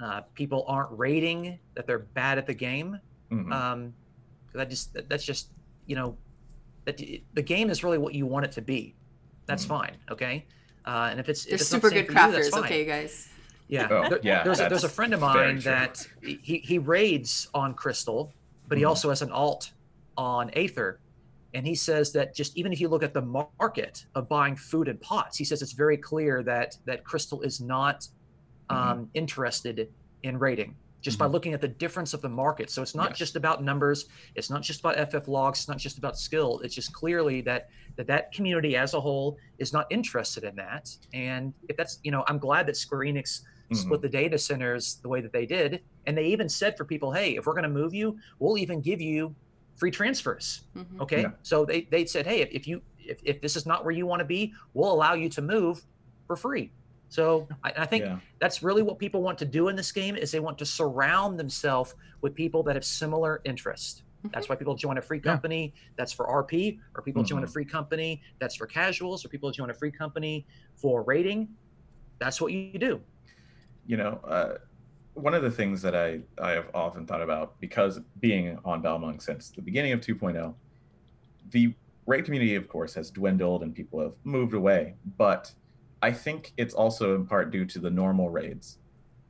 uh, 0.00 0.20
people 0.34 0.64
aren't 0.68 0.90
raiding 0.96 1.58
that 1.74 1.86
they're 1.86 1.98
bad 2.00 2.38
at 2.38 2.46
the 2.46 2.54
game. 2.54 2.98
Mhm. 3.32 3.50
Um, 3.52 3.94
that 4.54 4.70
just 4.70 4.92
that, 4.94 5.08
that's 5.08 5.24
just 5.24 5.50
you 5.86 5.96
know 5.96 6.16
that 6.84 6.96
the 7.34 7.42
game 7.42 7.68
is 7.70 7.82
really 7.82 7.98
what 7.98 8.14
you 8.14 8.26
want 8.26 8.44
it 8.44 8.52
to 8.52 8.62
be. 8.62 8.94
That's 9.46 9.64
Mhm. 9.64 9.68
fine, 9.68 9.96
okay. 10.10 10.46
Uh, 10.86 11.08
and 11.10 11.18
if 11.20 11.28
it's 11.28 11.44
if 11.44 11.50
They're 11.50 11.56
it's 11.56 11.68
super 11.68 11.90
good 11.90 12.06
for 12.06 12.12
you, 12.12 12.16
that's 12.16 12.50
crafters, 12.50 12.64
okay, 12.64 12.84
guys. 12.84 13.28
Yeah, 13.68 13.88
Oh, 13.90 14.18
yeah, 14.22 14.44
There's 14.44 14.60
a, 14.60 14.68
there's 14.68 14.84
a 14.84 14.88
friend 14.88 15.12
of 15.12 15.20
mine 15.20 15.58
that 15.60 16.06
he 16.22 16.58
he 16.64 16.78
raids 16.78 17.48
on 17.54 17.74
Crystal, 17.74 18.32
but 18.68 18.78
he 18.78 18.84
Mhm. 18.84 18.88
also 18.88 19.08
has 19.08 19.22
an 19.22 19.32
alt 19.32 19.72
on 20.16 20.50
Aether, 20.54 21.00
and 21.54 21.66
he 21.66 21.74
says 21.74 22.12
that 22.12 22.34
just 22.36 22.56
even 22.56 22.72
if 22.72 22.80
you 22.80 22.88
look 22.88 23.02
at 23.02 23.12
the 23.12 23.22
market 23.22 24.04
of 24.14 24.28
buying 24.28 24.54
food 24.54 24.86
and 24.86 25.00
pots, 25.00 25.36
he 25.36 25.44
says 25.44 25.62
it's 25.62 25.72
very 25.72 25.96
clear 25.96 26.44
that 26.44 26.76
that 26.86 27.04
Crystal 27.04 27.40
is 27.42 27.60
not 27.60 28.06
Mm-hmm. 28.70 28.90
um, 29.00 29.10
interested 29.14 29.88
in 30.24 30.38
raiding 30.38 30.76
just 31.02 31.18
by 31.18 31.26
Mhm. 31.26 31.32
looking 31.32 31.54
at 31.54 31.60
the 31.60 31.68
difference 31.68 32.14
of 32.14 32.20
the 32.22 32.28
market. 32.28 32.70
So 32.70 32.82
it's 32.82 32.94
not 32.94 33.10
Yes. 33.10 33.18
just 33.18 33.36
about 33.36 33.62
numbers, 33.62 34.06
it's 34.34 34.50
not 34.50 34.62
just 34.62 34.80
about 34.80 34.96
FF 34.98 35.28
logs, 35.28 35.60
it's 35.60 35.68
not 35.68 35.78
just 35.78 35.98
about 35.98 36.18
skill. 36.18 36.60
It's 36.64 36.74
just 36.74 36.92
clearly 36.92 37.40
that 37.42 37.68
that 37.96 38.06
that 38.08 38.32
community 38.32 38.76
as 38.76 38.92
a 38.94 39.00
whole 39.00 39.38
is 39.58 39.72
not 39.72 39.86
interested 39.90 40.44
in 40.44 40.56
that. 40.56 40.88
And 41.14 41.54
if 41.68 41.76
that's 41.76 41.98
you 42.02 42.10
know, 42.10 42.24
I'm 42.26 42.38
glad 42.38 42.66
that 42.66 42.76
Square 42.76 43.00
Enix 43.06 43.40
Mhm. 43.70 43.76
split 43.76 44.02
the 44.02 44.08
data 44.08 44.38
centers 44.38 44.96
the 45.02 45.08
way 45.08 45.20
that 45.20 45.32
they 45.32 45.46
did, 45.46 45.82
and 46.06 46.16
they 46.16 46.26
even 46.26 46.48
said 46.48 46.76
for 46.76 46.84
people, 46.84 47.12
hey, 47.12 47.36
if 47.36 47.46
we're 47.46 47.54
going 47.54 47.62
to 47.64 47.68
move 47.68 47.94
you, 47.94 48.18
we'll 48.38 48.58
even 48.58 48.80
give 48.80 49.00
you 49.00 49.34
free 49.76 49.90
transfers. 49.90 50.62
Mhm. 50.76 51.00
Okay, 51.00 51.22
Yeah. 51.22 51.32
so 51.42 51.64
they 51.64 51.82
they 51.90 52.04
said, 52.06 52.26
hey, 52.26 52.40
if, 52.40 52.48
if 52.50 52.66
you 52.66 52.82
if, 52.98 53.20
if 53.22 53.40
this 53.40 53.54
is 53.56 53.66
not 53.66 53.84
where 53.84 53.92
you 53.94 54.04
want 54.06 54.20
to 54.20 54.26
be, 54.26 54.52
we'll 54.74 54.92
allow 54.92 55.14
you 55.14 55.28
to 55.30 55.40
move 55.42 55.86
for 56.26 56.34
free. 56.36 56.72
So 57.08 57.48
I, 57.62 57.72
I 57.78 57.86
think 57.86 58.04
Yeah. 58.04 58.20
that's 58.40 58.62
really 58.62 58.82
what 58.82 58.98
people 58.98 59.22
want 59.22 59.38
to 59.38 59.44
do 59.44 59.68
in 59.68 59.76
this 59.76 59.92
game 59.92 60.16
is 60.16 60.30
they 60.32 60.40
want 60.40 60.58
to 60.58 60.66
surround 60.66 61.38
themselves 61.38 61.94
with 62.22 62.34
people 62.34 62.62
that 62.64 62.76
have 62.76 62.84
similar 62.84 63.40
interests. 63.44 64.02
That's 64.32 64.48
why 64.48 64.56
people 64.56 64.74
join 64.74 64.98
a 64.98 65.02
free 65.02 65.20
Yeah. 65.22 65.32
company 65.32 65.74
that's 65.96 66.12
for 66.12 66.26
RP, 66.28 66.78
or 66.94 67.02
people 67.02 67.22
join 67.22 67.44
a 67.44 67.46
Mhm. 67.46 67.52
free 67.52 67.64
company 67.64 68.22
that's 68.40 68.56
for 68.56 68.66
casuals, 68.66 69.24
or 69.24 69.28
people 69.28 69.50
join 69.50 69.70
a 69.70 69.74
free 69.74 69.92
company 69.92 70.46
for 70.74 71.04
raiding. 71.04 71.56
That's 72.20 72.40
what 72.40 72.52
you 72.52 72.78
do. 72.78 73.04
you 73.84 73.96
know, 73.96 74.20
uh, 74.24 74.58
one 75.14 75.34
of 75.34 75.42
the 75.42 75.50
things 75.50 75.82
that 75.82 75.94
I, 75.94 76.22
I 76.40 76.50
have 76.52 76.70
often 76.74 77.06
thought 77.06 77.22
about 77.22 77.60
because 77.60 78.00
being 78.20 78.58
on 78.64 78.82
Balmung 78.82 79.20
since 79.22 79.50
the 79.50 79.62
beginning 79.62 79.92
of 79.92 80.00
2.0, 80.00 80.56
the 81.50 81.74
raid 82.06 82.24
community, 82.24 82.54
of 82.56 82.68
course, 82.68 82.94
has 82.94 83.10
dwindled 83.10 83.62
and 83.62 83.74
people 83.74 84.00
have 84.00 84.14
moved 84.24 84.54
away. 84.54 84.96
But 85.04 85.54
I 86.06 86.12
think 86.12 86.52
it's 86.56 86.72
also 86.72 87.16
in 87.16 87.26
part 87.26 87.50
due 87.50 87.64
to 87.64 87.80
the 87.80 87.90
normal 87.90 88.30
raids. 88.30 88.78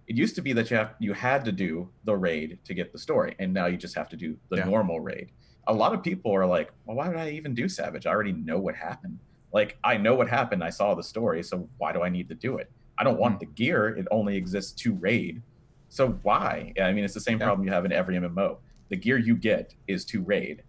It 0.08 0.14
used 0.14 0.34
to 0.34 0.42
be 0.42 0.52
that 0.52 0.70
you 0.70 0.76
have 0.76 0.94
you 0.98 1.14
had 1.14 1.42
to 1.46 1.52
do 1.52 1.88
the 2.04 2.14
raid 2.14 2.58
to 2.66 2.74
get 2.74 2.92
the 2.92 2.98
story, 2.98 3.34
and 3.38 3.54
now 3.54 3.64
you 3.64 3.78
just 3.78 3.94
have 3.94 4.10
to 4.10 4.16
do 4.16 4.36
the 4.50 4.56
Yeah. 4.58 4.64
normal 4.64 5.00
raid. 5.00 5.30
A 5.68 5.72
lot 5.72 5.94
of 5.94 6.02
people 6.02 6.32
are 6.34 6.44
like, 6.44 6.70
"Well, 6.84 6.98
why 6.98 7.08
would 7.08 7.16
I 7.16 7.30
even 7.30 7.54
do 7.54 7.66
Savage? 7.66 8.04
I 8.06 8.10
already 8.10 8.34
know 8.34 8.58
what 8.58 8.74
happened. 8.74 9.18
Like, 9.54 9.78
I 9.82 9.96
know 9.96 10.14
what 10.14 10.28
happened. 10.28 10.62
I 10.62 10.68
saw 10.68 10.94
the 10.94 11.02
story, 11.02 11.42
so 11.42 11.66
why 11.78 11.92
do 11.94 12.02
I 12.02 12.10
need 12.10 12.28
to 12.28 12.34
do 12.34 12.58
it? 12.58 12.70
I 12.98 13.04
don't 13.04 13.18
want 13.18 13.36
hmm. 13.36 13.38
the 13.44 13.46
gear. 13.46 13.88
It 14.00 14.06
only 14.10 14.36
exists 14.36 14.72
to 14.82 14.92
raid. 14.92 15.42
So 15.88 16.02
why? 16.28 16.74
I 16.78 16.92
mean, 16.92 17.04
it's 17.04 17.14
the 17.14 17.26
same 17.28 17.38
Yeah. 17.38 17.46
problem 17.46 17.66
you 17.66 17.72
have 17.72 17.86
in 17.86 17.92
every 17.92 18.16
MMO. 18.16 18.58
The 18.90 18.96
gear 18.96 19.16
you 19.16 19.34
get 19.34 19.74
is 19.88 20.04
to 20.12 20.20
raid, 20.20 20.62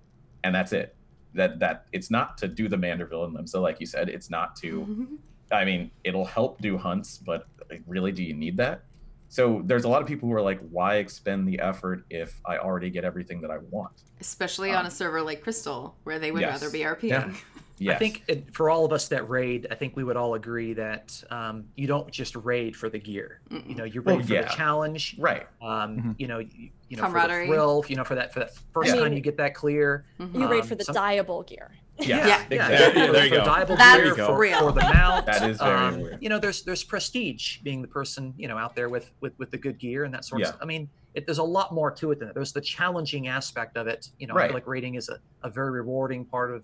and 0.45 0.55
that's 0.55 0.71
it. 0.71 0.95
That 1.33 1.59
that 1.59 1.85
it's 1.91 2.09
not 2.09 2.37
to 2.37 2.47
do 2.47 2.69
the 2.69 2.77
Manderville 2.77 3.25
and 3.25 3.35
Limsa, 3.35 3.61
like 3.61 3.81
you 3.81 3.85
said. 3.85 4.07
It's 4.07 4.29
not 4.29 4.55
to. 4.63 5.19
I 5.51 5.65
mean, 5.65 5.91
it'll 6.03 6.25
help 6.25 6.61
do 6.61 6.77
hunts, 6.77 7.17
but 7.17 7.45
like, 7.69 7.81
really, 7.87 8.11
do 8.11 8.23
you 8.23 8.33
need 8.33 8.57
that? 8.57 8.81
So 9.29 9.61
there's 9.65 9.83
a 9.83 9.89
lot 9.89 10.01
of 10.01 10.07
people 10.07 10.29
who 10.29 10.35
are 10.35 10.41
like, 10.41 10.59
why 10.71 10.95
expend 10.95 11.47
the 11.47 11.59
effort 11.59 12.05
if 12.09 12.39
I 12.45 12.57
already 12.57 12.89
get 12.89 13.03
everything 13.03 13.41
that 13.41 13.51
I 13.51 13.57
want? 13.71 14.03
Especially 14.21 14.71
on 14.71 14.81
Um, 14.81 14.85
a 14.85 14.91
server 14.91 15.21
like 15.21 15.41
Crystal, 15.41 15.95
where 16.03 16.17
they 16.17 16.31
would 16.31 16.41
yes. 16.41 16.61
rather 16.61 16.71
be 16.71 16.79
RPing. 16.79 17.09
Yeah. 17.09 17.33
Yes. 17.79 17.95
I 17.97 17.99
think 17.99 18.23
it, 18.27 18.55
for 18.55 18.71
all 18.71 18.85
of 18.85 18.91
us 18.93 19.07
that 19.09 19.29
raid, 19.29 19.67
I 19.69 19.75
think 19.75 19.95
we 19.95 20.03
would 20.03 20.15
all 20.17 20.33
agree 20.33 20.73
that 20.73 21.21
um, 21.29 21.65
you 21.75 21.85
don't 21.85 22.09
just 22.09 22.35
raid 22.35 22.75
for 22.75 22.89
the 22.89 22.97
gear. 22.97 23.41
You 23.51 23.75
know, 23.75 23.83
you 23.83 24.01
Well, 24.01 24.17
raid 24.17 24.25
for 24.27 24.33
yeah. 24.33 24.41
the 24.43 24.47
challenge. 24.49 25.15
right. 25.19 25.45
Um, 25.61 25.97
Mhm. 25.97 26.15
You 26.17 26.27
know, 26.27 26.39
you, 26.39 26.69
you 26.89 26.97
know, 26.97 27.03
for 27.07 27.19
the 27.27 27.45
thrill. 27.45 27.83
You 27.87 27.97
know, 27.97 28.03
for 28.03 28.15
that 28.15 28.33
for 28.33 28.39
that 28.39 28.55
first 28.73 28.91
I 28.91 28.95
time 28.95 29.03
mean- 29.05 29.13
you 29.13 29.19
get 29.21 29.37
that 29.37 29.53
clear. 29.53 30.05
Mhm. 30.19 30.39
You 30.39 30.47
raid 30.47 30.61
Um, 30.61 30.67
for 30.67 30.75
the 30.75 30.85
some- 30.85 30.95
dyeable 30.95 31.45
gear. 31.45 31.69
Yeah. 31.99 32.27
Yeah. 32.27 32.43
Exactly. 32.49 33.01
Yeah, 33.01 33.11
there 33.11 33.23
you 33.25 33.29
for 33.29 33.35
go. 33.37 33.43
Dyeable 33.45 33.77
That's 33.77 34.03
gear, 34.03 34.15
for, 34.25 34.37
real. 34.37 34.59
for 34.59 34.71
the 34.71 34.81
mount. 34.81 35.25
That 35.25 35.49
is 35.49 35.57
very 35.57 35.75
um, 35.75 36.01
real. 36.01 36.17
You 36.21 36.29
know, 36.29 36.39
there's 36.39 36.63
there's 36.63 36.83
prestige 36.83 37.57
being 37.59 37.81
the 37.81 37.87
person 37.87 38.33
you 38.37 38.47
know 38.47 38.57
out 38.57 38.75
there 38.75 38.89
with 38.89 39.11
with 39.21 39.33
with 39.39 39.51
the 39.51 39.57
good 39.57 39.77
gear 39.79 40.03
and 40.03 40.13
that 40.13 40.25
sort 40.25 40.41
Yeah. 40.41 40.47
of. 40.47 40.49
stuff. 40.55 40.61
I 40.61 40.65
mean, 40.65 40.89
it, 41.15 41.25
there's 41.25 41.39
a 41.39 41.43
lot 41.43 41.73
more 41.73 41.89
to 41.91 42.11
it 42.11 42.19
than 42.19 42.27
that. 42.27 42.35
There's 42.35 42.53
the 42.53 42.61
challenging 42.61 43.27
aspect 43.27 43.77
of 43.77 43.87
it. 43.87 44.09
You 44.19 44.27
know, 44.27 44.35
I 44.37 44.45
feel 44.47 44.53
like 44.53 44.67
raiding 44.67 44.95
is 44.95 45.09
a, 45.09 45.19
a 45.43 45.49
very 45.49 45.71
rewarding 45.71 46.25
part 46.25 46.53
of 46.53 46.63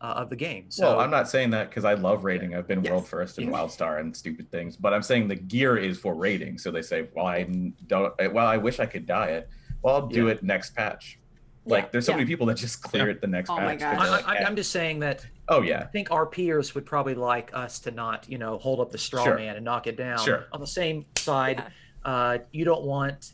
uh, 0.00 0.04
of 0.16 0.30
the 0.30 0.36
game. 0.36 0.64
So 0.70 0.88
well, 0.92 1.00
I'm 1.00 1.10
not 1.10 1.28
saying 1.28 1.50
that 1.50 1.68
because 1.68 1.84
I 1.84 1.92
love 1.94 2.24
raiding. 2.24 2.54
I've 2.54 2.66
been 2.66 2.82
Yes. 2.82 2.90
world 2.90 3.06
first 3.06 3.38
in 3.38 3.44
Yeah. 3.48 3.50
WildStar 3.58 4.00
and 4.00 4.16
stupid 4.16 4.50
things, 4.50 4.76
but 4.76 4.94
I'm 4.94 5.02
saying 5.02 5.28
the 5.28 5.36
gear 5.36 5.76
is 5.76 5.98
for 5.98 6.14
raiding. 6.14 6.56
So 6.56 6.70
they 6.70 6.80
say, 6.82 7.08
well, 7.14 7.26
I 7.26 7.42
don't. 7.86 8.14
Well, 8.32 8.46
I 8.46 8.56
wish 8.56 8.80
I 8.80 8.86
could 8.86 9.04
dye 9.06 9.32
it. 9.32 9.50
Well, 9.82 9.94
I'll 9.96 10.06
do 10.06 10.26
Yeah. 10.26 10.32
it 10.32 10.42
next 10.42 10.74
patch. 10.74 11.18
Like, 11.66 11.84
Yeah, 11.84 11.88
there's 11.92 12.06
so 12.06 12.12
yeah. 12.12 12.16
many 12.18 12.26
people 12.28 12.46
that 12.46 12.56
just 12.56 12.82
clear 12.90 13.08
it 13.10 13.20
the 13.20 13.26
next 13.26 13.50
Oh 13.50 13.56
my 13.56 13.76
patch. 13.76 13.80
'cause 13.80 13.92
gosh. 13.92 14.00
I, 14.00 14.02
they're 14.04 14.10
like, 14.34 14.42
I. 14.42 14.44
I'm 14.44 14.56
just 14.56 14.70
saying 14.72 15.00
that 15.00 15.24
oh 15.48 15.62
yeah. 15.62 15.80
I 15.80 15.84
think 15.86 16.08
RPers 16.08 16.74
would 16.74 16.86
probably 16.86 17.14
like 17.14 17.50
us 17.54 17.78
to 17.80 17.90
not, 17.90 18.28
you 18.28 18.38
know, 18.38 18.58
hold 18.58 18.80
up 18.80 18.90
the 18.90 18.98
straw 18.98 19.24
Sure. 19.24 19.36
man 19.36 19.56
and 19.56 19.64
knock 19.64 19.86
it 19.86 19.96
down. 19.96 20.24
Sure. 20.24 20.46
On 20.52 20.60
the 20.60 20.66
same 20.66 21.04
side, 21.16 21.62
uh, 22.04 22.38
you 22.52 22.64
don't 22.64 22.82
want, 22.84 23.32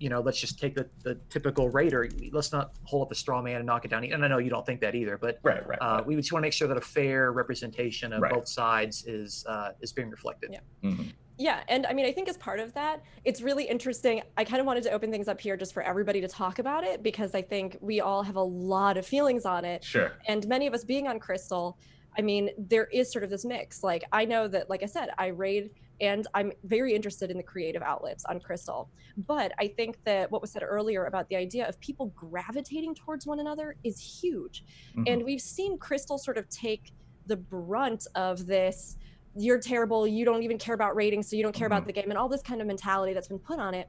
you 0.00 0.08
know, 0.08 0.20
let's 0.20 0.40
just 0.40 0.58
take 0.58 0.74
the, 0.74 0.88
the 1.04 1.14
typical 1.28 1.68
raider. 1.68 2.08
Let's 2.32 2.52
not 2.52 2.72
hold 2.84 3.02
up 3.02 3.08
the 3.10 3.14
straw 3.14 3.42
man 3.42 3.56
and 3.56 3.66
knock 3.66 3.84
it 3.84 3.88
down. 3.88 4.02
And 4.04 4.24
I 4.24 4.28
know 4.28 4.38
you 4.38 4.48
don't 4.50 4.64
think 4.64 4.80
that 4.80 4.94
either, 4.94 5.18
but 5.18 5.38
right, 5.42 5.64
right. 5.68 5.78
uh, 5.80 6.02
we 6.04 6.16
just 6.16 6.32
want 6.32 6.42
to 6.42 6.46
make 6.46 6.54
sure 6.54 6.66
that 6.66 6.76
a 6.78 6.80
fair 6.80 7.32
representation 7.32 8.14
of 8.14 8.22
Right. 8.22 8.32
both 8.32 8.48
sides 8.48 9.04
is 9.06 9.44
uh, 9.46 9.72
is 9.80 9.92
being 9.92 10.10
reflected. 10.10 10.50
Yeah. 10.52 10.60
Mhm. 10.90 11.12
Yeah, 11.36 11.60
and 11.68 11.86
I 11.86 11.92
mean, 11.94 12.04
I 12.04 12.12
think 12.12 12.28
as 12.28 12.36
part 12.36 12.60
of 12.60 12.74
that, 12.74 13.02
it's 13.24 13.40
really 13.40 13.64
interesting. 13.64 14.22
I 14.36 14.44
kind 14.44 14.60
of 14.60 14.66
wanted 14.66 14.82
to 14.84 14.90
open 14.90 15.10
things 15.10 15.26
up 15.28 15.40
here 15.40 15.56
just 15.56 15.72
for 15.72 15.82
everybody 15.82 16.20
to 16.20 16.28
talk 16.28 16.58
about 16.58 16.84
it 16.84 17.02
because 17.02 17.34
I 17.34 17.40
think 17.40 17.78
we 17.80 18.00
all 18.00 18.22
have 18.22 18.36
a 18.36 18.42
lot 18.42 18.98
of 18.98 19.06
feelings 19.06 19.46
on 19.46 19.64
it. 19.64 19.82
Sure. 19.84 20.12
And 20.28 20.46
many 20.48 20.66
of 20.66 20.74
us 20.74 20.84
being 20.84 21.08
on 21.08 21.18
Crystal, 21.18 21.78
I 22.18 22.22
mean, 22.22 22.50
there 22.58 22.86
is 22.86 23.10
sort 23.10 23.24
of 23.24 23.30
this 23.30 23.46
mix. 23.46 23.82
Like, 23.82 24.04
I 24.12 24.26
know 24.26 24.48
that, 24.48 24.68
like 24.68 24.82
I 24.82 24.86
said, 24.86 25.10
I 25.16 25.28
raid 25.28 25.70
and 26.00 26.26
I'm 26.34 26.52
very 26.64 26.94
interested 26.94 27.30
in 27.30 27.36
the 27.36 27.42
creative 27.42 27.82
outlets 27.82 28.24
on 28.26 28.40
Crystal. 28.40 28.90
But 29.16 29.52
I 29.58 29.68
think 29.68 29.98
that 30.04 30.30
what 30.30 30.40
was 30.42 30.52
said 30.52 30.62
earlier 30.62 31.04
about 31.04 31.28
the 31.28 31.36
idea 31.36 31.68
of 31.68 31.80
people 31.80 32.12
gravitating 32.16 32.94
towards 32.94 33.26
one 33.26 33.40
another 33.40 33.76
is 33.84 34.00
huge. 34.20 34.64
Mhm. 34.96 35.04
And 35.06 35.24
we've 35.24 35.40
seen 35.40 35.78
Crystal 35.78 36.18
sort 36.18 36.38
of 36.38 36.48
take 36.48 36.92
the 37.26 37.36
brunt 37.36 38.06
of 38.14 38.46
this 38.46 38.96
you're 39.36 39.60
terrible, 39.60 40.08
you 40.08 40.24
don't 40.24 40.42
even 40.42 40.58
care 40.58 40.74
about 40.74 40.96
ratings, 40.96 41.30
so 41.30 41.36
you 41.36 41.44
don't 41.44 41.54
care 41.54 41.68
about 41.68 41.84
Mhm. 41.84 41.86
the 41.86 41.92
game, 41.92 42.10
and 42.10 42.18
all 42.18 42.28
this 42.28 42.42
kind 42.42 42.60
of 42.60 42.66
mentality 42.66 43.14
that's 43.14 43.28
been 43.28 43.38
put 43.38 43.60
on 43.60 43.74
it. 43.74 43.88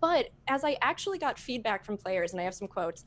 But 0.00 0.30
as 0.48 0.64
I 0.64 0.76
actually 0.82 1.18
got 1.18 1.38
feedback 1.38 1.84
from 1.84 1.96
players, 1.98 2.32
and 2.32 2.40
I 2.40 2.44
have 2.44 2.54
some 2.54 2.68
quotes, 2.68 3.04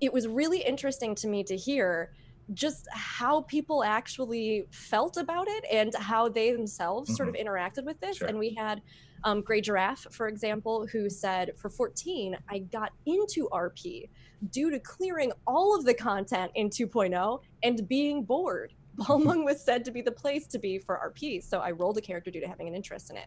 it 0.00 0.12
was 0.12 0.28
really 0.28 0.62
interesting 0.62 1.14
to 1.16 1.28
me 1.28 1.44
to 1.44 1.56
hear 1.56 2.12
just 2.52 2.86
how 2.92 3.42
people 3.42 3.82
actually 3.82 4.66
felt 4.70 5.16
about 5.16 5.48
it 5.48 5.64
and 5.70 5.94
how 5.94 6.28
they 6.28 6.52
themselves 6.52 7.16
sort 7.16 7.28
of 7.28 7.34
interacted 7.34 7.84
with 7.84 7.98
this. 8.00 8.18
Sure. 8.18 8.28
And 8.28 8.38
we 8.38 8.54
had 8.54 8.82
um, 9.24 9.40
Grey 9.40 9.60
Giraffe, 9.60 10.06
for 10.10 10.28
example, 10.28 10.86
who 10.86 11.08
said, 11.08 11.52
For 11.56 11.70
14, 11.70 12.36
I 12.50 12.58
got 12.58 12.92
into 13.06 13.48
RP 13.52 14.08
due 14.50 14.70
to 14.70 14.78
clearing 14.78 15.32
all 15.46 15.74
of 15.76 15.84
the 15.84 15.94
content 15.94 16.52
in 16.54 16.68
2.0 16.68 17.40
and 17.62 17.88
being 17.88 18.24
bored. 18.24 18.74
Balmung 18.96 19.44
was 19.44 19.64
said 19.64 19.84
to 19.86 19.90
be 19.90 20.02
the 20.02 20.12
place 20.12 20.46
to 20.48 20.58
be 20.58 20.78
for 20.78 21.12
RP, 21.12 21.42
so 21.42 21.58
I 21.58 21.72
rolled 21.72 21.98
a 21.98 22.00
character 22.00 22.30
due 22.30 22.40
to 22.40 22.46
having 22.46 22.68
an 22.68 22.74
interest 22.74 23.10
in 23.10 23.16
it. 23.16 23.26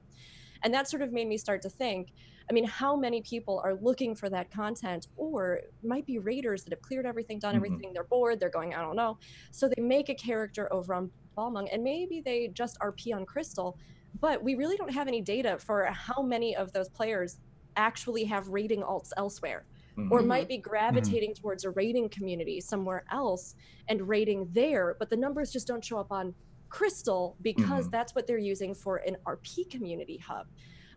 And 0.68 0.74
that 0.74 0.89
sort 0.89 1.01
of 1.01 1.13
made 1.13 1.28
me 1.30 1.38
start 1.38 1.61
to 1.61 1.70
think 1.70 2.09
I 2.49 2.53
mean, 2.53 2.65
how 2.65 2.97
many 2.97 3.22
people 3.22 3.61
are 3.63 3.76
looking 3.76 4.15
for 4.15 4.30
that 4.30 4.49
content, 4.51 5.07
or 5.15 5.61
might 5.82 6.05
be 6.05 6.18
raiders 6.18 6.63
that 6.65 6.74
have 6.74 6.82
cleared 6.82 7.05
everything, 7.05 7.39
done 7.39 7.55
Mhm. 7.55 7.55
everything, 7.55 7.93
they're 7.93 8.07
bored, 8.09 8.39
they're 8.41 8.49
going, 8.49 8.74
I 8.74 8.82
don't 8.82 8.95
know. 8.97 9.18
So 9.53 9.70
they 9.70 9.82
make 9.82 10.09
a 10.09 10.15
character 10.15 10.72
over 10.74 10.93
on 10.93 11.11
Balmung, 11.38 11.70
and 11.72 11.84
maybe 11.84 12.22
they 12.24 12.49
just 12.49 12.78
RP 12.82 13.13
on 13.13 13.26
Crystal, 13.26 13.78
but 14.20 14.43
we 14.43 14.55
really 14.55 14.76
don't 14.78 14.93
have 14.93 15.07
any 15.07 15.22
data 15.22 15.57
for 15.59 15.86
how 15.91 16.22
many 16.24 16.55
of 16.55 16.74
those 16.74 16.89
players 16.89 17.39
actually 17.78 18.26
have 18.26 18.47
raiding 18.49 18.82
alts 18.82 19.09
elsewhere 19.18 19.68
or 20.09 20.22
Mhm. 20.22 20.24
might 20.24 20.47
be 20.47 20.57
gravitating 20.57 21.34
towards 21.41 21.63
a 21.65 21.72
raiding 21.72 22.09
community 22.09 22.61
somewhere 22.61 23.03
else 23.11 23.55
and 23.89 24.07
raiding 24.07 24.49
there, 24.53 24.95
but 24.99 25.09
the 25.09 25.18
numbers 25.18 25.51
just 25.51 25.68
don't 25.68 25.84
show 25.84 25.97
up 25.99 26.07
on 26.11 26.36
Crystal 26.70 27.36
because 27.41 27.88
Mhm. 27.88 27.91
that's 27.91 28.15
what 28.15 28.28
they're 28.28 28.38
using 28.38 28.74
for 28.74 28.97
an 28.97 29.18
RP 29.26 29.70
community 29.70 30.18
hub. 30.18 30.47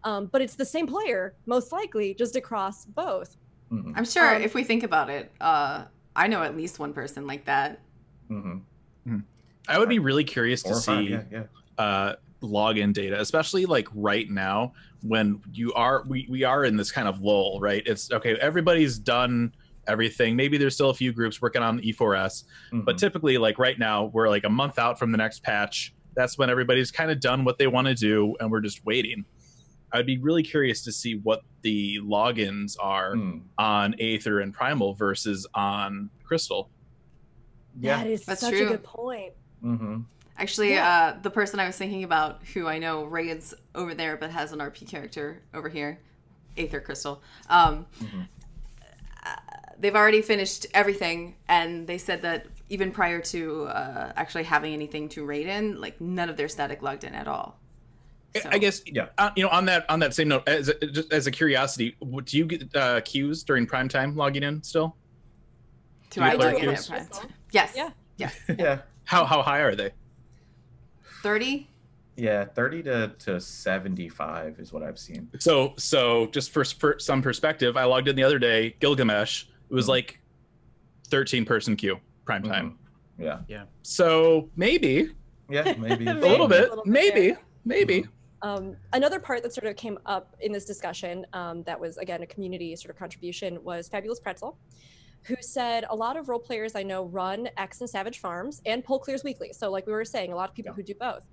Um, 0.05 0.27
but 0.27 0.41
it's 0.41 0.55
the 0.55 0.65
same 0.65 0.87
player, 0.87 1.35
most 1.47 1.73
likely, 1.73 2.15
just 2.15 2.37
across 2.37 2.87
both. 2.87 3.37
Mhm. 3.71 3.93
I'm 3.97 4.05
sure 4.05 4.35
Um, 4.37 4.43
if 4.43 4.55
we 4.55 4.65
think 4.65 4.83
about 4.83 5.11
it, 5.11 5.31
uh, 5.41 5.85
I 6.17 6.27
know 6.27 6.43
at 6.43 6.57
least 6.57 6.79
one 6.79 6.93
person 6.93 7.27
like 7.27 7.45
that. 7.45 7.81
Mhm. 8.31 8.63
I 9.69 9.79
would 9.79 9.89
be 9.91 9.99
really 9.99 10.25
curious 10.25 10.63
Four 10.63 10.73
to 10.73 10.81
see 10.81 11.03
yeah, 11.11 11.23
yeah. 11.31 11.45
uh, 11.79 12.17
login 12.43 12.93
data, 12.93 13.21
especially 13.21 13.67
like 13.67 13.87
right 13.95 14.29
now 14.29 14.73
when 15.03 15.41
you 15.53 15.73
are 15.75 16.03
we, 16.09 16.27
we 16.29 16.43
are 16.43 16.65
in 16.65 16.77
this 16.77 16.91
kind 16.91 17.07
of 17.07 17.21
lull, 17.21 17.61
right? 17.61 17.83
It's 17.87 18.11
okay, 18.11 18.35
everybody's 18.37 18.99
done 18.99 19.55
everything. 19.95 20.37
Maybe 20.37 20.57
there's 20.57 20.75
still 20.75 20.91
a 20.91 20.95
few 20.95 21.13
groups 21.13 21.43
working 21.43 21.63
on 21.63 21.81
E4S, 21.81 22.45
but 22.73 22.97
Mhm. 22.97 22.99
typically 22.99 23.37
like 23.39 23.59
right 23.59 23.79
now 23.79 24.05
we're 24.07 24.29
like 24.29 24.45
a 24.45 24.49
month 24.49 24.79
out 24.79 24.99
from 24.99 25.11
the 25.13 25.19
next 25.19 25.43
patch. 25.43 25.93
That's 26.15 26.39
when 26.39 26.49
everybody's 26.51 26.91
kind 26.91 27.11
of 27.11 27.21
done 27.21 27.45
what 27.45 27.59
they 27.59 27.67
want 27.67 27.89
to 27.89 27.95
do 27.95 28.37
and 28.41 28.51
we're 28.51 28.61
just 28.61 28.85
waiting. 28.87 29.25
I'd 29.93 30.07
be 30.07 30.19
really 30.19 30.45
curious 30.45 30.83
to 30.85 30.93
see 30.93 31.17
what 31.17 31.43
the 31.63 31.99
logins 31.99 32.77
are 32.81 33.15
Mm. 33.17 33.43
on 33.59 33.95
Aether 33.99 34.41
and 34.41 34.55
Primal 34.55 34.95
versus 34.95 35.47
on 35.55 36.11
Crystal. 36.23 36.71
Yeah. 37.79 37.97
That 37.99 38.07
is 38.07 38.25
That's 38.25 38.41
such 38.41 38.55
true. 38.55 38.67
a 38.67 38.71
good 38.71 38.85
point. 38.85 39.33
Mhm. 39.65 40.05
Actually, 40.37 40.71
Yeah. 40.71 41.15
uh, 41.17 41.21
the 41.21 41.31
person 41.31 41.61
I 41.61 41.67
was 41.67 41.77
thinking 41.77 42.05
about, 42.05 42.43
who 42.55 42.67
I 42.67 42.79
know 42.79 43.05
raids 43.05 43.53
over 43.75 43.95
there 43.95 44.17
but 44.17 44.31
has 44.31 44.53
an 44.53 44.61
RP 44.61 44.87
character 44.89 45.43
over 45.53 45.69
here, 45.69 45.99
Aether 46.57 46.81
Crystal, 46.81 47.23
um, 47.49 47.87
Mhm. 48.01 48.29
They've 49.81 49.97
already 49.97 50.23
finished 50.23 50.67
everything, 50.75 51.35
and 51.49 51.87
they 51.87 51.99
said 51.99 52.23
that 52.23 52.47
even 52.69 52.93
prior 52.93 53.21
to 53.21 53.65
uh, 53.65 54.13
actually 54.17 54.45
having 54.45 54.73
anything 54.73 55.09
to 55.11 55.25
raid 55.25 55.47
in, 55.47 55.81
like 55.81 56.01
none 56.01 56.29
of 56.29 56.37
their 56.37 56.49
static 56.49 56.83
logged 56.83 57.05
in 57.05 57.15
at 57.15 57.27
all. 57.27 57.59
So- 58.41 58.49
I 58.53 58.59
guess 58.59 58.83
Yeah. 58.87 59.07
Uh, 59.19 59.31
you 59.37 59.43
know, 59.43 59.49
on 59.49 59.65
that 59.65 59.91
on 59.91 59.99
that 60.01 60.15
same 60.15 60.29
note, 60.29 60.47
as 60.47 60.69
a, 60.69 60.75
just 60.87 61.13
as 61.13 61.27
a 61.27 61.31
curiosity, 61.33 61.97
w- 62.01 62.21
do 62.23 62.39
you 62.39 62.45
get 62.47 62.77
uh, 62.77 63.01
queues 63.01 63.43
during 63.43 63.67
prime 63.67 63.89
time 63.89 64.15
logging 64.15 64.45
in 64.45 64.63
still? 64.63 64.95
Do 66.11 66.21
Do 66.21 66.27
I 66.27 66.31
do 66.37 66.39
get 66.39 66.59
queues? 66.61 66.91
it? 66.91 67.11
Prime? 67.11 67.29
Yes. 67.51 67.73
Yeah. 67.77 67.91
Yes. 68.19 68.39
Yeah. 68.59 68.79
How 69.05 69.25
how 69.25 69.43
high 69.43 69.59
are 69.61 69.75
they? 69.75 69.91
Thirty. 71.23 71.67
Yeah, 72.17 72.45
30 72.45 72.83
to, 72.83 73.13
to 73.21 73.41
75 73.41 74.59
is 74.59 74.75
what 74.75 74.83
I've 74.83 74.99
seen. 74.99 75.31
So 75.39 75.73
so 75.79 76.27
just 76.27 76.51
for, 76.51 76.65
for 76.65 76.97
some 76.99 77.23
perspective, 77.23 77.79
I 77.79 77.85
logged 77.85 78.09
in 78.09 78.15
the 78.17 78.23
other 78.23 78.39
day. 78.39 78.77
Gilgamesh. 78.79 79.45
It 79.71 79.75
was 79.75 79.87
Mhm. 79.87 79.89
like 79.91 80.21
thirteen 81.09 81.45
person 81.45 81.77
queue 81.77 81.99
prime 82.25 82.43
time. 82.43 82.79
Mhm. 83.19 83.43
Yeah. 83.49 83.65
So 83.83 84.51
maybe 84.57 85.11
Yeah, 85.49 85.63
maybe. 85.79 86.07
a 86.07 86.15
Maybe. 86.15 86.21
little 86.29 86.49
bit, 86.49 86.71
little 86.71 86.85
bit 86.85 86.87
maybe 86.91 87.29
there. 87.29 87.41
maybe. 87.65 88.05
Um, 88.43 88.77
another 88.95 89.21
part 89.21 89.43
that 89.43 89.53
sort 89.53 89.67
of 89.67 89.77
came 89.77 89.99
up 90.07 90.35
in 90.41 90.51
this 90.53 90.65
discussion 90.65 91.27
um, 91.35 91.63
that 91.65 91.79
was, 91.79 91.99
again, 91.99 92.23
a 92.23 92.27
community 92.27 92.75
sort 92.77 92.91
of 92.91 92.97
contribution 92.97 93.63
was 93.63 93.87
Fabulous 93.89 94.19
Pretzel, 94.21 94.57
who 95.25 95.35
said 95.41 95.85
a 95.91 95.95
lot 95.95 96.17
of 96.17 96.29
role 96.31 96.39
players 96.39 96.75
I 96.75 96.83
know 96.83 97.05
run 97.05 97.49
X 97.59 97.81
and 97.83 97.91
Savage 97.91 98.19
Farms 98.21 98.63
and 98.65 98.83
Pull 98.83 99.01
Clears 99.01 99.23
Weekly. 99.25 99.53
So, 99.53 99.71
like 99.71 99.87
we 99.87 99.93
were 99.93 100.05
saying, 100.07 100.33
a 100.33 100.37
lot 100.37 100.49
of 100.49 100.55
people 100.55 100.71
Yeah. 100.71 100.77
who 100.77 100.83
do 100.85 100.95
both. 100.95 101.27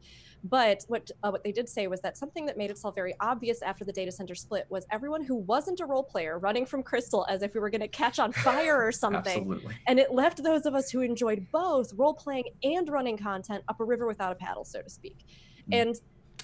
But 0.44 0.84
what 0.88 1.10
uh, 1.24 1.30
what 1.32 1.44
they 1.44 1.52
did 1.52 1.68
say 1.68 1.88
was 1.88 2.00
that 2.02 2.18
something 2.18 2.46
that 2.46 2.58
made 2.58 2.70
itself 2.70 2.96
very 2.96 3.16
obvious 3.20 3.62
after 3.62 3.84
the 3.84 3.92
data 3.92 4.12
center 4.12 4.36
split 4.36 4.66
was 4.70 4.86
everyone 4.92 5.24
who 5.24 5.36
wasn't 5.36 5.80
a 5.80 5.86
role 5.86 6.04
player 6.04 6.38
running 6.40 6.66
from 6.66 6.84
Crystal 6.84 7.26
as 7.30 7.42
if 7.42 7.54
we 7.54 7.60
were 7.60 7.70
going 7.70 7.82
to 7.82 7.88
catch 7.88 8.20
on 8.20 8.32
fire 8.32 8.82
or 8.82 8.92
something. 9.06 9.42
Absolutely. 9.42 9.76
And 9.88 10.00
it 10.00 10.14
left 10.14 10.44
those 10.44 10.66
of 10.66 10.76
us 10.76 10.90
who 10.92 11.02
enjoyed 11.02 11.48
both 11.52 11.92
role 11.94 12.14
playing 12.14 12.46
and 12.64 12.88
running 12.90 13.18
content 13.18 13.64
up 13.68 13.80
a 13.80 13.84
river 13.84 14.06
without 14.08 14.32
a 14.32 14.36
paddle, 14.36 14.64
so 14.64 14.82
to 14.82 14.90
speak. 14.90 15.26
Mm. 15.72 15.82
And 15.82 15.96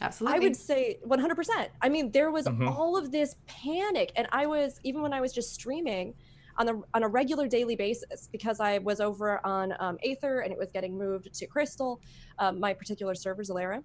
Absolutely. 0.01 0.37
I 0.37 0.39
would 0.43 0.55
say 0.55 0.97
100%. 1.07 1.67
I 1.81 1.87
mean, 1.87 2.11
there 2.11 2.31
was 2.31 2.45
Mhm. 2.47 2.75
all 2.75 2.97
of 2.97 3.11
this 3.11 3.35
panic, 3.45 4.11
and 4.15 4.27
I 4.31 4.47
was 4.47 4.79
even 4.83 5.01
when 5.03 5.13
I 5.13 5.21
was 5.21 5.31
just 5.31 5.53
streaming 5.53 6.15
on 6.57 6.69
a 6.69 6.73
on 6.93 7.03
a 7.03 7.07
regular 7.07 7.47
daily 7.47 7.75
basis 7.75 8.29
because 8.31 8.59
I 8.59 8.77
was 8.79 8.99
over 8.99 9.45
on 9.45 9.73
um, 9.79 9.97
Aether 10.03 10.39
and 10.39 10.51
it 10.51 10.57
was 10.57 10.71
getting 10.71 10.97
moved 10.97 11.33
to 11.33 11.47
Crystal, 11.47 11.99
um, 12.39 12.59
my 12.59 12.73
particular 12.73 13.15
server 13.15 13.43
Zalera. 13.43 13.83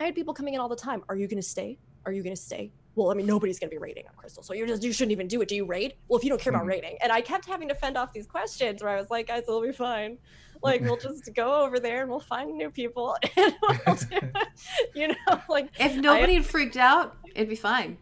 I 0.00 0.04
had 0.04 0.14
people 0.14 0.32
coming 0.34 0.54
in 0.54 0.60
all 0.60 0.68
the 0.68 0.76
time. 0.76 1.02
Are 1.08 1.16
you 1.16 1.28
going 1.28 1.42
to 1.42 1.48
stay? 1.48 1.78
Are 2.06 2.12
you 2.12 2.22
going 2.22 2.34
to 2.34 2.40
stay? 2.40 2.72
well, 2.96 3.12
I 3.12 3.14
mean, 3.14 3.24
nobody's 3.24 3.58
going 3.60 3.70
to 3.70 3.74
be 3.74 3.78
raiding 3.78 4.04
on 4.08 4.14
Crystal, 4.16 4.42
so 4.42 4.52
you 4.52 4.66
just 4.66 4.82
you 4.82 4.92
shouldn't 4.92 5.12
even 5.12 5.28
do 5.28 5.40
it. 5.40 5.48
Do 5.48 5.54
you 5.54 5.64
raid? 5.64 5.94
Well, 6.08 6.18
if 6.18 6.24
you 6.24 6.28
don't 6.28 6.40
care 6.40 6.52
about 6.52 6.64
Mhm. 6.64 6.70
raiding, 6.70 6.98
and 7.00 7.12
I 7.12 7.20
kept 7.20 7.46
having 7.46 7.68
to 7.68 7.74
fend 7.74 7.96
off 7.96 8.12
these 8.12 8.26
questions 8.26 8.82
where 8.82 8.90
I 8.90 8.96
was 9.00 9.10
like, 9.10 9.28
guys, 9.28 9.44
it'll 9.44 9.62
be 9.62 9.70
fine. 9.72 10.18
Like 10.62 10.82
we'll 10.82 10.96
just 10.98 11.32
go 11.34 11.62
over 11.64 11.78
there 11.78 12.02
and 12.02 12.10
we'll 12.10 12.20
find 12.20 12.58
new 12.58 12.68
people, 12.68 13.16
and 13.36 13.54
we'll 13.86 13.94
do, 13.96 14.18
you 14.94 15.08
know, 15.08 15.40
like 15.48 15.70
If 15.78 15.96
nobody 15.96 16.34
had 16.34 16.44
freaked 16.44 16.76
out, 16.76 17.16
it'd 17.34 17.48
be 17.48 17.54
fine. 17.54 17.96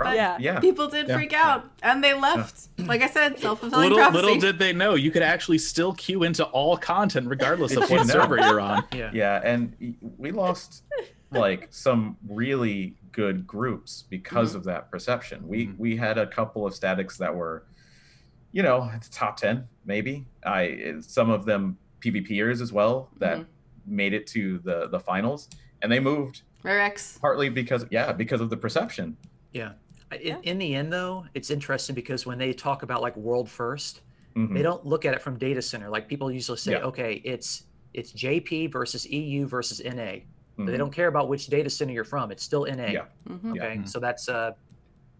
Probably, 0.00 0.16
yeah. 0.16 0.36
yeah. 0.40 0.60
People 0.60 0.88
did 0.88 1.08
Yeah. 1.08 1.16
freak 1.16 1.32
out 1.34 1.70
and 1.82 2.02
they 2.02 2.14
left. 2.14 2.68
Like 2.78 3.02
I 3.02 3.08
said, 3.08 3.38
self 3.38 3.60
fulfilling 3.60 3.90
Little, 3.90 3.98
prophecy. 3.98 4.24
little 4.24 4.40
did 4.40 4.58
they 4.58 4.72
know 4.72 4.94
you 4.94 5.10
could 5.10 5.22
actually 5.22 5.58
still 5.58 5.92
queue 5.92 6.22
into 6.22 6.44
all 6.46 6.76
content 6.78 7.28
regardless 7.28 7.76
of 7.76 7.90
what 7.90 8.06
server 8.06 8.38
you're 8.38 8.60
on. 8.60 8.84
Yeah. 8.94 9.10
Yeah, 9.12 9.40
and 9.44 9.74
we 10.16 10.30
lost 10.30 10.84
like 11.30 11.68
some 11.70 12.16
really 12.28 12.94
good 13.12 13.46
groups 13.46 14.04
because 14.08 14.54
of 14.54 14.64
that 14.64 14.90
perception. 14.90 15.46
We 15.46 15.66
Mhm. 15.66 15.78
we 15.78 15.96
had 15.96 16.16
a 16.16 16.26
couple 16.26 16.66
of 16.66 16.74
statics 16.74 17.18
that 17.18 17.34
were, 17.34 17.64
you 18.52 18.62
know, 18.62 18.88
at 18.92 19.02
the 19.02 19.10
top 19.10 19.36
ten 19.36 19.68
maybe. 19.84 20.26
I 20.44 20.94
some 21.00 21.28
of 21.28 21.44
them 21.44 21.76
PvPers 22.00 22.62
as 22.62 22.72
well 22.72 23.10
that 23.18 23.38
Mhm. 23.40 23.46
made 23.86 24.14
it 24.14 24.26
to 24.28 24.58
the 24.60 24.88
the 24.88 24.98
finals, 25.00 25.48
and 25.82 25.92
they 25.92 26.00
moved 26.00 26.42
Rare 26.62 26.80
X. 26.80 27.18
partly 27.20 27.48
because 27.50 27.84
yeah 27.90 28.12
because 28.12 28.40
of 28.40 28.48
the 28.48 28.56
perception. 28.56 29.16
Yeah. 29.52 29.72
I- 30.12 30.16
In, 30.16 30.26
Yeah. 30.26 30.38
in 30.42 30.58
the 30.58 30.74
end, 30.74 30.92
though, 30.92 31.26
it's 31.34 31.50
interesting 31.50 31.94
because 31.94 32.26
when 32.26 32.38
they 32.38 32.52
talk 32.52 32.82
about 32.82 33.00
like 33.02 33.16
world 33.16 33.48
first, 33.48 34.00
Mhm. 34.36 34.54
they 34.54 34.62
don't 34.62 34.84
look 34.84 35.04
at 35.04 35.14
it 35.14 35.22
from 35.22 35.38
data 35.38 35.62
center. 35.62 35.88
Like 35.88 36.08
people 36.08 36.30
usually 36.30 36.58
say, 36.58 36.72
Yeah. 36.72 36.78
okay, 36.84 37.14
it's 37.24 37.64
it's 37.92 38.12
JP 38.12 38.68
versus 38.68 39.04
EU 39.10 39.46
versus 39.48 39.80
NA. 39.84 40.20
But 40.56 40.62
Mhm. 40.64 40.66
They 40.68 40.76
don't 40.76 40.92
care 40.92 41.08
about 41.08 41.28
which 41.28 41.48
data 41.48 41.68
center 41.68 41.92
you're 41.92 42.04
from. 42.04 42.30
It's 42.30 42.44
still 42.44 42.64
NA. 42.64 42.92
Yeah. 42.92 43.06
hmm 43.26 43.54
Yeah. 43.56 43.62
Okay, 43.64 43.76
Mhm. 43.78 43.88
so 43.88 43.98
that's 43.98 44.28
uh, 44.28 44.52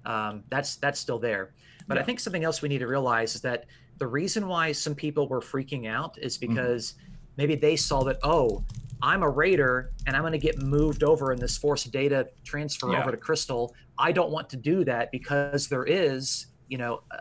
um, 0.05 0.45
that's 0.51 0.77
that's 0.77 0.99
still 1.01 1.19
there. 1.19 1.53
But 1.89 1.99
I 1.99 2.03
think 2.05 2.21
something 2.21 2.45
else 2.45 2.63
we 2.63 2.69
need 2.69 2.79
to 2.79 2.87
realize 2.87 3.35
is 3.35 3.41
that 3.41 3.65
the 3.99 4.07
reason 4.07 4.47
why 4.47 4.71
some 4.71 4.95
people 4.95 5.27
were 5.29 5.41
freaking 5.41 5.89
out 5.89 6.17
is 6.19 6.39
Mm-hmm. 6.39 6.55
because 6.55 6.95
maybe 7.37 7.57
they 7.57 7.75
saw 7.75 8.05
that 8.05 8.19
oh, 8.23 8.65
I'm 9.03 9.23
a 9.23 9.29
raider 9.29 9.93
and 10.07 10.15
I'm 10.17 10.23
going 10.23 10.33
to 10.33 10.39
get 10.39 10.59
moved 10.59 11.03
over 11.03 11.33
in 11.33 11.39
this 11.41 11.57
forced 11.57 11.91
data 11.91 12.29
transfer 12.45 12.93
Yeah. 12.93 13.01
over 13.01 13.11
to 13.11 13.17
Crystal. 13.17 13.75
I 13.99 14.13
don't 14.13 14.31
want 14.31 14.49
to 14.51 14.57
do 14.57 14.85
that 14.85 15.11
because 15.13 15.69
there 15.69 15.85
is 15.85 16.47
you 16.69 16.79
know 16.79 17.01
a, 17.13 17.17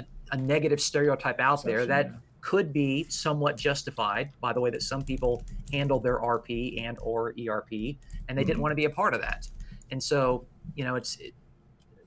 a, 0.00 0.04
a 0.32 0.36
negative 0.36 0.80
stereotype 0.80 1.40
out 1.40 1.64
there 1.64 1.86
that 1.86 2.06
Perception, 2.06 2.22
could 2.40 2.72
be 2.72 3.04
somewhat 3.08 3.56
justified 3.56 4.30
by 4.40 4.52
the 4.52 4.60
way 4.60 4.70
that 4.70 4.82
some 4.82 5.02
people 5.02 5.42
handle 5.72 5.98
their 6.00 6.18
RP 6.20 6.80
and 6.82 6.96
or 7.02 7.34
ERP, 7.38 7.96
and 8.28 8.36
they 8.38 8.44
didn't 8.44 8.58
Mhm. 8.58 8.62
want 8.62 8.72
to 8.72 8.76
be 8.76 8.84
a 8.84 8.90
part 8.90 9.14
of 9.14 9.20
that. 9.22 9.46
And 9.90 10.02
so, 10.02 10.46
you 10.74 10.84
know, 10.84 10.94
it's 10.94 11.18
it, 11.20 11.34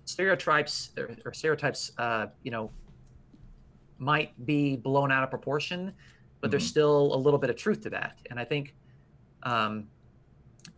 stereotypes 0.06 0.92
or, 0.98 1.10
or 1.26 1.34
stereotypes, 1.34 1.92
uh, 1.98 2.28
you 2.44 2.52
know, 2.52 2.72
might 3.98 4.34
be 4.46 4.76
blown 4.78 5.12
out 5.12 5.24
of 5.24 5.30
proportion, 5.30 5.94
but 6.42 6.52
there's 6.52 6.66
Mhm. 6.66 6.70
still 6.70 7.16
a 7.16 7.18
little 7.18 7.40
bit 7.40 7.50
of 7.50 7.56
truth 7.56 7.82
to 7.82 7.90
that. 7.92 8.20
And 8.30 8.40
I 8.40 8.46
think 8.46 8.76
um, 9.44 9.88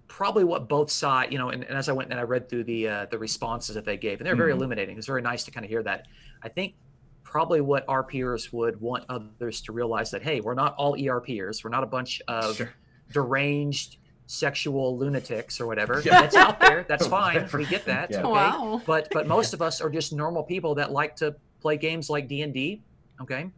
probably 0.08 0.44
what 0.44 0.68
both 0.68 0.90
sides, 0.92 1.32
you 1.32 1.38
know, 1.38 1.50
and, 1.50 1.64
and 1.64 1.78
as 1.78 1.88
I 1.90 1.94
went 1.94 2.10
and 2.12 2.20
I 2.20 2.24
read 2.24 2.50
through 2.50 2.64
the 2.66 2.88
uh, 2.88 3.06
the 3.12 3.18
responses 3.18 3.76
that 3.76 3.86
they 3.86 3.98
gave, 3.98 4.20
and 4.20 4.28
they're 4.28 4.36
very 4.36 4.52
Mhm. 4.52 4.56
illuminating. 4.58 4.98
It's 4.98 5.08
very 5.08 5.22
nice 5.22 5.44
to 5.46 5.52
kind 5.52 5.66
of 5.66 5.70
hear 5.70 5.84
that. 5.84 6.08
I 6.44 6.50
think 6.50 6.76
probably 7.24 7.62
what 7.62 7.86
RPers 7.88 8.52
would 8.52 8.82
want 8.82 9.06
others 9.08 9.62
to 9.62 9.72
realize 9.72 10.10
that 10.12 10.24
hey, 10.24 10.42
we're 10.42 10.56
not 10.56 10.74
all 10.76 10.96
ERPers. 10.96 11.64
We're 11.64 11.70
not 11.70 11.84
a 11.84 11.88
bunch 11.88 12.22
of 12.28 12.56
Sure. 12.58 12.74
deranged 13.14 13.98
sexual 14.26 14.98
lunatics 14.98 15.60
or 15.62 15.68
whatever. 15.68 16.02
Yeah. 16.06 16.22
That's 16.22 16.36
out 16.36 16.60
there. 16.60 16.86
That's 16.88 17.08
fine. 17.20 17.48
We 17.54 17.66
get 17.66 17.86
that. 17.86 18.12
Yeah. 18.12 18.20
Okay. 18.20 18.30
Wow. 18.30 18.82
But 18.86 19.10
but 19.12 19.28
most 19.36 19.54
of 19.54 19.62
us 19.62 19.80
are 19.82 19.90
just 19.90 20.12
normal 20.14 20.44
people 20.44 20.76
that 20.76 20.92
like 20.92 21.16
to 21.18 21.36
play 21.62 21.78
games 21.78 22.10
like 22.10 22.28
D 22.28 22.42
and 22.42 22.54
D. 22.54 22.82
Okay. 23.22 23.50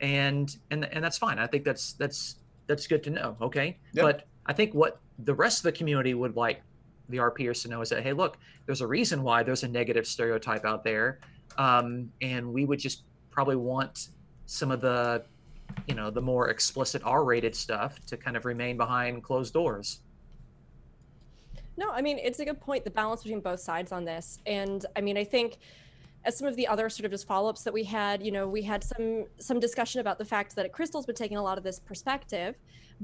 And 0.00 0.56
and 0.70 0.84
and 0.86 1.04
that's 1.04 1.18
fine. 1.18 1.38
I 1.38 1.46
think 1.46 1.64
that's 1.64 1.92
that's 1.94 2.36
that's 2.66 2.86
good 2.86 3.02
to 3.04 3.10
know. 3.10 3.36
Okay. 3.40 3.78
Yeah. 3.92 4.02
But 4.02 4.26
I 4.46 4.52
think 4.52 4.74
what 4.74 5.00
the 5.18 5.34
rest 5.34 5.58
of 5.58 5.62
the 5.64 5.72
community 5.72 6.14
would 6.14 6.36
like 6.36 6.62
the 7.08 7.18
RPers 7.18 7.62
to 7.62 7.68
know 7.68 7.80
is 7.80 7.90
that 7.90 8.02
hey, 8.02 8.12
look, 8.12 8.38
there's 8.66 8.80
a 8.80 8.86
reason 8.86 9.22
why 9.22 9.42
there's 9.42 9.62
a 9.62 9.68
negative 9.68 10.06
stereotype 10.06 10.64
out 10.64 10.84
there, 10.84 11.20
um, 11.58 12.10
and 12.20 12.52
we 12.52 12.64
would 12.64 12.78
just 12.78 13.02
probably 13.30 13.56
want 13.56 14.08
some 14.46 14.70
of 14.70 14.80
the 14.80 15.24
you 15.86 15.94
know 15.94 16.10
the 16.10 16.20
more 16.20 16.48
explicit 16.48 17.02
r-rated 17.04 17.54
stuff 17.54 17.98
to 18.06 18.16
kind 18.16 18.36
of 18.36 18.44
remain 18.44 18.76
behind 18.76 19.22
closed 19.22 19.52
doors 19.52 20.00
No, 21.76 21.90
I 21.90 22.02
mean, 22.02 22.18
it's 22.18 22.38
a 22.38 22.44
good 22.44 22.60
point, 22.60 22.84
the 22.84 22.90
balance 22.90 23.22
between 23.22 23.40
both 23.40 23.60
sides 23.60 23.90
on 23.90 24.04
this. 24.04 24.38
And 24.46 24.86
I 24.94 25.00
mean, 25.00 25.16
I 25.16 25.24
think 25.24 25.58
as 26.24 26.36
some 26.36 26.48
of 26.48 26.56
the 26.56 26.66
other 26.66 26.88
sort 26.88 27.04
of 27.04 27.10
just 27.10 27.26
follow-ups 27.26 27.62
that 27.62 27.72
we 27.72 27.84
had, 27.84 28.24
you 28.24 28.32
know, 28.32 28.48
we 28.48 28.62
had 28.62 28.82
some 28.82 29.24
some 29.38 29.60
discussion 29.60 30.00
about 30.00 30.18
the 30.18 30.24
fact 30.24 30.56
that 30.56 30.72
Crystal's 30.72 31.06
been 31.06 31.14
taking 31.14 31.36
a 31.36 31.42
lot 31.42 31.58
of 31.58 31.64
this 31.64 31.78
perspective, 31.78 32.56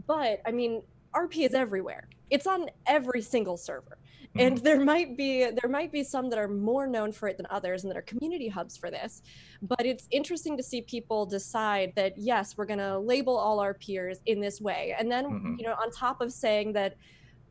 but 0.06 0.40
I 0.47 0.51
mean, 0.51 0.82
RP 1.14 1.44
is 1.47 1.55
everywhere. 1.55 2.09
It's 2.30 2.47
on 2.47 2.70
every 2.86 3.20
single 3.22 3.56
server. 3.56 3.98
And 4.38 4.59
there 4.59 4.82
might 4.84 5.16
be 5.16 5.51
there 5.51 5.68
might 5.68 5.90
be 5.90 6.05
some 6.05 6.30
that 6.30 6.38
are 6.38 6.47
more 6.47 6.86
known 6.86 7.10
for 7.10 7.28
it 7.28 7.36
than 7.36 7.47
others 7.51 7.82
and 7.82 7.90
that 7.90 7.97
are 7.97 8.02
community 8.02 8.47
hubs 8.48 8.76
for 8.76 8.88
this. 8.88 9.22
But 9.60 9.84
it's 9.84 10.06
interesting 10.12 10.56
to 10.56 10.62
see 10.62 10.82
people 10.82 11.26
decide 11.26 11.92
that 11.97 12.16
yes, 12.16 12.56
we're 12.56 12.66
going 12.66 12.78
to 12.78 12.97
label 12.98 13.36
all 13.36 13.59
RPers 13.59 14.18
in 14.26 14.40
this 14.40 14.60
way. 14.60 14.94
And 14.97 15.10
then, 15.10 15.24
Mhm. 15.26 15.59
you 15.59 15.66
know, 15.66 15.72
on 15.74 15.90
top 15.90 16.20
of 16.20 16.32
saying 16.32 16.72
that 16.74 16.94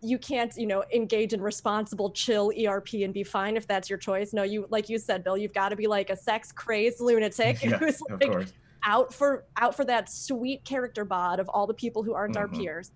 you 0.02 0.18
can't 0.18 0.54
you 0.56 0.66
know 0.68 0.84
engage 0.94 1.34
in 1.34 1.42
responsible 1.42 2.12
chill 2.12 2.52
erp 2.66 2.94
and 2.94 3.14
be 3.14 3.24
fine 3.24 3.58
if 3.58 3.68
that's 3.68 3.90
your 3.90 4.00
choice. 4.00 4.34
No 4.34 4.44
you 4.44 4.66
like 4.70 4.90
you 4.90 4.98
said 4.98 5.24
bill 5.24 5.38
you've 5.38 5.54
got 5.54 5.70
to 5.70 5.76
be 5.76 5.88
like 5.88 6.10
a 6.10 6.16
sex 6.16 6.52
crazed 6.52 7.02
lunatic 7.02 7.58
Yeah, 7.64 7.78
who's 7.78 8.02
like 8.22 8.48
out 8.86 9.14
for 9.14 9.46
out 9.58 9.76
for 9.76 9.84
that 9.86 10.10
sweet 10.10 10.64
character 10.64 11.04
bod 11.04 11.40
of 11.40 11.50
all 11.50 11.68
the 11.68 11.74
people 11.74 12.04
who 12.04 12.14
aren't 12.14 12.38
our 12.38 12.48
Mhm. 12.48 12.58
peers. 12.60 12.92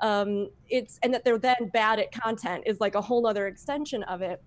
Um 0.00 0.48
it's 0.68 0.98
and 1.02 1.12
that 1.12 1.24
they're 1.24 1.38
then 1.38 1.70
bad 1.72 1.98
at 1.98 2.10
content 2.12 2.64
is 2.66 2.80
like 2.80 2.94
a 2.94 3.00
whole 3.02 3.26
other 3.26 3.46
extension 3.46 4.02
of 4.04 4.22
it. 4.22 4.42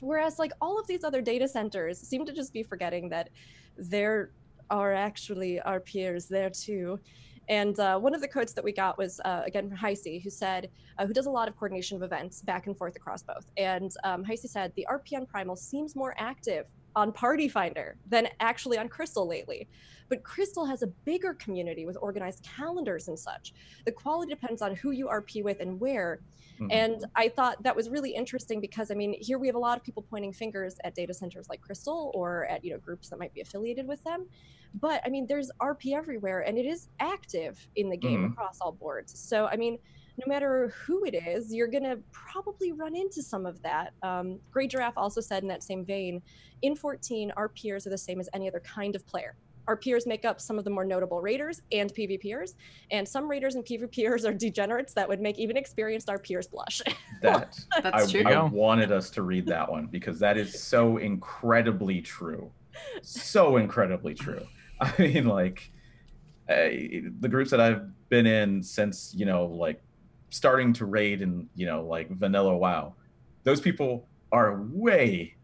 Whereas 0.00 0.38
like 0.38 0.52
all 0.60 0.78
of 0.78 0.86
these 0.86 1.02
other 1.02 1.20
data 1.20 1.48
centers 1.48 1.98
seem 2.00 2.24
to 2.26 2.32
just 2.32 2.52
be 2.52 2.62
forgetting 2.62 3.08
that 3.08 3.30
there 3.76 4.30
are 4.70 4.92
actually 4.94 5.60
RPers 5.66 6.28
there 6.28 6.50
too 6.50 7.00
and 7.48 7.78
uh, 7.80 7.98
one 7.98 8.14
of 8.14 8.20
the 8.20 8.28
quotes 8.28 8.52
that 8.52 8.64
we 8.64 8.72
got 8.72 8.98
was 8.98 9.20
uh, 9.24 9.42
again 9.46 9.68
from 9.68 9.78
Heisey, 9.78 10.22
who 10.22 10.30
said, 10.30 10.68
uh, 10.98 11.06
who 11.06 11.12
does 11.12 11.26
a 11.26 11.30
lot 11.30 11.48
of 11.48 11.56
coordination 11.56 11.96
of 11.96 12.02
events 12.02 12.42
back 12.42 12.66
and 12.66 12.76
forth 12.76 12.96
across 12.96 13.22
both. 13.22 13.50
And 13.56 13.90
um, 14.04 14.24
Heisey 14.24 14.48
said, 14.48 14.72
the 14.76 14.86
RP 14.90 15.16
on 15.16 15.26
Primal 15.26 15.56
seems 15.56 15.96
more 15.96 16.14
active 16.18 16.66
on 16.98 17.12
Party 17.12 17.48
Finder 17.48 17.98
than 18.04 18.28
actually 18.40 18.76
on 18.78 18.88
Crystal 18.88 19.26
lately. 19.28 19.68
But 20.10 20.24
Crystal 20.24 20.66
has 20.66 20.82
a 20.82 20.88
bigger 20.88 21.34
community 21.34 21.86
with 21.86 21.96
organized 22.00 22.42
calendars 22.44 23.08
and 23.08 23.18
such. 23.18 23.52
The 23.86 23.92
quality 23.92 24.30
depends 24.30 24.60
on 24.62 24.74
who 24.76 24.90
you 24.90 25.08
RP 25.08 25.42
with 25.42 25.60
and 25.60 25.80
where. 25.80 26.22
Mhm. 26.58 26.70
And 26.70 27.04
I 27.14 27.28
thought 27.28 27.62
that 27.62 27.76
was 27.76 27.88
really 27.88 28.14
interesting 28.14 28.60
because 28.60 28.90
I 28.90 28.94
mean, 28.94 29.14
here 29.20 29.38
we 29.38 29.46
have 29.46 29.56
a 29.56 29.60
lot 29.60 29.78
of 29.78 29.84
people 29.84 30.02
pointing 30.02 30.32
fingers 30.32 30.74
at 30.84 30.94
data 30.94 31.14
centers 31.14 31.46
like 31.48 31.60
Crystal 31.60 32.10
or 32.14 32.46
at 32.46 32.64
you 32.64 32.72
know 32.72 32.78
groups 32.78 33.08
that 33.10 33.18
might 33.18 33.32
be 33.32 33.40
affiliated 33.40 33.86
with 33.86 34.02
them. 34.04 34.26
But 34.74 35.00
I 35.06 35.08
mean, 35.08 35.26
there's 35.28 35.50
RP 35.60 35.94
everywhere, 35.94 36.40
and 36.40 36.58
it 36.58 36.66
is 36.66 36.88
active 37.00 37.68
in 37.76 37.88
the 37.90 37.96
game 37.96 38.24
Mhm. 38.24 38.28
across 38.30 38.58
all 38.60 38.72
boards. 38.72 39.18
So 39.18 39.46
I 39.46 39.56
mean, 39.56 39.78
no 40.18 40.26
matter 40.26 40.72
who 40.84 41.04
it 41.04 41.14
is, 41.14 41.54
you're 41.54 41.68
gonna 41.68 41.96
probably 42.12 42.72
run 42.72 42.96
into 42.96 43.22
some 43.22 43.46
of 43.46 43.62
that. 43.62 43.92
Um, 44.02 44.40
Grey 44.50 44.66
Giraffe 44.66 44.96
also 44.96 45.20
said 45.20 45.42
in 45.42 45.48
that 45.48 45.62
same 45.62 45.84
vein, 45.84 46.20
in 46.62 46.74
14, 46.74 47.32
RPers 47.36 47.86
are 47.86 47.90
the 47.90 47.98
same 47.98 48.18
as 48.18 48.28
any 48.34 48.48
other 48.48 48.60
kind 48.60 48.96
of 48.96 49.06
player. 49.06 49.36
RPers 49.68 50.06
make 50.06 50.24
up 50.24 50.40
some 50.40 50.58
of 50.58 50.64
the 50.64 50.70
more 50.70 50.84
notable 50.84 51.20
raiders 51.20 51.62
and 51.72 51.92
PvPers, 51.94 52.54
and 52.90 53.06
some 53.06 53.30
raiders 53.30 53.54
and 53.54 53.64
PvPers 53.64 54.26
are 54.26 54.32
degenerates 54.46 54.94
that 54.94 55.08
would 55.08 55.20
make 55.20 55.38
even 55.38 55.56
experienced 55.56 56.08
RPers 56.08 56.50
blush. 56.50 56.80
that 57.22 57.56
That's 57.82 58.14
I, 58.14 58.22
true. 58.22 58.24
I 58.24 58.42
wanted 58.42 58.90
us 58.90 59.10
to 59.10 59.22
read 59.22 59.46
that 59.46 59.70
one 59.70 59.86
because 59.86 60.18
that 60.20 60.36
is 60.36 60.60
so 60.60 60.96
incredibly 60.96 62.00
true. 62.00 62.50
So 63.02 63.58
incredibly 63.58 64.14
true. 64.14 64.46
I 64.80 64.92
mean, 64.98 65.26
like 65.26 65.70
uh, 66.48 66.70
the 67.20 67.28
groups 67.28 67.50
that 67.50 67.60
I've 67.60 67.82
been 68.08 68.26
in 68.26 68.62
since 68.62 69.12
you 69.14 69.26
know, 69.26 69.46
like 69.46 69.82
starting 70.30 70.72
to 70.74 70.84
raid 70.84 71.22
and 71.22 71.48
you 71.54 71.66
know, 71.66 71.82
like 71.84 72.10
vanilla 72.10 72.56
WoW, 72.56 72.94
those 73.44 73.60
people 73.60 74.06
are 74.32 74.62
way, 74.70 75.34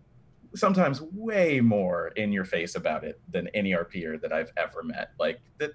sometimes 0.55 1.01
way 1.01 1.61
more 1.61 2.09
in 2.17 2.33
your 2.33 2.45
face 2.45 2.75
about 2.75 3.05
it 3.05 3.21
than 3.31 3.49
any 3.49 3.73
RPer 3.73 4.21
that 4.21 4.33
I've 4.33 4.53
ever 4.57 4.83
met. 4.83 5.13
Like 5.19 5.41
that. 5.59 5.73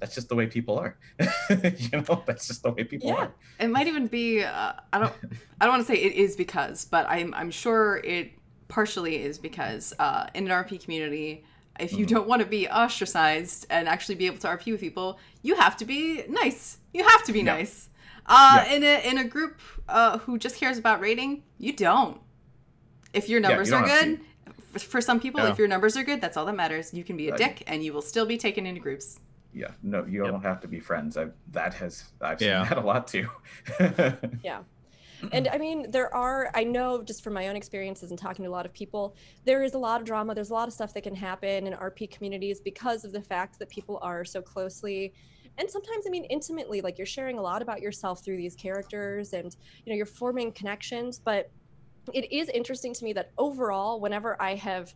That's 0.00 0.14
just 0.16 0.28
the 0.28 0.34
way 0.34 0.46
people 0.46 0.78
are. 0.78 0.98
you 1.50 2.02
know, 2.08 2.22
that's 2.26 2.46
just 2.48 2.62
the 2.62 2.72
way 2.72 2.84
people 2.84 3.08
Yeah. 3.08 3.14
are. 3.14 3.32
It 3.58 3.68
might 3.68 3.86
even 3.86 4.06
be. 4.06 4.42
Uh, 4.42 4.72
I 4.92 4.98
don't. 4.98 5.12
I 5.60 5.64
don't 5.64 5.74
want 5.74 5.86
to 5.86 5.92
say 5.92 5.98
it 5.98 6.12
is 6.14 6.36
because, 6.36 6.84
but 6.84 7.06
I'm. 7.08 7.32
I'm 7.32 7.50
sure 7.50 7.98
it 8.04 8.32
partially 8.68 9.22
is 9.22 9.38
because 9.38 9.94
uh, 9.98 10.26
in 10.34 10.50
an 10.50 10.64
RP 10.64 10.82
community, 10.82 11.44
if 11.80 11.92
you 11.92 12.04
Mhm. 12.04 12.08
don't 12.10 12.28
want 12.28 12.40
to 12.42 12.46
be 12.46 12.68
ostracized 12.68 13.66
and 13.70 13.88
actually 13.88 14.16
be 14.16 14.26
able 14.26 14.38
to 14.38 14.48
RP 14.48 14.72
with 14.72 14.80
people, 14.80 15.18
you 15.42 15.54
have 15.54 15.76
to 15.78 15.84
be 15.84 16.24
nice. 16.28 16.78
You 16.92 17.04
have 17.04 17.22
to 17.24 17.32
be 17.32 17.38
Yeah. 17.38 17.54
nice. 17.56 17.88
Uh, 18.26 18.64
Yeah. 18.66 18.74
In 18.74 18.82
a 18.82 19.10
in 19.10 19.18
a 19.18 19.24
group 19.24 19.60
uh, 19.88 20.18
who 20.18 20.38
just 20.38 20.56
cares 20.56 20.78
about 20.78 21.00
raiding, 21.00 21.42
you 21.58 21.72
don't. 21.72 22.20
If 23.12 23.28
your 23.28 23.40
Yeah, 23.40 23.48
numbers 23.48 23.68
you 23.70 23.76
are 23.76 23.86
good, 23.86 24.20
f- 24.74 24.82
for 24.82 25.00
some 25.00 25.20
people, 25.20 25.40
Yeah. 25.40 25.50
if 25.50 25.58
your 25.58 25.68
numbers 25.68 25.96
are 25.96 26.02
good, 26.04 26.20
that's 26.20 26.36
all 26.36 26.46
that 26.46 26.56
matters. 26.56 26.92
You 26.94 27.04
can 27.04 27.16
be 27.16 27.28
a 27.28 27.32
Right. 27.32 27.38
dick 27.38 27.62
and 27.66 27.84
you 27.84 27.92
will 27.92 28.02
still 28.02 28.26
be 28.26 28.36
taken 28.38 28.66
into 28.66 28.80
groups. 28.80 29.20
Yeah, 29.52 29.68
no, 29.82 30.04
you 30.04 30.24
Yep. 30.24 30.32
don't 30.32 30.42
have 30.42 30.60
to 30.62 30.68
be 30.68 30.80
friends. 30.80 31.16
I've, 31.16 31.32
that 31.52 31.74
has 31.74 32.04
I've 32.20 32.40
seen 32.40 32.48
that 32.48 32.76
a 32.76 32.80
lot 32.80 33.06
too. 33.06 33.28
Yeah. 34.42 34.62
And 35.32 35.48
I 35.48 35.56
mean, 35.58 35.90
there 35.90 36.12
are, 36.14 36.50
I 36.54 36.64
know 36.64 37.02
just 37.02 37.22
from 37.24 37.32
my 37.32 37.48
own 37.48 37.56
experiences 37.56 38.10
and 38.10 38.18
talking 38.18 38.44
to 38.44 38.50
a 38.50 38.52
lot 38.52 38.66
of 38.66 38.74
people, 38.74 39.14
there 39.44 39.62
is 39.62 39.72
a 39.74 39.78
lot 39.78 40.00
of 40.00 40.06
drama. 40.06 40.34
There's 40.34 40.50
a 40.50 40.54
lot 40.54 40.66
of 40.68 40.74
stuff 40.74 40.92
that 40.94 41.02
can 41.02 41.14
happen 41.14 41.66
in 41.66 41.72
RP 41.72 42.10
communities 42.10 42.60
because 42.60 43.04
of 43.06 43.12
the 43.12 43.22
fact 43.22 43.58
that 43.60 43.70
people 43.70 43.98
are 44.02 44.24
so 44.24 44.42
closely 44.42 45.14
and 45.58 45.70
sometimes, 45.70 46.04
I 46.06 46.10
mean, 46.10 46.24
intimately, 46.24 46.80
like 46.80 46.98
you're 46.98 47.06
sharing 47.06 47.38
a 47.38 47.42
lot 47.42 47.62
about 47.62 47.80
yourself 47.80 48.24
through 48.24 48.36
these 48.36 48.56
characters 48.56 49.32
and, 49.32 49.54
you 49.84 49.92
know, 49.92 49.96
you're 49.96 50.06
forming 50.06 50.52
connections. 50.52 51.20
But 51.24 51.46
it 52.12 52.30
is 52.32 52.48
interesting 52.48 52.92
to 52.94 53.04
me 53.04 53.12
that 53.14 53.28
overall, 53.38 54.00
whenever 54.00 54.40
I 54.42 54.56
have, 54.56 54.92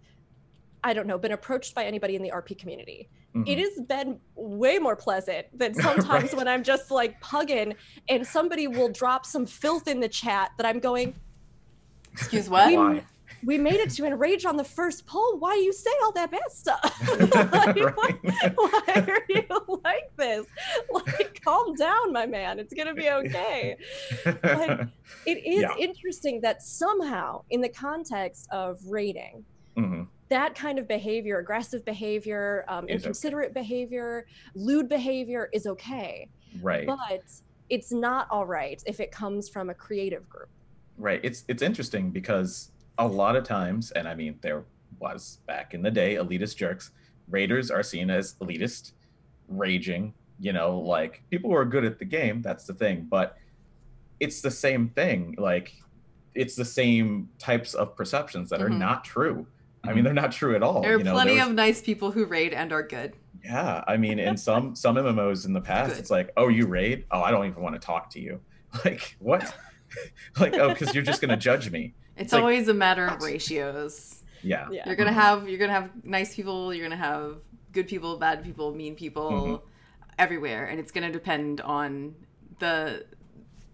I 0.84 0.94
don't 0.94 1.06
know, 1.06 1.18
been 1.18 1.32
approached 1.32 1.74
by 1.74 1.84
anybody 1.84 2.16
in 2.16 2.22
the 2.22 2.30
RP 2.32 2.58
community, 2.58 3.08
Mhm. 3.36 3.44
it 3.46 3.58
has 3.58 3.86
been 3.88 4.20
way 4.36 4.78
more 4.78 4.96
pleasant 4.96 5.46
than 5.52 5.74
sometimes 5.74 6.32
Right. 6.32 6.34
when 6.34 6.48
I'm 6.48 6.62
just 6.64 6.90
like 6.90 7.20
pugging 7.20 7.76
and 8.08 8.26
somebody 8.26 8.66
will 8.66 8.88
drop 8.88 9.26
some 9.26 9.46
filth 9.46 9.86
in 9.86 10.00
the 10.00 10.08
chat 10.08 10.50
that 10.58 10.66
I'm 10.66 10.80
going, 10.80 11.14
Excuse 12.12 12.48
what? 12.50 13.04
We 13.44 13.58
made 13.58 13.74
it 13.80 13.90
to 13.90 14.04
enrage 14.04 14.44
on 14.44 14.56
the 14.56 14.64
first 14.64 15.06
poll. 15.06 15.38
Why 15.38 15.54
do 15.54 15.60
you 15.60 15.72
say 15.72 15.90
all 16.02 16.12
that 16.12 16.30
bad 16.30 16.50
stuff? 16.50 16.82
like, 17.52 17.96
why, 17.96 18.18
why 18.56 18.82
are 18.96 19.22
you 19.28 19.80
like 19.84 20.10
this? 20.16 20.46
Like, 20.90 21.40
calm 21.44 21.74
down, 21.74 22.12
my 22.12 22.26
man. 22.26 22.58
It's 22.58 22.74
gonna 22.74 22.94
be 22.94 23.08
okay. 23.10 23.76
But 24.24 24.88
it 25.26 25.38
is 25.46 25.62
Yeah. 25.62 25.74
interesting 25.78 26.40
that 26.42 26.62
somehow, 26.62 27.42
in 27.50 27.60
the 27.60 27.68
context 27.68 28.48
of 28.50 28.80
raiding, 28.86 29.44
Mhm. 29.76 30.08
that 30.28 30.54
kind 30.56 30.78
of 30.78 30.88
behavior, 30.88 31.38
aggressive 31.38 31.84
behavior, 31.84 32.64
um, 32.68 32.84
Is 32.84 32.90
okay. 32.90 32.94
inconsiderate 32.96 33.54
behavior, 33.54 34.26
lewd 34.54 34.88
behavior 34.88 35.48
is 35.52 35.66
okay. 35.66 36.28
Right. 36.60 36.86
But 36.86 37.22
it's 37.70 37.92
not 37.92 38.26
all 38.30 38.46
right 38.46 38.82
if 38.86 38.98
it 38.98 39.12
comes 39.12 39.48
from 39.48 39.70
a 39.70 39.74
creative 39.74 40.28
group. 40.28 40.48
Right. 40.96 41.20
It's 41.22 41.44
it's 41.46 41.62
interesting 41.62 42.10
because 42.10 42.72
a 42.98 43.06
lot 43.06 43.36
of 43.36 43.44
times, 43.44 43.90
and 43.92 44.08
I 44.08 44.14
mean 44.14 44.38
there 44.42 44.64
was 44.98 45.38
back 45.46 45.74
in 45.74 45.82
the 45.82 45.90
day 45.90 46.16
elitist 46.16 46.56
jerks, 46.56 46.90
raiders 47.28 47.70
are 47.70 47.82
seen 47.82 48.10
as 48.10 48.34
elitist, 48.40 48.92
raging, 49.48 50.12
you 50.40 50.52
know, 50.52 50.78
like 50.78 51.22
people 51.30 51.50
who 51.50 51.56
are 51.56 51.64
good 51.64 51.84
at 51.84 51.98
the 51.98 52.04
game, 52.04 52.42
that's 52.42 52.64
the 52.64 52.74
thing. 52.74 53.06
But 53.08 53.36
it's 54.20 54.40
the 54.40 54.50
same 54.50 54.88
thing. 54.88 55.34
Like 55.38 55.72
it's 56.34 56.54
the 56.56 56.64
same 56.64 57.28
types 57.38 57.74
of 57.74 57.96
perceptions 57.96 58.50
that 58.50 58.60
are 58.60 58.68
Mhm. 58.68 58.78
not 58.78 59.04
true. 59.04 59.46
I 59.84 59.92
mean, 59.92 60.04
they're 60.04 60.12
not 60.12 60.32
true 60.32 60.54
at 60.56 60.62
all. 60.62 60.82
There 60.82 60.94
are 60.96 60.98
you 60.98 61.04
know, 61.04 61.12
plenty 61.12 61.34
was- 61.38 61.48
of 61.48 61.54
nice 61.54 61.80
people 61.80 62.10
who 62.10 62.24
raid 62.26 62.52
and 62.52 62.72
are 62.72 62.82
good. 62.82 63.14
Yeah, 63.44 63.84
I 63.86 63.96
mean, 63.96 64.18
in 64.18 64.36
some 64.48 64.74
some 64.74 64.96
MMOs 64.96 65.46
in 65.46 65.52
the 65.52 65.60
past, 65.60 65.92
Good. 65.92 66.00
it's 66.00 66.10
like, 66.10 66.30
oh, 66.36 66.48
you 66.48 66.66
raid? 66.66 67.04
Oh, 67.10 67.22
I 67.22 67.30
don't 67.30 67.46
even 67.46 67.62
want 67.62 67.74
to 67.74 67.80
talk 67.80 68.10
to 68.10 68.20
you. 68.20 68.40
Like 68.84 69.16
what? 69.18 69.54
like 70.38 70.54
oh, 70.54 70.68
because 70.70 70.94
you're 70.94 71.04
just 71.04 71.22
gonna 71.22 71.36
judge 71.38 71.70
me. 71.70 71.94
It's, 72.18 72.32
like, 72.32 72.40
always 72.40 72.68
a 72.68 72.74
matter 72.74 73.06
of 73.06 73.22
ratios. 73.22 74.22
Yeah. 74.42 74.68
Yeah. 74.70 74.86
You're 74.86 74.96
gonna 74.96 75.12
have 75.12 75.48
you're 75.48 75.58
gonna 75.58 75.72
have 75.72 75.90
nice 76.04 76.34
people, 76.34 76.72
you're 76.72 76.84
gonna 76.88 76.96
have 77.00 77.36
good 77.72 77.88
people, 77.88 78.16
bad 78.18 78.44
people, 78.44 78.72
mean 78.74 78.94
people 78.94 79.30
Mhm. 79.32 79.60
everywhere, 80.18 80.66
and 80.66 80.78
it's 80.78 80.90
gonna 80.92 81.10
depend 81.12 81.60
on 81.60 82.14
the 82.60 83.04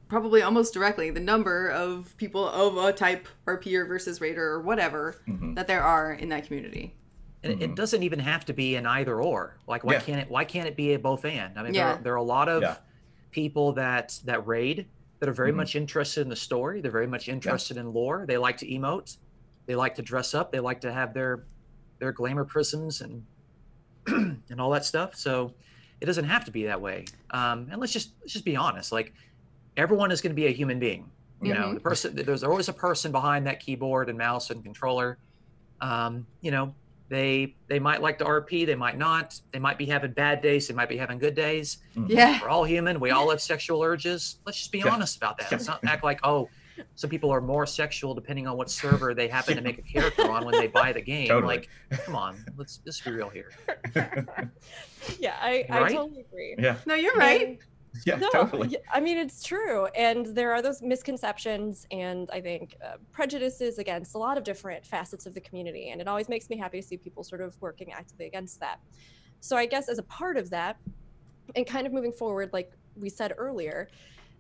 probably 0.09 0.43
almost 0.43 0.73
directly 0.75 1.11
the 1.11 1.21
number 1.21 1.69
of 1.69 2.15
people 2.19 2.47
of 2.49 2.77
a 2.77 2.93
type 2.93 3.27
RPer 3.47 3.87
versus 3.89 4.21
Raider 4.21 4.45
or 4.53 4.61
whatever 4.61 5.17
Mhm. 5.27 5.55
that 5.57 5.67
there 5.67 5.83
are 5.83 6.13
in 6.13 6.29
that 6.29 6.47
community. 6.47 6.95
And 7.43 7.53
it- 7.53 7.59
Mhm. 7.59 7.63
it 7.73 7.75
doesn't 7.75 8.03
even 8.03 8.19
have 8.21 8.45
to 8.47 8.53
be 8.53 8.75
an 8.77 8.87
either 8.87 9.21
or. 9.21 9.57
Like, 9.67 9.85
why 9.85 9.95
Yeah. 9.95 10.01
can't 10.01 10.21
it? 10.21 10.31
Why 10.31 10.45
can't 10.45 10.67
it 10.69 10.77
be 10.77 10.95
a 10.95 10.99
both 10.99 11.25
and? 11.25 11.59
I 11.59 11.63
mean, 11.63 11.75
Yeah. 11.75 11.85
there, 11.89 11.95
are, 11.95 12.03
there 12.03 12.13
are 12.15 12.17
a 12.17 12.23
lot 12.23 12.49
of 12.49 12.63
Yeah. 12.63 12.77
people 13.33 13.73
that 13.73 14.21
that 14.25 14.47
raid 14.47 14.87
that 15.25 15.31
are 15.31 15.33
very 15.33 15.53
Mhm. 15.53 15.57
much 15.57 15.75
interested 15.75 16.21
in 16.21 16.29
the 16.29 16.37
story. 16.37 16.83
They're 16.83 16.91
very 16.91 17.07
much 17.07 17.29
interested 17.31 17.79
in 17.79 17.95
lore. 17.95 18.27
They 18.27 18.37
like 18.37 18.59
to 18.59 18.67
emote. 18.67 19.17
They 19.67 19.75
like 19.75 19.95
to 19.95 20.03
dress 20.03 20.35
up. 20.35 20.53
They 20.53 20.61
like 20.61 20.83
to 20.83 20.93
have 20.93 21.15
their 21.15 21.47
their 21.99 22.13
glamour 22.13 22.45
prisms 22.45 23.01
and 23.01 23.25
and 24.07 24.61
all 24.61 24.69
that 24.71 24.85
stuff. 24.85 25.15
So 25.15 25.55
it 26.03 26.05
doesn't 26.07 26.27
have 26.27 26.45
to 26.45 26.51
be 26.51 26.65
that 26.65 26.83
way. 26.83 27.07
Um, 27.31 27.69
and 27.71 27.81
let's 27.81 27.93
just 27.95 28.17
let's 28.21 28.35
just 28.35 28.45
be 28.45 28.55
honest. 28.57 28.93
Like 28.93 29.15
everyone 29.79 30.11
is 30.11 30.21
going 30.21 30.33
to 30.33 30.37
be 30.37 30.47
a 30.47 30.51
human 30.51 30.79
being. 30.79 31.11
You 31.41 31.55
know, 31.55 31.69
Mhm. 31.71 31.75
the 31.75 31.81
person 31.81 32.17
there's 32.17 32.45
always 32.45 32.69
a 32.69 32.75
person 32.75 33.11
behind 33.11 33.47
that 33.47 33.61
keyboard 33.61 34.11
and 34.11 34.19
mouse 34.19 34.51
and 34.51 34.63
controller. 34.63 35.17
Um, 35.81 36.27
you 36.43 36.51
know, 36.51 36.75
they 37.09 37.55
they 37.69 37.79
might 37.79 38.01
like 38.03 38.19
to 38.19 38.25
RP, 38.25 38.65
they 38.67 38.75
might 38.75 38.97
not. 38.99 39.39
They 39.53 39.59
might 39.59 39.79
be 39.79 39.87
having 39.87 40.13
bad 40.13 40.41
days, 40.43 40.69
they 40.69 40.75
might 40.75 40.89
be 40.89 40.97
having 40.97 41.19
good 41.19 41.35
days. 41.35 41.79
Mm. 41.97 42.09
Yeah. 42.09 42.41
We're 42.43 42.49
all 42.49 42.65
human. 42.65 42.99
We 43.01 43.11
all 43.11 43.31
have 43.31 43.41
sexual 43.41 43.83
urges. 43.83 44.39
Let's 44.47 44.59
just 44.59 44.73
be 44.73 44.79
Yeah. 44.79 44.89
honest 44.95 45.17
about 45.17 45.37
that. 45.39 45.45
Yeah. 45.51 45.57
Let's 45.59 45.69
not 45.69 45.81
act 45.87 46.03
like 46.05 46.21
oh, 46.25 46.49
some 46.97 47.09
people 47.11 47.31
are 47.31 47.41
more 47.41 47.67
sexual 47.67 48.15
depending 48.15 48.49
on 48.49 48.57
what 48.57 48.69
server 48.69 49.15
they 49.15 49.29
happen 49.29 49.55
to 49.57 49.63
make 49.63 49.79
a 49.79 49.83
character 49.83 50.29
on 50.31 50.45
when 50.45 50.57
they 50.59 50.67
buy 50.67 50.93
the 50.93 51.01
game. 51.01 51.29
Totally. 51.29 51.57
Like, 51.57 51.69
come 52.05 52.17
on, 52.17 52.45
let's 52.57 52.81
let's 52.85 53.01
be 53.01 53.11
real 53.13 53.29
here. 53.29 53.51
Yeah, 55.19 55.35
I, 55.41 55.67
I 55.69 55.93
totally 55.93 56.21
agree. 56.23 56.55
yeah. 56.59 56.77
No, 56.87 56.95
you're 56.95 57.15
right. 57.15 57.59
Yeah. 58.07 58.17
no, 58.17 58.29
Totally. 58.31 58.77
I 58.93 59.01
mean, 59.01 59.19
it's 59.19 59.43
true. 59.43 59.87
And 59.97 60.27
there 60.27 60.53
are 60.53 60.61
those 60.61 60.83
misconceptions 60.83 61.87
and 61.93 62.29
I 62.33 62.41
think 62.41 62.77
uh, 62.85 62.97
prejudices 63.13 63.79
against 63.79 64.15
a 64.15 64.19
lot 64.19 64.37
of 64.37 64.43
different 64.45 64.85
facets 64.85 65.27
of 65.27 65.35
the 65.35 65.41
community. 65.41 65.91
And 65.91 66.01
it 66.01 66.09
always 66.09 66.29
makes 66.29 66.51
me 66.51 66.57
happy 66.57 66.81
to 66.81 66.87
see 66.87 66.97
people 66.97 67.23
sort 67.23 67.41
of 67.41 67.57
working 67.63 67.93
actively 67.93 68.27
against 68.27 68.59
that. 68.61 68.81
So 69.41 69.57
I 69.57 69.67
guess 69.67 69.89
as 69.89 69.99
a 69.99 70.03
part 70.03 70.37
of 70.37 70.51
that, 70.51 70.77
and 71.55 71.67
kind 71.67 71.87
of 71.87 71.93
moving 71.93 72.13
forward, 72.13 72.51
like 72.53 72.73
we 72.97 73.09
said 73.09 73.33
earlier, 73.37 73.89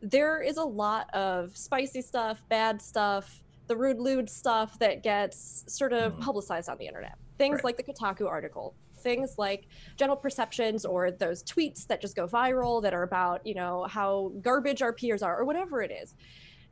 there 0.00 0.42
is 0.42 0.56
a 0.56 0.64
lot 0.64 1.12
of 1.14 1.56
spicy 1.56 2.02
stuff, 2.02 2.42
bad 2.48 2.82
stuff, 2.82 3.40
the 3.68 3.76
rude 3.76 4.00
lewd 4.00 4.28
stuff 4.28 4.78
that 4.80 5.02
gets 5.02 5.64
sort 5.68 5.92
of 5.92 6.14
Mhm. 6.14 6.20
publicized 6.20 6.68
on 6.68 6.76
the 6.78 6.86
internet. 6.86 7.16
Things 7.38 7.56
Right. 7.56 7.64
like 7.64 7.76
the 7.76 7.82
Kotaku 7.84 8.26
article, 8.26 8.74
things 9.04 9.36
like 9.38 9.68
general 9.96 10.16
perceptions 10.16 10.84
or 10.84 11.12
those 11.12 11.44
tweets 11.44 11.86
that 11.86 12.00
just 12.00 12.16
go 12.16 12.26
viral 12.26 12.82
that 12.82 12.92
are 12.92 13.04
about, 13.04 13.46
you 13.46 13.54
know, 13.54 13.84
how 13.88 14.32
garbage 14.40 14.80
RPers 14.80 15.22
are 15.22 15.38
or 15.38 15.44
whatever 15.44 15.80
it 15.82 15.92
is. 15.92 16.14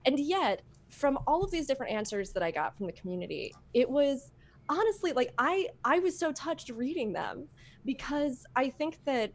And 0.05 0.19
yet, 0.19 0.63
from 0.89 1.19
all 1.29 1.45
of 1.45 1.53
these 1.53 1.67
different 1.69 1.93
answers 1.93 2.33
that 2.33 2.43
I 2.43 2.51
got 2.51 2.77
from 2.77 2.87
the 2.87 2.93
community, 2.93 3.55
it 3.73 3.89
was 3.89 4.33
honestly 4.69 5.13
like 5.13 5.33
I 5.39 5.69
I 5.85 6.01
was 6.01 6.19
so 6.19 6.33
touched 6.33 6.71
reading 6.71 7.13
them 7.13 7.47
because 7.85 8.45
I 8.57 8.71
think 8.71 8.99
that 9.05 9.33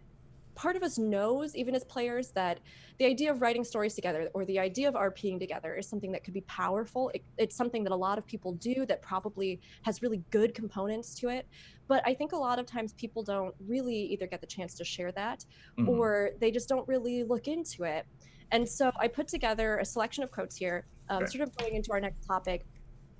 part 0.57 0.76
of 0.76 0.82
us 0.82 0.98
knows 0.98 1.56
even 1.56 1.76
as 1.76 1.84
players 1.86 2.32
that 2.32 2.60
the 2.98 3.06
idea 3.06 3.32
of 3.32 3.41
writing 3.41 3.64
stories 3.64 3.94
together 3.94 4.28
or 4.34 4.44
the 4.45 4.57
idea 4.57 4.90
of 4.90 4.95
RPing 4.95 5.40
together 5.40 5.76
is 5.76 5.88
something 5.88 6.11
that 6.11 6.24
could 6.24 6.34
be 6.34 6.41
powerful. 6.41 7.11
It, 7.14 7.24
it's 7.38 7.56
something 7.56 7.84
that 7.84 7.94
a 7.94 7.95
lot 7.95 8.18
of 8.18 8.26
people 8.26 8.53
do 8.53 8.86
that 8.88 9.03
probably 9.03 9.61
has 9.84 10.02
really 10.02 10.24
good 10.32 10.56
components 10.56 11.14
to 11.19 11.30
it. 11.30 11.48
But 11.88 12.03
I 12.05 12.14
think 12.14 12.34
a 12.34 12.38
lot 12.38 12.59
of 12.59 12.65
times 12.65 12.93
people 12.93 13.23
don't 13.23 13.55
really 13.65 13.95
either 13.95 14.27
get 14.27 14.41
the 14.41 14.47
chance 14.47 14.73
to 14.76 14.84
share 14.85 15.11
that 15.14 15.45
Mhm. 15.80 15.88
or 15.88 16.31
they 16.39 16.51
just 16.51 16.68
don't 16.69 16.88
really 16.88 17.23
look 17.23 17.47
into 17.47 17.84
it. 17.84 18.05
And 18.51 18.68
so 18.68 18.91
I 18.99 19.07
put 19.07 19.27
together 19.27 19.77
a 19.77 19.85
selection 19.85 20.23
of 20.23 20.31
quotes 20.31 20.55
here, 20.57 20.85
um, 21.09 21.19
Right. 21.22 21.30
sort 21.30 21.47
of 21.47 21.55
going 21.57 21.76
into 21.76 21.91
our 21.91 21.99
next 21.99 22.26
topic, 22.26 22.65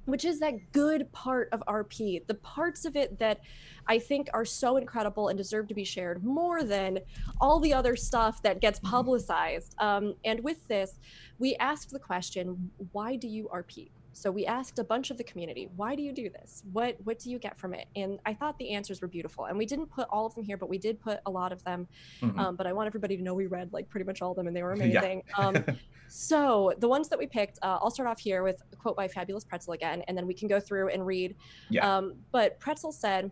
which 0.06 0.24
is 0.24 0.40
that 0.40 0.54
good 0.72 1.12
part 1.12 1.50
of 1.52 1.62
RP, 1.68 2.20
the 2.28 2.36
parts 2.36 2.86
of 2.86 2.96
it 2.96 3.20
that 3.20 3.42
I 3.88 4.00
think 4.00 4.30
are 4.34 4.46
so 4.46 4.78
incredible 4.78 5.28
and 5.28 5.38
deserve 5.38 5.68
to 5.68 5.74
be 5.74 5.84
shared 5.84 6.24
more 6.24 6.64
than 6.64 7.00
all 7.42 7.60
the 7.60 7.74
other 7.74 7.96
stuff 7.98 8.42
that 8.44 8.62
gets 8.62 8.80
Mhm. 8.80 8.90
publicized. 8.90 9.76
Um, 9.80 10.16
and 10.24 10.42
with 10.44 10.66
this, 10.68 10.98
we 11.40 11.56
asked 11.58 11.90
the 11.92 12.00
question, 12.00 12.72
why 12.94 13.18
do 13.18 13.28
you 13.28 13.50
RP? 13.50 13.92
So 14.18 14.32
we 14.32 14.48
asked 14.48 14.80
a 14.80 14.84
bunch 14.84 15.12
of 15.12 15.18
the 15.18 15.24
community, 15.24 15.70
why 15.76 15.96
do 15.96 16.02
you 16.02 16.12
do 16.12 16.28
this? 16.28 16.64
What 16.74 16.98
what 17.04 17.20
do 17.20 17.30
you 17.30 17.38
get 17.38 17.60
from 17.60 17.76
it? 17.76 17.86
And 17.96 18.20
I 18.26 18.34
thought 18.34 18.58
the 18.58 18.72
answers 18.72 19.00
were 19.00 19.08
beautiful. 19.08 19.46
And 19.46 19.56
we 19.60 19.66
didn't 19.68 19.92
put 19.92 20.08
all 20.10 20.26
of 20.26 20.34
them 20.34 20.44
here, 20.44 20.58
but 20.58 20.70
we 20.70 20.80
did 20.80 21.00
put 21.00 21.20
a 21.28 21.30
lot 21.32 21.52
of 21.52 21.64
them. 21.64 21.88
Mhm. 22.22 22.38
Um, 22.40 22.56
but 22.56 22.66
I 22.66 22.74
want 22.74 22.88
everybody 22.88 23.16
to 23.16 23.22
know 23.22 23.36
we 23.36 23.46
read 23.46 23.72
like 23.74 23.88
pretty 23.90 24.06
much 24.06 24.24
all 24.24 24.32
of 24.32 24.38
them, 24.38 24.48
and 24.48 24.56
they 24.56 24.64
were 24.64 24.76
Yeah. 24.78 24.84
amazing. 25.02 25.24
Um, 25.38 25.64
so 26.08 26.74
the 26.80 26.88
ones 26.90 27.10
that 27.10 27.20
we 27.20 27.28
picked, 27.28 27.60
uh, 27.62 27.78
I'll 27.80 27.92
start 27.92 28.10
off 28.10 28.20
here 28.20 28.42
with 28.42 28.60
a 28.74 28.76
quote 28.76 28.96
by 28.98 29.08
Fabulous 29.08 29.44
Pretzel 29.44 29.74
again, 29.74 30.02
and 30.08 30.18
then 30.18 30.26
we 30.26 30.34
can 30.34 30.48
go 30.48 30.60
through 30.60 30.90
and 30.90 31.06
read. 31.06 31.36
Yeah. 31.70 31.98
Um, 31.98 32.16
but 32.32 32.60
Pretzel 32.60 32.92
said, 32.92 33.32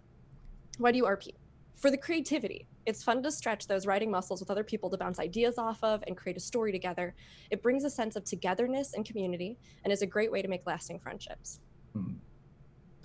"Why 0.77 0.91
do 0.91 0.97
you 0.99 1.05
RP? 1.05 1.33
For 1.77 1.89
the 1.89 1.97
creativity. 1.97 2.67
It's 2.85 3.03
fun 3.03 3.23
to 3.23 3.31
stretch 3.31 3.67
those 3.67 3.87
writing 3.87 4.11
muscles 4.11 4.39
with 4.39 4.51
other 4.51 4.63
people 4.63 4.89
to 4.91 4.97
bounce 4.97 5.19
ideas 5.19 5.57
off 5.57 5.83
of 5.83 6.03
and 6.07 6.15
create 6.15 6.37
a 6.37 6.39
story 6.39 6.71
together. 6.71 7.15
It 7.49 7.63
brings 7.63 7.83
a 7.83 7.89
sense 7.89 8.15
of 8.15 8.23
togetherness 8.23 8.93
and 8.93 9.03
community, 9.05 9.57
and 9.83 9.91
is 9.91 10.01
a 10.01 10.07
great 10.07 10.31
way 10.31 10.41
to 10.41 10.47
make 10.47 10.65
lasting 10.65 10.99
friendships." 10.99 11.59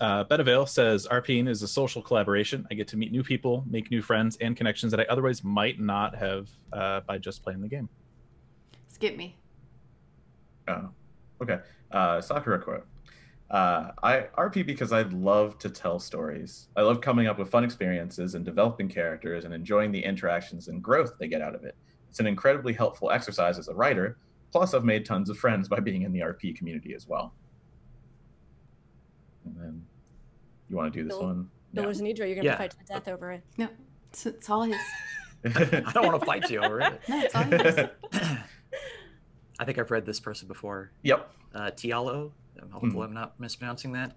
Uh, 0.00 0.24
Betavale 0.24 0.68
says 0.68 1.06
RPing 1.10 1.48
is 1.48 1.62
a 1.62 1.68
social 1.68 2.00
collaboration. 2.00 2.66
I 2.70 2.74
get 2.74 2.88
to 2.88 2.96
meet 2.96 3.12
new 3.12 3.22
people, 3.22 3.64
make 3.68 3.90
new 3.90 4.00
friends, 4.00 4.38
and 4.40 4.56
connections 4.56 4.90
that 4.92 5.00
I 5.00 5.04
otherwise 5.04 5.44
might 5.44 5.78
not 5.78 6.14
have 6.16 6.48
uh, 6.72 7.00
by 7.00 7.18
just 7.18 7.42
playing 7.42 7.60
the 7.60 7.68
game. 7.68 7.88
Skip 8.88 9.16
me. 9.16 9.36
Oh, 10.68 10.88
okay. 11.42 11.58
Uh, 11.90 12.20
Sakura 12.20 12.58
quote. 12.60 12.86
Uh, 13.50 13.90
I 14.02 14.26
RP 14.38 14.64
because 14.64 14.92
I 14.92 15.02
love 15.02 15.58
to 15.58 15.68
tell 15.70 15.98
stories. 15.98 16.68
I 16.76 16.82
love 16.82 17.00
coming 17.00 17.26
up 17.26 17.38
with 17.38 17.50
fun 17.50 17.64
experiences 17.64 18.36
and 18.36 18.44
developing 18.44 18.88
characters 18.88 19.44
and 19.44 19.52
enjoying 19.52 19.90
the 19.90 19.98
interactions 20.04 20.68
and 20.68 20.80
growth 20.80 21.14
they 21.18 21.26
get 21.26 21.42
out 21.42 21.56
of 21.56 21.64
it. 21.64 21.74
It's 22.08 22.20
an 22.20 22.28
incredibly 22.28 22.72
helpful 22.72 23.10
exercise 23.10 23.58
as 23.58 23.66
a 23.68 23.74
writer. 23.74 24.18
Plus, 24.52 24.72
I've 24.72 24.84
made 24.84 25.04
tons 25.04 25.30
of 25.30 25.38
friends 25.38 25.68
by 25.68 25.80
being 25.80 26.02
in 26.02 26.12
the 26.12 26.20
RP 26.20 26.56
community 26.56 26.94
as 26.94 27.08
well. 27.08 27.32
And 29.44 29.56
then, 29.56 29.84
you 30.68 30.76
want 30.76 30.92
to 30.92 30.98
do 30.98 31.04
this 31.08 31.16
Bill- 31.16 31.26
one? 31.26 31.50
Bill 31.74 31.86
or 31.86 31.92
Zanidra, 31.92 32.18
you're 32.26 32.34
gonna 32.36 32.44
Yeah. 32.44 32.56
fight 32.58 32.70
to 32.72 32.78
the 32.78 32.84
death 32.84 33.08
over 33.08 33.30
it. 33.32 33.42
No, 33.56 33.68
it's, 34.10 34.26
it's 34.26 34.50
all 34.50 34.62
his. 34.64 34.76
I 35.44 35.90
don't 35.94 36.04
want 36.06 36.20
to 36.20 36.26
fight 36.26 36.50
you 36.50 36.60
over 36.60 36.80
it. 36.80 37.00
No, 37.08 37.20
it's 37.24 37.34
all 37.34 37.44
his. 37.44 37.78
I 39.58 39.64
think 39.64 39.78
I've 39.78 39.90
read 39.90 40.04
this 40.06 40.20
person 40.20 40.48
before. 40.48 40.90
yep. 41.02 41.30
uh, 41.54 41.70
Tialo. 41.72 42.32
Hopefully, 42.70 43.02
Mhm. 43.02 43.04
I'm 43.04 43.14
not 43.14 43.38
mispronouncing 43.38 43.92
that. 43.92 44.16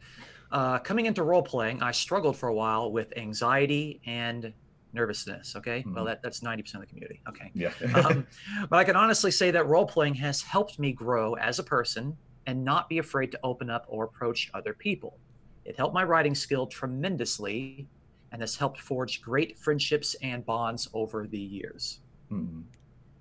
Uh, 0.52 0.80
coming 0.80 1.06
into 1.06 1.24
role 1.24 1.44
playing, 1.44 1.82
I 1.82 1.92
struggled 1.92 2.38
for 2.38 2.50
a 2.50 2.54
while 2.54 2.92
with 2.92 3.16
anxiety 3.18 4.02
and 4.06 4.54
nervousness. 4.92 5.56
Okay, 5.56 5.84
well 5.88 6.04
Mhm. 6.04 6.08
that, 6.08 6.22
that's 6.22 6.44
90% 6.44 6.84
of 6.84 6.90
the 6.90 6.94
community. 6.94 7.22
Okay, 7.28 7.52
Yeah. 7.56 7.74
um, 7.96 8.28
but 8.70 8.78
I 8.78 8.84
can 8.84 8.96
honestly 8.96 9.32
say 9.32 9.50
that 9.52 9.66
role 9.66 9.88
playing 9.88 10.16
has 10.16 10.42
helped 10.44 10.78
me 10.78 10.94
grow 10.94 11.34
as 11.36 11.58
a 11.60 11.64
person 11.64 12.20
and 12.46 12.64
not 12.64 12.90
be 12.90 12.98
afraid 13.00 13.32
to 13.32 13.40
open 13.44 13.70
up 13.70 13.86
or 13.88 14.04
approach 14.04 14.50
other 14.54 14.74
people. 14.74 15.20
It 15.66 15.78
helped 15.78 15.94
my 15.96 16.04
writing 16.04 16.36
skill 16.36 16.68
tremendously, 16.68 17.90
and 18.32 18.42
has 18.42 18.56
helped 18.58 18.80
forge 18.82 19.22
great 19.22 19.58
friendships 19.60 20.16
and 20.22 20.46
bonds 20.46 20.88
over 20.94 21.28
the 21.28 21.40
years. 21.40 22.02
Mhm. 22.32 22.66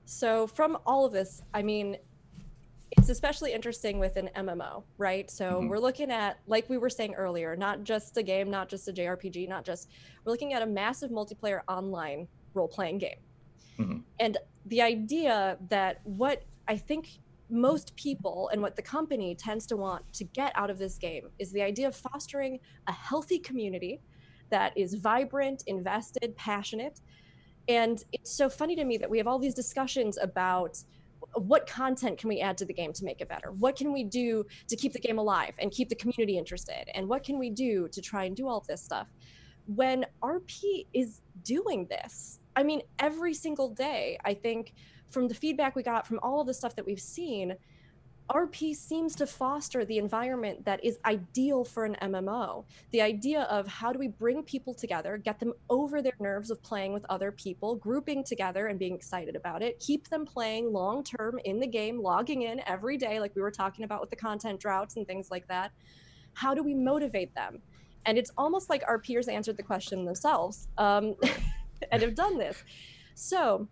So 0.06 0.46
from 0.46 0.78
all 0.86 1.04
of 1.06 1.12
this, 1.12 1.40
I 1.54 1.62
mean, 1.62 1.96
it's 2.98 3.08
especially 3.08 3.52
interesting 3.52 3.98
with 3.98 4.16
an 4.16 4.28
MMO, 4.36 4.84
right? 4.98 5.30
So 5.30 5.60
Mhm. 5.60 5.68
we're 5.68 5.78
looking 5.78 6.10
at, 6.10 6.40
like 6.46 6.68
we 6.68 6.78
were 6.78 6.90
saying 6.90 7.14
earlier, 7.14 7.56
not 7.56 7.84
just 7.84 8.16
a 8.16 8.22
game, 8.22 8.50
not 8.50 8.68
just 8.68 8.88
a 8.88 8.92
JRPG, 8.92 9.46
not 9.48 9.64
just, 9.64 9.88
we're 10.24 10.32
looking 10.32 10.52
at 10.52 10.62
a 10.62 10.66
massive 10.66 11.10
multiplayer 11.10 11.60
online 11.68 12.28
role 12.54 12.68
playing 12.68 12.98
game. 12.98 13.18
Mhm. 13.78 14.04
And 14.18 14.38
the 14.66 14.82
idea 14.82 15.58
that 15.68 16.00
what 16.04 16.44
I 16.68 16.76
think 16.76 17.08
most 17.48 17.94
people 17.96 18.48
and 18.52 18.62
what 18.62 18.76
the 18.76 18.82
company 18.82 19.34
tends 19.34 19.66
to 19.66 19.76
want 19.76 20.10
to 20.14 20.24
get 20.24 20.52
out 20.54 20.70
of 20.70 20.78
this 20.78 20.96
game 20.98 21.30
is 21.38 21.52
the 21.52 21.62
idea 21.62 21.88
of 21.88 21.96
fostering 21.96 22.60
a 22.86 22.92
healthy 22.92 23.38
community 23.38 24.00
that 24.50 24.76
is 24.76 24.94
vibrant, 24.94 25.62
invested, 25.66 26.36
passionate. 26.36 27.00
And 27.68 28.02
it's 28.12 28.36
so 28.36 28.48
funny 28.48 28.76
to 28.76 28.84
me 28.84 28.96
that 28.98 29.08
we 29.10 29.18
have 29.18 29.26
all 29.26 29.38
these 29.38 29.54
discussions 29.54 30.18
about 30.18 30.76
what 31.34 31.66
content 31.66 32.18
can 32.18 32.28
we 32.28 32.40
add 32.40 32.56
to 32.58 32.64
the 32.64 32.72
game 32.72 32.92
to 32.94 33.04
make 33.04 33.20
it 33.20 33.28
better? 33.28 33.52
What 33.52 33.76
can 33.76 33.92
we 33.92 34.04
do 34.04 34.44
to 34.68 34.76
keep 34.76 34.92
the 34.92 34.98
game 34.98 35.18
alive 35.18 35.54
and 35.58 35.70
keep 35.70 35.88
the 35.88 35.94
community 35.94 36.38
interested? 36.38 36.84
And 36.94 37.08
what 37.08 37.24
can 37.24 37.38
we 37.38 37.50
do 37.50 37.88
to 37.88 38.00
try 38.00 38.24
and 38.24 38.36
do 38.36 38.48
all 38.48 38.58
of 38.58 38.66
this 38.66 38.82
stuff? 38.82 39.08
When 39.66 40.04
RP 40.22 40.86
is 40.92 41.22
doing 41.44 41.86
this, 41.88 42.40
I 42.56 42.62
mean, 42.62 42.82
every 42.98 43.34
single 43.34 43.68
day, 43.68 44.18
I 44.24 44.34
think 44.34 44.74
from 45.10 45.28
the 45.28 45.34
feedback 45.34 45.76
we 45.76 45.82
got 45.82 46.06
from 46.06 46.18
all 46.22 46.40
of 46.40 46.46
the 46.46 46.54
stuff 46.54 46.74
that 46.76 46.86
we've 46.86 47.00
seen, 47.00 47.54
RP 48.32 48.74
seems 48.74 49.14
to 49.16 49.26
foster 49.26 49.84
the 49.84 49.98
environment 49.98 50.64
that 50.64 50.82
is 50.82 50.98
ideal 51.04 51.64
for 51.64 51.84
an 51.84 51.96
MMO. 52.00 52.64
The 52.90 53.02
idea 53.02 53.42
of 53.42 53.66
how 53.66 53.92
do 53.92 53.98
we 53.98 54.08
bring 54.08 54.42
people 54.42 54.72
together, 54.72 55.18
get 55.18 55.38
them 55.38 55.52
over 55.68 56.00
their 56.00 56.16
nerves 56.18 56.50
of 56.50 56.62
playing 56.62 56.94
with 56.94 57.04
other 57.10 57.30
people, 57.30 57.76
grouping 57.76 58.24
together 58.24 58.68
and 58.68 58.78
being 58.78 58.94
excited 58.94 59.36
about 59.36 59.62
it, 59.62 59.78
keep 59.80 60.08
them 60.08 60.24
playing 60.24 60.72
long 60.72 61.04
term 61.04 61.38
in 61.44 61.60
the 61.60 61.66
game, 61.66 62.00
logging 62.00 62.42
in 62.42 62.62
every 62.66 62.96
day, 62.96 63.20
like 63.20 63.34
we 63.36 63.42
were 63.42 63.50
talking 63.50 63.84
about 63.84 64.00
with 64.00 64.08
the 64.08 64.16
content 64.16 64.58
droughts 64.58 64.96
and 64.96 65.06
things 65.06 65.30
like 65.30 65.46
that. 65.48 65.70
How 66.32 66.54
do 66.54 66.62
we 66.62 66.74
motivate 66.74 67.34
them? 67.34 67.60
And 68.06 68.16
it's 68.16 68.30
almost 68.38 68.70
like 68.70 68.82
RPers 68.86 69.30
answered 69.30 69.58
the 69.58 69.62
question 69.62 70.06
themselves 70.06 70.68
um, 70.78 71.16
and 71.92 72.00
have 72.00 72.14
done 72.14 72.38
this. 72.38 72.64
So, 73.14 73.68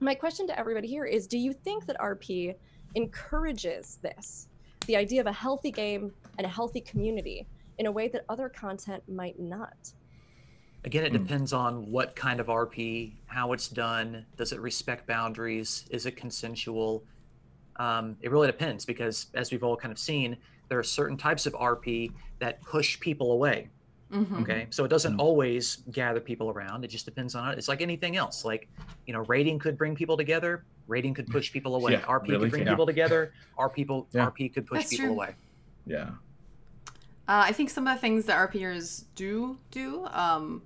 my 0.00 0.14
question 0.14 0.46
to 0.48 0.58
everybody 0.58 0.88
here 0.88 1.04
is 1.04 1.26
do 1.28 1.38
you 1.38 1.52
think 1.52 1.86
that 1.86 1.96
RP 1.98 2.56
encourages 2.94 3.98
this 4.02 4.48
the 4.86 4.96
idea 4.96 5.20
of 5.20 5.26
a 5.28 5.32
healthy 5.32 5.70
game 5.70 6.12
and 6.38 6.44
a 6.44 6.50
healthy 6.50 6.80
community 6.80 7.46
in 7.78 7.86
a 7.86 7.92
way 7.92 8.08
that 8.08 8.24
other 8.28 8.48
content 8.48 9.02
might 9.08 9.38
not 9.38 9.92
Again, 10.84 11.04
it 11.04 11.12
Hmm. 11.12 11.18
depends 11.22 11.52
on 11.52 11.92
what 11.92 12.16
kind 12.16 12.40
of 12.40 12.48
RP, 12.48 13.14
how 13.26 13.52
it's 13.52 13.68
done. 13.68 14.26
Does 14.36 14.50
it 14.52 14.58
respect 14.60 15.06
boundaries? 15.06 15.84
Is 15.92 16.06
it 16.06 16.16
consensual? 16.16 17.04
Um, 17.76 18.16
it 18.20 18.32
really 18.32 18.48
depends 18.48 18.84
because, 18.84 19.28
as 19.34 19.52
we've 19.52 19.62
all 19.62 19.76
kind 19.76 19.92
of 19.92 19.98
seen, 20.00 20.36
there 20.68 20.80
are 20.80 20.82
certain 20.82 21.16
types 21.16 21.46
of 21.46 21.52
RP 21.54 22.10
that 22.40 22.60
push 22.62 22.98
people 22.98 23.30
away. 23.30 23.68
Mhm. 24.10 24.42
Okay, 24.42 24.66
so 24.70 24.84
it 24.84 24.88
doesn't 24.88 25.14
Mhm. 25.18 25.20
always 25.20 25.76
gather 25.92 26.18
people 26.18 26.50
around. 26.50 26.84
It 26.84 26.88
just 26.88 27.04
depends 27.04 27.36
on 27.36 27.52
it. 27.52 27.58
It's 27.58 27.68
like 27.68 27.80
anything 27.80 28.16
else. 28.16 28.44
Like 28.44 28.68
you 29.06 29.12
know, 29.12 29.20
raiding 29.26 29.60
could 29.60 29.78
bring 29.78 29.94
people 29.94 30.16
together. 30.16 30.64
Raiding 30.92 31.14
could 31.14 31.26
push 31.26 31.50
people 31.50 31.74
away. 31.74 31.92
Yeah, 31.92 32.00
RP 32.02 32.28
really 32.28 32.44
could 32.44 32.50
bring 32.50 32.64
can. 32.64 32.72
people 32.74 32.86
together. 32.86 33.32
R 33.56 33.68
people 33.70 34.06
Yeah. 34.12 34.26
RP 34.30 34.52
could 34.52 34.66
push 34.66 34.80
That's 34.80 34.90
people 34.90 35.06
true. 35.06 35.14
away. 35.14 35.34
Yeah. 35.86 36.10
Uh, 37.28 37.44
I 37.48 37.52
think 37.52 37.70
some 37.70 37.86
of 37.88 37.94
the 37.96 38.00
things 38.00 38.26
that 38.26 38.36
RPers 38.50 39.04
do 39.14 39.58
do 39.70 40.04
um, 40.06 40.62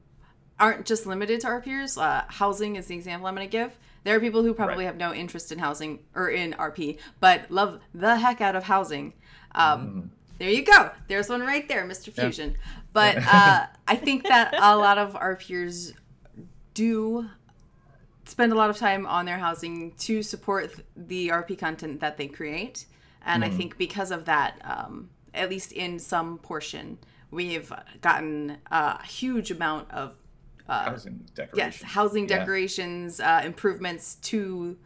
aren't 0.59 0.85
just 0.87 1.07
limited 1.07 1.41
to 1.43 1.47
RPers. 1.47 1.97
Uh, 2.01 2.25
housing 2.29 2.77
is 2.77 2.87
the 2.87 2.95
example 2.97 3.29
I'm 3.29 3.35
going 3.37 3.47
to 3.47 3.51
give. 3.51 3.77
There 4.05 4.17
are 4.17 4.21
people 4.21 4.43
who 4.43 4.53
probably 4.55 4.85
Right. 4.85 4.87
have 4.87 4.97
no 4.97 5.13
interest 5.15 5.53
in 5.53 5.59
housing 5.59 6.01
or 6.15 6.29
in 6.31 6.55
RP, 6.55 6.99
but 7.21 7.51
love 7.51 7.81
the 7.95 8.17
heck 8.17 8.41
out 8.41 8.57
of 8.57 8.65
housing. 8.65 9.15
Um, 9.55 9.81
Mhm. 9.87 10.09
There 10.39 10.51
you 10.51 10.63
go. 10.65 10.91
There's 11.09 11.29
one 11.31 11.41
right 11.41 11.67
there, 11.67 11.85
Mr. 11.87 12.13
Fusion. 12.13 12.57
But 12.93 13.17
uh, 13.19 13.67
I 13.89 13.97
think 13.97 14.25
that 14.25 14.53
a 14.55 14.77
lot 14.77 14.99
of 14.99 15.15
RPers 15.15 15.93
do 16.75 17.29
spend 18.27 18.53
a 18.53 18.55
lot 18.55 18.71
of 18.71 18.77
time 18.77 19.07
on 19.07 19.25
their 19.25 19.39
housing 19.39 19.93
to 19.93 20.23
support 20.23 20.75
the 20.97 21.29
RP 21.29 21.59
content 21.59 22.01
that 22.01 22.17
they 22.17 22.27
create. 22.27 22.87
And 23.25 23.45
I 23.45 23.49
think 23.51 23.77
because 23.79 24.11
of 24.13 24.27
that, 24.27 24.61
um, 24.65 25.11
at 25.35 25.51
least 25.51 25.73
in 25.73 25.99
some 25.99 26.39
portion, 26.39 26.99
we've 27.31 27.73
gotten 28.01 28.59
a 28.71 29.03
huge 29.05 29.51
amount 29.51 29.91
of 29.91 30.15
uh, 30.69 30.85
Housing 30.91 31.25
decorations. 31.35 31.81
yes 31.81 31.83
housing 31.93 32.29
Yeah. 32.29 32.39
decorations 32.39 33.21
uh, 33.21 33.41
improvements 33.45 34.17
to 34.17 34.77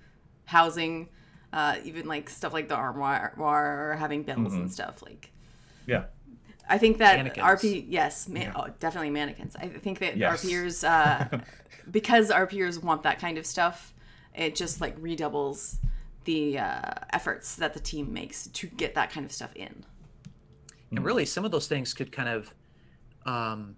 housing 0.44 1.08
uh, 1.54 1.76
even 1.84 2.06
like 2.06 2.28
stuff 2.28 2.52
like 2.52 2.68
the 2.68 2.74
armoire 2.76 3.32
or 3.38 3.96
having 3.98 4.22
bells 4.22 4.52
and 4.54 4.70
stuff 4.70 5.02
like 5.02 5.30
Yeah. 5.86 6.04
I 6.70 6.78
think 6.78 6.97
that 6.98 7.16
Mannequins. 7.16 7.62
rp 7.62 7.84
yes 7.88 8.28
man, 8.28 8.42
Yeah. 8.44 8.52
oh, 8.56 8.68
definitely 8.80 9.10
mannequins 9.10 9.55
i 9.56 9.66
think 9.68 9.98
that 9.98 10.16
Yes. 10.16 10.42
rpers 10.44 10.84
uh, 10.84 11.40
because 11.90 12.30
rpers 12.30 12.78
want 12.82 13.02
that 13.02 13.18
kind 13.18 13.36
of 13.36 13.44
stuff 13.44 13.92
it 14.34 14.55
just 14.56 14.80
like 14.80 14.94
redoubles 14.98 15.76
the 16.24 16.59
uh, 16.59 16.92
efforts 17.12 17.56
that 17.56 17.74
the 17.74 17.80
team 17.80 18.12
makes 18.12 18.47
to 18.48 18.66
get 18.68 18.94
that 18.94 19.10
kind 19.10 19.26
of 19.26 19.32
stuff 19.32 19.55
in 19.56 19.84
and 20.90 21.05
really 21.05 21.24
some 21.24 21.44
of 21.44 21.51
those 21.51 21.66
things 21.68 21.94
could 21.94 22.10
kind 22.12 22.28
of 22.28 22.55
um, 23.26 23.76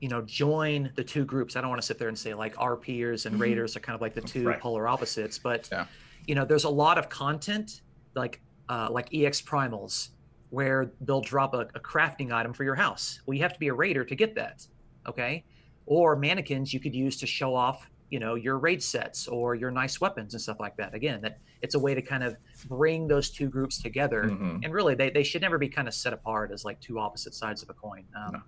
you 0.00 0.08
know 0.08 0.22
join 0.22 0.90
the 0.96 1.04
two 1.04 1.24
groups 1.24 1.54
i 1.56 1.60
don't 1.60 1.70
want 1.70 1.80
to 1.80 1.86
sit 1.86 1.98
there 1.98 2.08
and 2.08 2.18
say 2.18 2.34
like 2.34 2.54
rpers 2.56 3.26
and 3.26 3.38
raiders 3.40 3.76
are 3.76 3.80
kind 3.80 3.94
of 3.94 4.00
like 4.00 4.14
the 4.14 4.20
two 4.20 4.46
Right. 4.48 4.60
polar 4.60 4.88
opposites 4.88 5.38
but 5.38 5.68
Yeah. 5.70 5.86
you 6.26 6.34
know 6.34 6.44
there's 6.44 6.64
a 6.64 6.68
lot 6.70 6.98
of 6.98 7.08
content 7.08 7.82
like 8.14 8.40
uh, 8.68 8.88
like 8.90 9.08
ex 9.12 9.40
primals 9.42 10.08
where 10.52 10.92
they'll 11.00 11.22
drop 11.22 11.54
a, 11.54 11.60
a 11.74 11.80
crafting 11.80 12.30
item 12.30 12.52
for 12.52 12.62
your 12.62 12.74
house 12.74 13.20
well 13.26 13.34
you 13.34 13.42
have 13.42 13.54
to 13.54 13.58
be 13.58 13.68
a 13.68 13.74
raider 13.74 14.04
to 14.04 14.14
get 14.14 14.34
that 14.34 14.66
okay 15.08 15.42
or 15.86 16.14
mannequins 16.14 16.74
you 16.74 16.78
could 16.78 16.94
use 16.94 17.16
to 17.16 17.26
show 17.26 17.54
off 17.54 17.90
you 18.10 18.18
know 18.20 18.34
your 18.34 18.58
raid 18.58 18.82
sets 18.82 19.26
or 19.28 19.54
your 19.54 19.70
nice 19.70 19.98
weapons 19.98 20.34
and 20.34 20.42
stuff 20.42 20.60
like 20.60 20.76
that 20.76 20.92
again 20.92 21.22
that 21.22 21.38
it's 21.62 21.74
a 21.74 21.78
way 21.78 21.94
to 21.94 22.02
kind 22.02 22.22
of 22.22 22.36
bring 22.68 23.08
those 23.08 23.30
two 23.30 23.48
groups 23.48 23.80
together 23.80 24.24
Mhm. 24.24 24.60
and 24.62 24.74
really 24.74 24.94
they, 24.94 25.08
they 25.08 25.22
should 25.22 25.40
never 25.40 25.56
be 25.56 25.70
kind 25.70 25.88
of 25.88 25.94
set 25.94 26.12
apart 26.12 26.52
as 26.52 26.66
like 26.66 26.78
two 26.80 26.98
opposite 26.98 27.32
sides 27.34 27.62
of 27.62 27.70
a 27.70 27.74
coin 27.74 28.04
um, 28.14 28.32
No. 28.34 28.40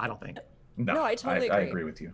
i 0.00 0.06
don't 0.06 0.20
think 0.20 0.38
No, 0.78 0.94
No, 0.94 1.04
I 1.04 1.14
totally 1.14 1.50
I, 1.50 1.58
agree. 1.58 1.68
agree 1.68 1.84
with 1.84 2.00
you. 2.00 2.12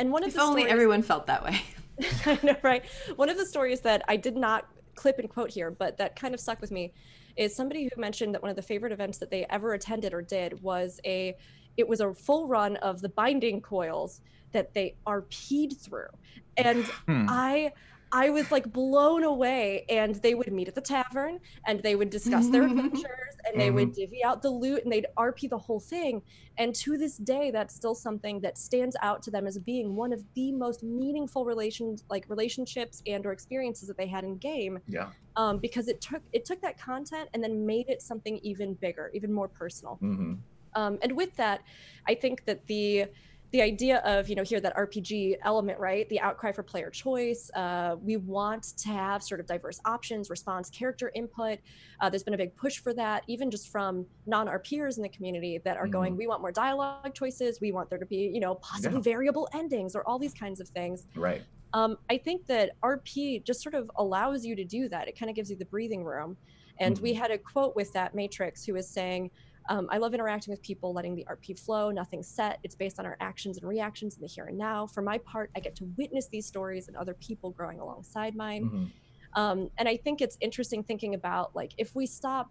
and 0.00 0.10
one 0.10 0.24
of 0.24 0.28
if 0.30 0.34
the 0.34 0.42
only 0.42 0.62
stories- 0.62 0.72
everyone 0.72 1.02
felt 1.02 1.26
that 1.28 1.44
way 1.44 1.60
I 2.26 2.38
know, 2.42 2.56
right? 2.62 2.82
One 3.16 3.28
of 3.28 3.36
the 3.36 3.44
stories 3.44 3.80
that 3.82 4.02
I 4.08 4.16
did 4.16 4.34
not 4.34 4.66
clip 4.94 5.18
and 5.18 5.28
quote 5.28 5.50
here, 5.50 5.70
but 5.70 5.98
that 5.98 6.16
kind 6.16 6.32
of 6.32 6.40
stuck 6.40 6.58
with 6.62 6.70
me, 6.72 6.90
is 7.36 7.54
somebody 7.56 7.84
who 7.84 8.00
mentioned 8.00 8.34
that 8.34 8.42
one 8.42 8.50
of 8.50 8.56
the 8.56 8.62
favorite 8.62 8.92
events 8.92 9.18
that 9.18 9.30
they 9.30 9.46
ever 9.50 9.72
attended 9.74 10.12
or 10.14 10.22
did 10.22 10.62
was 10.62 11.00
a, 11.06 11.34
it 11.76 11.88
was 11.88 12.00
a 12.00 12.14
full 12.14 12.48
run 12.48 12.76
of 12.76 13.00
the 13.00 13.08
binding 13.10 13.60
coils 13.60 14.20
that 14.52 14.74
they 14.74 14.96
RP'd 15.06 15.80
through, 15.80 16.08
and 16.56 16.84
Hmm. 17.08 17.26
I. 17.28 17.72
I 18.14 18.28
was 18.28 18.50
like 18.52 18.70
blown 18.70 19.24
away, 19.24 19.86
and 19.88 20.14
they 20.16 20.34
would 20.34 20.52
meet 20.52 20.68
at 20.68 20.74
the 20.74 20.82
tavern, 20.82 21.40
and 21.66 21.82
they 21.82 21.96
would 21.96 22.10
discuss 22.10 22.48
their 22.48 22.64
adventures, 22.64 23.04
and 23.46 23.58
they 23.58 23.70
would 23.70 23.94
divvy 23.94 24.22
out 24.22 24.42
the 24.42 24.50
loot 24.50 24.84
and 24.84 24.92
they'd 24.92 25.06
RP 25.16 25.48
the 25.48 25.58
whole 25.58 25.80
thing. 25.80 26.20
And 26.58 26.74
to 26.76 26.98
this 26.98 27.16
day, 27.16 27.50
that's 27.50 27.74
still 27.74 27.94
something 27.94 28.40
that 28.40 28.58
stands 28.58 28.94
out 29.00 29.22
to 29.22 29.30
them 29.30 29.46
as 29.46 29.58
being 29.58 29.96
one 29.96 30.12
of 30.12 30.22
the 30.34 30.52
most 30.52 30.82
meaningful 30.82 31.46
relations, 31.46 32.04
like 32.10 32.26
relationships 32.28 33.02
and 33.06 33.24
or 33.24 33.32
experiences 33.32 33.88
that 33.88 33.96
they 33.96 34.06
had 34.06 34.24
in 34.24 34.36
game, 34.36 34.78
Yeah. 34.86 35.08
um, 35.36 35.58
because 35.58 35.88
it 35.88 36.02
took 36.02 36.22
it 36.32 36.44
took 36.44 36.60
that 36.60 36.78
content 36.78 37.30
and 37.32 37.42
then 37.42 37.64
made 37.64 37.88
it 37.88 38.02
something 38.02 38.38
even 38.42 38.74
bigger, 38.74 39.10
even 39.14 39.32
more 39.32 39.48
personal. 39.48 39.98
Mm-hmm. 40.02 40.34
Um, 40.74 40.98
and 41.02 41.16
with 41.16 41.34
that, 41.36 41.62
I 42.06 42.14
think 42.14 42.44
that 42.44 42.66
the 42.66 43.06
the 43.52 43.60
idea 43.60 43.98
of 43.98 44.28
you 44.30 44.34
know 44.34 44.42
here 44.42 44.60
that 44.60 44.74
RPG 44.76 45.36
element, 45.44 45.78
right? 45.78 46.08
The 46.08 46.18
outcry 46.20 46.52
for 46.52 46.62
player 46.62 46.88
choice. 46.90 47.50
Uh, 47.54 47.96
we 48.00 48.16
want 48.16 48.76
to 48.78 48.88
have 48.88 49.22
sort 49.22 49.40
of 49.40 49.46
diverse 49.46 49.78
options, 49.84 50.30
response, 50.30 50.70
character 50.70 51.12
input. 51.14 51.58
Uh, 52.00 52.08
there's 52.08 52.22
been 52.22 52.32
a 52.34 52.38
big 52.38 52.56
push 52.56 52.78
for 52.78 52.94
that, 52.94 53.22
even 53.28 53.50
just 53.50 53.68
from 53.68 54.06
non-RPers 54.26 54.96
in 54.96 55.02
the 55.02 55.08
community 55.10 55.60
that 55.64 55.76
are 55.76 55.86
going. 55.86 56.16
We 56.16 56.26
want 56.26 56.40
more 56.40 56.50
dialogue 56.52 57.14
choices. 57.14 57.60
We 57.60 57.72
want 57.72 57.90
there 57.90 57.98
to 57.98 58.06
be 58.06 58.30
you 58.32 58.40
know 58.40 58.54
possibly 58.56 58.98
Yeah. 58.98 59.02
variable 59.02 59.48
endings 59.54 59.94
or 59.94 60.06
all 60.08 60.18
these 60.18 60.34
kinds 60.34 60.58
of 60.58 60.68
things. 60.68 61.06
Right. 61.14 61.42
Um, 61.74 61.98
I 62.10 62.16
think 62.18 62.46
that 62.46 62.72
RP 62.82 63.44
just 63.44 63.62
sort 63.62 63.74
of 63.74 63.90
allows 63.96 64.44
you 64.46 64.56
to 64.56 64.64
do 64.64 64.88
that. 64.88 65.08
It 65.08 65.18
kind 65.18 65.28
of 65.28 65.36
gives 65.36 65.50
you 65.50 65.56
the 65.56 65.64
breathing 65.66 66.04
room. 66.04 66.36
And 66.80 66.98
we 66.98 67.12
had 67.12 67.30
a 67.30 67.38
quote 67.38 67.76
with 67.76 67.92
that 67.92 68.14
Matrix 68.14 68.64
who 68.64 68.72
was 68.74 68.88
saying, 68.88 69.30
um, 69.68 69.88
I 69.90 69.98
love 69.98 70.14
interacting 70.14 70.50
with 70.52 70.62
people, 70.62 70.92
letting 70.92 71.14
the 71.14 71.26
RP 71.28 71.54
flow, 71.54 71.90
nothing 71.90 72.22
set. 72.22 72.58
It's 72.64 72.74
based 72.74 72.98
on 72.98 73.06
our 73.06 73.16
actions 73.20 73.58
and 73.58 73.68
reactions 73.68 74.16
in 74.16 74.22
the 74.22 74.28
here 74.28 74.46
and 74.46 74.58
now. 74.58 74.86
For 74.86 75.02
my 75.02 75.18
part, 75.18 75.50
I 75.56 75.60
get 75.60 75.76
to 75.76 75.86
witness 75.96 76.28
these 76.30 76.46
stories 76.46 76.88
and 76.88 76.96
other 76.96 77.14
people 77.14 77.50
growing 77.50 77.80
alongside 77.80 78.34
mine. 78.36 78.68
Mhm. 78.68 78.92
Um, 79.34 79.70
and 79.78 79.88
I 79.88 79.96
think 79.96 80.20
it's 80.20 80.36
interesting 80.40 80.84
thinking 80.84 81.14
about 81.14 81.54
like 81.54 81.72
if 81.78 81.94
we 81.94 82.06
stop 82.06 82.50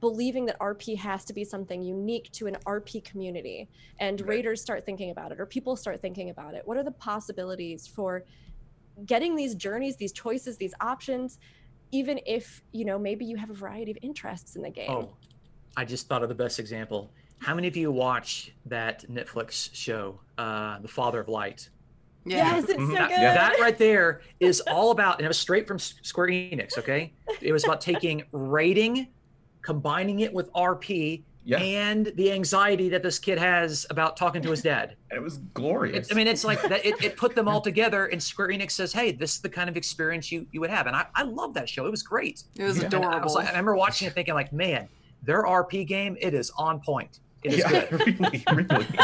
believing 0.00 0.46
that 0.46 0.56
RP 0.60 0.96
has 0.96 1.24
to 1.26 1.32
be 1.34 1.44
something 1.44 1.82
unique 1.82 2.30
to 2.32 2.46
an 2.46 2.56
RP 2.66 3.00
community 3.00 3.70
and 3.98 4.20
Right. 4.20 4.28
raiders 4.28 4.62
start 4.62 4.86
thinking 4.86 5.10
about 5.10 5.32
it 5.32 5.40
or 5.40 5.46
people 5.46 5.76
start 5.76 6.02
thinking 6.02 6.30
about 6.30 6.54
it, 6.54 6.62
what 6.66 6.76
are 6.76 6.84
the 6.84 6.92
possibilities 6.92 7.86
for 7.86 8.24
getting 9.04 9.36
these 9.36 9.54
journeys, 9.54 9.96
these 9.96 10.12
choices, 10.12 10.58
these 10.58 10.74
options, 10.80 11.38
even 11.92 12.20
if, 12.26 12.62
you 12.72 12.84
know, 12.84 12.98
maybe 12.98 13.24
you 13.24 13.36
have 13.36 13.50
a 13.50 13.54
variety 13.54 13.92
of 13.92 13.98
interests 14.02 14.56
in 14.56 14.62
the 14.62 14.70
game? 14.70 15.06
Oh, 15.06 15.18
I 15.76 15.84
just 15.84 16.08
thought 16.08 16.22
of 16.22 16.28
the 16.28 16.34
best 16.34 16.58
example. 16.58 17.10
How 17.40 17.54
many 17.54 17.68
of 17.68 17.76
you 17.76 17.90
watch 17.90 18.52
that 18.66 19.04
Netflix 19.10 19.70
show, 19.74 20.20
uh, 20.38 20.78
The 20.80 20.88
Father 20.88 21.20
of 21.20 21.28
Light? 21.28 21.68
Yeah. 22.24 22.36
Yes, 22.54 22.64
it's 22.64 22.72
so 22.74 22.86
good. 22.86 22.92
Yeah. 23.10 23.34
That 23.34 23.58
right 23.60 23.76
there 23.76 24.22
is 24.40 24.60
all 24.62 24.92
about, 24.92 25.18
and 25.18 25.24
it 25.26 25.28
was 25.28 25.38
straight 25.38 25.66
from 25.68 25.78
Square 25.78 26.28
Enix, 26.28 26.78
okay? 26.78 27.12
It 27.42 27.52
was 27.52 27.64
about 27.64 27.80
taking 27.82 28.22
raiding, 28.32 29.08
combining 29.60 30.20
it 30.20 30.32
with 30.32 30.50
RP, 30.54 31.22
Yeah. 31.44 31.58
and 31.58 32.06
the 32.16 32.32
anxiety 32.32 32.88
that 32.88 33.02
this 33.02 33.18
kid 33.18 33.36
has 33.36 33.84
about 33.90 34.16
talking 34.16 34.40
to 34.40 34.50
his 34.50 34.62
dad. 34.62 34.96
It 35.10 35.20
was 35.20 35.36
glorious. 35.52 36.08
It, 36.08 36.14
I 36.14 36.16
mean, 36.16 36.26
it's 36.26 36.44
like 36.44 36.62
that. 36.62 36.86
It, 36.86 37.02
it 37.04 37.16
put 37.18 37.34
them 37.34 37.46
all 37.46 37.60
together, 37.60 38.06
and 38.06 38.22
Square 38.22 38.48
Enix 38.48 38.70
says, 38.70 38.94
"Hey, 38.94 39.12
this 39.12 39.34
is 39.34 39.40
the 39.42 39.50
kind 39.50 39.68
of 39.68 39.76
experience 39.76 40.32
you 40.32 40.46
you 40.50 40.60
would 40.62 40.70
have." 40.70 40.86
And 40.86 40.96
I, 40.96 41.04
I 41.14 41.24
love 41.24 41.52
that 41.54 41.68
show. 41.68 41.84
It 41.84 41.90
was 41.90 42.02
great. 42.02 42.42
It 42.56 42.62
was 42.64 42.78
Yeah. 42.78 42.84
And 42.86 42.94
I, 42.94 42.98
was 42.98 43.06
adorable. 43.08 43.34
like, 43.34 43.46
I 43.48 43.50
remember 43.50 43.76
watching 43.76 44.08
it, 44.08 44.14
thinking, 44.14 44.32
like, 44.32 44.50
man, 44.52 44.88
their 45.24 45.42
RP 45.44 45.86
game, 45.86 46.16
it 46.20 46.34
is 46.34 46.50
on 46.56 46.80
point. 46.80 47.20
It 47.42 47.54
is 47.54 47.58
yeah, 47.58 47.86
good. 47.90 48.20
really, 48.20 48.44
really. 48.52 48.86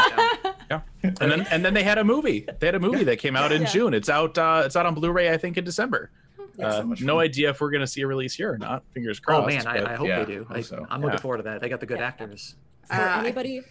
And 1.03 1.17
then 1.31 1.41
and 1.51 1.65
then 1.65 1.73
they 1.73 1.83
had 1.83 1.97
a 1.97 2.03
movie. 2.03 2.47
They 2.59 2.65
had 2.67 2.75
a 2.75 2.79
movie 2.79 3.03
that 3.03 3.17
came 3.19 3.35
out 3.35 3.51
in 3.51 3.63
Yeah. 3.63 3.67
June. 3.67 3.93
It's 3.93 4.07
out. 4.07 4.37
Uh, 4.37 4.63
it's 4.65 4.75
out 4.77 4.85
on 4.85 4.93
Blu-ray, 4.93 5.29
I 5.31 5.37
think, 5.37 5.57
in 5.57 5.65
December. 5.65 6.11
That's 6.55 6.75
so 6.77 6.81
Uh, 6.81 6.95
no 7.01 7.15
fun. 7.15 7.23
idea 7.25 7.49
if 7.49 7.59
we're 7.59 7.71
going 7.71 7.81
to 7.81 7.87
see 7.87 8.01
a 8.01 8.07
release 8.07 8.33
here 8.35 8.53
or 8.53 8.57
not. 8.57 8.83
Fingers 8.93 9.19
crossed. 9.19 9.43
Oh 9.43 9.47
man, 9.47 9.63
but- 9.65 9.87
I, 9.87 9.93
I 9.93 9.95
hope 9.95 10.07
yeah, 10.07 10.23
they 10.23 10.33
do. 10.35 10.43
hope 10.45 10.57
I, 10.57 10.61
so. 10.61 10.85
I'm 10.89 11.01
looking 11.01 11.15
Yeah. 11.15 11.21
forward 11.21 11.37
to 11.37 11.43
that. 11.43 11.59
They 11.61 11.67
got 11.69 11.79
the 11.81 11.85
good 11.85 11.99
Yeah. 11.99 12.07
actors. 12.07 12.55
for 12.85 12.93
Uh, 12.95 13.19
anybody 13.19 13.59
oh, 13.61 13.63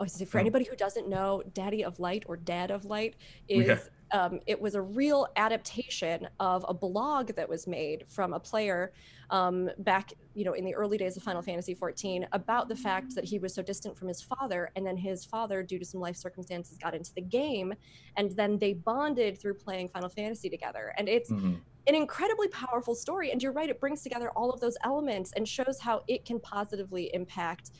I 0.00 0.02
was 0.04 0.22
for 0.22 0.38
Oh. 0.38 0.40
anybody 0.40 0.66
who 0.70 0.76
doesn't 0.76 1.08
know 1.08 1.42
daddy 1.54 1.82
of 1.84 1.98
light 1.98 2.22
or 2.26 2.36
dad 2.36 2.70
of 2.70 2.84
light 2.84 3.14
is 3.48 3.66
Yeah. 3.66 3.78
Um, 4.12 4.40
it 4.46 4.60
was 4.60 4.74
a 4.74 4.82
real 4.82 5.26
adaptation 5.36 6.28
of 6.38 6.64
a 6.68 6.74
blog 6.74 7.32
that 7.36 7.48
was 7.48 7.66
made 7.66 8.04
from 8.08 8.32
a 8.32 8.40
player 8.40 8.92
um, 9.30 9.68
back 9.78 10.12
you 10.34 10.44
know 10.44 10.52
in 10.52 10.64
the 10.64 10.74
early 10.74 10.96
days 10.96 11.16
of 11.16 11.22
final 11.22 11.42
fantasy 11.42 11.74
14 11.74 12.26
about 12.32 12.68
the 12.68 12.76
fact 12.76 13.14
that 13.14 13.24
he 13.24 13.38
was 13.38 13.54
so 13.54 13.62
distant 13.62 13.96
from 13.96 14.08
his 14.08 14.22
father 14.22 14.70
and 14.76 14.86
then 14.86 14.96
his 14.96 15.24
father 15.24 15.62
due 15.62 15.78
to 15.78 15.84
some 15.84 16.00
life 16.00 16.16
circumstances 16.16 16.78
got 16.78 16.94
into 16.94 17.10
the 17.16 17.22
game 17.22 17.74
and 18.16 18.30
then 18.36 18.58
they 18.58 18.72
bonded 18.72 19.40
through 19.40 19.54
playing 19.54 19.88
final 19.88 20.08
fantasy 20.08 20.48
together 20.48 20.92
and 20.96 21.08
it's 21.08 21.30
Mhm. 21.30 21.62
an 21.88 21.94
incredibly 21.94 22.48
powerful 22.48 22.94
story 22.94 23.30
and 23.30 23.42
you're 23.42 23.52
right 23.52 23.70
it 23.70 23.80
brings 23.80 24.02
together 24.02 24.30
all 24.36 24.50
of 24.50 24.60
those 24.60 24.76
elements 24.84 25.32
and 25.36 25.48
shows 25.48 25.78
how 25.80 26.02
it 26.08 26.24
can 26.24 26.38
positively 26.40 27.10
impact 27.14 27.70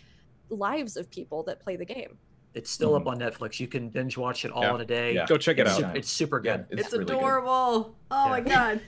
lives 0.50 0.96
of 0.96 1.10
people 1.10 1.42
that 1.44 1.60
play 1.60 1.76
the 1.76 1.84
game 1.84 2.18
It's 2.56 2.70
still 2.70 2.94
up 2.94 3.06
on 3.06 3.18
Netflix. 3.18 3.60
You 3.60 3.68
can 3.68 3.90
binge 3.90 4.16
watch 4.16 4.46
it 4.46 4.50
all 4.50 4.62
Yeah. 4.62 4.74
in 4.76 4.80
a 4.80 4.84
day. 4.86 5.14
Yeah. 5.14 5.26
Go 5.26 5.36
check 5.36 5.58
it 5.58 5.66
It's, 5.66 5.72
out. 5.72 5.76
super, 5.76 5.96
it's 5.96 6.10
super 6.10 6.42
Yeah, 6.42 6.56
good. 6.56 6.66
it's, 6.70 6.80
It's, 6.86 6.92
really 6.92 7.04
good. 7.04 7.16
adorable. 7.18 7.94
Oh 8.10 8.28
my 8.30 8.40
god. 8.40 8.80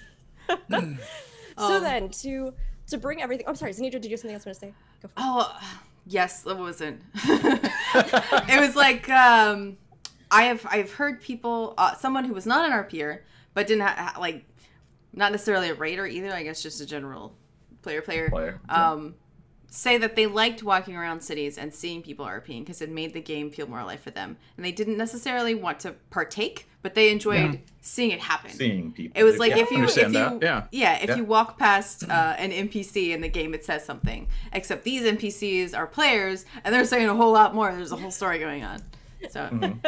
so 0.48 0.56
Um, 1.58 1.82
then 1.82 2.08
to 2.08 2.54
to 2.86 2.96
bring 2.96 3.20
everything 3.20 3.46
i'm 3.46 3.54
sorry 3.54 3.70
Zanidra 3.72 4.00
did 4.00 4.06
you 4.06 4.12
have 4.12 4.20
something 4.20 4.34
else 4.34 4.46
you 4.46 4.50
want 4.50 4.60
to 4.60 4.66
say 4.66 4.74
go 5.02 5.08
for 5.08 5.08
it. 5.08 5.12
Oh, 5.18 5.60
yes, 6.06 6.46
it 6.46 6.56
wasn't. 6.56 7.02
it 7.24 8.58
was 8.60 8.74
like 8.74 9.06
um, 9.10 9.76
I 10.30 10.44
have 10.44 10.64
I've 10.70 10.92
heard 10.92 11.20
people, 11.20 11.74
uh, 11.76 11.94
someone 11.96 12.24
who 12.24 12.32
was 12.32 12.46
not 12.46 12.64
an 12.64 12.72
RPer, 12.72 13.20
but 13.52 13.66
didn't 13.66 13.82
ha- 13.82 14.12
ha- 14.14 14.20
like, 14.20 14.44
not 15.12 15.32
necessarily 15.32 15.68
a 15.68 15.74
raider 15.74 16.06
either. 16.06 16.32
I 16.32 16.42
guess 16.44 16.62
just 16.62 16.80
a 16.80 16.86
general 16.86 17.34
player 17.82 18.00
player. 18.00 18.30
Player, 18.30 18.60
yeah. 18.70 18.90
Say 19.70 19.98
that 19.98 20.16
they 20.16 20.26
liked 20.26 20.62
walking 20.62 20.96
around 20.96 21.20
cities 21.22 21.58
and 21.58 21.74
seeing 21.74 22.00
people 22.02 22.24
RPing 22.24 22.60
because 22.60 22.80
it 22.80 22.90
made 22.90 23.12
the 23.12 23.20
game 23.20 23.50
feel 23.50 23.66
more 23.68 23.80
alive 23.80 24.00
for 24.00 24.10
them, 24.10 24.38
and 24.56 24.64
they 24.64 24.72
didn't 24.72 24.96
necessarily 24.96 25.54
want 25.54 25.78
to 25.80 25.92
partake, 26.08 26.66
but 26.80 26.94
they 26.94 27.10
enjoyed 27.12 27.60
seeing 27.82 28.10
it 28.10 28.18
happen. 28.20 28.50
Seeing 28.50 28.92
people. 28.92 29.20
It 29.20 29.24
was 29.24 29.36
like 29.38 29.50
yeah. 29.50 29.58
if 29.58 29.70
you 29.70 29.84
if 29.84 29.96
you 29.96 30.02
understand 30.12 30.40
that. 30.42 30.68
Yeah. 30.72 30.96
if 31.02 31.10
Yeah. 31.10 31.16
you 31.16 31.24
walk 31.24 31.58
past 31.58 32.08
uh, 32.08 32.34
an 32.38 32.50
NPC 32.50 33.10
in 33.10 33.20
the 33.20 33.28
game, 33.28 33.52
it 33.52 33.62
says 33.62 33.84
something. 33.84 34.26
Except 34.54 34.84
these 34.84 35.02
NPCs 35.02 35.76
are 35.76 35.86
players, 35.86 36.46
and 36.64 36.74
they're 36.74 36.86
saying 36.86 37.06
a 37.08 37.14
whole 37.14 37.32
lot 37.32 37.54
more. 37.54 37.70
There's 37.74 37.92
a 37.92 37.96
whole 37.96 38.10
story 38.10 38.38
going 38.38 38.64
on. 38.64 38.80
So 39.30 39.48
Mhm. 39.52 39.84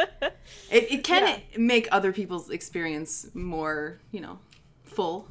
it, 0.69 0.91
it 0.91 1.03
can 1.03 1.27
Yeah. 1.27 1.39
make 1.57 1.87
other 1.91 2.11
people's 2.13 2.51
experience 2.51 3.27
more, 3.33 3.99
you 4.11 4.21
know, 4.21 4.37
full. 4.83 5.27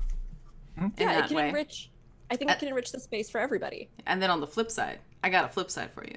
In 0.76 0.92
yeah 0.98 1.24
it 1.24 1.28
can 1.28 1.36
way. 1.36 1.48
enrich 1.50 1.90
i 2.30 2.36
think 2.36 2.50
Uh, 2.50 2.54
it 2.54 2.58
can 2.60 2.68
enrich 2.68 2.92
the 2.92 3.00
space 3.00 3.28
for 3.30 3.40
everybody 3.40 3.88
And 4.06 4.22
then 4.22 4.30
on 4.30 4.40
the 4.40 4.46
flip 4.46 4.70
side, 4.70 5.00
I 5.22 5.28
got 5.30 5.44
a 5.44 5.48
flip 5.48 5.70
side 5.70 5.90
for 5.92 6.04
you. 6.04 6.16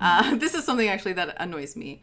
Uh, 0.00 0.34
this 0.42 0.54
is 0.54 0.64
something 0.64 0.88
actually 0.88 1.12
that 1.14 1.36
annoys 1.40 1.76
me. 1.76 2.02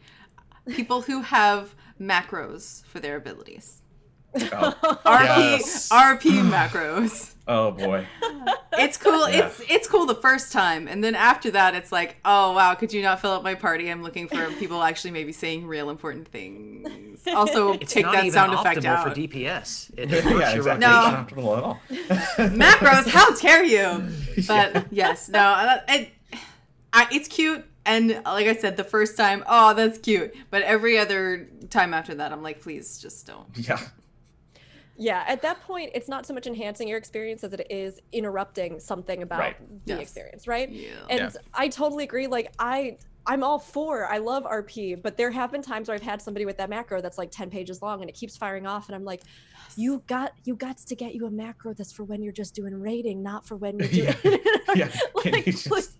People 0.68 1.00
who 1.02 1.22
have 1.22 1.74
macros 2.00 2.84
for 2.86 3.00
their 3.00 3.16
abilities. 3.16 3.77
Oh, 4.34 4.98
RP 5.06 5.58
Yes. 5.58 5.88
RP 5.88 6.48
macros. 6.50 7.34
oh 7.48 7.70
boy. 7.72 8.06
It's 8.74 8.96
cool. 8.96 9.28
Yeah. 9.28 9.46
It's 9.46 9.60
it's 9.68 9.88
cool 9.88 10.06
the 10.06 10.14
first 10.14 10.52
time, 10.52 10.86
and 10.86 11.02
then 11.02 11.14
after 11.14 11.50
that, 11.52 11.74
it's 11.74 11.90
like, 11.90 12.16
oh 12.24 12.52
wow, 12.52 12.74
could 12.74 12.92
you 12.92 13.02
not 13.02 13.20
fill 13.20 13.32
up 13.32 13.42
my 13.42 13.54
party? 13.54 13.90
I'm 13.90 14.02
looking 14.02 14.28
for 14.28 14.50
people 14.52 14.82
actually 14.82 15.10
maybe 15.12 15.32
saying 15.32 15.66
real 15.66 15.90
important 15.90 16.28
things. 16.28 16.88
Also, 17.34 17.72
It's 17.72 17.92
take 17.92 18.04
not 18.06 18.14
that 18.14 18.32
sound 18.32 18.54
effect 18.54 18.84
out. 18.84 19.02
for 19.06 19.12
DPS. 19.14 19.90
It 19.98 20.08
yeah, 20.08 20.16
exactly. 20.18 20.34
rotation. 20.34 20.64
No. 20.64 20.70
It's 20.70 20.80
not 20.80 21.28
optimal 21.28 21.58
at 21.58 21.64
all. 21.64 21.80
Macros, 22.48 23.08
how 23.08 23.34
dare 23.34 23.64
you? 23.64 24.08
But 24.46 24.86
yes, 24.92 25.28
no, 25.28 25.40
uh, 25.40 25.80
it, 25.88 26.10
I, 26.92 27.06
it's 27.10 27.28
cute. 27.28 27.64
And 27.84 28.20
like 28.24 28.46
I 28.46 28.54
said, 28.54 28.76
the 28.76 28.84
first 28.84 29.16
time, 29.16 29.42
oh, 29.48 29.74
that's 29.74 29.98
cute. 29.98 30.34
But 30.50 30.62
every 30.62 30.98
other 30.98 31.48
time 31.70 31.92
after 31.92 32.14
that, 32.14 32.32
I'm 32.32 32.42
like, 32.42 32.60
please 32.60 32.98
just 32.98 33.26
don't. 33.26 33.46
yeah. 33.54 33.78
Yeah 34.98 35.24
at 35.28 35.40
that 35.42 35.60
point 35.62 35.90
it's 35.94 36.08
not 36.08 36.26
so 36.26 36.34
much 36.34 36.46
enhancing 36.46 36.88
your 36.88 36.98
experience 36.98 37.44
as 37.44 37.52
it 37.52 37.64
is 37.70 38.00
interrupting 38.12 38.80
something 38.80 39.22
about 39.22 39.38
Right. 39.38 39.86
the 39.86 39.94
Yes. 39.94 40.02
experience 40.02 40.46
right 40.48 40.68
Yeah. 40.70 40.90
and 41.08 41.20
Yeah. 41.20 41.30
i 41.54 41.68
totally 41.68 42.04
agree 42.04 42.26
like 42.26 42.52
i 42.58 42.98
i'm 43.26 43.42
all 43.42 43.58
for 43.58 44.06
i 44.06 44.18
love 44.18 44.44
rp 44.44 45.00
but 45.02 45.16
there 45.16 45.30
have 45.30 45.52
been 45.52 45.62
times 45.62 45.88
where 45.88 45.94
i've 45.94 46.02
had 46.02 46.20
somebody 46.22 46.44
with 46.46 46.56
that 46.56 46.70
macro 46.70 47.00
that's 47.00 47.18
like 47.18 47.30
10 47.30 47.50
pages 47.50 47.82
long 47.82 48.00
and 48.00 48.08
it 48.08 48.14
keeps 48.14 48.36
firing 48.36 48.66
off 48.66 48.88
and 48.88 48.94
i'm 48.96 49.04
like 49.04 49.22
you 49.76 50.02
got 50.06 50.32
you 50.44 50.54
got 50.56 50.78
to 50.78 50.94
get 50.96 51.14
you 51.14 51.26
a 51.26 51.30
macro 51.30 51.74
that's 51.74 51.92
for 51.92 52.04
when 52.04 52.22
you're 52.22 52.32
just 52.32 52.54
doing 52.54 52.74
raiding 52.80 53.22
not 53.22 53.46
for 53.46 53.56
when 53.56 53.78
you're 53.78 53.88
doing 53.88 54.08
Yeah. 54.24 54.36
Yeah. 54.74 54.90
Like, 55.24 55.44
just- 55.46 55.68
please. 55.68 55.96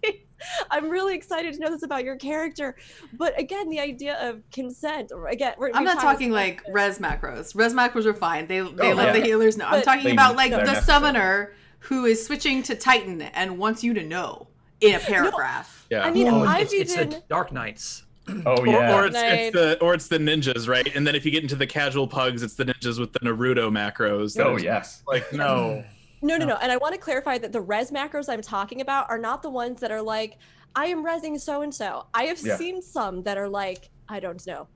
i'm 0.70 0.88
really 0.88 1.14
excited 1.16 1.52
to 1.54 1.60
know 1.60 1.68
this 1.70 1.82
about 1.82 2.04
your 2.04 2.16
character 2.16 2.76
but 3.12 3.38
again 3.38 3.68
the 3.68 3.80
idea 3.80 4.16
of 4.28 4.40
consent 4.52 5.10
again 5.28 5.54
we're, 5.58 5.70
I'm 5.74 5.84
not 5.84 6.00
talking 6.00 6.30
like 6.30 6.64
this. 6.64 6.72
res 6.74 6.98
macros. 6.98 7.54
Res 7.54 7.74
macros 7.74 8.04
are 8.06 8.14
fine. 8.14 8.46
They 8.46 8.60
they 8.60 8.92
Oh, 8.92 8.94
let 8.94 9.12
the 9.14 9.20
healers 9.20 9.56
know. 9.56 9.66
I'm 9.66 9.82
talking 9.82 10.12
about 10.12 10.36
like 10.36 10.50
the 10.52 10.58
necessary. 10.58 10.84
summoner 10.84 11.52
who 11.80 12.04
is 12.04 12.24
switching 12.24 12.62
to 12.64 12.74
Titan 12.76 13.20
and 13.22 13.58
wants 13.58 13.82
you 13.82 13.94
to 13.94 14.04
know 14.04 14.46
in 14.80 14.94
a 14.94 14.98
paragraph. 14.98 15.86
Yeah. 15.90 16.04
I 16.04 16.10
mean, 16.10 16.28
Oh, 16.28 16.42
I've 16.44 16.62
it's, 16.72 16.72
it's 16.74 16.94
the 16.96 17.22
Dark 17.28 17.52
Knights. 17.52 18.04
Oh 18.44 18.62
yeah. 18.64 18.94
or 18.94 19.06
it's, 19.06 19.16
it's 19.16 19.54
the 19.56 19.78
or 19.80 19.94
it's 19.94 20.08
the 20.08 20.18
ninjas, 20.18 20.68
right? 20.68 20.94
And 20.94 21.06
then 21.06 21.14
if 21.14 21.24
you 21.24 21.30
get 21.30 21.42
into 21.42 21.56
the 21.56 21.66
casual 21.66 22.06
pugs, 22.06 22.42
it's 22.42 22.54
the 22.54 22.64
ninjas 22.66 22.98
with 23.00 23.12
the 23.14 23.20
Naruto 23.20 23.70
macros. 23.70 24.34
that 24.34 24.46
oh 24.46 24.56
yes. 24.58 25.02
Like 25.06 25.32
no. 25.32 25.82
No, 26.20 26.36
no, 26.36 26.44
No. 26.44 26.46
no. 26.46 26.58
And 26.60 26.70
I 26.70 26.76
want 26.76 26.94
to 26.94 27.00
clarify 27.00 27.38
that 27.38 27.52
the 27.52 27.60
res 27.60 27.90
macros 27.90 28.28
I'm 28.28 28.42
talking 28.42 28.80
about 28.82 29.08
are 29.08 29.18
not 29.18 29.42
the 29.42 29.48
ones 29.50 29.80
that 29.80 29.90
are 29.90 30.02
like, 30.02 30.36
I 30.76 30.86
am 30.86 31.04
resing 31.04 31.40
so 31.40 31.62
and 31.62 31.74
so. 31.74 32.06
I 32.12 32.24
have 32.24 32.38
Yeah. 32.42 32.56
seen 32.56 32.82
some 32.82 33.22
that 33.22 33.38
are 33.38 33.48
like, 33.48 33.88
I 34.10 34.20
don't 34.20 34.46
know. 34.46 34.68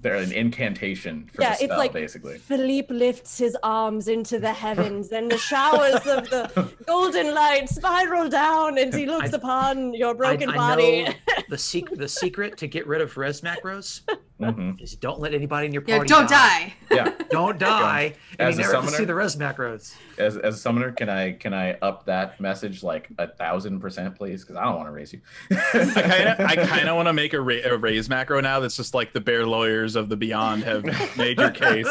They're 0.00 0.14
an 0.16 0.30
incantation 0.32 1.28
for 1.34 1.42
Yeah, 1.42 1.56
the 1.56 1.64
it's 1.64 1.72
like- 1.72 1.92
basically. 1.92 2.38
Philippe 2.38 2.92
lifts 2.94 3.38
his 3.38 3.56
arms 3.64 4.06
into 4.08 4.38
the 4.38 4.52
heavens, 4.52 5.10
and 5.10 5.30
the 5.30 5.38
showers 5.38 5.94
of 6.06 6.30
the 6.30 6.70
golden 6.86 7.34
light 7.34 7.68
spiral 7.68 8.28
down, 8.28 8.78
and 8.78 8.94
he 8.94 9.06
looks 9.06 9.32
I- 9.34 9.36
upon 9.36 9.94
your 9.94 10.14
broken 10.14 10.50
I, 10.50 10.52
I 10.52 10.56
body. 10.56 11.02
know 11.04 11.12
the 11.48 11.58
sec- 11.58 11.90
the 11.90 12.08
secret 12.08 12.56
to 12.58 12.66
get 12.68 12.86
rid 12.86 13.00
of 13.00 13.16
res 13.16 13.40
macros 13.40 14.02
Mhm. 14.40 14.80
is 14.80 14.94
don't 14.94 15.18
let 15.18 15.34
anybody 15.34 15.66
in 15.66 15.72
your 15.72 15.82
Yeah, 15.86 16.04
don't 16.04 16.28
die. 16.30 16.74
Yeah. 16.90 17.12
Don't 17.30 17.58
die, 17.58 18.14
and 18.38 18.48
As 18.48 18.56
you 18.56 18.62
a 18.62 18.66
never 18.66 18.74
have 18.76 18.84
to 18.84 18.90
see 18.90 18.96
summoner? 18.96 19.06
the 19.06 19.14
res 19.14 19.36
macros. 19.36 19.94
As, 20.16 20.36
as 20.38 20.54
a 20.54 20.58
summoner, 20.58 20.90
can 20.92 21.10
I 21.10 21.32
can 21.32 21.52
I 21.52 21.72
up 21.82 22.06
that 22.06 22.40
message 22.40 22.82
like 22.82 23.08
a 23.18 23.26
thousand 23.28 23.80
percent, 23.80 24.14
please? 24.16 24.42
Because 24.42 24.56
I 24.56 24.64
don't 24.64 24.76
want 24.76 24.86
to 24.88 24.92
raise 24.92 25.12
you. 25.12 25.20
I 25.50 25.56
kind 25.56 26.28
of, 26.28 26.40
I 26.40 26.56
kind 26.66 26.88
of 26.88 26.96
want 26.96 27.08
to 27.08 27.12
make 27.12 27.32
a, 27.34 27.40
ra- 27.40 27.56
a 27.64 27.76
raise 27.76 28.08
macro 28.08 28.40
now. 28.40 28.60
That's 28.60 28.76
just 28.76 28.94
like 28.94 29.12
the 29.12 29.20
bear 29.20 29.44
lawyers 29.44 29.96
of 29.96 30.08
the 30.08 30.16
beyond 30.16 30.62
have 30.64 30.84
made 31.18 31.38
your 31.38 31.50
case. 31.50 31.86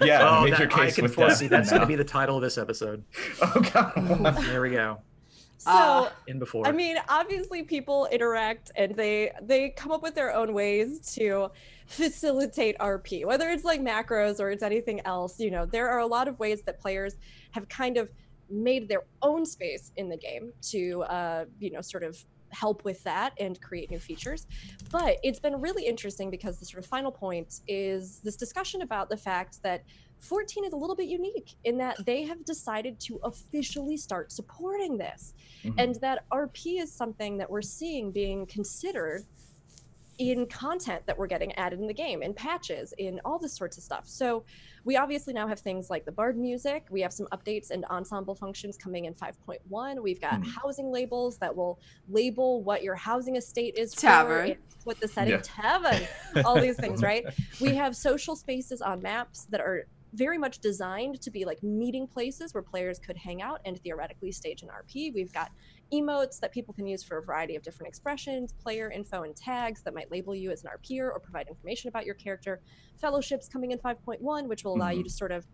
yeah, 0.00 0.28
oh, 0.38 0.44
make 0.44 0.52
that, 0.52 0.60
your 0.60 0.72
I 0.72 0.84
case 0.84 0.94
can 0.96 1.02
with 1.04 1.14
foresee 1.14 1.48
that's 1.48 1.70
going 1.70 1.80
to 1.82 1.86
be 1.86 1.96
the 1.96 2.04
title 2.04 2.36
of 2.36 2.42
this 2.42 2.58
episode. 2.58 3.02
Oh 3.42 3.60
god. 3.72 4.36
There 4.44 4.60
we 4.60 4.70
go. 4.70 4.98
So, 5.64 5.70
Uh, 5.70 6.10
In 6.26 6.38
before. 6.38 6.66
I 6.66 6.72
mean, 6.72 6.96
obviously, 7.08 7.62
people 7.62 8.06
interact 8.12 8.70
and 8.76 8.94
they 8.94 9.32
they 9.42 9.70
come 9.70 9.92
up 9.92 10.02
with 10.02 10.14
their 10.14 10.34
own 10.34 10.52
ways 10.52 11.00
to 11.14 11.50
facilitate 11.86 12.76
RP, 12.78 13.24
whether 13.24 13.48
it's 13.50 13.64
like 13.64 13.80
macros 13.80 14.40
or 14.40 14.50
it's 14.50 14.62
anything 14.62 15.00
else. 15.04 15.40
You 15.40 15.50
know, 15.50 15.66
there 15.66 15.88
are 15.88 16.00
a 16.00 16.06
lot 16.06 16.28
of 16.28 16.38
ways 16.38 16.62
that 16.62 16.80
players 16.80 17.16
have 17.52 17.68
kind 17.68 17.96
of 17.96 18.10
made 18.50 18.88
their 18.88 19.04
own 19.22 19.46
space 19.46 19.90
in 19.96 20.08
the 20.08 20.16
game 20.16 20.52
to, 20.60 21.02
uh, 21.04 21.44
you 21.58 21.70
know, 21.70 21.80
sort 21.80 22.02
of 22.02 22.22
help 22.50 22.84
with 22.84 23.02
that 23.04 23.32
and 23.40 23.60
create 23.60 23.90
new 23.90 23.98
features. 23.98 24.46
But 24.92 25.16
it's 25.22 25.40
been 25.40 25.60
really 25.60 25.86
interesting 25.86 26.30
because 26.30 26.58
the 26.58 26.66
sort 26.66 26.84
of 26.84 26.88
final 26.88 27.10
point 27.10 27.60
is 27.66 28.20
this 28.20 28.36
discussion 28.36 28.82
about 28.82 29.08
the 29.08 29.16
fact 29.16 29.62
that 29.62 29.82
14 30.24 30.64
is 30.64 30.72
a 30.72 30.76
little 30.76 30.96
bit 30.96 31.08
unique 31.08 31.54
in 31.64 31.76
that 31.78 31.96
they 32.06 32.22
have 32.24 32.44
decided 32.44 32.98
to 33.00 33.20
officially 33.24 33.96
start 33.96 34.32
supporting 34.32 34.96
this 34.96 35.34
Mhm. 35.64 35.74
and 35.78 35.94
that 35.96 36.24
RP 36.32 36.78
is 36.78 36.92
something 36.92 37.36
that 37.38 37.50
we're 37.50 37.62
seeing 37.62 38.10
being 38.10 38.46
considered 38.46 39.24
in 40.18 40.46
content 40.46 41.04
that 41.06 41.18
we're 41.18 41.26
getting 41.26 41.52
added 41.56 41.80
in 41.80 41.88
the 41.88 41.92
game, 41.92 42.22
in 42.22 42.32
patches, 42.32 42.94
in 42.98 43.20
all 43.24 43.36
this 43.36 43.56
sorts 43.56 43.76
of 43.76 43.82
stuff. 43.82 44.06
So 44.06 44.44
we 44.84 44.96
obviously 44.96 45.34
now 45.34 45.48
have 45.48 45.58
things 45.58 45.90
like 45.90 46.04
the 46.04 46.12
Bard 46.12 46.38
music. 46.38 46.86
We 46.88 47.00
have 47.00 47.12
some 47.12 47.26
updates 47.32 47.70
and 47.70 47.84
ensemble 47.86 48.36
functions 48.36 48.76
coming 48.76 49.06
in 49.06 49.14
5.1. 49.14 50.00
We've 50.04 50.20
got 50.20 50.36
Hmm. 50.36 50.50
housing 50.62 50.92
labels 50.92 51.38
that 51.38 51.54
will 51.56 51.80
label 52.08 52.62
what 52.62 52.84
your 52.84 52.94
housing 52.94 53.34
estate 53.34 53.74
is 53.76 53.90
Tavern. 53.92 54.46
for, 54.46 54.52
and 54.52 54.62
what 54.84 55.00
the 55.00 55.08
setting 55.08 55.32
Yeah. 55.34 55.40
tavern, 55.42 56.06
all 56.44 56.60
these 56.60 56.76
things, 56.76 57.02
right? 57.02 57.24
We 57.60 57.74
have 57.74 57.96
social 57.96 58.36
spaces 58.36 58.80
on 58.82 59.02
maps 59.02 59.46
that 59.46 59.60
are 59.60 59.88
very 60.14 60.38
much 60.38 60.60
designed 60.60 61.20
to 61.20 61.30
be 61.30 61.44
like 61.44 61.62
meeting 61.62 62.06
places 62.06 62.54
where 62.54 62.62
players 62.62 62.98
could 62.98 63.16
hang 63.16 63.42
out 63.42 63.60
and 63.64 63.78
theoretically 63.80 64.30
stage 64.32 64.62
an 64.62 64.68
RP. 64.68 65.12
We've 65.14 65.32
got 65.32 65.50
emotes 65.92 66.38
that 66.40 66.52
people 66.52 66.72
can 66.72 66.86
use 66.86 67.02
for 67.02 67.18
a 67.18 67.22
variety 67.22 67.56
of 67.56 67.62
different 67.62 67.88
expressions, 67.88 68.52
player 68.52 68.90
info 68.90 69.22
and 69.22 69.34
tags 69.36 69.82
that 69.82 69.94
might 69.94 70.10
label 70.10 70.34
you 70.34 70.50
as 70.50 70.64
an 70.64 70.70
RPer 70.78 71.10
or 71.12 71.18
provide 71.20 71.48
information 71.48 71.88
about 71.88 72.06
your 72.06 72.14
character. 72.14 72.60
Fellowships 73.00 73.48
coming 73.48 73.72
in 73.72 73.78
5.1, 73.78 74.46
which 74.48 74.64
will 74.64 74.74
allow 74.76 74.90
you 74.90 75.02
to 75.02 75.10
sort 75.10 75.32
of 75.32 75.44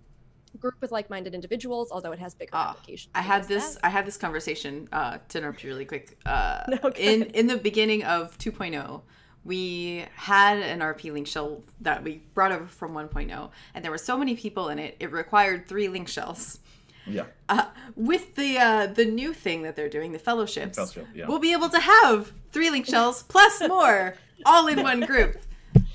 group 0.59 0.75
with 0.81 0.91
like-minded 0.93 1.33
individuals, 1.35 1.91
although 1.93 2.13
it 2.13 2.19
has 2.19 2.35
bigger 2.35 2.51
Ah, 2.53 2.71
applications. 2.71 3.11
I 3.15 3.23
had 3.23 3.45
this. 3.45 3.75
that. 3.75 3.87
I 3.87 3.89
had 3.89 4.05
this 4.07 4.17
conversation. 4.17 4.89
Uh, 4.93 5.19
to 5.29 5.39
interrupt 5.39 5.63
you 5.65 5.71
really 5.71 5.85
quick. 5.85 6.19
Uh, 6.27 6.65
No, 6.83 6.91
in 6.97 7.23
in 7.25 7.47
the 7.47 7.57
beginning 7.57 8.03
of 8.05 8.37
2.0, 8.39 9.03
we 9.45 10.05
had 10.15 10.59
an 10.59 10.81
RP 10.81 11.13
link 11.13 11.27
shell 11.27 11.63
that 11.81 12.03
we 12.05 12.23
brought 12.35 12.53
over 12.53 12.67
from 12.67 12.93
1.0, 12.93 13.51
and 13.75 13.85
there 13.85 13.91
were 13.91 13.99
so 13.99 14.17
many 14.17 14.37
people 14.37 14.69
in 14.69 14.79
it. 14.79 14.97
It 15.01 15.11
required 15.13 15.67
three 15.69 15.89
link 15.89 16.09
shells. 16.09 16.59
Yeah. 17.07 17.25
Uh, 17.49 17.65
with 17.97 18.35
the 18.37 18.59
uh, 18.59 18.87
the 18.89 19.07
new 19.07 19.33
thing 19.33 19.63
that 19.63 19.75
they're 19.75 19.89
doing, 19.89 20.13
the 20.13 20.19
fellowships, 20.19 20.77
Fellowship, 20.77 21.07
yeah. 21.15 21.27
we'll 21.27 21.39
be 21.39 21.53
able 21.53 21.71
to 21.71 21.81
have 21.81 22.33
three 22.53 22.71
link 22.71 22.87
shells 22.87 23.23
plus 23.29 23.61
more, 23.67 24.15
all 24.45 24.67
in 24.69 24.83
one 24.83 25.01
group. 25.01 25.37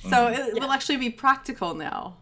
So 0.10 0.28
it 0.28 0.54
will 0.56 0.72
actually 0.72 0.98
be 0.98 1.10
practical 1.10 1.74
now. 1.76 2.18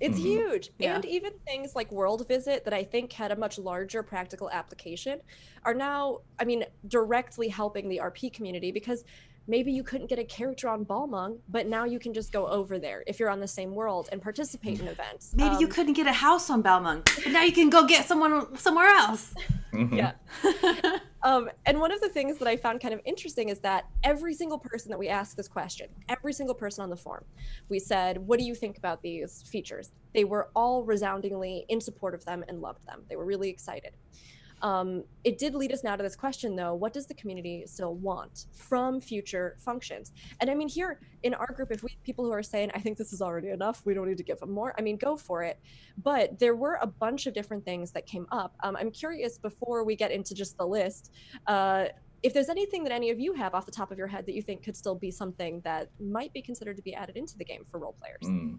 It's 0.00 0.16
Mhm. 0.18 0.22
huge. 0.22 0.70
Yeah. 0.78 0.94
And 0.94 1.04
even 1.04 1.32
things 1.44 1.74
like 1.74 1.90
World 1.90 2.26
Visit 2.28 2.64
that 2.64 2.72
I 2.72 2.84
think 2.84 3.12
had 3.12 3.32
a 3.32 3.36
much 3.36 3.58
larger 3.58 4.02
practical 4.04 4.48
application 4.50 5.20
are 5.64 5.74
now, 5.74 6.20
I 6.38 6.44
mean, 6.44 6.64
directly 6.86 7.48
helping 7.48 7.88
the 7.88 7.98
RP 7.98 8.32
community 8.32 8.70
because 8.70 9.04
maybe 9.48 9.72
you 9.72 9.82
couldn't 9.82 10.06
get 10.06 10.18
a 10.18 10.24
character 10.24 10.68
on 10.68 10.84
Balmung, 10.84 11.38
but 11.48 11.66
now 11.66 11.84
you 11.84 11.98
can 11.98 12.12
just 12.12 12.30
go 12.30 12.46
over 12.46 12.78
there 12.78 13.02
if 13.06 13.18
you're 13.18 13.30
on 13.30 13.40
the 13.40 13.48
same 13.48 13.74
world 13.74 14.08
and 14.12 14.22
participate 14.22 14.78
in 14.80 14.86
events. 14.86 15.32
Maybe 15.34 15.56
you 15.56 15.66
Um, 15.66 15.72
couldn't 15.72 15.94
get 15.94 16.06
a 16.06 16.12
house 16.12 16.50
on 16.50 16.62
Balmung, 16.62 17.02
but 17.24 17.32
now 17.32 17.42
you 17.42 17.52
can 17.52 17.70
go 17.70 17.86
get 17.86 18.06
someone 18.06 18.56
somewhere 18.56 18.86
else. 18.88 19.34
Mhm. 19.72 19.92
Yeah. 19.98 20.12
Um, 21.24 21.50
and 21.66 21.80
one 21.80 21.90
of 21.90 22.00
the 22.00 22.08
things 22.08 22.38
that 22.38 22.46
I 22.46 22.56
found 22.56 22.80
kind 22.80 22.94
of 22.94 23.00
interesting 23.04 23.48
is 23.48 23.58
that 23.60 23.86
every 24.04 24.34
single 24.34 24.56
person 24.58 24.88
that 24.90 24.98
we 24.98 25.08
asked 25.08 25.36
this 25.36 25.48
question, 25.48 25.88
every 26.08 26.32
single 26.32 26.54
person 26.54 26.84
on 26.84 26.90
the 26.90 26.96
forum, 26.96 27.24
we 27.68 27.80
said, 27.80 28.18
What 28.18 28.38
do 28.38 28.44
you 28.44 28.54
think 28.54 28.78
about 28.78 29.02
these 29.02 29.42
features? 29.42 29.90
They 30.14 30.22
were 30.22 30.48
all 30.54 30.84
resoundingly 30.84 31.64
in 31.68 31.80
support 31.80 32.14
of 32.14 32.24
them 32.24 32.44
and 32.46 32.60
loved 32.60 32.86
them. 32.86 33.02
They 33.08 33.16
were 33.16 33.24
really 33.24 33.48
excited. 33.50 33.94
Um, 34.62 35.04
it 35.24 35.38
did 35.38 35.54
lead 35.54 35.72
us 35.72 35.84
now 35.84 35.96
to 35.96 36.02
this 36.02 36.16
question, 36.16 36.56
though 36.56 36.74
what 36.74 36.92
does 36.92 37.06
the 37.06 37.14
community 37.14 37.64
still 37.66 37.94
want 37.94 38.46
from 38.52 39.00
future 39.00 39.56
functions? 39.58 40.12
And 40.40 40.50
I 40.50 40.54
mean, 40.54 40.68
here 40.68 41.00
in 41.22 41.34
our 41.34 41.52
group, 41.52 41.70
if 41.70 41.82
we 41.82 41.96
people 42.04 42.24
who 42.24 42.32
are 42.32 42.42
saying, 42.42 42.70
I 42.74 42.80
think 42.80 42.98
this 42.98 43.12
is 43.12 43.22
already 43.22 43.50
enough, 43.50 43.82
we 43.84 43.94
don't 43.94 44.08
need 44.08 44.18
to 44.18 44.24
give 44.24 44.38
them 44.38 44.50
more, 44.50 44.74
I 44.78 44.82
mean, 44.82 44.96
go 44.96 45.16
for 45.16 45.42
it. 45.42 45.58
But 46.02 46.38
there 46.38 46.56
were 46.56 46.78
a 46.80 46.86
bunch 46.86 47.26
of 47.26 47.34
different 47.34 47.64
things 47.64 47.92
that 47.92 48.06
came 48.06 48.26
up. 48.30 48.54
Um, 48.62 48.76
I'm 48.76 48.90
curious 48.90 49.38
before 49.38 49.84
we 49.84 49.96
get 49.96 50.10
into 50.10 50.34
just 50.34 50.56
the 50.56 50.66
list, 50.66 51.12
uh, 51.46 51.86
if 52.22 52.34
there's 52.34 52.48
anything 52.48 52.82
that 52.82 52.92
any 52.92 53.10
of 53.10 53.20
you 53.20 53.32
have 53.32 53.54
off 53.54 53.64
the 53.64 53.72
top 53.72 53.92
of 53.92 53.98
your 53.98 54.08
head 54.08 54.26
that 54.26 54.34
you 54.34 54.42
think 54.42 54.64
could 54.64 54.76
still 54.76 54.94
be 54.94 55.10
something 55.10 55.60
that 55.60 55.88
might 56.00 56.32
be 56.32 56.42
considered 56.42 56.76
to 56.76 56.82
be 56.82 56.94
added 56.94 57.16
into 57.16 57.38
the 57.38 57.44
game 57.44 57.64
for 57.70 57.78
role 57.78 57.94
players. 57.98 58.24
Mm. 58.24 58.58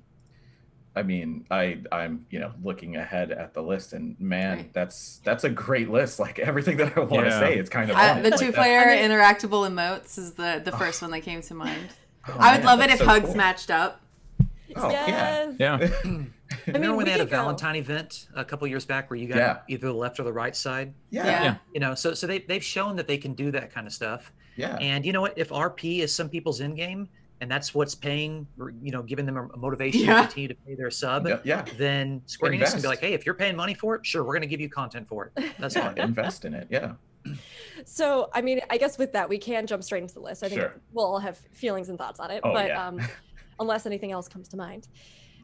I 0.95 1.03
mean, 1.03 1.45
I 1.52 1.80
I'm 1.91 2.26
you 2.30 2.40
know 2.40 2.52
looking 2.64 2.95
ahead 2.98 3.32
at 3.32 3.53
the 3.53 3.61
list, 3.61 3.94
and 3.94 4.20
man, 4.20 4.57
Right. 4.57 4.74
that's 4.74 5.22
that's 5.24 5.44
a 5.44 5.49
great 5.49 5.90
list. 5.90 6.20
Like 6.20 6.40
everything 6.40 6.78
that 6.78 6.98
I 6.98 7.02
want 7.02 7.26
to 7.26 7.30
Yeah. 7.32 7.40
say, 7.40 7.57
it's 7.57 7.70
kind 7.70 7.90
of 7.90 7.95
Uh, 7.98 8.22
the 8.22 8.32
Like, 8.32 8.40
two 8.40 8.48
that- 8.48 8.56
player 8.56 8.80
I 8.80 8.95
mean- 8.95 9.11
interactable 9.11 9.70
emotes 9.70 10.18
is 10.18 10.34
the, 10.34 10.61
the 10.64 10.72
first 10.74 11.02
one 11.02 11.11
that 11.11 11.22
came 11.22 11.41
to 11.41 11.53
mind. 11.53 11.90
Oh, 12.28 12.36
I 12.38 12.52
would 12.53 12.64
man, 12.64 12.66
love 12.66 12.82
it 12.82 12.90
if 12.91 12.99
so 12.99 13.06
hugs 13.06 13.28
cool. 13.28 13.36
matched 13.36 13.72
up. 13.72 14.02
Oh 14.76 14.91
yeah. 14.91 15.07
yes. 15.07 15.56
Yeah. 15.60 15.78
Remember 16.68 16.80
mean, 16.80 16.82
when 16.90 16.98
we 16.98 17.03
they 17.06 17.11
had 17.11 17.22
a 17.22 17.24
could 17.24 17.32
go- 17.32 17.38
Valentine 17.38 17.76
event 17.78 18.28
a 18.36 18.44
couple 18.45 18.68
years 18.68 18.86
back 18.86 19.10
where 19.10 19.18
you 19.18 19.28
got 19.28 19.38
Yeah. 19.38 19.57
either 19.68 19.88
the 19.88 19.94
left 19.94 20.20
or 20.20 20.24
the 20.24 20.34
right 20.34 20.56
side? 20.56 20.94
Yeah. 21.10 21.26
Yeah. 21.26 21.44
Yeah. 21.44 21.56
You 21.74 21.80
know, 21.80 21.95
so 21.95 22.14
so 22.14 22.28
they 22.28 22.40
they've 22.40 22.64
shown 22.64 22.98
that 22.98 23.07
they 23.07 23.18
can 23.18 23.34
do 23.34 23.52
that 23.52 23.74
kind 23.74 23.88
of 23.88 23.94
stuff. 23.94 24.32
Yeah. 24.57 24.76
And 24.76 25.06
you 25.06 25.14
know 25.14 25.22
what? 25.22 25.34
If 25.38 25.49
RP 25.49 25.99
is 26.02 26.14
some 26.14 26.30
people's 26.30 26.60
in 26.60 26.76
game, 26.76 27.07
and 27.41 27.49
that's 27.49 27.74
what's 27.74 27.95
paying, 27.95 28.45
you 28.82 28.91
know, 28.91 29.02
giving 29.02 29.26
them 29.26 29.38
a 29.53 29.57
motivation 29.57 30.02
Yeah. 30.02 30.16
to 30.22 30.28
continue 30.28 30.48
to 30.49 30.56
pay 30.56 30.76
their 30.76 30.91
sub, 30.91 31.28
Yeah. 31.28 31.40
yeah. 31.44 31.66
then 31.78 32.22
Square 32.26 32.52
Enix 32.53 32.72
can 32.74 32.82
be 32.82 32.88
like, 32.88 32.99
hey, 32.99 33.14
if 33.14 33.26
you're 33.26 33.36
paying 33.36 33.56
money 33.56 33.74
for 33.74 33.95
it, 33.95 34.06
sure, 34.06 34.24
we're 34.24 34.34
going 34.34 34.41
to 34.41 34.48
give 34.48 34.60
you 34.60 34.70
content 34.70 35.07
for 35.07 35.32
it. 35.36 35.53
That's 35.57 35.76
Yeah, 35.76 35.88
fine. 35.94 35.98
Invest 35.99 36.45
in 36.45 36.53
it. 36.53 36.68
Yeah. 36.70 36.94
So, 37.86 38.30
I 38.34 38.41
mean, 38.41 38.60
I 38.70 38.78
guess 38.78 38.98
with 38.98 39.14
that, 39.14 39.30
we 39.30 39.38
can 39.38 39.66
jump 39.66 39.84
straight 39.84 40.02
into 40.02 40.14
the 40.14 40.20
list. 40.20 40.44
I 40.44 40.49
think 40.49 40.60
Sure. 40.60 40.74
we'll 40.91 41.06
all 41.06 41.20
have 41.20 41.38
feelings 41.53 41.88
and 41.88 41.98
thoughts 41.98 42.20
on 42.20 42.30
it, 42.30 42.41
Oh, 42.44 42.52
but 42.52 42.68
yeah. 42.68 42.88
um, 42.88 42.99
unless 43.60 43.86
anything 43.86 44.11
else 44.11 44.28
comes 44.28 44.49
to 44.49 44.57
mind. 44.57 44.90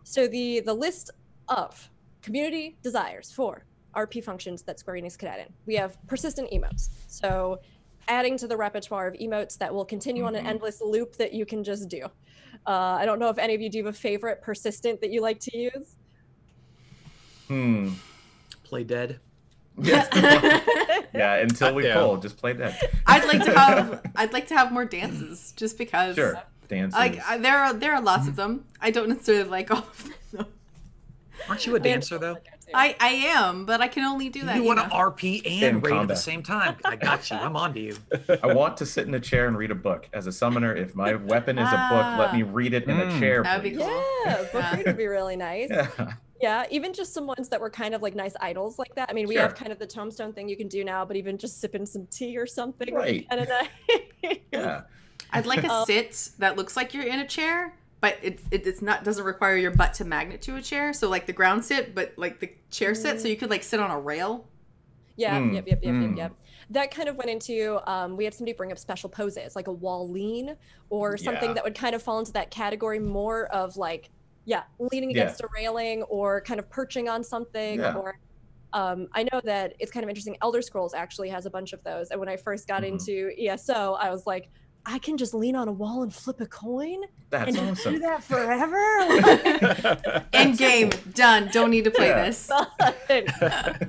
So, 0.03 0.27
the 0.27 0.59
the 0.59 0.73
list 0.73 1.11
of 1.47 1.89
community 2.21 2.75
desires 2.81 3.31
for 3.31 3.65
RP 3.95 4.21
functions 4.21 4.63
that 4.63 4.79
Square 4.79 4.97
Enix 4.97 5.17
could 5.17 5.29
add 5.29 5.39
in. 5.39 5.53
We 5.65 5.75
have 5.75 5.97
persistent 6.07 6.51
emotes. 6.51 6.89
So, 7.07 7.59
adding 8.07 8.37
to 8.37 8.47
the 8.47 8.57
repertoire 8.57 9.07
of 9.07 9.13
emotes 9.15 9.57
that 9.57 9.73
will 9.73 9.85
continue 9.85 10.25
on 10.25 10.35
an 10.35 10.45
Mhm. 10.45 10.49
endless 10.49 10.81
loop 10.81 11.15
that 11.17 11.33
you 11.33 11.45
can 11.45 11.63
just 11.63 11.89
do. 11.89 12.03
Uh, 12.67 12.71
I 12.99 13.05
don't 13.05 13.19
know 13.19 13.29
if 13.29 13.37
any 13.37 13.53
of 13.55 13.61
you 13.61 13.69
do 13.69 13.85
have 13.85 13.93
a 13.93 13.97
favorite 13.97 14.41
persistent 14.41 15.01
that 15.01 15.11
you 15.11 15.21
like 15.21 15.39
to 15.41 15.57
use. 15.57 15.95
Hmm. 17.47 17.89
Play 18.63 18.83
dead. 18.83 19.19
Yes. 19.77 20.07
yeah. 21.13 21.35
Until 21.35 21.75
we 21.75 21.85
Yeah. 21.85 21.95
pull, 21.95 22.17
just 22.17 22.37
play 22.37 22.53
dead. 22.53 22.77
I'd 23.05 23.25
like 23.25 23.43
to 23.43 23.51
have 23.59 24.01
I'd 24.15 24.33
like 24.33 24.47
to 24.47 24.55
have 24.57 24.71
more 24.71 24.85
dances 24.85 25.53
just 25.55 25.77
because. 25.77 26.15
Sure. 26.15 26.41
Dances. 26.67 26.97
Like 26.97 27.19
I, 27.27 27.37
there 27.37 27.57
are 27.59 27.73
there 27.73 27.93
are 27.93 28.01
lots 28.01 28.27
of 28.27 28.35
them. 28.35 28.65
I 28.81 28.89
don't 28.89 29.09
necessarily 29.09 29.49
like 29.49 29.69
all 29.69 29.79
of 29.79 30.03
them. 30.03 30.13
though. 30.31 30.45
Aren't 31.49 31.67
you 31.67 31.75
a 31.75 31.79
dancer 31.79 32.17
though? 32.17 32.37
I 32.75 32.95
I 32.99 33.09
am, 33.35 33.65
but 33.65 33.81
I 33.81 33.87
can 33.87 34.03
only 34.03 34.29
do 34.29 34.43
that. 34.45 34.55
You 34.57 34.61
You 34.63 34.67
want 34.67 34.79
to 34.79 34.85
RP 34.95 35.41
and 35.45 35.63
In 35.77 35.79
raid 35.81 35.93
at 35.95 36.07
the 36.07 36.15
same 36.15 36.43
time. 36.43 36.75
I 36.83 36.95
got 36.95 37.29
you. 37.29 37.37
I'm 37.37 37.55
on 37.55 37.73
to 37.73 37.79
you. 37.79 37.97
I 38.43 38.53
want 38.53 38.77
to 38.77 38.85
sit 38.85 39.07
in 39.07 39.13
a 39.13 39.19
chair 39.19 39.47
and 39.47 39.57
read 39.57 39.71
a 39.71 39.75
book. 39.75 40.07
As 40.13 40.27
a 40.27 40.31
summoner, 40.31 40.75
if 40.75 40.95
my 40.95 41.15
weapon 41.15 41.57
is 41.57 41.67
a 41.67 41.87
book, 41.89 42.19
let 42.19 42.33
me 42.33 42.43
read 42.43 42.73
it 42.73 42.83
in 42.85 42.99
a 42.99 43.05
Mm. 43.05 43.19
chair. 43.19 43.43
That'd 43.43 43.63
be 43.63 43.77
cool. 43.77 44.03
Yeah, 44.25 44.37
book 44.51 44.53
Yeah. 44.53 44.75
read 44.75 44.85
would 44.87 44.97
be 44.97 45.07
really 45.07 45.35
nice. 45.35 45.69
Yeah. 45.69 46.13
Yeah, 46.41 46.65
even 46.69 46.93
just 46.93 47.13
some 47.13 47.25
ones 47.27 47.47
that 47.49 47.61
were 47.61 47.69
kind 47.69 47.95
of 47.95 48.01
like 48.01 48.13
nice 48.13 48.33
idles 48.41 48.77
like 48.77 48.93
that. 48.95 49.09
I 49.09 49.13
mean, 49.13 49.27
we 49.27 49.35
Sure. 49.35 49.43
have 49.43 49.55
kind 49.55 49.71
of 49.71 49.79
the 49.79 49.87
tombstone 49.87 50.33
thing 50.33 50.49
you 50.49 50.57
can 50.57 50.67
do 50.67 50.83
now, 50.83 51.05
but 51.05 51.15
even 51.15 51.37
just 51.37 51.61
sipping 51.61 51.85
some 51.85 52.07
tea 52.07 52.37
or 52.37 52.45
something. 52.45 52.93
Right. 52.93 53.27
Kind 53.29 53.41
of 53.41 53.47
nice. 54.23 54.37
Yeah. 54.51 54.81
I'd 55.31 55.45
like 55.45 55.63
a 55.63 55.71
Um, 55.71 55.85
sit 55.85 56.29
that 56.39 56.55
looks 56.57 56.75
like 56.75 56.93
you're 56.93 57.05
in 57.05 57.19
a 57.19 57.27
chair, 57.27 57.73
but 58.05 58.19
it, 58.21 58.39
it 58.51 58.67
it's 58.67 58.83
not 58.83 59.03
doesn't 59.03 59.23
require 59.25 59.57
your 59.57 59.71
butt 59.71 59.95
to 59.95 60.05
magnet 60.05 60.39
to 60.43 60.55
a 60.57 60.61
chair. 60.61 60.93
So 60.93 61.09
like 61.09 61.25
the 61.25 61.33
ground 61.33 61.65
sit, 61.65 61.95
but 61.95 62.13
like 62.17 62.39
the 62.39 62.51
chair 62.69 62.93
sit, 62.93 63.19
so 63.19 63.27
you 63.27 63.35
could 63.35 63.49
like 63.49 63.63
sit 63.63 63.79
on 63.79 63.89
a 63.89 63.99
rail. 63.99 64.47
Yeah, 65.15 65.39
Mm, 65.39 65.55
yep, 65.55 65.65
yep, 65.67 65.79
yep, 65.81 65.91
mm. 65.93 66.09
yep, 66.09 66.17
yep. 66.17 66.33
That 66.69 66.91
kind 66.91 67.09
of 67.09 67.15
went 67.15 67.31
into 67.31 67.79
um, 67.91 68.15
we 68.15 68.23
had 68.23 68.35
somebody 68.35 68.53
bring 68.55 68.71
up 68.71 68.77
special 68.77 69.09
poses 69.09 69.55
like 69.55 69.65
a 69.65 69.71
wall 69.71 70.07
lean 70.07 70.55
or 70.91 71.17
something 71.17 71.49
Yeah. 71.49 71.53
that 71.55 71.63
would 71.63 71.73
kind 71.73 71.95
of 71.95 72.03
fall 72.03 72.19
into 72.19 72.31
that 72.33 72.51
category 72.51 72.99
more 72.99 73.47
of 73.47 73.75
like, 73.75 74.11
yeah, 74.45 74.63
leaning 74.77 75.09
Yeah. 75.09 75.23
against 75.23 75.41
a 75.41 75.47
railing 75.55 76.03
or 76.03 76.41
kind 76.41 76.59
of 76.59 76.69
perching 76.69 77.09
on 77.09 77.23
something 77.23 77.79
Yeah. 77.79 77.95
or. 77.95 78.19
Um, 78.73 79.07
I 79.13 79.23
know 79.31 79.41
that 79.45 79.73
it's 79.79 79.89
kind 79.91 80.03
of 80.03 80.09
interesting. 80.09 80.35
Elder 80.43 80.61
Scrolls 80.61 80.93
actually 80.93 81.29
has 81.29 81.45
a 81.47 81.49
bunch 81.49 81.71
of 81.73 81.81
those, 81.83 82.11
and 82.11 82.19
when 82.19 82.27
I 82.29 82.35
first 82.35 82.67
got 82.67 82.83
Mhm. 82.83 82.87
into 82.89 83.31
ESO, 83.41 83.93
I 83.93 84.11
was 84.11 84.27
like, 84.27 84.49
I 84.87 84.99
can 84.99 85.17
just 85.17 85.33
lean 85.33 85.55
on 85.55 85.67
a 85.67 85.71
wall 85.71 86.03
and 86.03 86.13
flip 86.13 86.39
a 86.41 86.45
coin 86.45 87.01
That's 87.31 87.57
and 87.57 87.75
just 87.75 87.83
do 87.83 87.99
that 87.99 88.23
forever. 88.23 90.21
End 90.33 90.57
game 90.57 90.91
done. 91.13 91.49
Don't 91.51 91.71
need 91.71 91.85
to 91.85 91.91
play 91.91 92.09
Yeah. 92.09 92.25
this. 92.25 92.51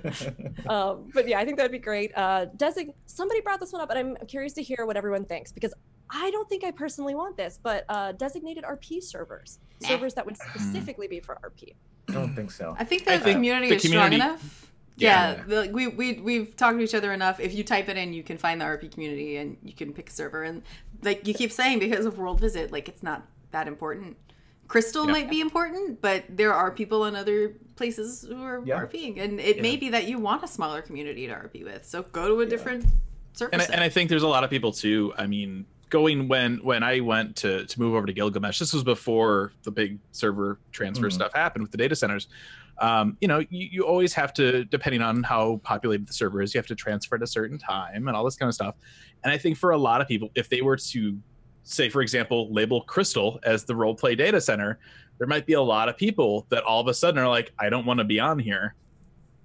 um, 0.68 1.10
but 1.14 1.28
yeah, 1.28 1.38
I 1.38 1.44
think 1.44 1.56
that'd 1.56 1.72
be 1.72 1.78
great. 1.78 2.12
Uh, 2.16 2.46
design. 2.56 2.92
Somebody 3.06 3.40
brought 3.40 3.60
this 3.60 3.72
one 3.72 3.82
up, 3.82 3.90
and 3.90 3.98
I'm 3.98 4.26
curious 4.26 4.52
to 4.54 4.62
hear 4.62 4.84
what 4.86 4.96
everyone 4.96 5.24
thinks 5.24 5.52
because 5.52 5.72
I 6.10 6.30
don't 6.30 6.48
think 6.48 6.64
I 6.64 6.70
personally 6.70 7.14
want 7.14 7.36
this, 7.36 7.58
but 7.62 7.84
uh, 7.88 8.12
designated 8.12 8.64
RP 8.64 9.02
servers, 9.02 9.58
Nah. 9.82 9.88
servers 9.88 10.14
that 10.14 10.24
would 10.24 10.36
specifically 10.36 11.08
be 11.08 11.20
for 11.20 11.38
RP. 11.44 11.74
I 12.08 12.12
don't 12.12 12.34
think 12.34 12.50
so. 12.50 12.76
I 12.78 12.84
think 12.84 13.04
the 13.04 13.14
I 13.14 13.18
think 13.18 13.36
community 13.36 13.68
the 13.68 13.74
is 13.76 13.82
strong 13.82 14.12
enough. 14.12 14.62
Yeah. 14.98 14.98
Yeah, 14.98 15.42
the, 15.46 15.70
we 15.72 15.88
we 15.88 16.12
we've 16.20 16.56
talked 16.56 16.78
to 16.78 16.82
each 16.84 16.94
other 16.94 17.12
enough. 17.12 17.38
If 17.38 17.52
you 17.52 17.62
type 17.64 17.90
it 17.90 17.98
in, 17.98 18.14
you 18.14 18.22
can 18.22 18.38
find 18.38 18.58
the 18.58 18.64
RP 18.64 18.90
community 18.90 19.36
and 19.36 19.58
you 19.62 19.74
can 19.74 19.92
pick 19.92 20.08
a 20.08 20.12
server. 20.12 20.42
And 20.44 20.62
like 21.02 21.26
you 21.26 21.34
keep 21.34 21.52
saying, 21.52 21.78
because 21.78 22.06
of 22.06 22.18
World 22.18 22.40
Visit, 22.40 22.72
like 22.72 22.88
it's 22.88 23.02
not 23.02 23.26
that 23.52 23.68
important. 23.68 24.16
Crystal 24.68 25.06
Yeah. 25.06 25.12
might 25.12 25.30
be 25.30 25.40
important, 25.40 26.00
but 26.00 26.24
there 26.28 26.52
are 26.52 26.70
people 26.70 27.04
in 27.06 27.14
other 27.14 27.54
places 27.76 28.26
who 28.28 28.42
are 28.42 28.62
Yeah. 28.64 28.80
RPing, 28.80 29.20
and 29.20 29.38
it 29.38 29.62
may 29.62 29.76
be 29.76 29.90
that 29.90 30.08
you 30.08 30.18
want 30.18 30.42
a 30.42 30.48
smaller 30.48 30.82
community 30.82 31.26
to 31.28 31.32
RP 31.34 31.62
with. 31.64 31.84
So 31.84 32.02
go 32.02 32.28
to 32.28 32.40
a 32.40 32.46
different 32.46 32.84
server. 33.32 33.52
and 33.52 33.62
I, 33.62 33.66
and 33.66 33.80
I 33.80 33.88
think 33.88 34.10
there's 34.10 34.24
a 34.24 34.28
lot 34.28 34.42
of 34.44 34.50
people 34.50 34.72
too. 34.72 35.12
I 35.16 35.26
mean, 35.26 35.66
going 35.88 36.26
when 36.26 36.56
when 36.64 36.82
I 36.82 36.98
went 37.00 37.36
to 37.36 37.64
to 37.64 37.80
move 37.80 37.94
over 37.94 38.06
to 38.06 38.12
Gilgamesh, 38.12 38.58
this 38.58 38.72
was 38.72 38.82
before 38.82 39.52
the 39.62 39.70
big 39.70 39.98
server 40.10 40.58
transfer 40.72 41.06
Mhm. 41.08 41.12
stuff 41.12 41.32
happened 41.32 41.62
with 41.62 41.70
the 41.70 41.78
data 41.78 41.94
centers. 41.94 42.26
Um, 42.78 43.16
you 43.22 43.28
know, 43.28 43.38
you, 43.38 43.68
you 43.72 43.82
always 43.86 44.12
have 44.12 44.34
to, 44.34 44.64
depending 44.66 45.00
on 45.00 45.22
how 45.22 45.60
populated 45.64 46.06
the 46.06 46.12
server 46.12 46.42
is, 46.42 46.52
you 46.52 46.58
have 46.58 46.66
to 46.66 46.74
transfer 46.74 47.14
at 47.16 47.22
a 47.22 47.26
certain 47.26 47.56
time 47.56 48.06
and 48.06 48.14
all 48.14 48.22
this 48.24 48.36
kind 48.36 48.48
of 48.48 48.54
stuff. 48.54 48.74
And 49.24 49.32
I 49.32 49.38
think 49.38 49.56
for 49.56 49.70
a 49.70 49.78
lot 49.78 50.00
of 50.00 50.08
people, 50.08 50.30
if 50.34 50.48
they 50.48 50.62
were 50.62 50.76
to 50.76 51.18
say, 51.64 51.88
for 51.88 52.00
example, 52.02 52.52
label 52.52 52.82
Crystal 52.82 53.40
as 53.44 53.64
the 53.64 53.74
role 53.74 53.94
play 53.94 54.14
data 54.14 54.40
center, 54.40 54.78
there 55.18 55.26
might 55.26 55.46
be 55.46 55.54
a 55.54 55.60
lot 55.62 55.88
of 55.88 55.96
people 55.96 56.46
that 56.50 56.62
all 56.62 56.80
of 56.80 56.86
a 56.88 56.94
sudden 56.94 57.18
are 57.18 57.28
like, 57.28 57.52
I 57.58 57.68
don't 57.68 57.86
want 57.86 57.98
to 57.98 58.04
be 58.04 58.20
on 58.20 58.38
here. 58.38 58.74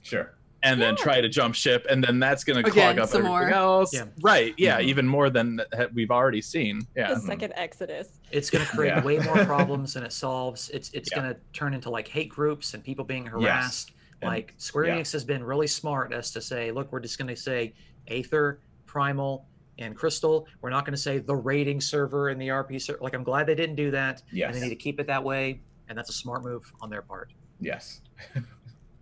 Sure. 0.03 0.35
and 0.64 0.80
then 0.80 0.93
Yeah. 0.95 1.03
try 1.03 1.19
to 1.22 1.27
jump 1.27 1.56
ship, 1.56 1.88
and 1.89 2.03
then 2.03 2.19
that's 2.19 2.43
going 2.43 2.64
to 2.64 2.69
clog 2.69 2.99
up 2.99 3.10
some 3.10 3.22
everything 3.26 3.31
more. 3.31 3.49
else. 3.49 3.91
Yeah. 3.95 4.06
Right? 4.22 4.53
Yeah, 4.60 4.80
Mhm. 4.80 4.84
even 4.84 5.07
more 5.07 5.31
than 5.31 5.60
we've 5.91 6.11
already 6.11 6.39
seen. 6.39 6.81
Yeah. 6.95 7.15
The 7.15 7.19
second 7.19 7.53
Exodus. 7.56 8.19
It's 8.30 8.52
going 8.52 8.64
to 8.64 8.69
create 8.72 8.89
Yeah. 8.91 9.03
way 9.03 9.18
more 9.18 9.43
problems 9.45 9.95
than 9.95 10.03
it 10.03 10.14
solves. 10.14 10.69
It's 10.69 10.91
it's 10.91 11.10
Yeah. 11.11 11.19
going 11.22 11.34
to 11.34 11.39
turn 11.53 11.73
into 11.73 11.89
like 11.89 12.07
hate 12.07 12.30
groups 12.30 12.76
and 12.76 12.84
people 12.84 13.03
being 13.03 13.26
harassed. 13.26 13.89
And- 14.22 14.30
Like 14.30 14.53
Square 14.57 14.85
yeah. 14.85 14.98
Enix 14.99 15.11
has 15.14 15.23
been 15.23 15.43
really 15.43 15.65
smart 15.65 16.14
as 16.14 16.30
to 16.34 16.41
say, 16.41 16.69
look, 16.72 16.91
we're 16.91 16.99
just 16.99 17.18
going 17.18 17.30
to 17.30 17.35
say 17.35 17.73
Aether, 18.07 18.60
Primal, 18.85 19.48
and 19.82 19.95
Crystal. 19.95 20.48
We're 20.62 20.70
not 20.70 20.86
going 20.86 20.94
to 20.95 21.02
say 21.02 21.20
the 21.20 21.36
raiding 21.36 21.82
server 21.82 22.30
and 22.30 22.40
the 22.41 22.48
RP 22.49 22.82
server. 22.82 22.99
Like 23.02 23.14
I'm 23.16 23.24
glad 23.24 23.48
they 23.48 23.56
didn't 23.56 23.76
do 23.76 23.91
that. 23.91 24.22
Yes. 24.32 24.48
And 24.53 24.56
they 24.56 24.62
need 24.68 24.70
to 24.70 24.76
keep 24.76 24.99
it 24.99 25.08
that 25.08 25.24
way. 25.24 25.62
And 25.90 25.98
that's 25.98 26.10
a 26.10 26.14
smart 26.14 26.44
move 26.44 26.72
on 26.82 26.90
their 26.90 27.02
part. 27.02 27.32
Yes. 27.60 28.02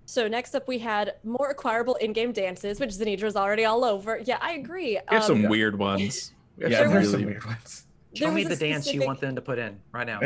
So 0.06 0.28
next 0.28 0.56
up, 0.56 0.68
we 0.68 0.80
had 0.80 1.14
more 1.24 1.52
acquirable 1.52 1.94
in-game 1.98 2.32
dances, 2.32 2.80
which 2.80 2.90
Zanidra's 2.90 3.36
already 3.36 3.66
all 3.66 3.86
over. 3.86 4.20
Yeah, 4.26 4.40
I 4.42 4.54
agree. 4.54 5.00
We 5.12 5.16
have 5.16 5.24
some 5.24 5.44
Yeah. 5.44 5.50
weird 5.50 5.78
ones. 5.78 6.32
We 6.58 6.64
have 6.64 6.72
Yeah, 6.72 6.80
some 6.80 6.90
there's 6.90 7.06
really 7.10 7.20
some 7.22 7.26
weird 7.30 7.46
ones. 7.46 7.86
Show 8.16 8.26
There 8.26 8.34
me 8.34 8.44
the 8.44 8.54
a 8.56 8.58
dance 8.58 8.92
you 8.92 9.06
want 9.06 9.22
them 9.22 9.36
to 9.36 9.42
put 9.42 9.60
in 9.60 9.80
right 9.92 10.08
now. 10.08 10.20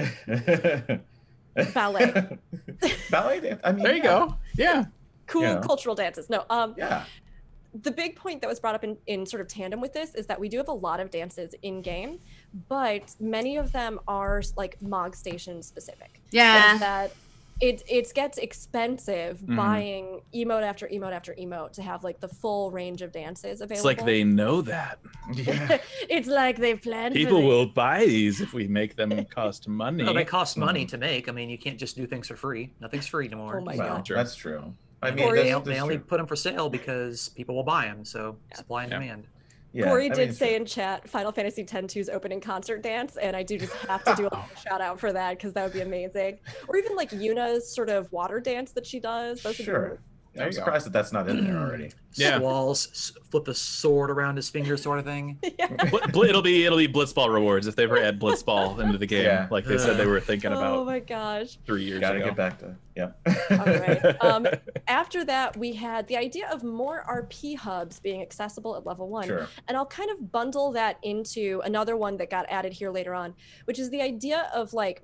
Ballet. 1.73 2.37
Ballet 3.11 3.39
dance. 3.41 3.59
I 3.65 3.71
mean, 3.73 3.83
There 3.83 3.91
you 3.95 4.03
yeah. 4.03 4.03
go. 4.03 4.37
Yeah. 4.57 4.85
cool 5.27 5.41
Yeah. 5.41 5.59
cultural 5.61 5.95
dances. 5.95 6.29
No, 6.29 6.45
um, 6.49 6.75
Yeah. 6.77 7.03
The 7.81 7.91
big 7.91 8.15
point 8.15 8.41
that 8.41 8.47
was 8.47 8.59
brought 8.59 8.75
up 8.75 8.83
in, 8.83 8.97
in 9.07 9.25
sort 9.25 9.41
of 9.41 9.47
tandem 9.47 9.81
with 9.81 9.93
this 9.93 10.13
is 10.15 10.27
that 10.27 10.39
we 10.39 10.47
do 10.49 10.57
have 10.57 10.67
a 10.67 10.73
lot 10.73 10.99
of 10.99 11.09
dances 11.09 11.55
in 11.63 11.81
game, 11.81 12.19
but 12.69 13.15
many 13.19 13.57
of 13.57 13.71
them 13.71 13.99
are 14.07 14.43
like 14.55 14.79
Mog 14.81 15.15
Station 15.15 15.61
specific. 15.63 16.21
yeah, 16.31 16.73
And 16.73 16.81
that 16.81 17.13
it 17.61 17.83
it 17.87 18.11
gets 18.15 18.39
expensive 18.39 19.39
Mhm. 19.41 19.55
buying 19.55 20.21
emote 20.33 20.63
after 20.63 20.87
emote 20.87 21.13
after 21.13 21.33
emote 21.35 21.71
to 21.73 21.83
have 21.83 22.03
like 22.03 22.19
the 22.19 22.27
full 22.27 22.71
range 22.71 23.01
of 23.03 23.11
dances 23.11 23.61
available. 23.61 23.75
It's 23.89 23.97
like 23.99 24.05
they 24.05 24.23
know 24.23 24.61
that. 24.61 24.99
Yeah. 25.33 25.77
it's 26.09 26.27
like 26.27 26.57
they've 26.57 26.81
planned. 26.81 27.13
People 27.13 27.37
this. 27.37 27.45
will 27.47 27.65
buy 27.67 28.05
these 28.05 28.41
if 28.41 28.53
we 28.53 28.67
make 28.67 28.95
them 28.95 29.23
cost 29.29 29.67
money. 29.67 30.03
No, 30.03 30.13
they 30.13 30.25
cost 30.25 30.57
money 30.57 30.81
Mm-hmm. 30.81 30.87
to 30.89 30.97
make. 30.97 31.29
I 31.29 31.31
mean, 31.31 31.49
you 31.49 31.57
can't 31.59 31.77
just 31.77 31.95
do 31.95 32.07
things 32.07 32.27
for 32.27 32.35
free. 32.35 32.73
Nothing's 32.81 33.05
free 33.07 33.27
anymore. 33.27 33.59
Oh 33.59 33.63
my 33.63 33.75
well, 33.75 33.97
God. 33.97 34.07
That's 34.09 34.35
true. 34.35 34.73
I 35.03 35.11
mean, 35.11 35.25
Corey- 35.25 35.43
they, 35.43 35.51
that's, 35.51 35.65
they 35.65 35.79
only 35.79 35.97
true. 35.97 36.05
put 36.05 36.17
them 36.17 36.27
for 36.27 36.35
sale 36.35 36.69
because 36.69 37.29
people 37.29 37.55
will 37.55 37.63
buy 37.63 37.85
them. 37.85 38.05
So 38.05 38.37
Yeah. 38.49 38.57
supply 38.57 38.83
and 38.83 38.91
Yeah. 38.91 38.99
demand. 38.99 39.27
Yeah, 39.75 39.85
Corey 39.85 40.05
I 40.05 40.09
mean, 40.09 40.17
did 40.19 40.29
it's 40.29 40.37
say 40.37 40.49
true. 40.49 40.55
in 40.57 40.65
chat 40.65 41.09
Final 41.09 41.31
Fantasy 41.31 41.63
X-2's 41.63 42.07
opening 42.07 42.39
concert 42.39 42.83
dance, 42.83 43.17
and 43.17 43.35
I 43.35 43.41
do 43.41 43.57
just 43.57 43.73
have 43.73 44.03
to 44.03 44.13
do 44.15 44.27
a 44.27 44.45
shout 44.67 44.81
out 44.81 44.99
for 44.99 45.11
that 45.11 45.37
because 45.37 45.51
that 45.53 45.63
would 45.63 45.73
be 45.73 45.81
amazing. 45.81 46.37
Or 46.67 46.77
even 46.77 46.95
like 46.95 47.09
Yuna's 47.11 47.67
sort 47.73 47.89
of 47.89 48.11
water 48.11 48.39
dance 48.39 48.71
that 48.73 48.85
she 48.85 48.99
does. 48.99 49.41
Those 49.41 49.57
would 49.57 49.65
be 49.65 49.71
Sure. 49.71 49.99
Really- 50.33 50.39
There 50.39 50.45
I'm 50.45 50.51
you 50.51 50.57
go. 50.57 50.63
surprised 50.65 50.85
that 50.87 50.93
that's 50.93 51.11
not 51.13 51.27
in 51.29 51.43
there 51.45 51.57
already. 51.57 51.91
Yeah. 52.15 52.37
walls 52.37 53.11
flip 53.31 53.47
a 53.47 53.55
sword 53.55 54.11
around 54.11 54.35
his 54.35 54.47
finger, 54.47 54.77
sort 54.77 54.99
of 54.99 55.05
thing. 55.05 55.39
yeah. 55.57 55.65
Bl- 55.89 55.97
bl- 56.11 56.21
it'll 56.25 56.43
be 56.43 56.63
it'll 56.63 56.77
be 56.77 56.87
Blitzball 56.87 57.33
rewards 57.33 57.65
if 57.65 57.75
they 57.75 57.85
ever 57.85 57.97
add 57.97 58.19
Blitzball 58.19 58.79
into 58.83 58.99
the 58.99 59.07
game, 59.07 59.25
Yeah. 59.25 59.47
like 59.49 59.65
they 59.65 59.79
said 59.79 59.97
they 59.97 60.05
were 60.05 60.19
thinking 60.19 60.51
about. 60.51 60.77
Oh 60.77 60.85
my 60.85 60.99
gosh. 60.99 61.57
three 61.65 61.83
years 61.83 62.01
Gotta 62.01 62.17
ago. 62.17 62.25
get 62.25 62.35
back 62.35 62.59
to 62.59 62.75
yeah. 62.95 63.13
All 63.49 63.65
right. 63.65 64.15
Um, 64.23 64.45
after 64.87 65.25
that, 65.25 65.57
we 65.57 65.73
had 65.73 66.07
the 66.07 66.17
idea 66.17 66.47
of 66.51 66.63
more 66.63 67.03
RP 67.09 67.57
hubs 67.57 67.99
being 67.99 68.21
accessible 68.21 68.75
at 68.75 68.85
level 68.85 69.09
one. 69.09 69.25
sure. 69.25 69.47
And 69.67 69.75
I'll 69.75 69.87
kind 69.87 70.11
of 70.11 70.31
bundle 70.31 70.71
that 70.73 70.99
into 71.01 71.63
another 71.65 71.97
one 71.97 72.17
that 72.17 72.29
got 72.29 72.45
added 72.49 72.73
here 72.73 72.91
later 72.91 73.15
on, 73.15 73.33
which 73.65 73.79
is 73.79 73.89
the 73.89 74.03
idea 74.03 74.51
of 74.53 74.71
like 74.73 75.01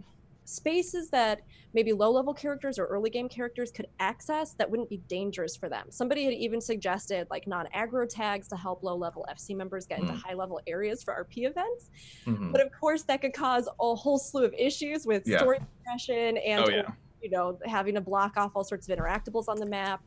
spaces 0.49 1.09
that 1.11 1.41
maybe 1.73 1.93
low 1.93 2.11
level 2.11 2.33
characters 2.33 2.79
or 2.79 2.85
early 2.85 3.09
game 3.09 3.29
characters 3.29 3.71
could 3.71 3.87
access 3.99 4.53
that 4.53 4.69
wouldn't 4.69 4.89
be 4.89 4.97
dangerous 5.07 5.55
for 5.55 5.69
them. 5.69 5.85
Somebody 5.89 6.25
had 6.25 6.33
even 6.33 6.59
suggested 6.59 7.27
like 7.29 7.45
non 7.47 7.67
aggro 7.75 8.07
tags 8.09 8.47
to 8.49 8.55
help 8.55 8.83
low 8.83 8.95
level 8.95 9.25
FC 9.29 9.55
members 9.55 9.85
get 9.85 9.99
into 9.99 10.13
Mm. 10.13 10.21
high 10.21 10.33
level 10.33 10.59
areas 10.67 11.03
for 11.03 11.13
RP 11.13 11.45
events. 11.45 11.91
Mhm. 12.25 12.51
But 12.51 12.61
of 12.65 12.71
course, 12.71 13.03
that 13.03 13.21
could 13.21 13.33
cause 13.33 13.67
a 13.79 13.95
whole 13.95 14.17
slew 14.17 14.43
of 14.45 14.53
issues 14.57 15.05
with 15.05 15.27
Yeah. 15.27 15.37
story 15.37 15.59
progression 15.83 16.37
and 16.37 16.65
Oh 16.65 16.69
yeah. 16.69 16.91
you 17.21 17.29
know, 17.29 17.59
having 17.65 17.95
to 17.95 18.01
block 18.01 18.37
off 18.37 18.53
all 18.55 18.63
sorts 18.63 18.89
of 18.89 18.97
interactables 18.97 19.47
on 19.47 19.57
the 19.57 19.65
map. 19.65 20.01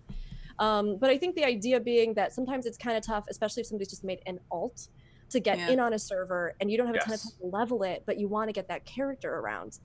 Um, 0.59 0.97
but 0.97 1.10
I 1.10 1.19
think 1.19 1.35
the 1.36 1.44
idea 1.44 1.78
being 1.81 2.14
that 2.14 2.32
sometimes 2.32 2.66
it's 2.66 2.77
kind 2.78 2.97
of 2.97 3.02
tough, 3.05 3.24
especially 3.28 3.60
if 3.62 3.66
somebody's 3.69 3.89
just 3.90 4.05
made 4.05 4.20
an 4.27 4.39
alt 4.51 4.89
to 5.31 5.40
get 5.40 5.59
Yeah. 5.59 5.70
in 5.70 5.81
on 5.81 5.94
a 5.94 5.98
server 5.98 6.55
and 6.60 6.70
you 6.70 6.77
don't 6.77 6.86
have 6.89 6.97
a 6.97 6.98
ton 7.01 7.14
of 7.14 7.23
time 7.23 7.32
to 7.40 7.47
level 7.47 7.82
it, 7.85 8.02
but 8.05 8.19
you 8.19 8.28
want 8.28 8.48
to 8.48 8.52
get 8.52 8.69
that 8.69 8.85
character 8.85 9.35
around. 9.36 9.78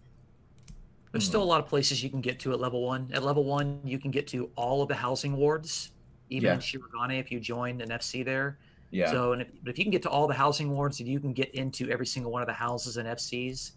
There's 1.12 1.26
still 1.26 1.42
a 1.42 1.46
lot 1.46 1.60
of 1.60 1.68
places 1.68 2.04
you 2.04 2.10
can 2.10 2.22
get 2.22 2.40
to 2.42 2.52
at 2.54 2.60
level 2.60 2.82
one. 2.84 3.10
At 3.14 3.24
level 3.24 3.44
one, 3.44 3.80
you 3.84 3.98
can 3.98 4.12
get 4.12 4.28
to 4.28 4.50
all 4.56 4.82
of 4.82 4.88
the 4.90 4.96
housing 4.96 5.36
wards, 5.38 5.92
even 6.30 6.50
in 6.52 6.56
Yeah. 6.56 6.62
Shirogane 6.62 7.20
if 7.20 7.32
you 7.32 7.40
join 7.40 7.82
an 7.82 7.90
FC 7.90 8.24
there. 8.24 8.60
Yeah. 8.92 9.12
So, 9.12 9.34
and 9.34 9.42
if, 9.42 9.48
but 9.64 9.70
if 9.72 9.78
you 9.78 9.86
can 9.86 9.92
get 9.92 10.02
to 10.04 10.10
all 10.10 10.28
the 10.28 10.34
housing 10.34 10.70
wards, 10.70 11.00
you 11.00 11.20
can 11.20 11.34
get 11.34 11.54
into 11.56 11.90
every 11.90 12.06
single 12.06 12.32
one 12.32 12.42
of 12.42 12.48
the 12.48 12.54
houses 12.54 12.98
and 12.98 13.08
FCs. 13.08 13.72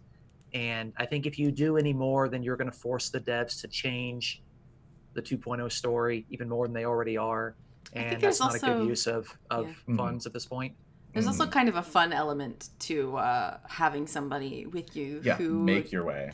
And 0.53 0.93
I 0.97 1.07
think 1.07 1.27
if 1.27 1.39
you 1.39 1.51
do 1.53 1.77
any 1.77 1.93
more, 1.93 2.29
then 2.29 2.43
you're 2.43 2.57
going 2.57 2.71
to 2.71 2.77
force 2.77 3.09
the 3.09 3.21
devs 3.21 3.61
to 3.61 3.69
change 3.69 4.43
the 5.15 5.23
2.0 5.23 5.71
story 5.71 6.27
even 6.31 6.49
more 6.49 6.67
than 6.67 6.75
they 6.75 6.85
already 6.85 7.17
are. 7.17 7.55
I 7.95 7.99
think 7.99 8.13
And 8.13 8.13
that's 8.23 8.39
there's 8.39 8.41
not 8.41 8.51
a 8.51 8.53
also- 8.55 8.79
good 8.81 8.89
use 8.89 9.07
of, 9.07 9.37
of 9.51 9.67
Yeah. 9.67 9.73
Mhm. 9.89 9.97
funds 9.97 10.27
at 10.27 10.33
this 10.33 10.47
point. 10.47 10.75
There's 11.13 11.27
also 11.27 11.45
Mhm. 11.47 11.51
kind 11.53 11.69
of 11.69 11.75
a 11.77 11.83
fun 11.83 12.13
element 12.13 12.71
to 12.81 13.17
uh, 13.17 13.59
having 13.69 14.07
somebody 14.07 14.67
with 14.67 14.95
you 14.97 15.21
yeah. 15.25 15.37
who 15.37 15.55
Make 15.65 15.91
your 15.91 16.05
way. 16.05 16.31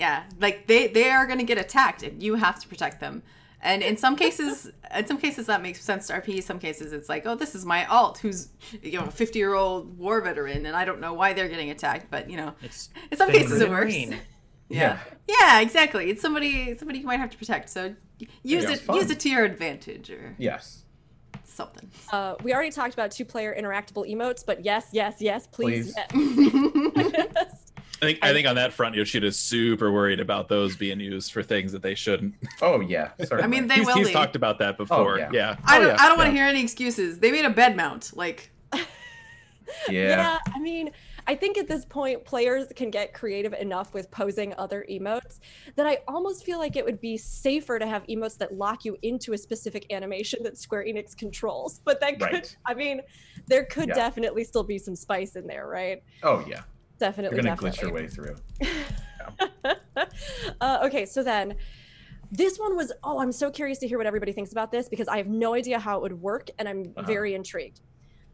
Yeah 0.00 0.24
like 0.40 0.66
they 0.66 0.88
they 0.88 1.10
are 1.10 1.26
going 1.26 1.38
to 1.38 1.44
get 1.44 1.58
attacked 1.58 2.02
and 2.02 2.22
you 2.22 2.34
have 2.34 2.58
to 2.60 2.66
protect 2.68 3.00
them 3.00 3.22
and 3.60 3.82
in 3.82 3.96
some 3.96 4.16
cases 4.16 4.70
in 4.96 5.06
some 5.06 5.18
cases 5.18 5.46
that 5.46 5.62
makes 5.62 5.82
sense 5.82 6.06
to 6.08 6.12
rp 6.14 6.42
some 6.42 6.58
cases 6.58 6.92
it's 6.92 7.08
like 7.08 7.26
oh 7.26 7.34
this 7.34 7.54
is 7.54 7.64
my 7.64 7.84
alt 7.86 8.18
who's 8.18 8.48
you 8.82 8.98
know 8.98 9.04
a 9.06 9.10
50 9.10 9.38
year 9.38 9.54
old 9.54 9.96
war 9.98 10.20
veteran 10.20 10.66
and 10.66 10.74
i 10.76 10.84
don't 10.84 11.00
know 11.00 11.14
why 11.14 11.32
they're 11.32 11.48
getting 11.48 11.70
attacked 11.70 12.10
but 12.10 12.28
you 12.28 12.36
know 12.36 12.54
It's 12.62 12.90
in 13.10 13.16
some 13.18 13.30
cases 13.30 13.60
it 13.60 13.68
works 13.70 13.92
rain. 13.94 14.18
yeah 14.68 14.98
yeah 15.28 15.60
exactly 15.60 16.10
it's 16.10 16.20
somebody 16.22 16.76
somebody 16.76 16.98
you 16.98 17.06
might 17.06 17.20
have 17.20 17.30
to 17.30 17.38
protect 17.38 17.70
so 17.70 17.94
use 18.42 18.64
Yeah, 18.64 18.70
it 18.72 18.80
fun. 18.80 18.96
use 18.96 19.10
it 19.10 19.20
to 19.20 19.28
your 19.30 19.44
advantage 19.44 20.10
or 20.10 20.34
yes. 20.38 20.82
something. 21.44 21.88
Uh, 22.12 22.34
we 22.42 22.52
already 22.52 22.70
talked 22.72 22.92
about 22.94 23.12
two-player 23.12 23.54
interactable 23.56 24.04
emotes, 24.12 24.44
but 24.44 24.64
yes, 24.64 24.86
yes, 24.92 25.16
yes, 25.20 25.46
please. 25.46 25.94
Please. 26.10 26.92
yes. 26.96 27.57
I 28.00 28.06
think 28.06 28.18
I 28.22 28.32
think 28.32 28.46
on 28.46 28.54
that 28.56 28.72
front, 28.72 28.94
Yoshida's 28.94 29.38
super 29.38 29.90
worried 29.92 30.20
about 30.20 30.48
those 30.48 30.76
being 30.76 31.00
used 31.00 31.32
for 31.32 31.42
things 31.42 31.72
that 31.72 31.82
they 31.82 31.94
shouldn't. 31.94 32.34
Oh 32.62 32.80
yeah. 32.80 33.10
Certainly. 33.20 33.42
I 33.42 33.46
mean, 33.46 33.66
they 33.66 33.76
he's, 33.76 33.86
will 33.86 33.96
he's 33.96 34.08
be. 34.08 34.12
talked 34.12 34.36
about 34.36 34.58
that 34.60 34.74
oh, 34.74 34.84
before. 34.84 35.18
yeah. 35.18 35.30
yeah. 35.32 35.56
I 35.64 35.78
Oh, 35.78 35.80
don't 35.80 35.88
yeah, 35.90 35.96
I 36.02 36.08
don't 36.08 36.16
want 36.18 36.28
yeah. 36.28 36.32
to 36.32 36.36
hear 36.38 36.46
any 36.46 36.62
excuses. 36.62 37.18
They 37.18 37.32
made 37.32 37.44
a 37.44 37.50
bed 37.50 37.76
mount. 37.76 38.12
Like 38.16 38.50
yeah. 39.88 40.38
I 40.54 40.58
mean, 40.58 40.90
I 41.26 41.34
think 41.34 41.58
at 41.58 41.68
this 41.68 41.84
point, 41.84 42.24
players 42.24 42.68
can 42.74 42.90
get 42.90 43.12
creative 43.12 43.52
enough 43.52 43.92
with 43.92 44.10
posing 44.10 44.54
other 44.56 44.86
emotes 44.90 45.40
that 45.76 45.86
I 45.86 45.98
almost 46.08 46.44
feel 46.44 46.58
like 46.58 46.76
it 46.76 46.84
would 46.84 47.00
be 47.00 47.16
safer 47.18 47.78
to 47.78 47.86
have 47.86 48.06
emotes 48.06 48.38
that 48.38 48.54
lock 48.54 48.84
you 48.86 48.96
into 49.02 49.34
a 49.34 49.38
specific 49.38 49.92
animation 49.92 50.42
that 50.44 50.56
Square 50.56 50.84
Enix 50.84 51.14
controls. 51.16 51.80
But 51.84 52.00
that 52.00 52.18
could, 52.18 52.32
Right. 52.32 52.56
I 52.66 52.74
mean, 52.74 53.02
there 53.46 53.64
could 53.66 53.88
Yeah. 53.88 53.94
definitely 53.94 54.44
still 54.44 54.64
be 54.64 54.78
some 54.78 54.96
spice 54.96 55.36
in 55.36 55.46
there, 55.46 55.66
right? 55.66 56.02
Oh 56.22 56.42
yeah. 56.48 56.62
Definitely, 56.98 57.36
You're 57.36 57.44
gonna 57.44 57.56
definitely. 57.56 57.78
glitch 57.78 57.82
your 57.82 57.92
way 57.92 58.06
through. 58.08 58.34
uh, 60.60 60.78
okay, 60.84 61.06
so 61.06 61.22
then 61.22 61.54
this 62.30 62.58
one 62.58 62.76
was 62.76 62.92
oh, 63.04 63.20
I'm 63.20 63.32
so 63.32 63.50
curious 63.50 63.78
to 63.78 63.88
hear 63.88 63.98
what 63.98 64.06
everybody 64.06 64.32
thinks 64.32 64.52
about 64.52 64.70
this 64.72 64.88
because 64.88 65.08
I 65.08 65.16
have 65.18 65.28
no 65.28 65.54
idea 65.54 65.78
how 65.78 65.98
it 65.98 66.02
would 66.02 66.20
work 66.20 66.48
and 66.58 66.68
I'm 66.68 66.92
Uh-huh. 66.96 67.06
very 67.06 67.34
intrigued. 67.34 67.80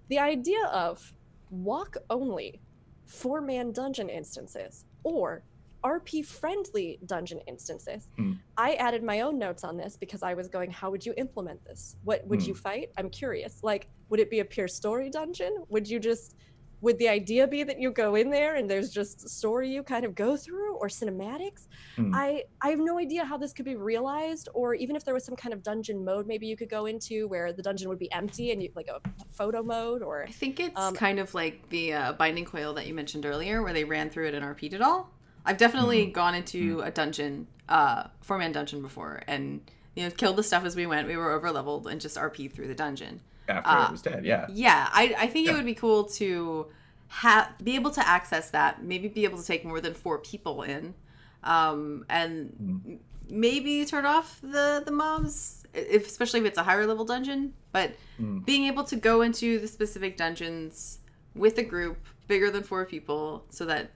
The 0.08 0.18
idea 0.18 0.64
of 0.72 1.12
walk 1.50 1.96
only 2.10 2.60
four 3.06 3.40
man 3.40 3.72
dungeon 3.72 4.08
instances 4.08 4.84
or 5.02 5.44
RP 5.84 6.24
friendly 6.24 6.98
dungeon 7.04 7.40
instances. 7.46 8.08
Hmm. 8.16 8.32
I 8.56 8.74
added 8.74 9.02
my 9.02 9.20
own 9.20 9.38
notes 9.38 9.64
on 9.64 9.76
this 9.76 9.98
because 9.98 10.22
I 10.22 10.32
was 10.32 10.48
going, 10.48 10.70
how 10.70 10.90
would 10.90 11.04
you 11.04 11.12
implement 11.18 11.62
this? 11.66 11.96
What 12.02 12.26
would 12.26 12.40
Hmm. 12.42 12.48
you 12.48 12.54
fight? 12.54 12.88
I'm 12.96 13.10
curious. 13.10 13.58
Like, 13.62 13.88
would 14.08 14.18
it 14.20 14.30
be 14.30 14.40
a 14.40 14.44
pure 14.46 14.68
story 14.68 15.10
dungeon? 15.10 15.54
Would 15.68 15.86
you 15.88 16.00
just 16.00 16.36
would 16.84 16.98
the 16.98 17.08
idea 17.08 17.48
be 17.48 17.62
that 17.64 17.80
you 17.80 17.90
go 17.90 18.14
in 18.14 18.28
there 18.30 18.54
and 18.56 18.70
there's 18.70 18.90
just 18.90 19.24
a 19.24 19.28
story 19.28 19.70
you 19.70 19.82
kind 19.82 20.04
of 20.04 20.14
go 20.14 20.36
through 20.36 20.74
or 20.76 20.88
cinematics? 20.88 21.66
Hmm. 21.96 22.14
I 22.14 22.44
I 22.60 22.68
have 22.68 22.78
no 22.78 22.98
idea 22.98 23.24
how 23.24 23.38
this 23.38 23.52
could 23.54 23.64
be 23.64 23.74
realized 23.74 24.48
or 24.54 24.74
even 24.74 24.94
if 24.94 25.04
there 25.04 25.14
was 25.14 25.24
some 25.24 25.34
kind 25.34 25.52
of 25.54 25.62
dungeon 25.62 26.04
mode 26.04 26.26
maybe 26.26 26.46
you 26.46 26.56
could 26.56 26.68
go 26.68 26.86
into 26.86 27.26
where 27.28 27.52
the 27.52 27.62
dungeon 27.62 27.88
would 27.88 27.98
be 27.98 28.12
empty 28.12 28.52
and 28.52 28.62
you 28.62 28.68
like 28.76 28.88
a 28.88 29.00
photo 29.30 29.62
mode 29.62 30.02
or 30.02 30.24
I 30.24 30.30
think 30.30 30.60
it's 30.60 30.78
Um, 30.78 30.94
kind 30.94 31.18
of 31.18 31.34
like 31.34 31.68
the 31.70 31.94
uh, 31.94 32.12
Binding 32.12 32.44
Coil 32.44 32.74
that 32.74 32.86
you 32.86 32.94
mentioned 32.94 33.24
earlier, 33.24 33.62
where 33.62 33.72
they 33.72 33.84
ran 33.84 34.10
through 34.10 34.28
it 34.28 34.34
and 34.34 34.44
RP'd 34.44 34.74
it 34.74 34.82
all. 34.82 35.10
I've 35.46 35.58
definitely 35.58 36.06
gone 36.06 36.34
into 36.34 36.80
a 36.80 36.90
dungeon, 36.90 37.46
uh, 37.68 38.04
four 38.22 38.36
man 38.38 38.52
dungeon 38.52 38.82
before, 38.82 39.22
and 39.26 39.60
you 39.94 40.02
know 40.04 40.10
killed 40.10 40.36
the 40.36 40.42
stuff 40.42 40.64
as 40.64 40.74
we 40.76 40.86
went. 40.86 41.08
We 41.08 41.16
were 41.16 41.32
over 41.32 41.50
leveled 41.50 41.86
and 41.86 41.98
just 42.00 42.16
RP'd 42.16 42.52
through 42.54 42.68
the 42.68 42.74
dungeon. 42.74 43.20
After 43.48 43.68
Uh, 43.70 43.86
it 43.86 43.92
was 43.92 44.02
dead. 44.02 44.24
Yeah. 44.24 44.46
Yeah, 44.50 44.88
I, 44.92 45.14
I 45.18 45.26
think 45.26 45.46
Yeah. 45.46 45.52
it 45.52 45.56
would 45.56 45.64
be 45.66 45.74
cool 45.74 46.04
to 46.04 46.66
have 47.08 47.52
be 47.62 47.74
able 47.74 47.90
to 47.92 48.06
access 48.08 48.50
that. 48.50 48.82
Maybe 48.82 49.08
be 49.08 49.24
able 49.24 49.38
to 49.38 49.44
take 49.46 49.64
more 49.64 49.80
than 49.80 49.94
four 49.94 50.18
people 50.18 50.62
in, 50.62 50.94
um, 51.42 52.04
and 52.08 52.52
Mhm. 52.60 52.98
maybe 53.30 53.84
turn 53.84 54.06
off 54.06 54.40
the 54.42 54.82
the 54.84 54.90
mobs, 54.92 55.64
if, 55.74 56.06
especially 56.06 56.40
if 56.40 56.46
it's 56.46 56.58
a 56.58 56.62
higher 56.64 56.86
level 56.86 57.04
dungeon. 57.04 57.54
But 57.72 57.94
Mm. 58.18 58.44
being 58.44 58.64
able 58.64 58.84
to 58.84 58.96
go 58.96 59.22
into 59.22 59.58
the 59.58 59.68
specific 59.68 60.16
dungeons 60.16 61.00
with 61.34 61.58
a 61.58 61.62
group 61.64 61.98
bigger 62.28 62.50
than 62.50 62.62
four 62.62 62.84
people, 62.86 63.44
so 63.50 63.64
that 63.66 63.90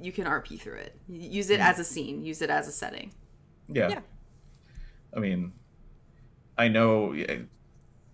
you 0.00 0.10
can 0.12 0.24
RP 0.26 0.56
through 0.58 0.78
it. 0.78 0.96
Use 1.08 1.50
it 1.50 1.60
Mm. 1.60 1.64
as 1.70 1.78
a 1.78 1.84
scene. 1.84 2.24
Use 2.24 2.42
it 2.42 2.50
as 2.50 2.66
a 2.68 2.72
setting. 2.72 3.12
Yeah. 3.68 3.88
Yeah. 3.90 4.00
I 5.14 5.20
mean, 5.20 5.52
I 6.58 6.68
know 6.68 7.12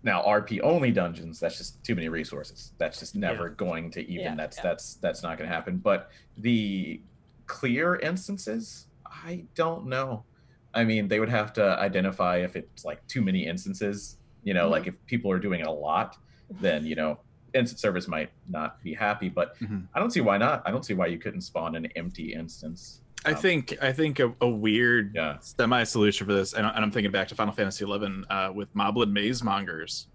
now 0.07 0.23
RP 0.23 0.61
only 0.63 0.91
dungeons. 0.93 1.39
That's 1.41 1.59
just 1.59 1.83
too 1.85 1.95
many 1.95 2.09
resources. 2.09 2.73
That's 2.79 2.99
just 2.99 3.15
never 3.15 3.51
going 3.51 3.91
to 3.91 4.01
even. 4.11 4.25
Yeah, 4.25 4.35
that's 4.37 4.57
yeah. 4.57 4.63
that's 4.63 4.95
that's 4.95 5.23
not 5.23 5.37
going 5.37 5.51
to 5.51 5.55
happen. 5.55 5.77
But 5.77 6.09
the 6.39 7.03
clear 7.47 7.97
instances, 7.97 8.87
I 9.05 9.45
don't 9.55 9.87
know. 9.87 10.25
I 10.73 10.85
mean, 10.85 11.09
they 11.09 11.21
would 11.21 11.29
have 11.29 11.53
to 11.55 11.65
identify 11.79 12.39
if 12.39 12.57
it's 12.57 12.85
like 12.85 13.07
too 13.09 13.21
many 13.21 13.47
instances. 13.47 14.17
You 14.45 14.55
know, 14.55 14.63
Mm-hmm. 14.65 14.73
like 14.73 14.87
if 14.87 14.95
people 15.07 15.31
are 15.33 15.39
doing 15.41 15.61
it 15.61 15.67
a 15.67 15.71
lot, 15.89 16.17
then 16.61 16.87
you 16.87 16.95
know, 16.95 17.19
instant 17.53 17.81
service 17.81 18.07
might 18.07 18.31
not 18.49 18.81
be 18.83 18.95
happy. 18.95 19.29
But 19.29 19.59
Mhm. 19.59 19.89
I 19.95 19.99
don't 19.99 20.13
see 20.13 20.21
why 20.21 20.39
not. 20.39 20.63
I 20.65 20.71
don't 20.71 20.85
see 20.85 20.95
why 20.95 21.09
you 21.09 21.19
couldn't 21.19 21.41
spawn 21.43 21.75
an 21.75 21.87
empty 21.97 22.33
instance. 22.33 23.03
I 23.27 23.31
Um, 23.33 23.37
think 23.37 23.77
I 23.83 23.93
think 23.93 24.21
a, 24.21 24.33
a 24.41 24.49
weird 24.49 25.13
Yeah. 25.15 25.39
semi 25.41 25.83
solution 25.85 26.27
for 26.27 26.33
this, 26.33 26.55
and, 26.55 26.65
and 26.67 26.79
I'm 26.85 26.91
thinking 26.91 27.11
back 27.13 27.29
to 27.29 27.35
Final 27.35 27.53
Fantasy 27.53 27.85
XI 27.85 28.25
uh, 28.31 28.53
with 28.53 28.73
Moblin 28.75 29.11
Maze 29.13 29.43
Mongers, 29.43 30.07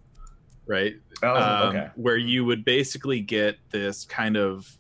right? 0.66 0.96
Oh, 1.22 1.36
um, 1.36 1.70
okay. 1.76 1.90
where 1.96 2.18
you 2.18 2.46
would 2.46 2.64
basically 2.66 3.20
get 3.20 3.58
this 3.70 4.06
kind 4.06 4.38
of 4.38 4.78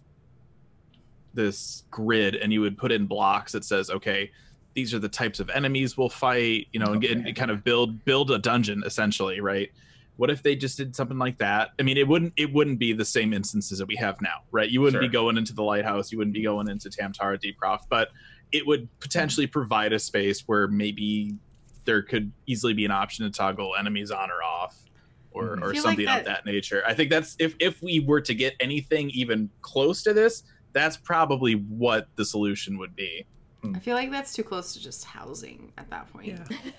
this 1.33 1.83
grid 1.89 2.35
and 2.35 2.51
you 2.51 2.61
would 2.61 2.77
put 2.77 2.91
in 2.91 3.05
blocks 3.05 3.53
that 3.53 3.63
says 3.63 3.89
okay 3.89 4.29
these 4.73 4.93
are 4.93 4.99
the 4.99 5.07
types 5.07 5.39
of 5.39 5.49
enemies 5.51 5.97
we'll 5.97 6.09
fight 6.09 6.67
you 6.73 6.79
know 6.79 6.91
and, 6.91 7.01
get, 7.01 7.11
and 7.11 7.35
kind 7.37 7.49
of 7.51 7.63
build 7.63 8.03
build 8.03 8.31
a 8.31 8.37
dungeon 8.37 8.83
essentially 8.85 9.39
right 9.39 9.71
what 10.17 10.29
if 10.29 10.43
they 10.43 10.55
just 10.55 10.77
did 10.77 10.95
something 10.95 11.17
like 11.17 11.37
that? 11.39 11.71
I 11.79 11.83
mean 11.83 11.97
it 11.97 12.07
wouldn't 12.07 12.33
it 12.37 12.51
wouldn't 12.53 12.79
be 12.79 12.93
the 12.93 13.05
same 13.05 13.33
instances 13.33 13.79
that 13.79 13.87
we 13.87 13.95
have 13.95 14.21
now 14.21 14.41
right? 14.51 14.69
You 14.69 14.81
wouldn't 14.81 15.01
be 15.01 15.07
going 15.07 15.37
into 15.37 15.53
the 15.53 15.63
lighthouse 15.63 16.11
you 16.11 16.17
wouldn't 16.17 16.33
be 16.33 16.43
going 16.43 16.67
into 16.69 16.89
Tam-Tara 16.89 17.37
Deepcroft 17.39 17.83
but 17.89 18.09
it 18.51 18.65
would 18.67 18.87
potentially 18.99 19.47
provide 19.47 19.93
a 19.93 19.99
space 19.99 20.41
where 20.47 20.67
maybe 20.67 21.35
there 21.85 22.01
could 22.01 22.31
easily 22.47 22.73
be 22.73 22.85
an 22.85 22.91
option 22.91 23.25
to 23.25 23.31
toggle 23.35 23.75
enemies 23.79 24.11
on 24.11 24.29
or 24.29 24.43
off 24.43 24.77
or, 25.31 25.55
Mhm. 25.55 25.61
or 25.63 25.73
something 25.75 26.05
like 26.05 26.19
of 26.19 26.25
that- 26.25 26.43
that 26.43 26.45
nature. 26.45 26.83
I 26.85 26.93
think 26.93 27.09
that's 27.09 27.35
if 27.39 27.55
if 27.59 27.81
we 27.81 27.99
were 28.01 28.21
to 28.21 28.35
get 28.35 28.53
anything 28.59 29.09
even 29.11 29.49
close 29.61 30.03
to 30.03 30.13
this 30.13 30.43
that's 30.73 30.95
probably 30.97 31.53
what 31.53 32.07
the 32.15 32.23
solution 32.25 32.77
would 32.77 32.95
be 32.95 33.25
I 33.63 33.79
feel 33.79 33.95
like 33.95 34.09
that's 34.09 34.33
too 34.33 34.43
close 34.43 34.73
to 34.73 34.79
just 34.81 35.05
housing 35.05 35.71
at 35.77 35.89
that 35.91 36.11
point. 36.11 36.27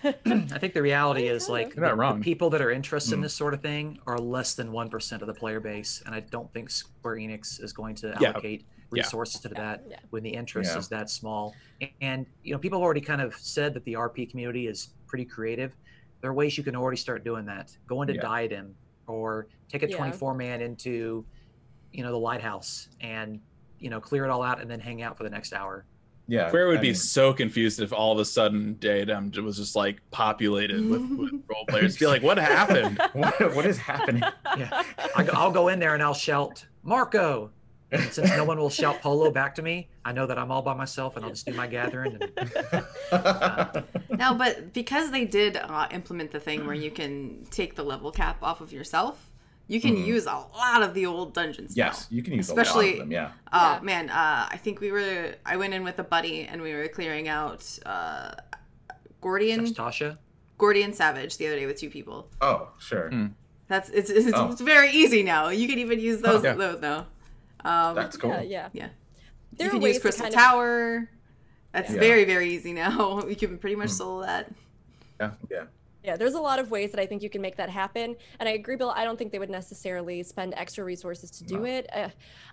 Yeah. 0.03 0.13
I 0.27 0.59
think 0.59 0.75
the 0.75 0.83
reality 0.83 1.29
is 1.29 1.49
like 1.49 1.69
of. 1.69 1.77
You're 1.77 1.85
not 1.85 1.91
the- 1.91 1.97
the 1.97 2.01
wrong. 2.03 2.23
people 2.23 2.51
that 2.51 2.61
are 2.61 2.71
interested 2.73 3.15
in 3.15 3.21
Mm. 3.21 3.23
this 3.25 3.35
sort 3.35 3.55
of 3.55 3.61
thing 3.63 3.99
are 4.07 4.19
less 4.19 4.55
than 4.55 4.73
one 4.73 4.91
percent 4.91 5.23
of 5.23 5.29
the 5.29 5.35
player 5.35 5.61
base, 5.61 6.03
and 6.07 6.15
I 6.15 6.21
don't 6.21 6.53
think 6.53 6.71
Square 6.71 7.17
Enix 7.17 7.63
is 7.63 7.73
going 7.73 7.95
to 7.97 8.13
allocate 8.25 8.63
Yeah. 8.63 9.03
resources 9.03 9.41
to 9.43 9.49
that 9.51 9.85
Yeah. 9.89 9.99
when 10.11 10.23
the 10.25 10.31
interest 10.31 10.73
Yeah. 10.73 10.79
is 10.79 10.89
that 10.89 11.09
small. 11.09 11.55
And 12.01 12.27
you 12.43 12.53
know, 12.53 12.59
people 12.59 12.79
have 12.81 12.85
already 12.85 13.01
kind 13.01 13.21
of 13.21 13.35
said 13.37 13.75
that 13.75 13.85
the 13.85 13.95
RP 13.95 14.27
community 14.29 14.67
is 14.67 14.89
pretty 15.07 15.25
creative. 15.25 15.77
There 16.21 16.31
are 16.31 16.35
ways 16.35 16.59
you 16.59 16.65
can 16.65 16.75
already 16.77 16.97
start 16.97 17.23
doing 17.25 17.45
that. 17.47 17.77
Go 17.87 18.03
into 18.03 18.15
Yeah. 18.15 18.23
Diadem 18.23 18.75
or 19.07 19.47
take 19.69 19.83
a 19.85 19.89
Yeah. 19.89 19.97
24 19.97 20.35
man 20.35 20.61
into, 20.61 21.25
you 21.93 22.03
know, 22.03 22.11
the 22.11 22.19
lighthouse 22.19 22.89
and 23.01 23.41
you 23.79 23.91
know 23.91 24.01
clear 24.01 24.25
it 24.25 24.31
all 24.31 24.43
out 24.43 24.61
and 24.61 24.71
then 24.71 24.79
hang 24.81 25.03
out 25.03 25.17
for 25.17 25.23
the 25.25 25.31
next 25.31 25.53
hour. 25.53 25.85
Yeah. 26.29 26.49
Square 26.49 26.69
would 26.69 26.79
I 26.79 26.81
be 26.83 26.89
mean- 26.89 26.95
so 26.95 27.33
confused 27.33 27.81
if 27.81 27.93
all 27.93 28.13
of 28.13 28.19
a 28.19 28.25
sudden 28.25 28.77
Diadem 28.79 29.33
was 29.45 29.57
just 29.57 29.75
like 29.77 30.01
populated 30.11 30.89
with, 30.89 31.03
with 31.11 31.33
role 31.49 31.65
players. 31.69 31.97
Be 31.99 32.07
like, 32.07 32.23
what 32.23 32.39
happened? 32.39 33.01
what, 33.13 33.55
what 33.55 33.67
is 33.67 33.77
happening? 33.79 34.23
Yeah. 34.57 34.83
I, 35.17 35.29
I'll 35.33 35.51
go 35.51 35.69
in 35.69 35.79
there 35.79 35.95
and 35.95 36.03
I'll 36.03 36.15
shout 36.15 36.65
Marco. 36.83 37.51
And 37.91 38.11
since 38.11 38.31
no 38.31 38.45
one 38.45 38.59
will 38.59 38.71
shout 38.71 39.03
Polo 39.03 39.31
back 39.31 39.55
to 39.57 39.63
me, 39.63 39.89
I 40.03 40.13
know 40.13 40.27
that 40.27 40.39
I'm 40.39 40.51
all 40.51 40.63
by 40.63 40.73
myself 40.73 41.17
and 41.17 41.25
I'll 41.27 41.31
just 41.31 41.45
do 41.45 41.53
my 41.53 41.67
gathering. 41.67 42.19
And 43.11 43.85
No, 44.19 44.35
but 44.35 44.73
because 44.73 45.11
they 45.11 45.25
did 45.27 45.57
uh, 45.59 45.89
implement 45.91 46.31
the 46.31 46.41
thing 46.41 46.65
where 46.67 46.75
you 46.75 46.91
can 46.91 47.47
take 47.51 47.75
the 47.75 47.83
level 47.83 48.11
cap 48.11 48.39
off 48.43 48.61
of 48.63 48.73
yourself, 48.73 49.31
you 49.69 49.81
can 49.81 49.97
Mhm. 49.97 50.07
use 50.07 50.27
a 50.27 50.35
lot 50.55 50.83
of 50.83 50.93
the 50.95 51.07
old 51.07 51.33
dungeons. 51.35 51.77
now. 51.77 51.87
yes, 51.87 52.07
you 52.11 52.23
can 52.23 52.35
use 52.35 52.49
a 52.51 52.55
lot 52.55 52.63
Especially- 52.63 52.93
of 52.95 52.99
them. 53.01 53.13
Yeah. 53.13 53.33
Oh 53.53 53.73
Yeah. 53.75 53.81
man, 53.83 54.11
uh, 54.11 54.49
I 54.51 54.57
think 54.59 54.81
we 54.81 54.91
were. 54.93 55.35
I 55.47 55.57
went 55.57 55.73
in 55.75 55.83
with 55.85 55.99
a 55.99 56.05
buddy 56.05 56.43
and 56.45 56.61
we 56.63 56.73
were 56.75 56.89
clearing 56.89 57.29
out 57.29 57.63
uh, 57.87 58.33
Gordian, 59.21 59.65
That's 59.65 59.73
Tasha. 59.79 60.19
Gordian 60.59 60.93
Savage 60.93 61.37
the 61.39 61.47
other 61.47 61.57
day 61.57 61.67
with 61.67 61.79
two 61.79 61.91
people. 61.91 62.29
Oh, 62.41 62.69
sure. 62.79 63.09
Hmm. 63.11 63.27
That's 63.69 63.89
it's 63.91 64.11
it's, 64.11 64.31
Oh. 64.35 64.51
it's 64.51 64.61
very 64.61 64.91
easy 64.91 65.23
now. 65.23 65.49
You 65.49 65.67
can 65.69 65.79
even 65.79 65.99
use 66.01 66.21
those 66.21 66.43
Yeah. 66.45 66.55
those 66.55 66.81
now. 66.81 67.07
Um, 67.65 67.95
That's 67.95 68.17
cool. 68.17 68.31
Yeah, 68.31 68.43
yeah. 68.43 68.69
Yeah. 68.73 68.89
There 69.57 69.67
you 69.67 69.71
can 69.73 69.81
ways 69.81 69.95
use 69.95 69.97
to 69.99 70.03
Crystal 70.03 70.25
kind 70.25 70.35
of- 70.35 70.41
Tower. 70.41 71.11
That's 71.73 71.91
Yeah. 71.93 72.01
very 72.01 72.25
very 72.25 72.51
easy 72.51 72.73
now. 72.73 73.23
You 73.29 73.37
can 73.37 73.59
pretty 73.59 73.77
much 73.77 73.91
Hmm. 73.91 73.95
solo 73.97 74.23
that. 74.27 74.51
Yeah. 75.21 75.31
Yeah. 75.51 75.65
Yeah, 76.05 76.17
there's 76.17 76.35
a 76.35 76.41
lot 76.41 76.59
of 76.59 76.71
ways 76.71 76.91
that 76.91 77.01
I 77.01 77.07
think 77.07 77.23
you 77.23 77.31
can 77.31 77.41
make 77.41 77.57
that 77.57 77.71
happen. 77.71 78.17
And 78.41 78.49
I 78.49 78.53
agree, 78.53 78.75
Bill. 78.75 78.91
I 78.91 79.05
don't 79.05 79.17
think 79.17 79.31
they 79.31 79.39
would 79.39 79.51
necessarily 79.51 80.23
spend 80.25 80.53
extra 80.57 80.83
resources 80.85 81.31
to 81.33 81.45
do 81.45 81.59
No. 81.59 81.65
it. 81.65 81.87
Uh, 81.95 82.09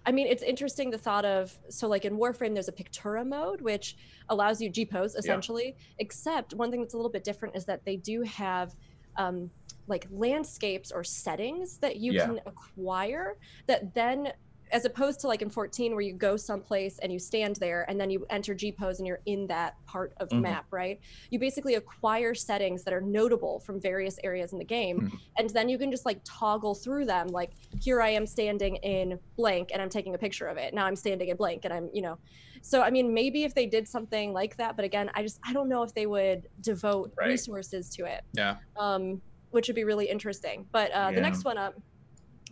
I 0.05 0.11
mean, 0.11 0.27
it's 0.27 0.43
interesting 0.43 0.91
the 0.91 0.99
thought 0.99 1.25
of 1.25 1.57
so, 1.69 1.87
like 1.87 2.05
in 2.05 2.17
Warframe, 2.17 2.53
there's 2.53 2.67
a 2.67 2.71
Captura 2.73 3.25
mode, 3.25 3.61
which 3.61 3.95
allows 4.29 4.61
you 4.61 4.69
G 4.69 4.85
pose 4.85 5.15
essentially. 5.15 5.75
Except 5.97 6.53
one 6.53 6.69
thing 6.69 6.81
that's 6.81 6.93
a 6.93 6.97
little 6.97 7.11
bit 7.11 7.23
different 7.23 7.55
is 7.55 7.65
that 7.65 7.83
they 7.85 7.95
do 7.97 8.21
have 8.21 8.75
um, 9.17 9.49
like 9.87 10.05
landscapes 10.11 10.91
or 10.91 11.03
settings 11.03 11.79
that 11.79 11.95
you 11.97 12.13
Yeah. 12.13 12.25
can 12.27 12.39
acquire 12.45 13.33
that 13.67 13.95
then 13.95 14.31
as 14.71 14.85
opposed 14.85 15.19
to 15.21 15.27
like 15.27 15.41
in 15.41 15.49
14 15.49 15.91
where 15.93 16.01
you 16.01 16.13
go 16.13 16.37
someplace 16.37 16.99
and 16.99 17.11
you 17.11 17.19
stand 17.19 17.55
there 17.57 17.85
and 17.89 17.99
then 17.99 18.09
you 18.09 18.25
enter 18.29 18.53
G 18.53 18.71
pose 18.71 18.99
and 18.99 19.07
you're 19.07 19.21
in 19.25 19.47
that 19.47 19.73
part 19.87 20.13
of 20.19 20.29
the 20.29 20.35
Mhm. 20.35 20.41
map, 20.43 20.65
right? 20.71 20.99
You 21.31 21.39
basically 21.39 21.75
acquire 21.75 22.33
settings 22.35 22.83
that 22.83 22.93
are 22.93 23.01
notable 23.01 23.59
from 23.61 23.79
various 23.81 24.17
areas 24.23 24.53
in 24.53 24.59
the 24.59 24.65
game, 24.65 25.11
and 25.37 25.49
then 25.49 25.69
you 25.69 25.77
can 25.77 25.91
just 25.91 26.05
like 26.05 26.21
toggle 26.23 26.75
through 26.75 27.05
them. 27.05 27.27
Like 27.27 27.53
here 27.81 28.01
I 28.01 28.09
am 28.09 28.25
standing 28.25 28.75
in 28.77 29.19
blank 29.37 29.69
and 29.73 29.81
I'm 29.81 29.89
taking 29.89 30.13
a 30.15 30.17
picture 30.17 30.47
of 30.47 30.57
it. 30.57 30.73
Now 30.73 30.85
I'm 30.85 30.95
standing 30.95 31.29
in 31.29 31.37
blank 31.37 31.65
and 31.65 31.73
I'm, 31.73 31.89
you 31.93 32.01
know. 32.01 32.19
So 32.61 32.81
I 32.81 32.89
mean, 32.91 33.13
maybe 33.13 33.43
if 33.43 33.55
they 33.55 33.65
did 33.65 33.87
something 33.87 34.33
like 34.33 34.57
that, 34.57 34.75
but 34.75 34.85
again, 34.85 35.09
I 35.15 35.23
just 35.23 35.39
I 35.45 35.53
don't 35.53 35.69
know 35.69 35.83
if 35.83 35.93
they 35.93 36.05
would 36.05 36.47
devote 36.61 37.13
Right. 37.17 37.27
resources 37.29 37.89
to 37.91 38.05
it 38.05 38.21
Yeah. 38.33 38.57
um, 38.77 39.21
which 39.51 39.67
would 39.67 39.75
be 39.75 39.83
really 39.83 40.07
interesting. 40.07 40.67
But 40.71 40.91
uh, 40.91 41.11
the 41.11 41.21
next 41.21 41.43
one 41.43 41.57
up 41.57 41.73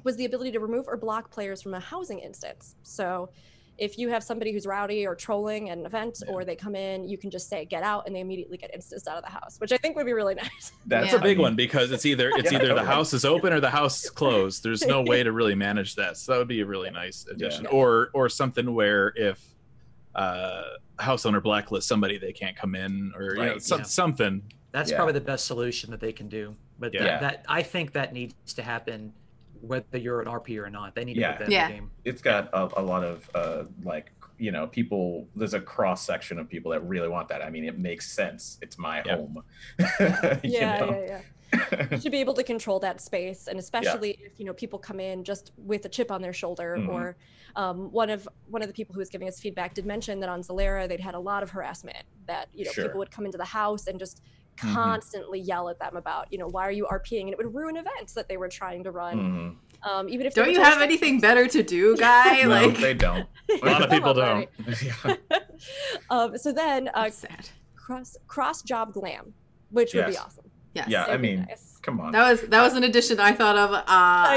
was 0.08 0.16
the 0.16 0.24
ability 0.24 0.52
to 0.54 0.62
remove 0.62 0.86
or 0.88 0.96
block 0.96 1.30
players 1.30 1.62
from 1.62 1.74
a 1.74 1.80
housing 1.82 2.20
instance. 2.20 2.76
So 2.84 3.30
if 3.78 3.98
you 4.00 4.08
have 4.08 4.24
somebody 4.24 4.54
who's 4.54 4.66
rowdy 4.66 5.06
or 5.06 5.14
trolling 5.16 5.70
at 5.70 5.78
an 5.78 5.86
event 5.86 6.18
Yeah. 6.26 6.32
or 6.34 6.46
they 6.46 6.56
come 6.56 6.76
in, 6.76 7.04
you 7.10 7.18
can 7.18 7.30
just 7.30 7.50
say 7.50 7.66
get 7.66 7.84
out 7.84 8.08
and 8.08 8.16
they 8.16 8.22
immediately 8.22 8.56
get 8.58 8.74
instanced 8.74 9.06
out 9.10 9.18
of 9.18 9.24
the 9.26 9.30
house, 9.30 9.58
which 9.60 9.74
I 9.74 9.78
think 9.78 9.98
would 9.98 10.06
be 10.06 10.14
really 10.14 10.34
nice. 10.46 10.72
That's 10.86 11.12
That's 11.12 11.14
a 11.14 11.20
big 11.20 11.38
one 11.40 11.58
because 11.58 11.92
it's 11.92 12.06
either 12.06 12.30
it's 12.36 12.54
Yeah, 12.54 12.60
either 12.60 12.74
the 12.74 12.86
house 12.86 13.14
is 13.14 13.26
open 13.26 13.52
or 13.52 13.60
the 13.60 13.70
house 13.70 14.06
is 14.06 14.10
closed. 14.10 14.64
There's 14.64 14.88
no 14.88 15.02
way 15.02 15.24
to 15.24 15.34
really 15.34 15.56
manage 15.56 15.96
that. 15.96 16.16
So 16.16 16.32
that 16.32 16.38
would 16.40 16.48
be 16.48 16.62
a 16.62 16.66
really 16.66 16.90
nice 16.90 17.26
addition. 17.30 17.66
Yeah. 17.66 17.72
Or 17.72 18.10
or 18.14 18.30
something 18.30 18.74
where 18.74 19.12
if 19.18 19.46
uh 20.16 20.64
house 21.00 21.26
owner 21.26 21.42
blacklist 21.42 21.88
somebody 21.88 22.18
they 22.18 22.32
can't 22.34 22.56
come 22.56 22.74
in 22.76 23.12
or 23.16 23.24
you 23.24 23.36
know, 23.36 23.42
Right, 23.52 23.62
some, 23.62 23.80
yeah. 23.80 23.84
something. 23.86 24.42
That's 24.72 24.90
Yeah. 24.90 24.96
probably 24.98 25.14
the 25.14 25.22
best 25.22 25.46
solution 25.46 25.92
that 25.92 26.00
they 26.00 26.14
can 26.14 26.30
do. 26.30 26.56
But 26.80 26.94
Yeah. 26.94 27.04
that, 27.04 27.22
that 27.22 27.46
I 27.48 27.62
think 27.62 27.92
that 27.94 28.14
needs 28.14 28.54
to 28.56 28.64
happen 28.64 29.14
whether 29.62 29.98
you're 29.98 30.22
an 30.22 30.28
RP 30.28 30.58
or 30.58 30.70
not. 30.70 30.96
They 30.96 31.06
need 31.06 31.16
to 31.16 31.20
Yeah. 31.22 31.32
put 31.34 31.48
that 31.48 31.52
in 31.54 31.68
the 31.72 31.74
game. 31.76 31.92
it's 32.06 32.22
got 32.22 32.50
a, 32.54 32.80
a 32.80 32.84
lot 32.84 33.04
of 33.04 33.30
uh, 33.36 33.64
like 33.84 34.12
you 34.40 34.52
know 34.52 34.68
people 34.68 35.28
there's 35.36 35.56
a 35.56 35.60
cross 35.60 36.06
section 36.06 36.38
of 36.38 36.48
people 36.48 36.70
that 36.72 36.82
really 36.82 37.08
want 37.08 37.28
that 37.28 37.44
i 37.44 37.50
mean 37.50 37.64
it 37.66 37.80
makes 37.80 38.12
sense 38.12 38.60
it's 38.62 38.78
my 38.78 39.02
Yeah. 39.04 39.16
home 39.16 39.44
yeah, 39.80 40.40
You 40.44 40.52
yeah, 40.52 40.80
know? 40.80 41.06
yeah. 41.08 41.22
You 41.90 42.00
should 42.00 42.12
be 42.12 42.20
able 42.20 42.34
to 42.36 42.44
control 42.44 42.78
that 42.82 43.00
space, 43.02 43.48
and 43.48 43.58
especially 43.58 44.12
if 44.22 44.38
you 44.40 44.46
know 44.46 44.54
people 44.54 44.78
come 44.78 45.00
in 45.00 45.24
just 45.24 45.54
with 45.58 45.86
a 45.86 45.90
chip 45.90 46.12
on 46.12 46.22
their 46.22 46.34
shoulder, 46.34 46.76
Mhm. 46.78 46.90
or 46.90 47.16
um, 47.56 47.90
one 47.92 48.10
of 48.10 48.28
one 48.48 48.62
of 48.62 48.68
the 48.68 48.74
people 48.74 48.94
who 48.94 49.00
was 49.00 49.10
giving 49.10 49.28
us 49.30 49.40
feedback 49.40 49.74
did 49.74 49.86
mention 49.86 50.20
that 50.20 50.30
on 50.30 50.42
Zalera 50.42 50.88
they'd 50.90 51.00
had 51.00 51.16
a 51.16 51.20
lot 51.20 51.42
of 51.44 51.50
harassment. 51.50 52.04
That 52.28 52.50
you 52.54 52.66
know 52.66 52.72
Sure. 52.74 52.84
people 52.84 53.00
would 53.00 53.12
come 53.12 53.26
into 53.26 53.38
the 53.38 53.46
house 53.46 53.88
and 53.88 53.98
just 53.98 54.22
Mhm. 54.58 54.74
constantly 54.74 55.40
yell 55.40 55.70
at 55.70 55.80
them 55.80 55.96
about 55.96 56.32
you 56.32 56.38
know 56.40 56.48
why 56.48 56.68
are 56.68 56.72
you 56.72 56.86
RPing, 56.86 57.22
and 57.22 57.30
it 57.30 57.38
would 57.38 57.54
ruin 57.54 57.78
events 57.78 58.14
that 58.14 58.28
they 58.28 58.38
were 58.38 58.50
trying 58.50 58.84
to 58.84 58.92
run. 58.92 59.18
Mhm. 59.84 59.88
Um, 59.90 60.10
even 60.10 60.26
if 60.26 60.34
Don't 60.34 60.50
you 60.50 60.56
told 60.56 60.66
have 60.66 60.78
to- 60.80 60.84
anything 60.84 61.20
better 61.20 61.48
to 61.48 61.62
do, 61.64 61.96
guy? 62.10 62.42
no 62.42 62.50
like 62.50 62.78
they 62.78 62.94
don't 62.96 63.28
A 63.62 63.66
lot 63.66 63.84
of 63.84 63.90
people 63.92 64.14
don't. 64.14 64.50
Larry. 65.06 65.18
um, 66.10 66.38
so 66.38 66.52
then 66.52 66.90
uh, 66.94 67.10
sad. 67.10 67.50
cross 67.76 68.18
cross 68.28 68.62
job 68.62 68.94
glam, 68.94 69.34
which 69.70 69.94
would 69.94 70.08
be 70.08 70.18
awesome. 70.18 70.46
Yes. 70.74 70.88
Yeah, 70.90 71.06
I 71.06 71.18
mean, 71.18 71.46
nice. 71.48 71.80
come 71.82 72.00
on 72.00 72.12
That 72.12 72.30
was 72.30 72.42
that 72.50 72.62
was 72.62 72.74
an 72.76 72.84
addition 72.84 73.20
I 73.20 73.32
thought 73.34 73.58
of 73.58 73.72
uh, 73.74 73.84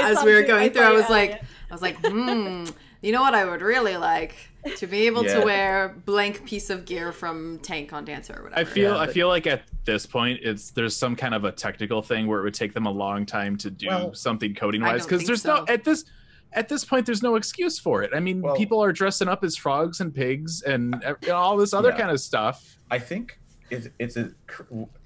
as 0.09 0.23
we 0.23 0.33
were 0.33 0.41
going 0.43 0.63
I 0.63 0.69
through. 0.69 0.81
thought 0.81 0.91
I 0.91 0.95
was 0.95 1.09
like, 1.09 1.31
it. 1.31 1.43
I 1.69 1.73
was 1.73 1.81
like, 1.81 1.97
hmm. 2.05 2.65
You 3.01 3.11
know 3.11 3.21
what 3.21 3.33
I 3.33 3.45
would 3.45 3.61
really 3.61 3.97
like 3.97 4.35
to 4.77 4.85
be 4.85 5.07
able 5.07 5.25
Yeah. 5.25 5.39
to 5.39 5.45
wear 5.45 5.95
blank 6.05 6.45
piece 6.45 6.69
of 6.69 6.85
gear 6.85 7.11
from 7.11 7.57
Tank 7.59 7.93
on 7.93 8.05
Dancer 8.05 8.35
or 8.37 8.43
whatever. 8.43 8.61
I 8.61 8.63
feel 8.63 8.91
Yeah, 8.93 8.97
I 8.99 9.05
but- 9.07 9.13
feel 9.15 9.27
like 9.27 9.47
at 9.47 9.63
this 9.85 10.05
point 10.05 10.39
it's 10.43 10.69
there's 10.71 10.95
some 10.95 11.15
kind 11.15 11.33
of 11.33 11.43
a 11.43 11.51
technical 11.51 12.03
thing 12.03 12.27
where 12.27 12.39
it 12.39 12.43
would 12.43 12.53
take 12.53 12.73
them 12.75 12.85
a 12.85 12.91
long 12.91 13.25
time 13.25 13.57
to 13.57 13.71
do 13.71 13.87
Well, 13.87 14.13
something 14.13 14.53
coding 14.53 14.81
wise 14.81 15.03
because 15.05 15.25
there's 15.25 15.41
so. 15.41 15.55
no 15.57 15.65
at 15.67 15.83
this 15.83 16.05
at 16.53 16.67
this 16.69 16.83
point 16.85 17.05
there's 17.07 17.23
no 17.23 17.35
excuse 17.37 17.79
for 17.79 18.03
it. 18.03 18.11
I 18.13 18.19
mean, 18.19 18.41
Well- 18.41 18.55
people 18.55 18.83
are 18.83 18.91
dressing 18.91 19.27
up 19.27 19.43
as 19.43 19.55
frogs 19.57 19.99
and 20.01 20.13
pigs 20.13 20.61
and 20.61 20.95
you 21.23 21.29
know, 21.29 21.35
all 21.37 21.57
this 21.57 21.73
other 21.73 21.89
Yeah. 21.89 21.97
kind 21.97 22.11
of 22.11 22.19
stuff. 22.19 22.77
i 22.91 22.99
think 22.99 23.39
it's, 23.69 23.87
it's 23.99 24.17
a, 24.17 24.31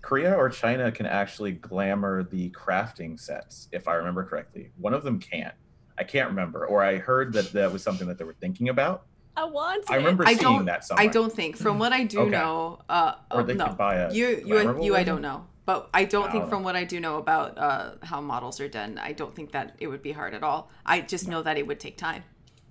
korea 0.02 0.34
or 0.34 0.50
china 0.50 0.92
can 0.92 1.06
actually 1.06 1.52
glamour 1.52 2.24
the 2.24 2.50
crafting 2.50 3.18
sets 3.20 3.70
if 3.72 3.88
i 3.88 3.94
remember 3.94 4.24
correctly 4.24 4.72
one 4.80 4.92
of 4.96 5.04
them 5.04 5.20
can't 5.20 5.54
i 5.98 6.04
can't 6.04 6.30
remember 6.30 6.66
or 6.66 6.84
i 6.84 6.98
heard 6.98 7.34
that 7.34 7.52
that 7.54 7.72
was 7.72 7.82
something 7.84 8.08
that 8.08 8.18
they 8.18 8.24
were 8.26 8.36
thinking 8.40 8.70
about 8.70 9.06
I 9.38 9.44
want. 9.44 9.84
i 9.92 9.96
it. 9.96 9.98
remember 9.98 10.24
I 10.26 10.30
seeing 10.34 10.42
don't- 10.44 10.66
that 10.66 10.86
somewhere 10.86 11.04
I 11.04 11.08
don't 11.08 11.34
think, 11.34 11.58
from 11.58 11.78
what 11.78 11.92
I 11.92 12.06
do 12.06 12.22
Okay. 12.22 12.30
know, 12.30 12.80
uh, 12.88 13.16
Or 13.30 13.42
oh, 13.42 13.44
they 13.44 13.54
no, 13.54 13.66
could 13.68 13.78
buy 13.78 13.96
a 13.96 14.14
you, 14.14 14.28
you, 14.28 14.46
glamourable 14.56 14.86
you, 14.86 14.96
I 14.96 15.04
don't 15.04 15.22
know, 15.22 15.46
but 15.66 15.90
I 15.94 16.06
don't 16.06 16.30
I 16.30 16.32
think 16.32 16.44
don't 16.44 16.50
from 16.52 16.62
know. 16.62 16.66
what 16.68 16.78
I 16.78 16.86
do 16.86 17.02
know 17.02 17.18
about 17.18 17.58
uh, 17.58 17.96
how 18.02 18.22
models 18.22 18.62
are 18.62 18.70
done, 18.70 18.98
I 18.98 19.12
don't 19.12 19.36
think 19.36 19.52
that 19.52 19.76
it 19.80 19.88
would 19.88 20.02
be 20.02 20.14
hard 20.14 20.34
at 20.36 20.42
all. 20.42 20.72
I 20.86 21.02
just 21.02 21.28
know 21.28 21.42
that 21.44 21.58
it 21.58 21.68
would 21.68 21.82
take 21.82 21.98
time. 21.98 22.24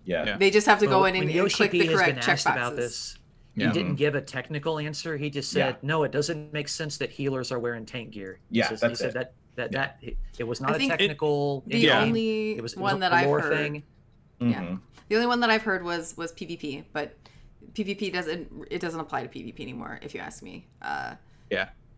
yeah, 0.06 0.24
Yeah. 0.24 0.36
They 0.38 0.50
just 0.50 0.66
have 0.66 0.78
to 0.78 0.86
go 0.86 1.04
in 1.04 1.14
and, 1.16 1.28
and 1.28 1.52
click 1.52 1.70
the 1.72 1.86
correct 1.86 2.14
been 2.14 2.22
check 2.22 2.40
about 2.40 2.76
boxes. 2.76 2.76
this, 2.78 3.18
Yeah. 3.56 3.66
he 3.66 3.72
didn't 3.74 3.96
give 3.96 4.14
a 4.14 4.22
technical 4.22 4.78
answer. 4.78 5.18
He 5.18 5.28
just 5.28 5.50
said, 5.50 5.74
Yeah. 5.82 5.86
"No, 5.86 6.04
it 6.04 6.12
doesn't 6.12 6.50
make 6.54 6.68
sense 6.68 6.96
that 6.96 7.10
healers 7.10 7.52
are 7.52 7.58
wearing 7.58 7.84
tank 7.84 8.12
gear." 8.12 8.40
He 8.50 8.60
Yeah, 8.60 8.68
says- 8.70 8.80
that's 8.80 8.98
he 9.00 9.02
said 9.04 9.10
it. 9.10 9.14
that 9.18 9.34
that 9.56 9.72
Yeah. 9.72 9.78
that 9.78 9.98
it, 10.02 10.16
it 10.38 10.44
was 10.44 10.60
not 10.60 10.72
I 10.72 10.74
a 10.74 10.78
think 10.78 10.92
it- 10.92 10.98
technical. 10.98 11.62
The 11.66 11.78
Yeah. 11.78 12.00
only 12.02 12.52
it 12.56 12.62
was, 12.62 12.72
it 12.72 12.76
was 12.78 12.82
one 12.82 12.96
a 12.96 12.98
that 13.00 13.12
I've 13.12 13.26
lore 13.26 13.40
heard, 13.40 13.56
thing. 13.56 13.82
Yeah. 14.40 14.62
Mhm. 14.62 14.80
the 15.08 15.14
only 15.16 15.26
one 15.26 15.40
that 15.40 15.50
I've 15.50 15.62
heard 15.62 15.84
was 15.84 16.16
was 16.16 16.32
PvP, 16.32 16.84
but 16.92 17.16
PvP 17.72 18.12
doesn't 18.12 18.66
it 18.70 18.80
doesn't 18.80 19.00
apply 19.00 19.26
to 19.26 19.28
PvP 19.28 19.60
anymore, 19.60 19.98
if 20.02 20.14
you 20.14 20.20
ask 20.20 20.42
me. 20.42 20.66
Uh, 20.82 21.14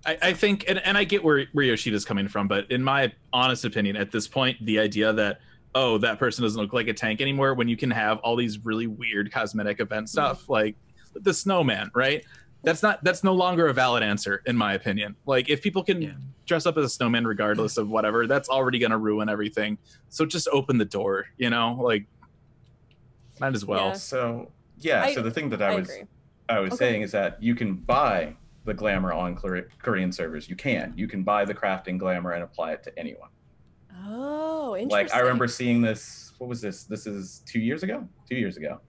I, 0.04 0.18
I 0.22 0.32
think, 0.34 0.66
and, 0.68 0.78
and 0.86 0.96
I 0.96 1.02
get 1.02 1.24
where, 1.24 1.46
where 1.52 1.64
Yoshida's 1.66 2.04
coming 2.04 2.28
from, 2.28 2.46
but 2.46 2.70
in 2.70 2.80
my 2.80 3.12
honest 3.32 3.64
opinion, 3.64 3.96
at 3.96 4.12
this 4.12 4.28
point, 4.28 4.56
the 4.64 4.78
idea 4.78 5.12
that, 5.14 5.40
oh, 5.74 5.98
that 5.98 6.20
person 6.20 6.44
doesn't 6.44 6.60
look 6.62 6.72
like 6.72 6.86
a 6.86 6.92
tank 6.92 7.20
anymore 7.20 7.54
when 7.54 7.66
you 7.66 7.76
can 7.76 7.90
have 7.90 8.18
all 8.18 8.36
these 8.36 8.64
really 8.64 8.86
weird 8.86 9.32
cosmetic 9.32 9.80
event 9.80 10.08
stuff, 10.08 10.48
like 10.48 10.76
the 11.14 11.34
snowman, 11.34 11.90
right? 11.92 12.24
That's 12.66 12.82
not, 12.82 13.04
that's 13.04 13.22
no 13.22 13.32
longer 13.32 13.68
a 13.68 13.72
valid 13.72 14.02
answer, 14.02 14.42
in 14.44 14.56
my 14.56 14.74
opinion. 14.74 15.14
Like, 15.24 15.48
if 15.48 15.62
people 15.62 15.84
can 15.84 16.02
Yeah. 16.02 16.10
dress 16.46 16.66
up 16.66 16.76
as 16.76 16.84
a 16.84 16.88
snowman 16.88 17.24
regardless 17.24 17.76
of 17.76 17.88
whatever, 17.88 18.26
that's 18.26 18.48
already 18.48 18.80
going 18.80 18.90
to 18.90 18.98
ruin 18.98 19.28
everything. 19.28 19.78
So 20.08 20.26
just 20.26 20.48
open 20.50 20.76
the 20.76 20.84
door, 20.84 21.26
you 21.38 21.48
know? 21.48 21.78
Like, 21.80 22.06
might 23.38 23.54
as 23.54 23.64
well. 23.64 23.86
Yeah. 23.88 23.92
so 23.92 24.50
yeah 24.78 25.04
I- 25.04 25.14
so 25.14 25.22
the 25.22 25.30
thing 25.30 25.48
that 25.50 25.62
i, 25.62 25.68
I 25.68 25.76
was 25.76 25.88
agree. 25.88 26.08
I 26.48 26.58
was 26.58 26.72
Okay. 26.72 26.78
saying 26.78 27.02
is 27.02 27.12
that 27.12 27.40
you 27.40 27.54
can 27.54 27.74
buy 27.74 28.34
the 28.64 28.74
glamour 28.74 29.12
on 29.12 29.36
Korean 29.36 30.10
servers. 30.10 30.48
You 30.50 30.56
can. 30.56 30.92
You 30.96 31.06
can 31.06 31.22
buy 31.22 31.44
the 31.44 31.54
crafting 31.54 31.98
glamour 31.98 32.32
and 32.32 32.42
apply 32.42 32.72
it 32.72 32.82
to 32.82 32.98
anyone. 32.98 33.28
Oh, 34.08 34.74
interesting. 34.76 34.90
Like 34.90 35.14
I 35.14 35.20
remember 35.20 35.46
seeing 35.46 35.82
this. 35.82 36.32
What 36.38 36.48
was 36.48 36.60
this? 36.60 36.82
This 36.82 37.06
is 37.06 37.42
two 37.46 37.60
years 37.60 37.84
ago. 37.84 38.08
Two 38.28 38.34
years 38.36 38.56
ago. 38.56 38.80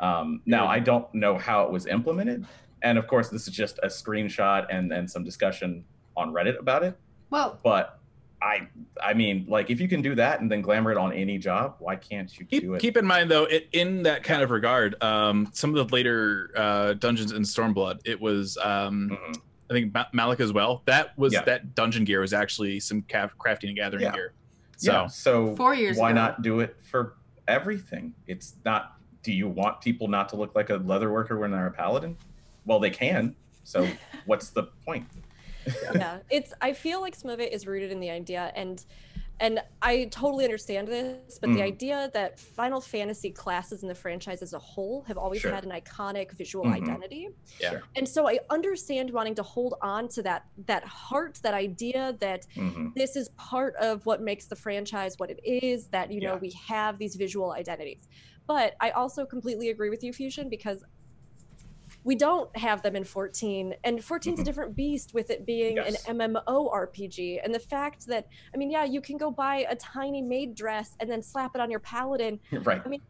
Um, 0.00 0.42
now 0.46 0.66
I 0.66 0.80
don't 0.80 1.12
know 1.14 1.38
how 1.38 1.62
it 1.62 1.70
was 1.70 1.86
implemented, 1.86 2.44
and 2.82 2.98
of 2.98 3.06
course 3.06 3.28
this 3.28 3.46
is 3.46 3.54
just 3.54 3.78
a 3.82 3.86
screenshot 3.86 4.66
and 4.70 4.92
and 4.92 5.10
some 5.10 5.24
discussion 5.24 5.84
on 6.16 6.32
Reddit 6.32 6.58
about 6.58 6.82
it. 6.82 6.96
well, 7.30 7.58
But 7.62 7.98
I 8.42 8.68
I 9.02 9.12
mean, 9.14 9.44
like 9.48 9.70
if 9.70 9.80
you 9.80 9.88
can 9.88 10.00
do 10.02 10.14
that 10.14 10.40
and 10.40 10.50
then 10.50 10.62
glamour 10.62 10.92
it 10.92 10.96
on 10.98 11.12
any 11.12 11.38
job, 11.38 11.76
why 11.78 11.96
can't 11.96 12.30
you 12.38 12.46
do 12.46 12.60
Keep, 12.60 12.70
it? 12.74 12.80
keep 12.80 12.96
in 12.96 13.04
mind 13.06 13.30
though, 13.30 13.44
it, 13.44 13.68
in 13.72 14.02
that 14.04 14.22
kind 14.22 14.42
of 14.42 14.50
regard, 14.50 15.00
um, 15.02 15.48
some 15.52 15.70
of 15.70 15.76
the 15.88 15.94
later 15.94 16.50
uh, 16.56 16.94
dungeons 16.94 17.32
in 17.32 17.42
Stormblood, 17.42 18.00
it 18.04 18.20
was 18.20 18.56
um, 18.58 19.10
Mhm. 19.10 19.40
I 19.70 19.72
think 19.72 19.94
Ma- 19.94 20.06
Malik 20.12 20.40
as 20.40 20.52
well. 20.52 20.82
That 20.86 21.16
was 21.18 21.32
Yeah. 21.32 21.42
that 21.44 21.74
dungeon 21.76 22.04
gear 22.04 22.20
was 22.20 22.32
actually 22.32 22.80
some 22.80 23.02
ca- 23.02 23.28
crafting 23.38 23.68
and 23.68 23.76
gathering 23.76 24.02
Yeah. 24.04 24.12
gear. 24.12 24.32
So 24.78 24.92
yeah. 24.92 25.06
So 25.06 25.54
Four 25.54 25.74
years 25.74 25.96
why 25.98 26.10
ago. 26.10 26.20
not 26.20 26.42
do 26.42 26.60
it 26.60 26.76
for 26.82 27.14
everything? 27.46 28.14
It's 28.26 28.54
not. 28.64 28.96
Do 29.22 29.32
you 29.32 29.48
want 29.48 29.82
people 29.82 30.08
not 30.08 30.30
to 30.30 30.36
look 30.36 30.54
like 30.56 30.70
a 30.70 30.76
leather 30.76 31.12
worker 31.12 31.38
when 31.38 31.50
they're 31.50 31.66
a 31.66 31.70
paladin? 31.70 32.16
Well, 32.70 32.78
they 32.78 32.90
can. 32.90 33.34
So 33.64 33.98
what's 34.22 34.50
the 34.50 34.68
point? 34.86 35.08
yeah 35.92 36.20
it's 36.30 36.52
i 36.62 36.72
feel 36.72 37.00
like 37.00 37.14
some 37.16 37.30
of 37.30 37.40
it 37.40 37.52
is 37.52 37.66
rooted 37.66 37.90
in 37.90 37.98
the 38.00 38.10
idea 38.10 38.52
and 38.54 38.86
and 39.40 39.60
i 39.82 40.04
totally 40.12 40.44
understand 40.44 40.86
this 40.86 41.38
but 41.40 41.52
the 41.52 41.60
Mm. 41.60 41.62
idea 41.62 42.10
that 42.14 42.38
final 42.38 42.80
fantasy 42.80 43.32
classes 43.32 43.82
in 43.82 43.88
the 43.88 43.94
franchise 43.94 44.40
as 44.42 44.52
a 44.52 44.58
whole 44.58 45.02
have 45.08 45.18
always 45.18 45.42
Sure. 45.42 45.50
had 45.50 45.64
an 45.64 45.70
iconic 45.72 46.30
visual 46.36 46.64
Mhm. 46.66 46.74
identity 46.74 47.26
Yeah. 47.60 47.80
And 47.96 48.08
so 48.08 48.28
i 48.28 48.38
understand 48.50 49.10
wanting 49.12 49.34
to 49.36 49.42
hold 49.42 49.74
on 49.82 50.08
to 50.08 50.22
that 50.22 50.42
that 50.66 50.84
heart 50.84 51.38
that 51.42 51.54
idea 51.54 52.16
that 52.20 52.46
hmm 52.54 52.88
this 52.96 53.16
is 53.16 53.28
part 53.36 53.74
of 53.80 54.04
what 54.06 54.20
makes 54.22 54.46
the 54.46 54.56
franchise 54.56 55.14
what 55.18 55.30
it 55.30 55.40
is 55.44 55.88
that 55.90 56.12
you 56.12 56.20
know 56.20 56.36
we 56.36 56.52
have 56.68 56.98
these 56.98 57.16
visual 57.16 57.52
identities 57.52 58.06
but 58.46 58.74
i 58.80 58.90
also 58.90 59.26
completely 59.26 59.68
agree 59.70 59.90
with 59.90 60.02
you 60.04 60.12
fusion 60.12 60.48
because 60.50 60.84
we 62.04 62.14
don't 62.14 62.54
have 62.56 62.82
them 62.82 62.96
in 62.96 63.04
14 63.04 63.74
and 63.84 64.02
14 64.02 64.34
is 64.34 64.40
a 64.40 64.42
Mhm. 64.42 64.44
different 64.46 64.76
beast 64.76 65.12
with 65.12 65.30
it 65.30 65.44
being 65.44 65.76
Yes. 65.76 66.04
an 66.06 66.16
mmo 66.18 66.42
rpg 66.72 67.40
and 67.44 67.54
the 67.54 67.58
fact 67.60 68.06
that 68.06 68.26
i 68.54 68.56
mean 68.56 68.70
yeah 68.70 68.84
you 68.84 69.00
can 69.00 69.16
go 69.18 69.30
buy 69.30 69.66
a 69.68 69.76
tiny 69.76 70.22
maid 70.22 70.54
dress 70.54 70.94
and 71.00 71.10
then 71.10 71.22
slap 71.22 71.52
it 71.54 71.60
on 71.60 71.70
your 71.70 71.80
paladin 71.80 72.40
Right. 72.52 72.82
I 72.84 72.88
mean, 72.88 73.00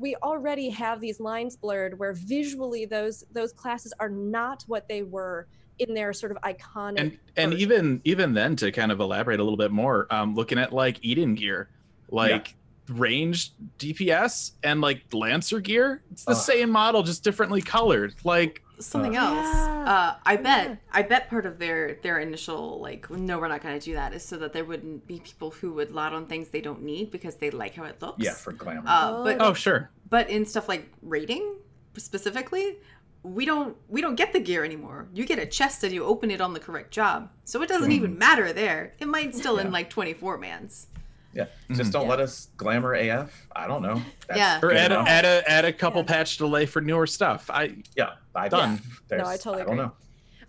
we 0.00 0.14
already 0.16 0.70
have 0.70 1.00
these 1.00 1.18
lines 1.20 1.56
blurred 1.56 1.98
where 1.98 2.12
visually 2.12 2.86
those 2.86 3.24
those 3.30 3.52
classes 3.52 3.92
are 4.00 4.08
not 4.08 4.62
what 4.66 4.86
they 4.88 5.02
were 5.02 5.48
in 5.78 5.94
their 5.94 6.12
sort 6.12 6.32
of 6.32 6.38
iconic 6.42 6.98
and 7.00 7.18
and 7.36 7.54
even 7.54 8.00
even 8.04 8.32
then 8.32 8.56
to 8.56 8.70
kind 8.72 8.90
of 8.92 9.00
elaborate 9.00 9.40
a 9.40 9.42
little 9.42 9.56
bit 9.56 9.70
more, 9.72 10.06
um, 10.12 10.34
looking 10.34 10.58
at 10.58 10.72
like 10.72 10.98
Eden 11.02 11.34
gear, 11.34 11.70
like 12.10 12.56
ranged 12.90 13.52
DPS 13.78 14.52
and 14.62 14.80
like 14.80 15.02
Lancer 15.12 15.60
gear. 15.60 16.02
It's 16.10 16.24
the 16.24 16.32
Ugh. 16.32 16.36
same 16.36 16.70
model, 16.70 17.02
just 17.02 17.22
differently 17.24 17.60
colored. 17.62 18.14
Like, 18.24 18.62
Something 18.80 19.16
Uh, 19.16 19.22
else. 19.24 19.46
Yeah. 19.56 19.84
Uh, 19.88 20.14
I 20.24 20.36
bet. 20.36 20.68
Yeah. 20.68 20.76
I 20.92 21.02
bet 21.02 21.28
part 21.28 21.46
of 21.46 21.58
their 21.58 21.94
their 22.02 22.20
initial 22.20 22.80
like, 22.80 23.10
no, 23.10 23.38
we're 23.40 23.48
not 23.48 23.60
going 23.60 23.76
to 23.76 23.84
do 23.84 23.94
that, 23.94 24.14
is 24.14 24.24
so 24.24 24.36
that 24.38 24.52
there 24.52 24.64
wouldn't 24.64 25.04
be 25.06 25.18
people 25.18 25.50
who 25.50 25.72
would 25.72 25.90
lot 25.90 26.12
on 26.12 26.26
things 26.26 26.48
they 26.50 26.60
don't 26.60 26.82
need 26.82 27.10
because 27.10 27.34
they 27.36 27.50
like 27.50 27.74
how 27.74 27.82
it 27.84 28.00
looks. 28.00 28.22
Yeah, 28.22 28.34
for 28.34 28.52
glamour. 28.52 28.84
Uh, 28.86 29.24
but 29.24 29.38
oh, 29.40 29.52
sure. 29.52 29.90
but 30.08 30.30
in 30.30 30.46
stuff 30.46 30.68
like 30.68 30.88
raiding 31.02 31.56
specifically, 31.96 32.76
we 33.24 33.44
don't 33.44 33.76
we 33.88 34.00
don't 34.00 34.14
get 34.14 34.32
the 34.32 34.38
gear 34.38 34.64
anymore. 34.64 35.08
You 35.12 35.26
get 35.26 35.40
a 35.40 35.46
chest 35.46 35.82
and 35.82 35.92
you 35.92 36.04
open 36.04 36.30
it 36.30 36.40
on 36.40 36.54
the 36.54 36.60
correct 36.60 36.92
job, 36.92 37.30
so 37.44 37.60
it 37.62 37.68
doesn't 37.68 37.90
even 37.90 38.16
matter 38.16 38.52
there. 38.52 38.94
It 39.00 39.08
might 39.08 39.34
still 39.34 39.58
in 39.58 39.72
like 39.72 39.90
twenty 39.90 40.14
four 40.14 40.38
mans. 40.38 40.86
Yeah, 41.34 41.46
just 41.72 41.92
don't 41.92 42.04
Yeah. 42.04 42.10
let 42.10 42.20
us 42.20 42.48
glamour 42.56 42.94
AF. 42.94 43.30
I 43.54 43.66
don't 43.66 43.82
know. 43.82 44.02
That's 44.26 44.38
Yeah. 44.38 44.60
Or 44.62 44.72
add 44.72 44.92
a, 44.92 44.98
add 45.00 45.24
a 45.24 45.50
add 45.50 45.64
a 45.64 45.72
couple 45.72 46.00
Yeah. 46.02 46.06
patch 46.08 46.36
delay 46.38 46.66
for 46.66 46.80
newer 46.80 47.06
stuff. 47.06 47.48
I 47.50 47.76
yeah, 47.96 48.14
I, 48.34 48.48
Done. 48.48 48.74
yeah, 48.74 48.90
there's- 49.08 49.24
No, 49.24 49.30
I 49.30 49.36
totally 49.36 49.62
I 49.62 49.64
don't 49.66 49.74
agree. 49.74 49.84
know. 49.86 49.92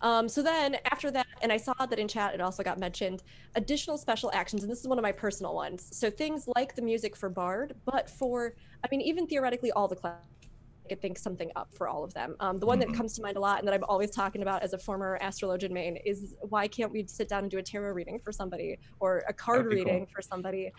Um, 0.02 0.30
so 0.30 0.42
then 0.42 0.78
after 0.92 1.12
that, 1.12 1.28
and 1.42 1.52
I 1.52 1.58
saw 1.58 1.74
that 1.74 2.00
in 2.00 2.08
chat, 2.08 2.34
it 2.34 2.40
also 2.40 2.64
got 2.64 2.80
mentioned 2.80 3.22
additional 3.56 3.98
special 3.98 4.32
actions, 4.34 4.64
and 4.64 4.72
this 4.72 4.80
is 4.80 4.88
one 4.88 4.98
of 4.98 5.04
my 5.04 5.12
personal 5.12 5.54
ones. 5.54 5.86
So 5.92 6.10
things 6.10 6.48
like 6.56 6.74
the 6.74 6.82
music 6.82 7.18
for 7.18 7.28
Bard, 7.28 7.76
but 7.84 8.10
for, 8.10 8.54
I 8.82 8.88
mean, 8.92 9.02
even 9.02 9.28
theoretically, 9.28 9.74
all 9.74 9.90
the 9.90 9.98
classes. 9.98 10.24
I 10.90 10.96
could 10.96 11.02
think 11.04 11.20
something 11.20 11.52
up 11.56 11.70
for 11.76 11.88
all 11.88 12.04
of 12.04 12.16
them. 12.16 12.36
Um, 12.40 12.58
the 12.60 12.66
one 12.66 12.80
Mhm. 12.80 12.88
that 12.88 12.94
comes 12.96 13.14
to 13.14 13.22
mind 13.22 13.38
a 13.38 13.40
lot, 13.40 13.60
and 13.60 13.68
that 13.68 13.76
I'm 13.76 13.84
always 13.88 14.10
talking 14.10 14.42
about 14.42 14.64
as 14.64 14.74
a 14.74 14.78
former 14.80 15.20
astrologian 15.22 15.70
main, 15.72 15.98
is 15.98 16.34
why 16.42 16.68
can't 16.68 16.92
we 16.92 17.06
sit 17.06 17.30
down 17.30 17.44
and 17.44 17.52
do 17.52 17.60
a 17.60 17.62
tarot 17.62 17.92
reading 17.94 18.20
for 18.20 18.32
somebody 18.32 18.80
or 19.00 19.24
a 19.28 19.34
card 19.34 19.66
That'd 19.66 19.70
cool. 19.72 19.86
reading 19.94 20.08
for 20.08 20.24
somebody? 20.24 20.72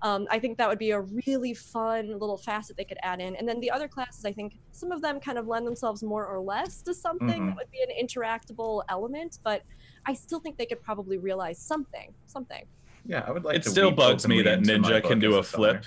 Um, 0.00 0.26
I 0.30 0.38
think 0.38 0.56
that 0.56 0.68
would 0.70 0.78
be 0.78 0.92
a 0.92 1.00
really 1.26 1.52
fun 1.52 2.18
little 2.18 2.38
facet 2.38 2.76
they 2.78 2.84
could 2.84 2.96
add 3.02 3.20
in. 3.20 3.36
And 3.36 3.46
then 3.46 3.60
the 3.60 3.70
other 3.70 3.88
classes, 3.88 4.24
I 4.24 4.32
think 4.32 4.58
some 4.70 4.90
of 4.90 5.02
them 5.02 5.20
kind 5.20 5.36
of 5.36 5.46
lend 5.48 5.66
themselves 5.66 6.02
more 6.02 6.24
or 6.24 6.40
less 6.40 6.80
to 6.82 6.94
something 6.94 7.28
Mhm. 7.28 7.46
that 7.48 7.56
would 7.56 7.70
be 7.70 7.82
an 7.82 7.90
interactable 8.06 8.84
element, 8.88 9.38
but 9.44 9.64
I 10.06 10.14
still 10.14 10.40
think 10.40 10.56
they 10.56 10.66
could 10.66 10.80
probably 10.80 11.18
realize 11.18 11.58
something. 11.58 12.14
Something. 12.26 12.64
Yeah, 13.04 13.24
I 13.26 13.32
would 13.32 13.44
like. 13.44 13.56
it 13.56 13.62
to 13.64 13.70
still 13.70 13.90
bugs 13.90 14.26
me 14.26 14.40
that 14.42 14.58
openly 14.60 14.74
into 14.74 14.88
my 14.88 15.00
Ninja 15.00 15.04
can 15.04 15.18
do 15.18 15.36
a 15.36 15.42
flip 15.42 15.84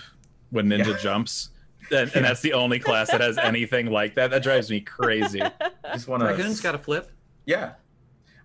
when 0.51 0.67
Ninja 0.67 0.87
Yeah. 0.89 0.97
jumps. 0.97 1.49
And, 1.91 2.11
and 2.15 2.25
that's 2.25 2.41
the 2.41 2.53
only 2.53 2.79
class 2.79 3.11
that 3.11 3.21
has 3.21 3.37
anything 3.37 3.87
like 3.87 4.15
that. 4.15 4.31
That 4.31 4.43
drives 4.43 4.69
me 4.69 4.79
crazy. 4.81 5.41
Just 5.93 6.07
want 6.07 6.21
to. 6.21 6.27
Dragoon's 6.27 6.61
got 6.61 6.75
a 6.75 6.77
flip. 6.77 7.11
Yeah, 7.45 7.73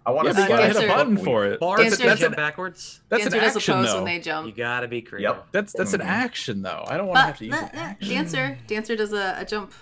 I 0.05 0.10
want 0.10 0.27
Yeah, 0.27 0.32
to. 0.32 0.36
but 0.39 0.43
you 0.43 0.48
gotta 0.56 0.66
hit 0.81 0.85
a 0.85 0.93
button 0.93 1.16
for 1.18 1.47
it. 1.47 1.60
Bars 1.60 1.81
Dancer- 1.81 1.97
can 1.98 2.06
that's 2.06 2.20
jump 2.20 2.32
an, 2.32 2.36
backwards. 2.36 3.02
that's 3.09 3.27
an 3.27 3.32
Dancer 3.32 3.47
does 3.47 3.56
a 3.68 3.73
pose 3.73 3.86
though. 3.86 3.94
when 3.97 4.05
they 4.05 4.20
jump. 4.20 4.47
You 4.47 4.52
gotta 4.55 4.89
be 4.89 5.02
creative. 5.02 5.36
Yep. 5.36 5.47
That's 5.52 5.73
that's 5.73 5.93
an 5.93 6.01
Mhm. 6.01 6.05
action 6.06 6.62
though. 6.62 6.85
I 6.89 6.97
don't 6.97 7.06
want 7.06 7.18
to 7.18 7.23
have 7.23 7.39
to 7.39 7.44
use 7.47 7.55
an 7.56 7.78
uh, 7.78 7.94
dancer, 8.01 8.59
dancer 8.66 8.97
does 8.97 9.12
a, 9.12 9.36
a 9.39 9.44
jump, 9.44 9.73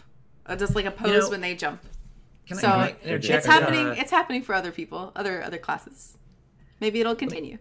uh, 0.46 0.54
does 0.56 0.74
like 0.74 0.84
a 0.86 0.90
pose 0.90 1.24
know, 1.24 1.30
when 1.30 1.40
they 1.40 1.54
jump. 1.54 1.80
Can 2.46 2.58
I- 2.58 2.60
So 2.60 2.66
can 2.68 2.80
I 2.80 2.86
it's 2.88 3.04
interject, 3.06 3.36
it's 3.38 3.46
happening. 3.46 3.86
uh, 3.86 3.94
it's 3.96 4.10
happening 4.10 4.42
for 4.42 4.54
other 4.54 4.72
people, 4.72 5.12
other 5.16 5.42
other 5.42 5.58
classes. 5.58 6.18
Maybe 6.80 7.00
it'll 7.00 7.14
continue. 7.14 7.58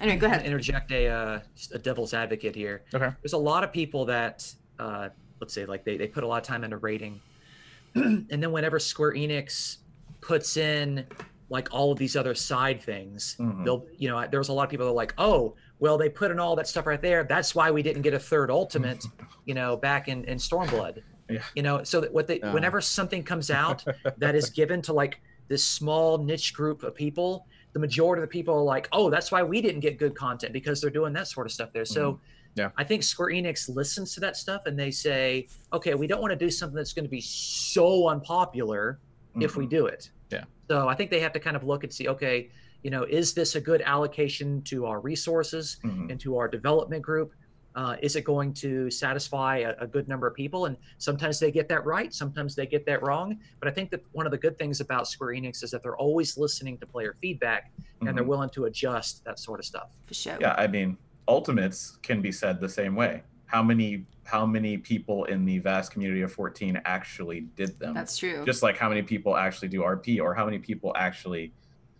Anyway, 0.00 0.16
go 0.18 0.26
I'm 0.26 0.30
gonna 0.32 0.34
ahead. 0.42 0.46
interject 0.46 0.92
a 0.92 1.08
uh, 1.08 1.40
a 1.72 1.78
devil's 1.78 2.12
advocate 2.14 2.54
here. 2.54 2.82
Okay. 2.94 3.10
There's 3.22 3.32
a 3.32 3.38
lot 3.38 3.64
of 3.64 3.72
people 3.72 4.04
that 4.06 4.52
uh, 4.78 5.08
let's 5.40 5.54
say 5.54 5.64
like 5.66 5.84
they, 5.84 5.96
they 5.96 6.06
put 6.06 6.22
a 6.22 6.26
lot 6.26 6.36
of 6.36 6.42
time 6.46 6.64
into 6.64 6.76
raiding, 6.76 7.20
and 7.94 8.26
then 8.28 8.52
whenever 8.52 8.78
Square 8.78 9.14
Enix 9.14 9.78
puts 10.20 10.56
in 10.56 11.06
like 11.48 11.68
all 11.72 11.90
of 11.90 11.98
these 11.98 12.14
other 12.14 12.34
side 12.34 12.80
things, 12.82 13.36
Mhm. 13.40 13.64
they'll 13.64 13.86
you 13.98 14.08
know 14.08 14.24
there 14.30 14.38
was 14.40 14.48
a 14.48 14.52
lot 14.52 14.64
of 14.64 14.70
people 14.70 14.86
that 14.86 14.92
are 14.92 14.94
like, 14.94 15.14
oh 15.18 15.54
well 15.80 15.96
they 15.96 16.08
put 16.10 16.30
in 16.30 16.38
all 16.38 16.54
that 16.56 16.68
stuff 16.68 16.86
right 16.86 17.00
there. 17.02 17.24
That's 17.24 17.54
why 17.54 17.70
we 17.70 17.82
didn't 17.82 18.02
get 18.02 18.14
a 18.14 18.18
third 18.18 18.50
Ultimate, 18.50 19.04
you 19.46 19.54
know, 19.54 19.76
back 19.76 20.08
in 20.08 20.24
in 20.24 20.38
Stormblood. 20.38 21.02
Yeah. 21.28 21.42
You 21.54 21.62
know, 21.62 21.82
so 21.84 22.00
that 22.00 22.12
what 22.12 22.26
they 22.26 22.40
Oh. 22.42 22.52
whenever 22.52 22.80
something 22.80 23.22
comes 23.24 23.50
out 23.50 23.84
that 24.18 24.34
is 24.34 24.50
given 24.50 24.82
to 24.82 24.92
like 24.92 25.20
this 25.48 25.64
small 25.64 26.18
niche 26.18 26.54
group 26.54 26.82
of 26.84 26.94
people, 26.94 27.46
the 27.72 27.80
majority 27.80 28.22
of 28.22 28.28
the 28.28 28.32
people 28.32 28.54
are 28.54 28.62
like, 28.62 28.88
oh, 28.92 29.10
that's 29.10 29.32
why 29.32 29.42
we 29.42 29.60
didn't 29.60 29.80
get 29.80 29.98
good 29.98 30.14
content 30.14 30.52
because 30.52 30.80
they're 30.80 30.90
doing 30.90 31.12
that 31.14 31.26
sort 31.26 31.46
of 31.46 31.52
stuff 31.52 31.72
there. 31.72 31.84
So 31.84 32.12
Mm-hmm. 32.12 32.22
Yeah. 32.54 32.70
I 32.76 32.84
think 32.84 33.02
Square 33.02 33.30
Enix 33.30 33.68
listens 33.74 34.14
to 34.14 34.20
that 34.20 34.36
stuff 34.36 34.66
and 34.66 34.78
they 34.78 34.90
say, 34.90 35.46
okay, 35.72 35.94
we 35.94 36.06
don't 36.06 36.20
want 36.20 36.32
to 36.32 36.36
do 36.36 36.50
something 36.50 36.76
that's 36.76 36.92
going 36.92 37.04
to 37.04 37.10
be 37.10 37.20
so 37.20 38.08
unpopular 38.08 38.98
if 39.40 39.56
we 39.56 39.66
do 39.66 39.86
it. 39.86 40.10
Yeah. 40.30 40.44
So 40.68 40.88
I 40.88 40.94
think 40.94 41.10
they 41.10 41.20
have 41.20 41.32
to 41.34 41.40
kind 41.40 41.56
of 41.56 41.62
look 41.64 41.84
and 41.84 41.92
see, 41.92 42.08
okay, 42.08 42.50
you 42.82 42.90
know, 42.90 43.04
is 43.04 43.32
this 43.34 43.54
a 43.54 43.60
good 43.60 43.82
allocation 43.82 44.62
to 44.62 44.86
our 44.86 45.00
resources 45.00 45.78
Mhm. 45.84 46.10
and 46.10 46.20
to 46.20 46.36
our 46.38 46.48
development 46.48 47.02
group? 47.02 47.32
Uh, 47.76 47.94
is 48.02 48.16
it 48.16 48.22
going 48.24 48.52
to 48.52 48.90
satisfy 48.90 49.58
a, 49.58 49.74
a 49.78 49.86
good 49.86 50.08
number 50.08 50.26
of 50.26 50.34
people? 50.34 50.66
And 50.66 50.76
sometimes 50.98 51.38
they 51.38 51.52
get 51.52 51.68
that 51.68 51.84
right, 51.86 52.12
sometimes 52.12 52.56
they 52.56 52.66
get 52.66 52.84
that 52.86 53.00
wrong. 53.02 53.38
But 53.60 53.68
I 53.68 53.70
think 53.70 53.90
that 53.92 54.02
one 54.10 54.26
of 54.26 54.32
the 54.32 54.38
good 54.38 54.58
things 54.58 54.80
about 54.80 55.06
Square 55.06 55.34
Enix 55.34 55.62
is 55.62 55.70
that 55.70 55.82
they're 55.84 55.96
always 55.96 56.36
listening 56.36 56.78
to 56.78 56.86
player 56.86 57.14
feedback 57.20 57.70
and 58.00 58.08
they're 58.16 58.24
Mhm. 58.24 58.28
willing 58.28 58.50
to 58.50 58.64
adjust 58.64 59.24
that 59.24 59.38
sort 59.38 59.60
of 59.60 59.66
stuff. 59.66 59.90
For 60.04 60.14
sure. 60.14 60.36
Yeah, 60.40 60.56
I 60.58 60.66
mean, 60.66 60.96
ultimates 61.30 61.96
can 62.02 62.20
be 62.20 62.32
said 62.32 62.60
the 62.60 62.68
same 62.68 62.94
way. 62.94 63.22
How 63.46 63.62
many 63.62 64.04
how 64.24 64.46
many 64.46 64.76
people 64.76 65.24
in 65.24 65.44
the 65.44 65.58
vast 65.58 65.90
community 65.92 66.20
of 66.20 66.32
14 66.32 66.80
actually 66.84 67.40
did 67.56 67.78
them? 67.80 67.94
That's 67.94 68.16
true. 68.16 68.44
Just 68.44 68.62
like 68.62 68.76
how 68.76 68.88
many 68.88 69.02
people 69.02 69.36
actually 69.36 69.68
do 69.68 69.80
RP 69.80 70.20
or 70.20 70.34
how 70.34 70.44
many 70.44 70.58
people 70.58 70.92
actually 70.96 71.52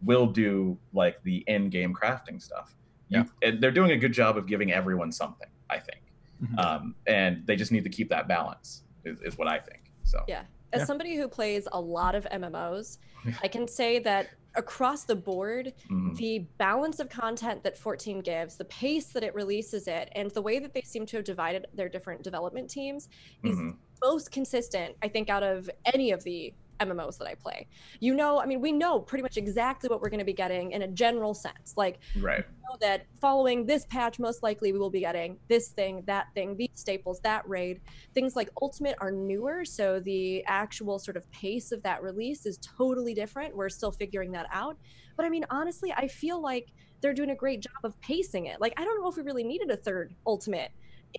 will 0.03 0.27
do 0.27 0.79
like 0.93 1.21
the 1.25 1.43
end 1.49 1.71
game 1.73 1.93
crafting 1.95 2.41
stuff. 2.41 2.77
You, 3.09 3.25
and 3.43 3.61
they're 3.61 3.73
doing 3.73 3.91
a 3.91 3.97
good 3.97 4.13
job 4.13 4.37
of 4.39 4.47
giving 4.47 4.71
everyone 4.73 5.11
something, 5.11 5.49
I 5.69 5.81
think. 5.81 6.03
Mhm. 6.45 6.59
Um, 6.65 6.95
and 7.09 7.45
they 7.47 7.57
just 7.57 7.73
need 7.73 7.83
to 7.83 7.91
keep 7.91 8.09
that 8.11 8.29
balance, 8.29 8.85
is, 9.05 9.21
is 9.23 9.37
what 9.37 9.49
I 9.49 9.59
think. 9.59 9.91
So 10.05 10.23
Yeah. 10.29 10.43
As 10.73 10.81
Yeah. 10.83 10.85
somebody 10.85 11.17
who 11.17 11.27
plays 11.27 11.67
a 11.73 11.81
lot 11.81 12.15
of 12.15 12.25
MMOs, 12.31 12.99
I 13.43 13.49
can 13.49 13.67
say 13.67 13.99
that 14.01 14.29
across 14.57 15.05
the 15.05 15.15
board, 15.17 15.73
mhm. 15.91 16.17
the 16.17 16.41
balance 16.59 17.01
of 17.01 17.09
content 17.09 17.63
that 17.63 17.79
14 17.79 18.21
gives, 18.21 18.57
the 18.57 18.65
pace 18.67 19.07
that 19.09 19.23
it 19.23 19.35
releases 19.35 19.87
it, 19.87 20.09
and 20.15 20.31
the 20.33 20.43
way 20.43 20.59
that 20.59 20.75
they 20.75 20.83
seem 20.83 21.07
to 21.07 21.17
have 21.19 21.25
divided 21.25 21.67
their 21.75 21.89
different 21.89 22.23
development 22.23 22.69
teams 22.69 23.09
is 23.45 23.57
Mhm. 23.57 23.77
most 24.03 24.31
consistent, 24.33 24.97
I 25.03 25.09
think, 25.09 25.29
out 25.29 25.43
of 25.43 25.71
any 25.93 26.11
of 26.11 26.25
the 26.25 26.53
MMOs 26.81 27.19
that 27.19 27.29
I 27.29 27.35
play. 27.35 27.67
You 28.01 28.15
know, 28.15 28.41
I 28.41 28.47
mean, 28.47 28.61
we 28.61 28.73
know 28.73 28.99
pretty 28.99 29.23
much 29.23 29.37
exactly 29.37 29.89
what 29.89 30.01
we're 30.01 30.09
going 30.09 30.21
to 30.21 30.25
be 30.25 30.33
getting 30.33 30.73
in 30.73 30.83
a 30.83 30.89
general 30.89 31.35
sense. 31.35 31.75
Like, 31.77 32.01
right. 32.19 32.39
know 32.39 32.77
that 32.81 33.07
following 33.21 33.67
this 33.67 33.85
patch, 33.87 34.19
most 34.19 34.43
likely 34.43 34.73
we 34.73 34.79
will 34.79 34.91
be 34.91 35.01
getting 35.01 35.39
this 35.49 35.69
thing, 35.69 36.03
that 36.07 36.29
thing, 36.35 36.57
these 36.57 36.71
staples, 36.75 37.21
that 37.21 37.49
raid. 37.49 37.81
Things 38.15 38.37
like 38.37 38.51
Ultimate 38.61 38.97
are 39.01 39.11
newer, 39.11 39.65
so 39.65 40.01
the 40.01 40.45
actual 40.47 40.99
sort 40.99 41.17
of 41.17 41.31
pace 41.31 41.73
of 41.73 41.83
that 41.83 42.03
release 42.03 42.47
is 42.47 42.59
totally 42.59 43.15
different. 43.15 43.57
We're 43.57 43.69
still 43.69 43.93
figuring 43.93 44.33
that 44.33 44.47
out. 44.53 44.77
But 45.17 45.27
I 45.27 45.29
mean, 45.29 45.45
honestly, 45.51 45.93
I 45.93 46.09
feel 46.09 46.41
like 46.41 46.73
they're 47.01 47.15
doing 47.15 47.31
a 47.31 47.35
great 47.35 47.61
job 47.61 47.85
of 47.85 47.99
pacing 48.01 48.47
it. 48.47 48.61
Like, 48.61 48.75
I 48.77 48.85
don't 48.85 49.01
know 49.01 49.09
if 49.09 49.17
we 49.17 49.23
really 49.23 49.45
needed 49.45 49.71
a 49.71 49.77
third 49.77 50.15
Ultimate 50.27 50.71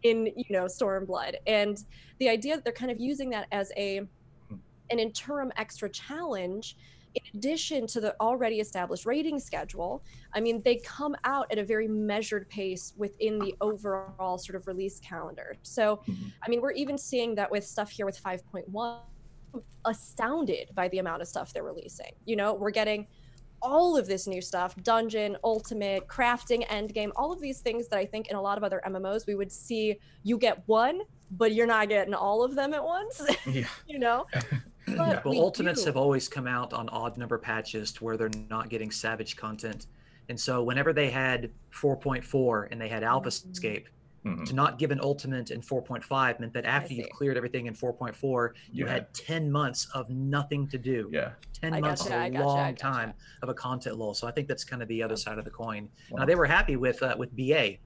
in, 0.04 0.28
you 0.36 0.46
know, 0.50 0.66
Stormblood. 0.66 1.36
And 1.48 1.84
the 2.20 2.30
idea 2.30 2.56
that 2.56 2.64
they're 2.64 2.74
kind 2.74 2.92
of 2.92 3.00
using 3.00 3.30
that 3.32 3.48
as 3.52 3.72
a 3.76 4.02
an 4.92 5.00
interim 5.00 5.52
extra 5.58 5.90
challenge 5.90 6.76
in 7.16 7.22
addition 7.38 7.88
to 7.88 8.00
the 8.00 8.16
already 8.22 8.60
established 8.62 9.06
raiding 9.06 9.40
schedule. 9.40 10.04
I 10.34 10.40
mean 10.42 10.62
they 10.64 10.80
come 10.86 11.16
out 11.26 11.48
at 11.52 11.58
a 11.60 11.66
very 11.66 11.88
measured 11.88 12.48
pace 12.50 12.94
within 12.96 13.40
the 13.40 13.56
overall 13.62 14.38
sort 14.38 14.56
of 14.56 14.66
release 14.68 15.00
calendar. 15.00 15.56
So 15.64 16.02
Mhm. 16.08 16.34
i 16.46 16.50
mean 16.50 16.62
we're 16.62 16.72
even 16.84 16.98
seeing 16.98 17.36
that 17.36 17.52
with 17.52 17.66
stuff 17.66 17.92
here 17.92 18.06
with 18.06 18.18
5.1 18.18 19.02
astounded 19.86 20.70
by 20.76 20.88
the 20.90 21.00
amount 21.00 21.22
of 21.22 21.28
stuff 21.28 21.52
they're 21.54 21.64
releasing. 21.64 22.12
You 22.26 22.36
know 22.38 22.54
we're 22.54 22.72
getting 22.72 23.08
all 23.64 23.98
of 23.98 24.08
this 24.08 24.26
new 24.28 24.42
stuff 24.42 24.76
dungeon 24.84 25.38
ultimate 25.44 26.08
crafting 26.08 26.66
endgame 26.68 27.12
all 27.16 27.32
of 27.32 27.40
these 27.42 27.62
things 27.62 27.88
that 27.90 28.00
i 28.00 28.06
think 28.06 28.28
in 28.28 28.36
a 28.36 28.42
lot 28.42 28.58
of 28.58 28.64
other 28.64 28.82
mmos 28.88 29.28
we 29.28 29.36
would 29.36 29.52
see 29.52 30.00
you 30.24 30.38
get 30.38 30.64
one 30.68 31.00
but 31.30 31.54
you're 31.54 31.68
not 31.68 31.88
getting 31.88 32.14
all 32.16 32.44
of 32.44 32.56
them 32.56 32.74
at 32.74 32.84
once. 32.84 33.22
Yeah. 33.46 33.68
you 33.88 34.00
know 34.00 34.26
But 34.98 35.26
Well, 35.26 35.34
we 35.34 35.40
Ultimates 35.40 35.82
do. 35.82 35.88
have 35.88 35.98
always 35.98 36.28
come 36.28 36.48
out 36.48 36.74
on 36.74 36.90
odd 36.90 37.18
number 37.18 37.38
patches 37.38 37.92
to 37.94 38.04
where 38.04 38.18
they're 38.18 38.30
not 38.50 38.70
getting 38.70 38.92
Savage 38.92 39.36
content. 39.36 39.88
And 40.30 40.40
so 40.40 40.64
whenever 40.64 40.94
they 40.94 41.10
had 41.10 41.52
4.4 41.72 42.68
and 42.72 42.80
they 42.80 42.88
had 42.88 43.04
Alpha 43.04 43.30
Mhm. 43.30 43.52
Escape, 43.52 43.90
Mhm. 44.26 44.46
to 44.46 44.54
not 44.54 44.78
give 44.78 44.92
an 44.92 45.00
Ultimate 45.02 45.50
in 45.52 45.62
4.5 45.62 46.40
meant 46.40 46.54
that 46.54 46.64
after 46.66 46.94
you've 46.94 47.10
cleared 47.10 47.38
everything 47.38 47.66
in 47.66 47.74
4.4, 47.74 48.54
you 48.72 48.86
Yeah. 48.86 48.92
had 48.94 49.14
10 49.14 49.52
months 49.52 49.88
of 49.96 50.10
nothing 50.10 50.68
to 50.70 50.78
do. 50.78 51.10
Yeah. 51.12 51.34
10 51.54 51.74
I 51.74 51.80
months 51.82 52.04
gotcha, 52.04 52.16
I 52.16 52.26
is 52.26 52.30
a 52.30 52.34
gotcha, 52.34 52.46
long 52.46 52.72
gotcha. 52.72 52.82
time 52.82 53.14
of 53.42 53.50
a 53.50 53.54
content 53.54 53.98
lull. 53.98 54.14
So 54.14 54.28
I 54.28 54.32
think 54.32 54.48
that's 54.48 54.64
kind 54.64 54.82
of 54.82 54.88
the 54.88 55.02
other 55.04 55.16
side 55.16 55.38
of 55.40 55.46
the 55.46 55.52
coin. 55.52 55.90
Now 56.12 56.26
they 56.26 56.36
were 56.36 56.46
happy 56.46 56.76
with 56.76 57.02
uh, 57.04 57.16
with 57.18 57.36
BA 57.36 57.80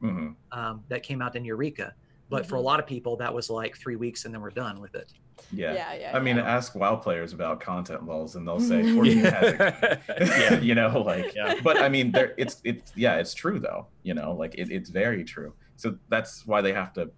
hmm 0.00 0.32
um, 0.52 0.84
that 0.88 1.02
came 1.02 1.20
out 1.22 1.36
in 1.36 1.44
Eureka, 1.44 1.94
but 2.30 2.46
for 2.46 2.56
a 2.56 2.58
Mhm. 2.58 2.64
lot 2.64 2.80
of 2.80 2.86
people 2.86 3.16
that 3.18 3.32
was 3.34 3.50
like 3.50 3.76
three 3.76 3.96
weeks 3.96 4.24
and 4.24 4.32
then 4.34 4.40
we're 4.40 4.50
done 4.50 4.80
with 4.80 4.94
it. 4.94 5.12
Yeah. 5.52 5.74
yeah 5.74 5.94
yeah 5.94 6.16
I 6.16 6.20
mean, 6.20 6.36
yeah. 6.36 6.44
ask 6.56 6.74
WoW 6.74 6.96
players 6.96 7.32
about 7.32 7.60
content 7.60 8.06
lulls, 8.06 8.36
and 8.36 8.46
they'll 8.46 8.60
say 8.60 8.82
14 8.94 9.18
has 9.18 9.98
yeah. 10.20 10.60
you 10.60 10.74
know, 10.74 11.02
like, 11.02 11.34
Yeah. 11.34 11.54
but 11.62 11.76
I 11.80 11.88
mean, 11.88 12.12
there, 12.12 12.34
it's, 12.38 12.60
it's, 12.64 12.92
yeah, 12.96 13.16
it's 13.16 13.34
true 13.34 13.58
though, 13.58 13.86
you 14.02 14.14
know, 14.14 14.32
like 14.32 14.54
it, 14.54 14.70
it's 14.70 14.90
very 14.90 15.24
true. 15.24 15.52
So 15.76 15.98
that's 16.08 16.46
why 16.46 16.60
they 16.60 16.72
have 16.72 16.92
to 16.94 17.10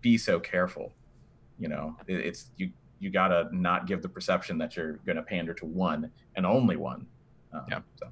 be 0.00 0.16
so 0.16 0.38
careful. 0.40 0.92
You 1.58 1.68
know, 1.68 1.96
it, 2.06 2.16
it's 2.20 2.50
you 2.56 2.70
you 2.98 3.10
gotta 3.10 3.48
not 3.52 3.86
give 3.86 4.00
the 4.00 4.08
perception 4.08 4.56
that 4.58 4.76
you're 4.76 4.94
gonna 5.06 5.22
pander 5.22 5.52
to 5.54 5.66
one 5.66 6.10
and 6.36 6.46
only 6.46 6.76
one. 6.76 7.06
Um, 7.52 7.62
Yeah. 7.68 7.80
So 7.96 8.06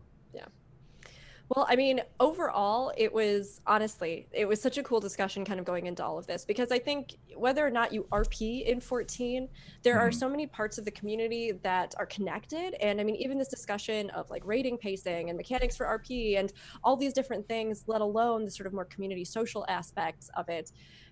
Well, 1.51 1.67
I 1.69 1.77
mean, 1.77 2.01
overall, 2.21 2.91
it 2.97 3.13
was 3.13 3.61
honestly, 3.67 4.29
it 4.33 4.47
was 4.49 4.63
such 4.63 4.79
a 4.79 4.83
cool 4.83 4.99
discussion 4.99 5.45
kind 5.45 5.61
of 5.61 5.67
going 5.67 5.87
into 5.87 6.03
all 6.03 6.17
of 6.19 6.27
this 6.27 6.45
because 6.47 6.73
I 6.73 6.79
think 6.79 7.15
whether 7.37 7.65
or 7.67 7.71
not 7.71 7.93
you 7.93 8.09
RP 8.13 8.65
in 8.65 8.81
14, 8.81 9.49
there 9.83 9.99
are 9.99 10.11
Mhm. 10.11 10.11
so 10.11 10.27
many 10.29 10.47
parts 10.47 10.79
of 10.79 10.87
the 10.87 10.91
community 10.91 11.53
that 11.63 11.95
are 11.99 12.07
connected. 12.07 12.75
And 12.81 12.99
I 12.99 13.05
mean, 13.05 13.17
even 13.17 13.39
this 13.39 13.49
discussion 13.49 14.09
of 14.11 14.31
like 14.31 14.43
raiding 14.47 14.79
pacing 14.79 15.29
and 15.29 15.37
mechanics 15.37 15.77
for 15.77 15.85
RP 15.87 16.35
and 16.37 16.51
all 16.83 16.97
these 16.97 17.13
different 17.13 17.47
things, 17.47 17.85
let 17.87 18.01
alone 18.01 18.47
the 18.47 18.51
sort 18.51 18.67
of 18.67 18.73
more 18.73 18.87
community 18.87 19.25
social 19.27 19.67
aspects 19.69 20.31
of 20.37 20.49
it, 20.49 20.71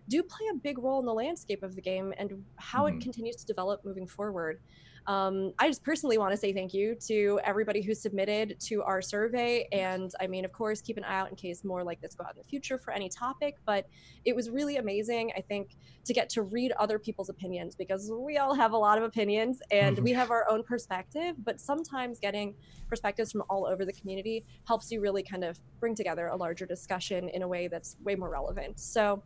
do 0.08 0.22
play 0.22 0.46
a 0.52 0.56
big 0.62 0.78
role 0.78 0.98
in 1.00 1.06
the 1.06 1.14
landscape 1.14 1.62
of 1.62 1.76
the 1.76 1.82
game 1.82 2.14
and 2.16 2.46
how 2.56 2.86
Mhm. 2.86 3.00
it 3.00 3.00
continues 3.00 3.36
to 3.36 3.46
develop 3.46 3.80
moving 3.84 4.06
forward. 4.06 4.60
Um, 5.06 5.52
I 5.58 5.68
just 5.68 5.82
personally 5.82 6.18
want 6.18 6.32
to 6.32 6.36
say 6.36 6.52
thank 6.52 6.72
you 6.72 6.94
to 7.06 7.40
everybody 7.44 7.82
who 7.82 7.94
submitted 7.94 8.56
to 8.60 8.82
our 8.82 9.02
survey. 9.02 9.68
And 9.72 10.12
I 10.20 10.26
mean, 10.26 10.44
of 10.44 10.52
course, 10.52 10.80
keep 10.80 10.96
an 10.96 11.04
eye 11.04 11.18
out 11.18 11.30
in 11.30 11.36
case 11.36 11.64
more 11.64 11.82
like 11.82 12.00
this 12.00 12.14
go 12.14 12.24
out 12.24 12.32
in 12.32 12.38
the 12.38 12.48
future 12.48 12.78
for 12.78 12.92
any 12.92 13.08
topic. 13.08 13.56
But 13.66 13.88
it 14.24 14.36
was 14.36 14.50
really 14.50 14.76
amazing, 14.76 15.32
I 15.36 15.40
think, 15.40 15.76
to 16.04 16.12
get 16.12 16.28
to 16.30 16.42
read 16.42 16.72
other 16.72 16.98
people's 16.98 17.28
opinions 17.28 17.74
because 17.74 18.10
we 18.12 18.38
all 18.38 18.54
have 18.54 18.72
a 18.72 18.78
lot 18.78 18.98
of 18.98 19.04
opinions 19.04 19.60
and 19.70 19.98
we 19.98 20.12
have 20.12 20.30
our 20.30 20.48
own 20.48 20.62
perspective. 20.62 21.36
But 21.44 21.60
sometimes 21.60 22.18
getting 22.20 22.54
perspectives 22.88 23.32
from 23.32 23.42
all 23.48 23.66
over 23.66 23.84
the 23.84 23.92
community 23.92 24.44
helps 24.66 24.90
you 24.92 25.00
really 25.00 25.22
kind 25.22 25.44
of 25.44 25.58
bring 25.80 25.94
together 25.94 26.28
a 26.28 26.36
larger 26.36 26.66
discussion 26.66 27.28
in 27.30 27.42
a 27.42 27.48
way 27.48 27.68
that's 27.68 27.96
way 28.04 28.14
more 28.14 28.30
relevant. 28.30 28.78
So 28.78 29.22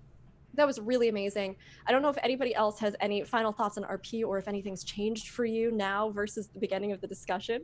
that 0.55 0.66
was 0.66 0.81
really 0.81 1.09
amazing. 1.09 1.56
I 1.86 1.93
don't 1.93 2.02
know 2.02 2.09
if 2.09 2.18
anybody 2.23 2.55
else 2.55 2.78
has 2.81 2.97
any 3.01 3.23
final 3.24 3.52
thoughts 3.52 3.77
on 3.77 3.85
RP 3.85 4.24
or 4.24 4.39
if 4.39 4.48
anything's 4.48 4.85
changed 4.85 5.28
for 5.28 5.44
you 5.44 5.70
now 5.70 6.10
versus 6.10 6.47
the 6.48 6.59
beginning 6.59 6.93
of 6.93 7.01
the 7.01 7.06
discussion. 7.06 7.62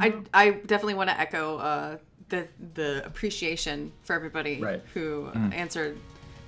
I, 0.00 0.14
I 0.34 0.50
definitely 0.50 0.94
want 0.94 1.10
to 1.10 1.18
echo 1.18 1.56
uh, 1.58 1.96
the 2.28 2.46
the 2.74 3.02
appreciation 3.06 3.90
for 4.04 4.14
everybody 4.14 4.60
Right. 4.60 4.82
who 4.94 5.30
uh, 5.34 5.38
answered 5.52 5.96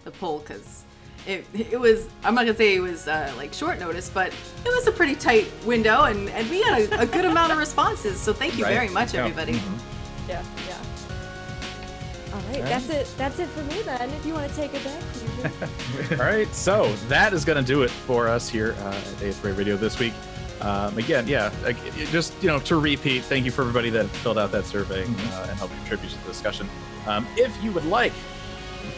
the 0.05 0.11
poll 0.11 0.41
because 0.41 0.85
it 1.27 1.45
it 1.55 1.79
was 1.81 2.07
I'm 2.23 2.35
not 2.35 2.43
gonna 2.47 2.57
say 2.57 2.77
it 2.77 2.81
was 2.81 3.09
uh, 3.09 3.33
like 3.39 3.53
short 3.55 3.79
notice, 3.81 4.11
but 4.11 4.29
it 4.29 4.69
was 4.69 4.87
a 4.87 4.93
pretty 4.93 5.15
tight 5.15 5.51
window 5.65 6.03
and 6.05 6.29
and 6.31 6.49
we 6.51 6.61
had 6.63 6.81
a, 6.93 7.01
a 7.01 7.07
good 7.07 7.25
amount 7.25 7.51
of 7.53 7.59
responses. 7.59 8.21
So 8.21 8.33
thank 8.35 8.59
you 8.59 8.65
Right. 8.65 8.75
very 8.75 8.89
much, 8.91 9.15
Yeah. 9.15 9.21
everybody. 9.25 9.53
Yeah, 10.29 10.43
yeah. 10.69 10.77
All 12.33 12.41
right, 12.53 12.63
that's 12.63 12.89
it. 12.89 13.13
That's 13.17 13.39
it 13.39 13.49
for 13.49 13.63
me 13.65 13.83
then. 13.83 14.09
If 14.11 14.25
you 14.25 14.35
want 14.35 14.51
to 14.51 14.57
take 14.57 14.73
it 14.75 14.85
back, 14.85 16.13
All 16.21 16.27
right, 16.27 16.53
so 16.55 16.93
that 17.09 17.33
is 17.33 17.45
going 17.45 17.59
to 17.59 17.65
do 17.65 17.83
it 17.83 17.91
for 17.91 18.29
us 18.29 18.49
here 18.49 18.77
uh, 18.81 18.89
at 18.89 19.05
Aetherite 19.19 19.57
Radio 19.57 19.77
this 19.77 19.99
week. 19.99 20.15
Um, 20.61 20.97
again, 20.99 21.27
yeah, 21.27 21.51
like, 21.65 21.77
just 22.11 22.35
you 22.43 22.49
know 22.49 22.61
to 22.61 22.77
repeat, 22.77 23.25
thank 23.25 23.45
you 23.45 23.51
for 23.51 23.63
everybody 23.63 23.91
that 23.91 24.07
filled 24.07 24.39
out 24.39 24.53
that 24.53 24.67
survey 24.67 25.05
uh, 25.05 25.47
and 25.49 25.59
helped 25.59 25.75
contribute 25.77 26.11
to 26.11 26.19
the 26.19 26.29
discussion. 26.29 26.69
Um, 27.07 27.27
if 27.37 27.51
you 27.63 27.73
would 27.73 27.87
like, 27.87 28.13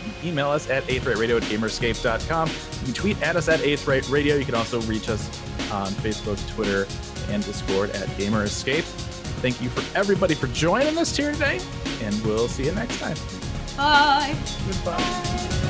you 0.04 0.30
email 0.30 0.50
us 0.50 0.68
at 0.68 0.82
Aetherite 0.84 1.16
Radio 1.18 1.36
at 1.36 1.44
gamerescape.com. 1.44 2.48
You 2.48 2.84
can 2.84 2.94
tweet 2.94 3.22
at 3.22 3.36
us 3.36 3.48
at 3.48 3.60
Aetherite 3.60 4.10
Radio. 4.10 4.36
You 4.36 4.44
can 4.44 4.54
also 4.56 4.80
reach 4.82 5.08
us 5.08 5.28
on 5.70 5.88
Facebook, 5.92 6.38
Twitter, 6.54 6.86
and 7.32 7.44
Discord 7.44 7.90
at 7.90 8.14
Gamer 8.18 8.44
Escape. 8.44 8.84
Thank 9.40 9.60
you 9.60 9.68
for 9.70 9.98
everybody 9.98 10.34
for 10.34 10.48
joining 10.48 10.98
us 10.98 11.16
here 11.16 11.32
today, 11.32 11.60
and 12.04 12.24
we'll 12.24 12.48
see 12.48 12.64
you 12.66 12.72
next 12.72 12.98
time. 13.00 13.16
Bye. 13.76 14.36
Goodbye. 14.66 15.61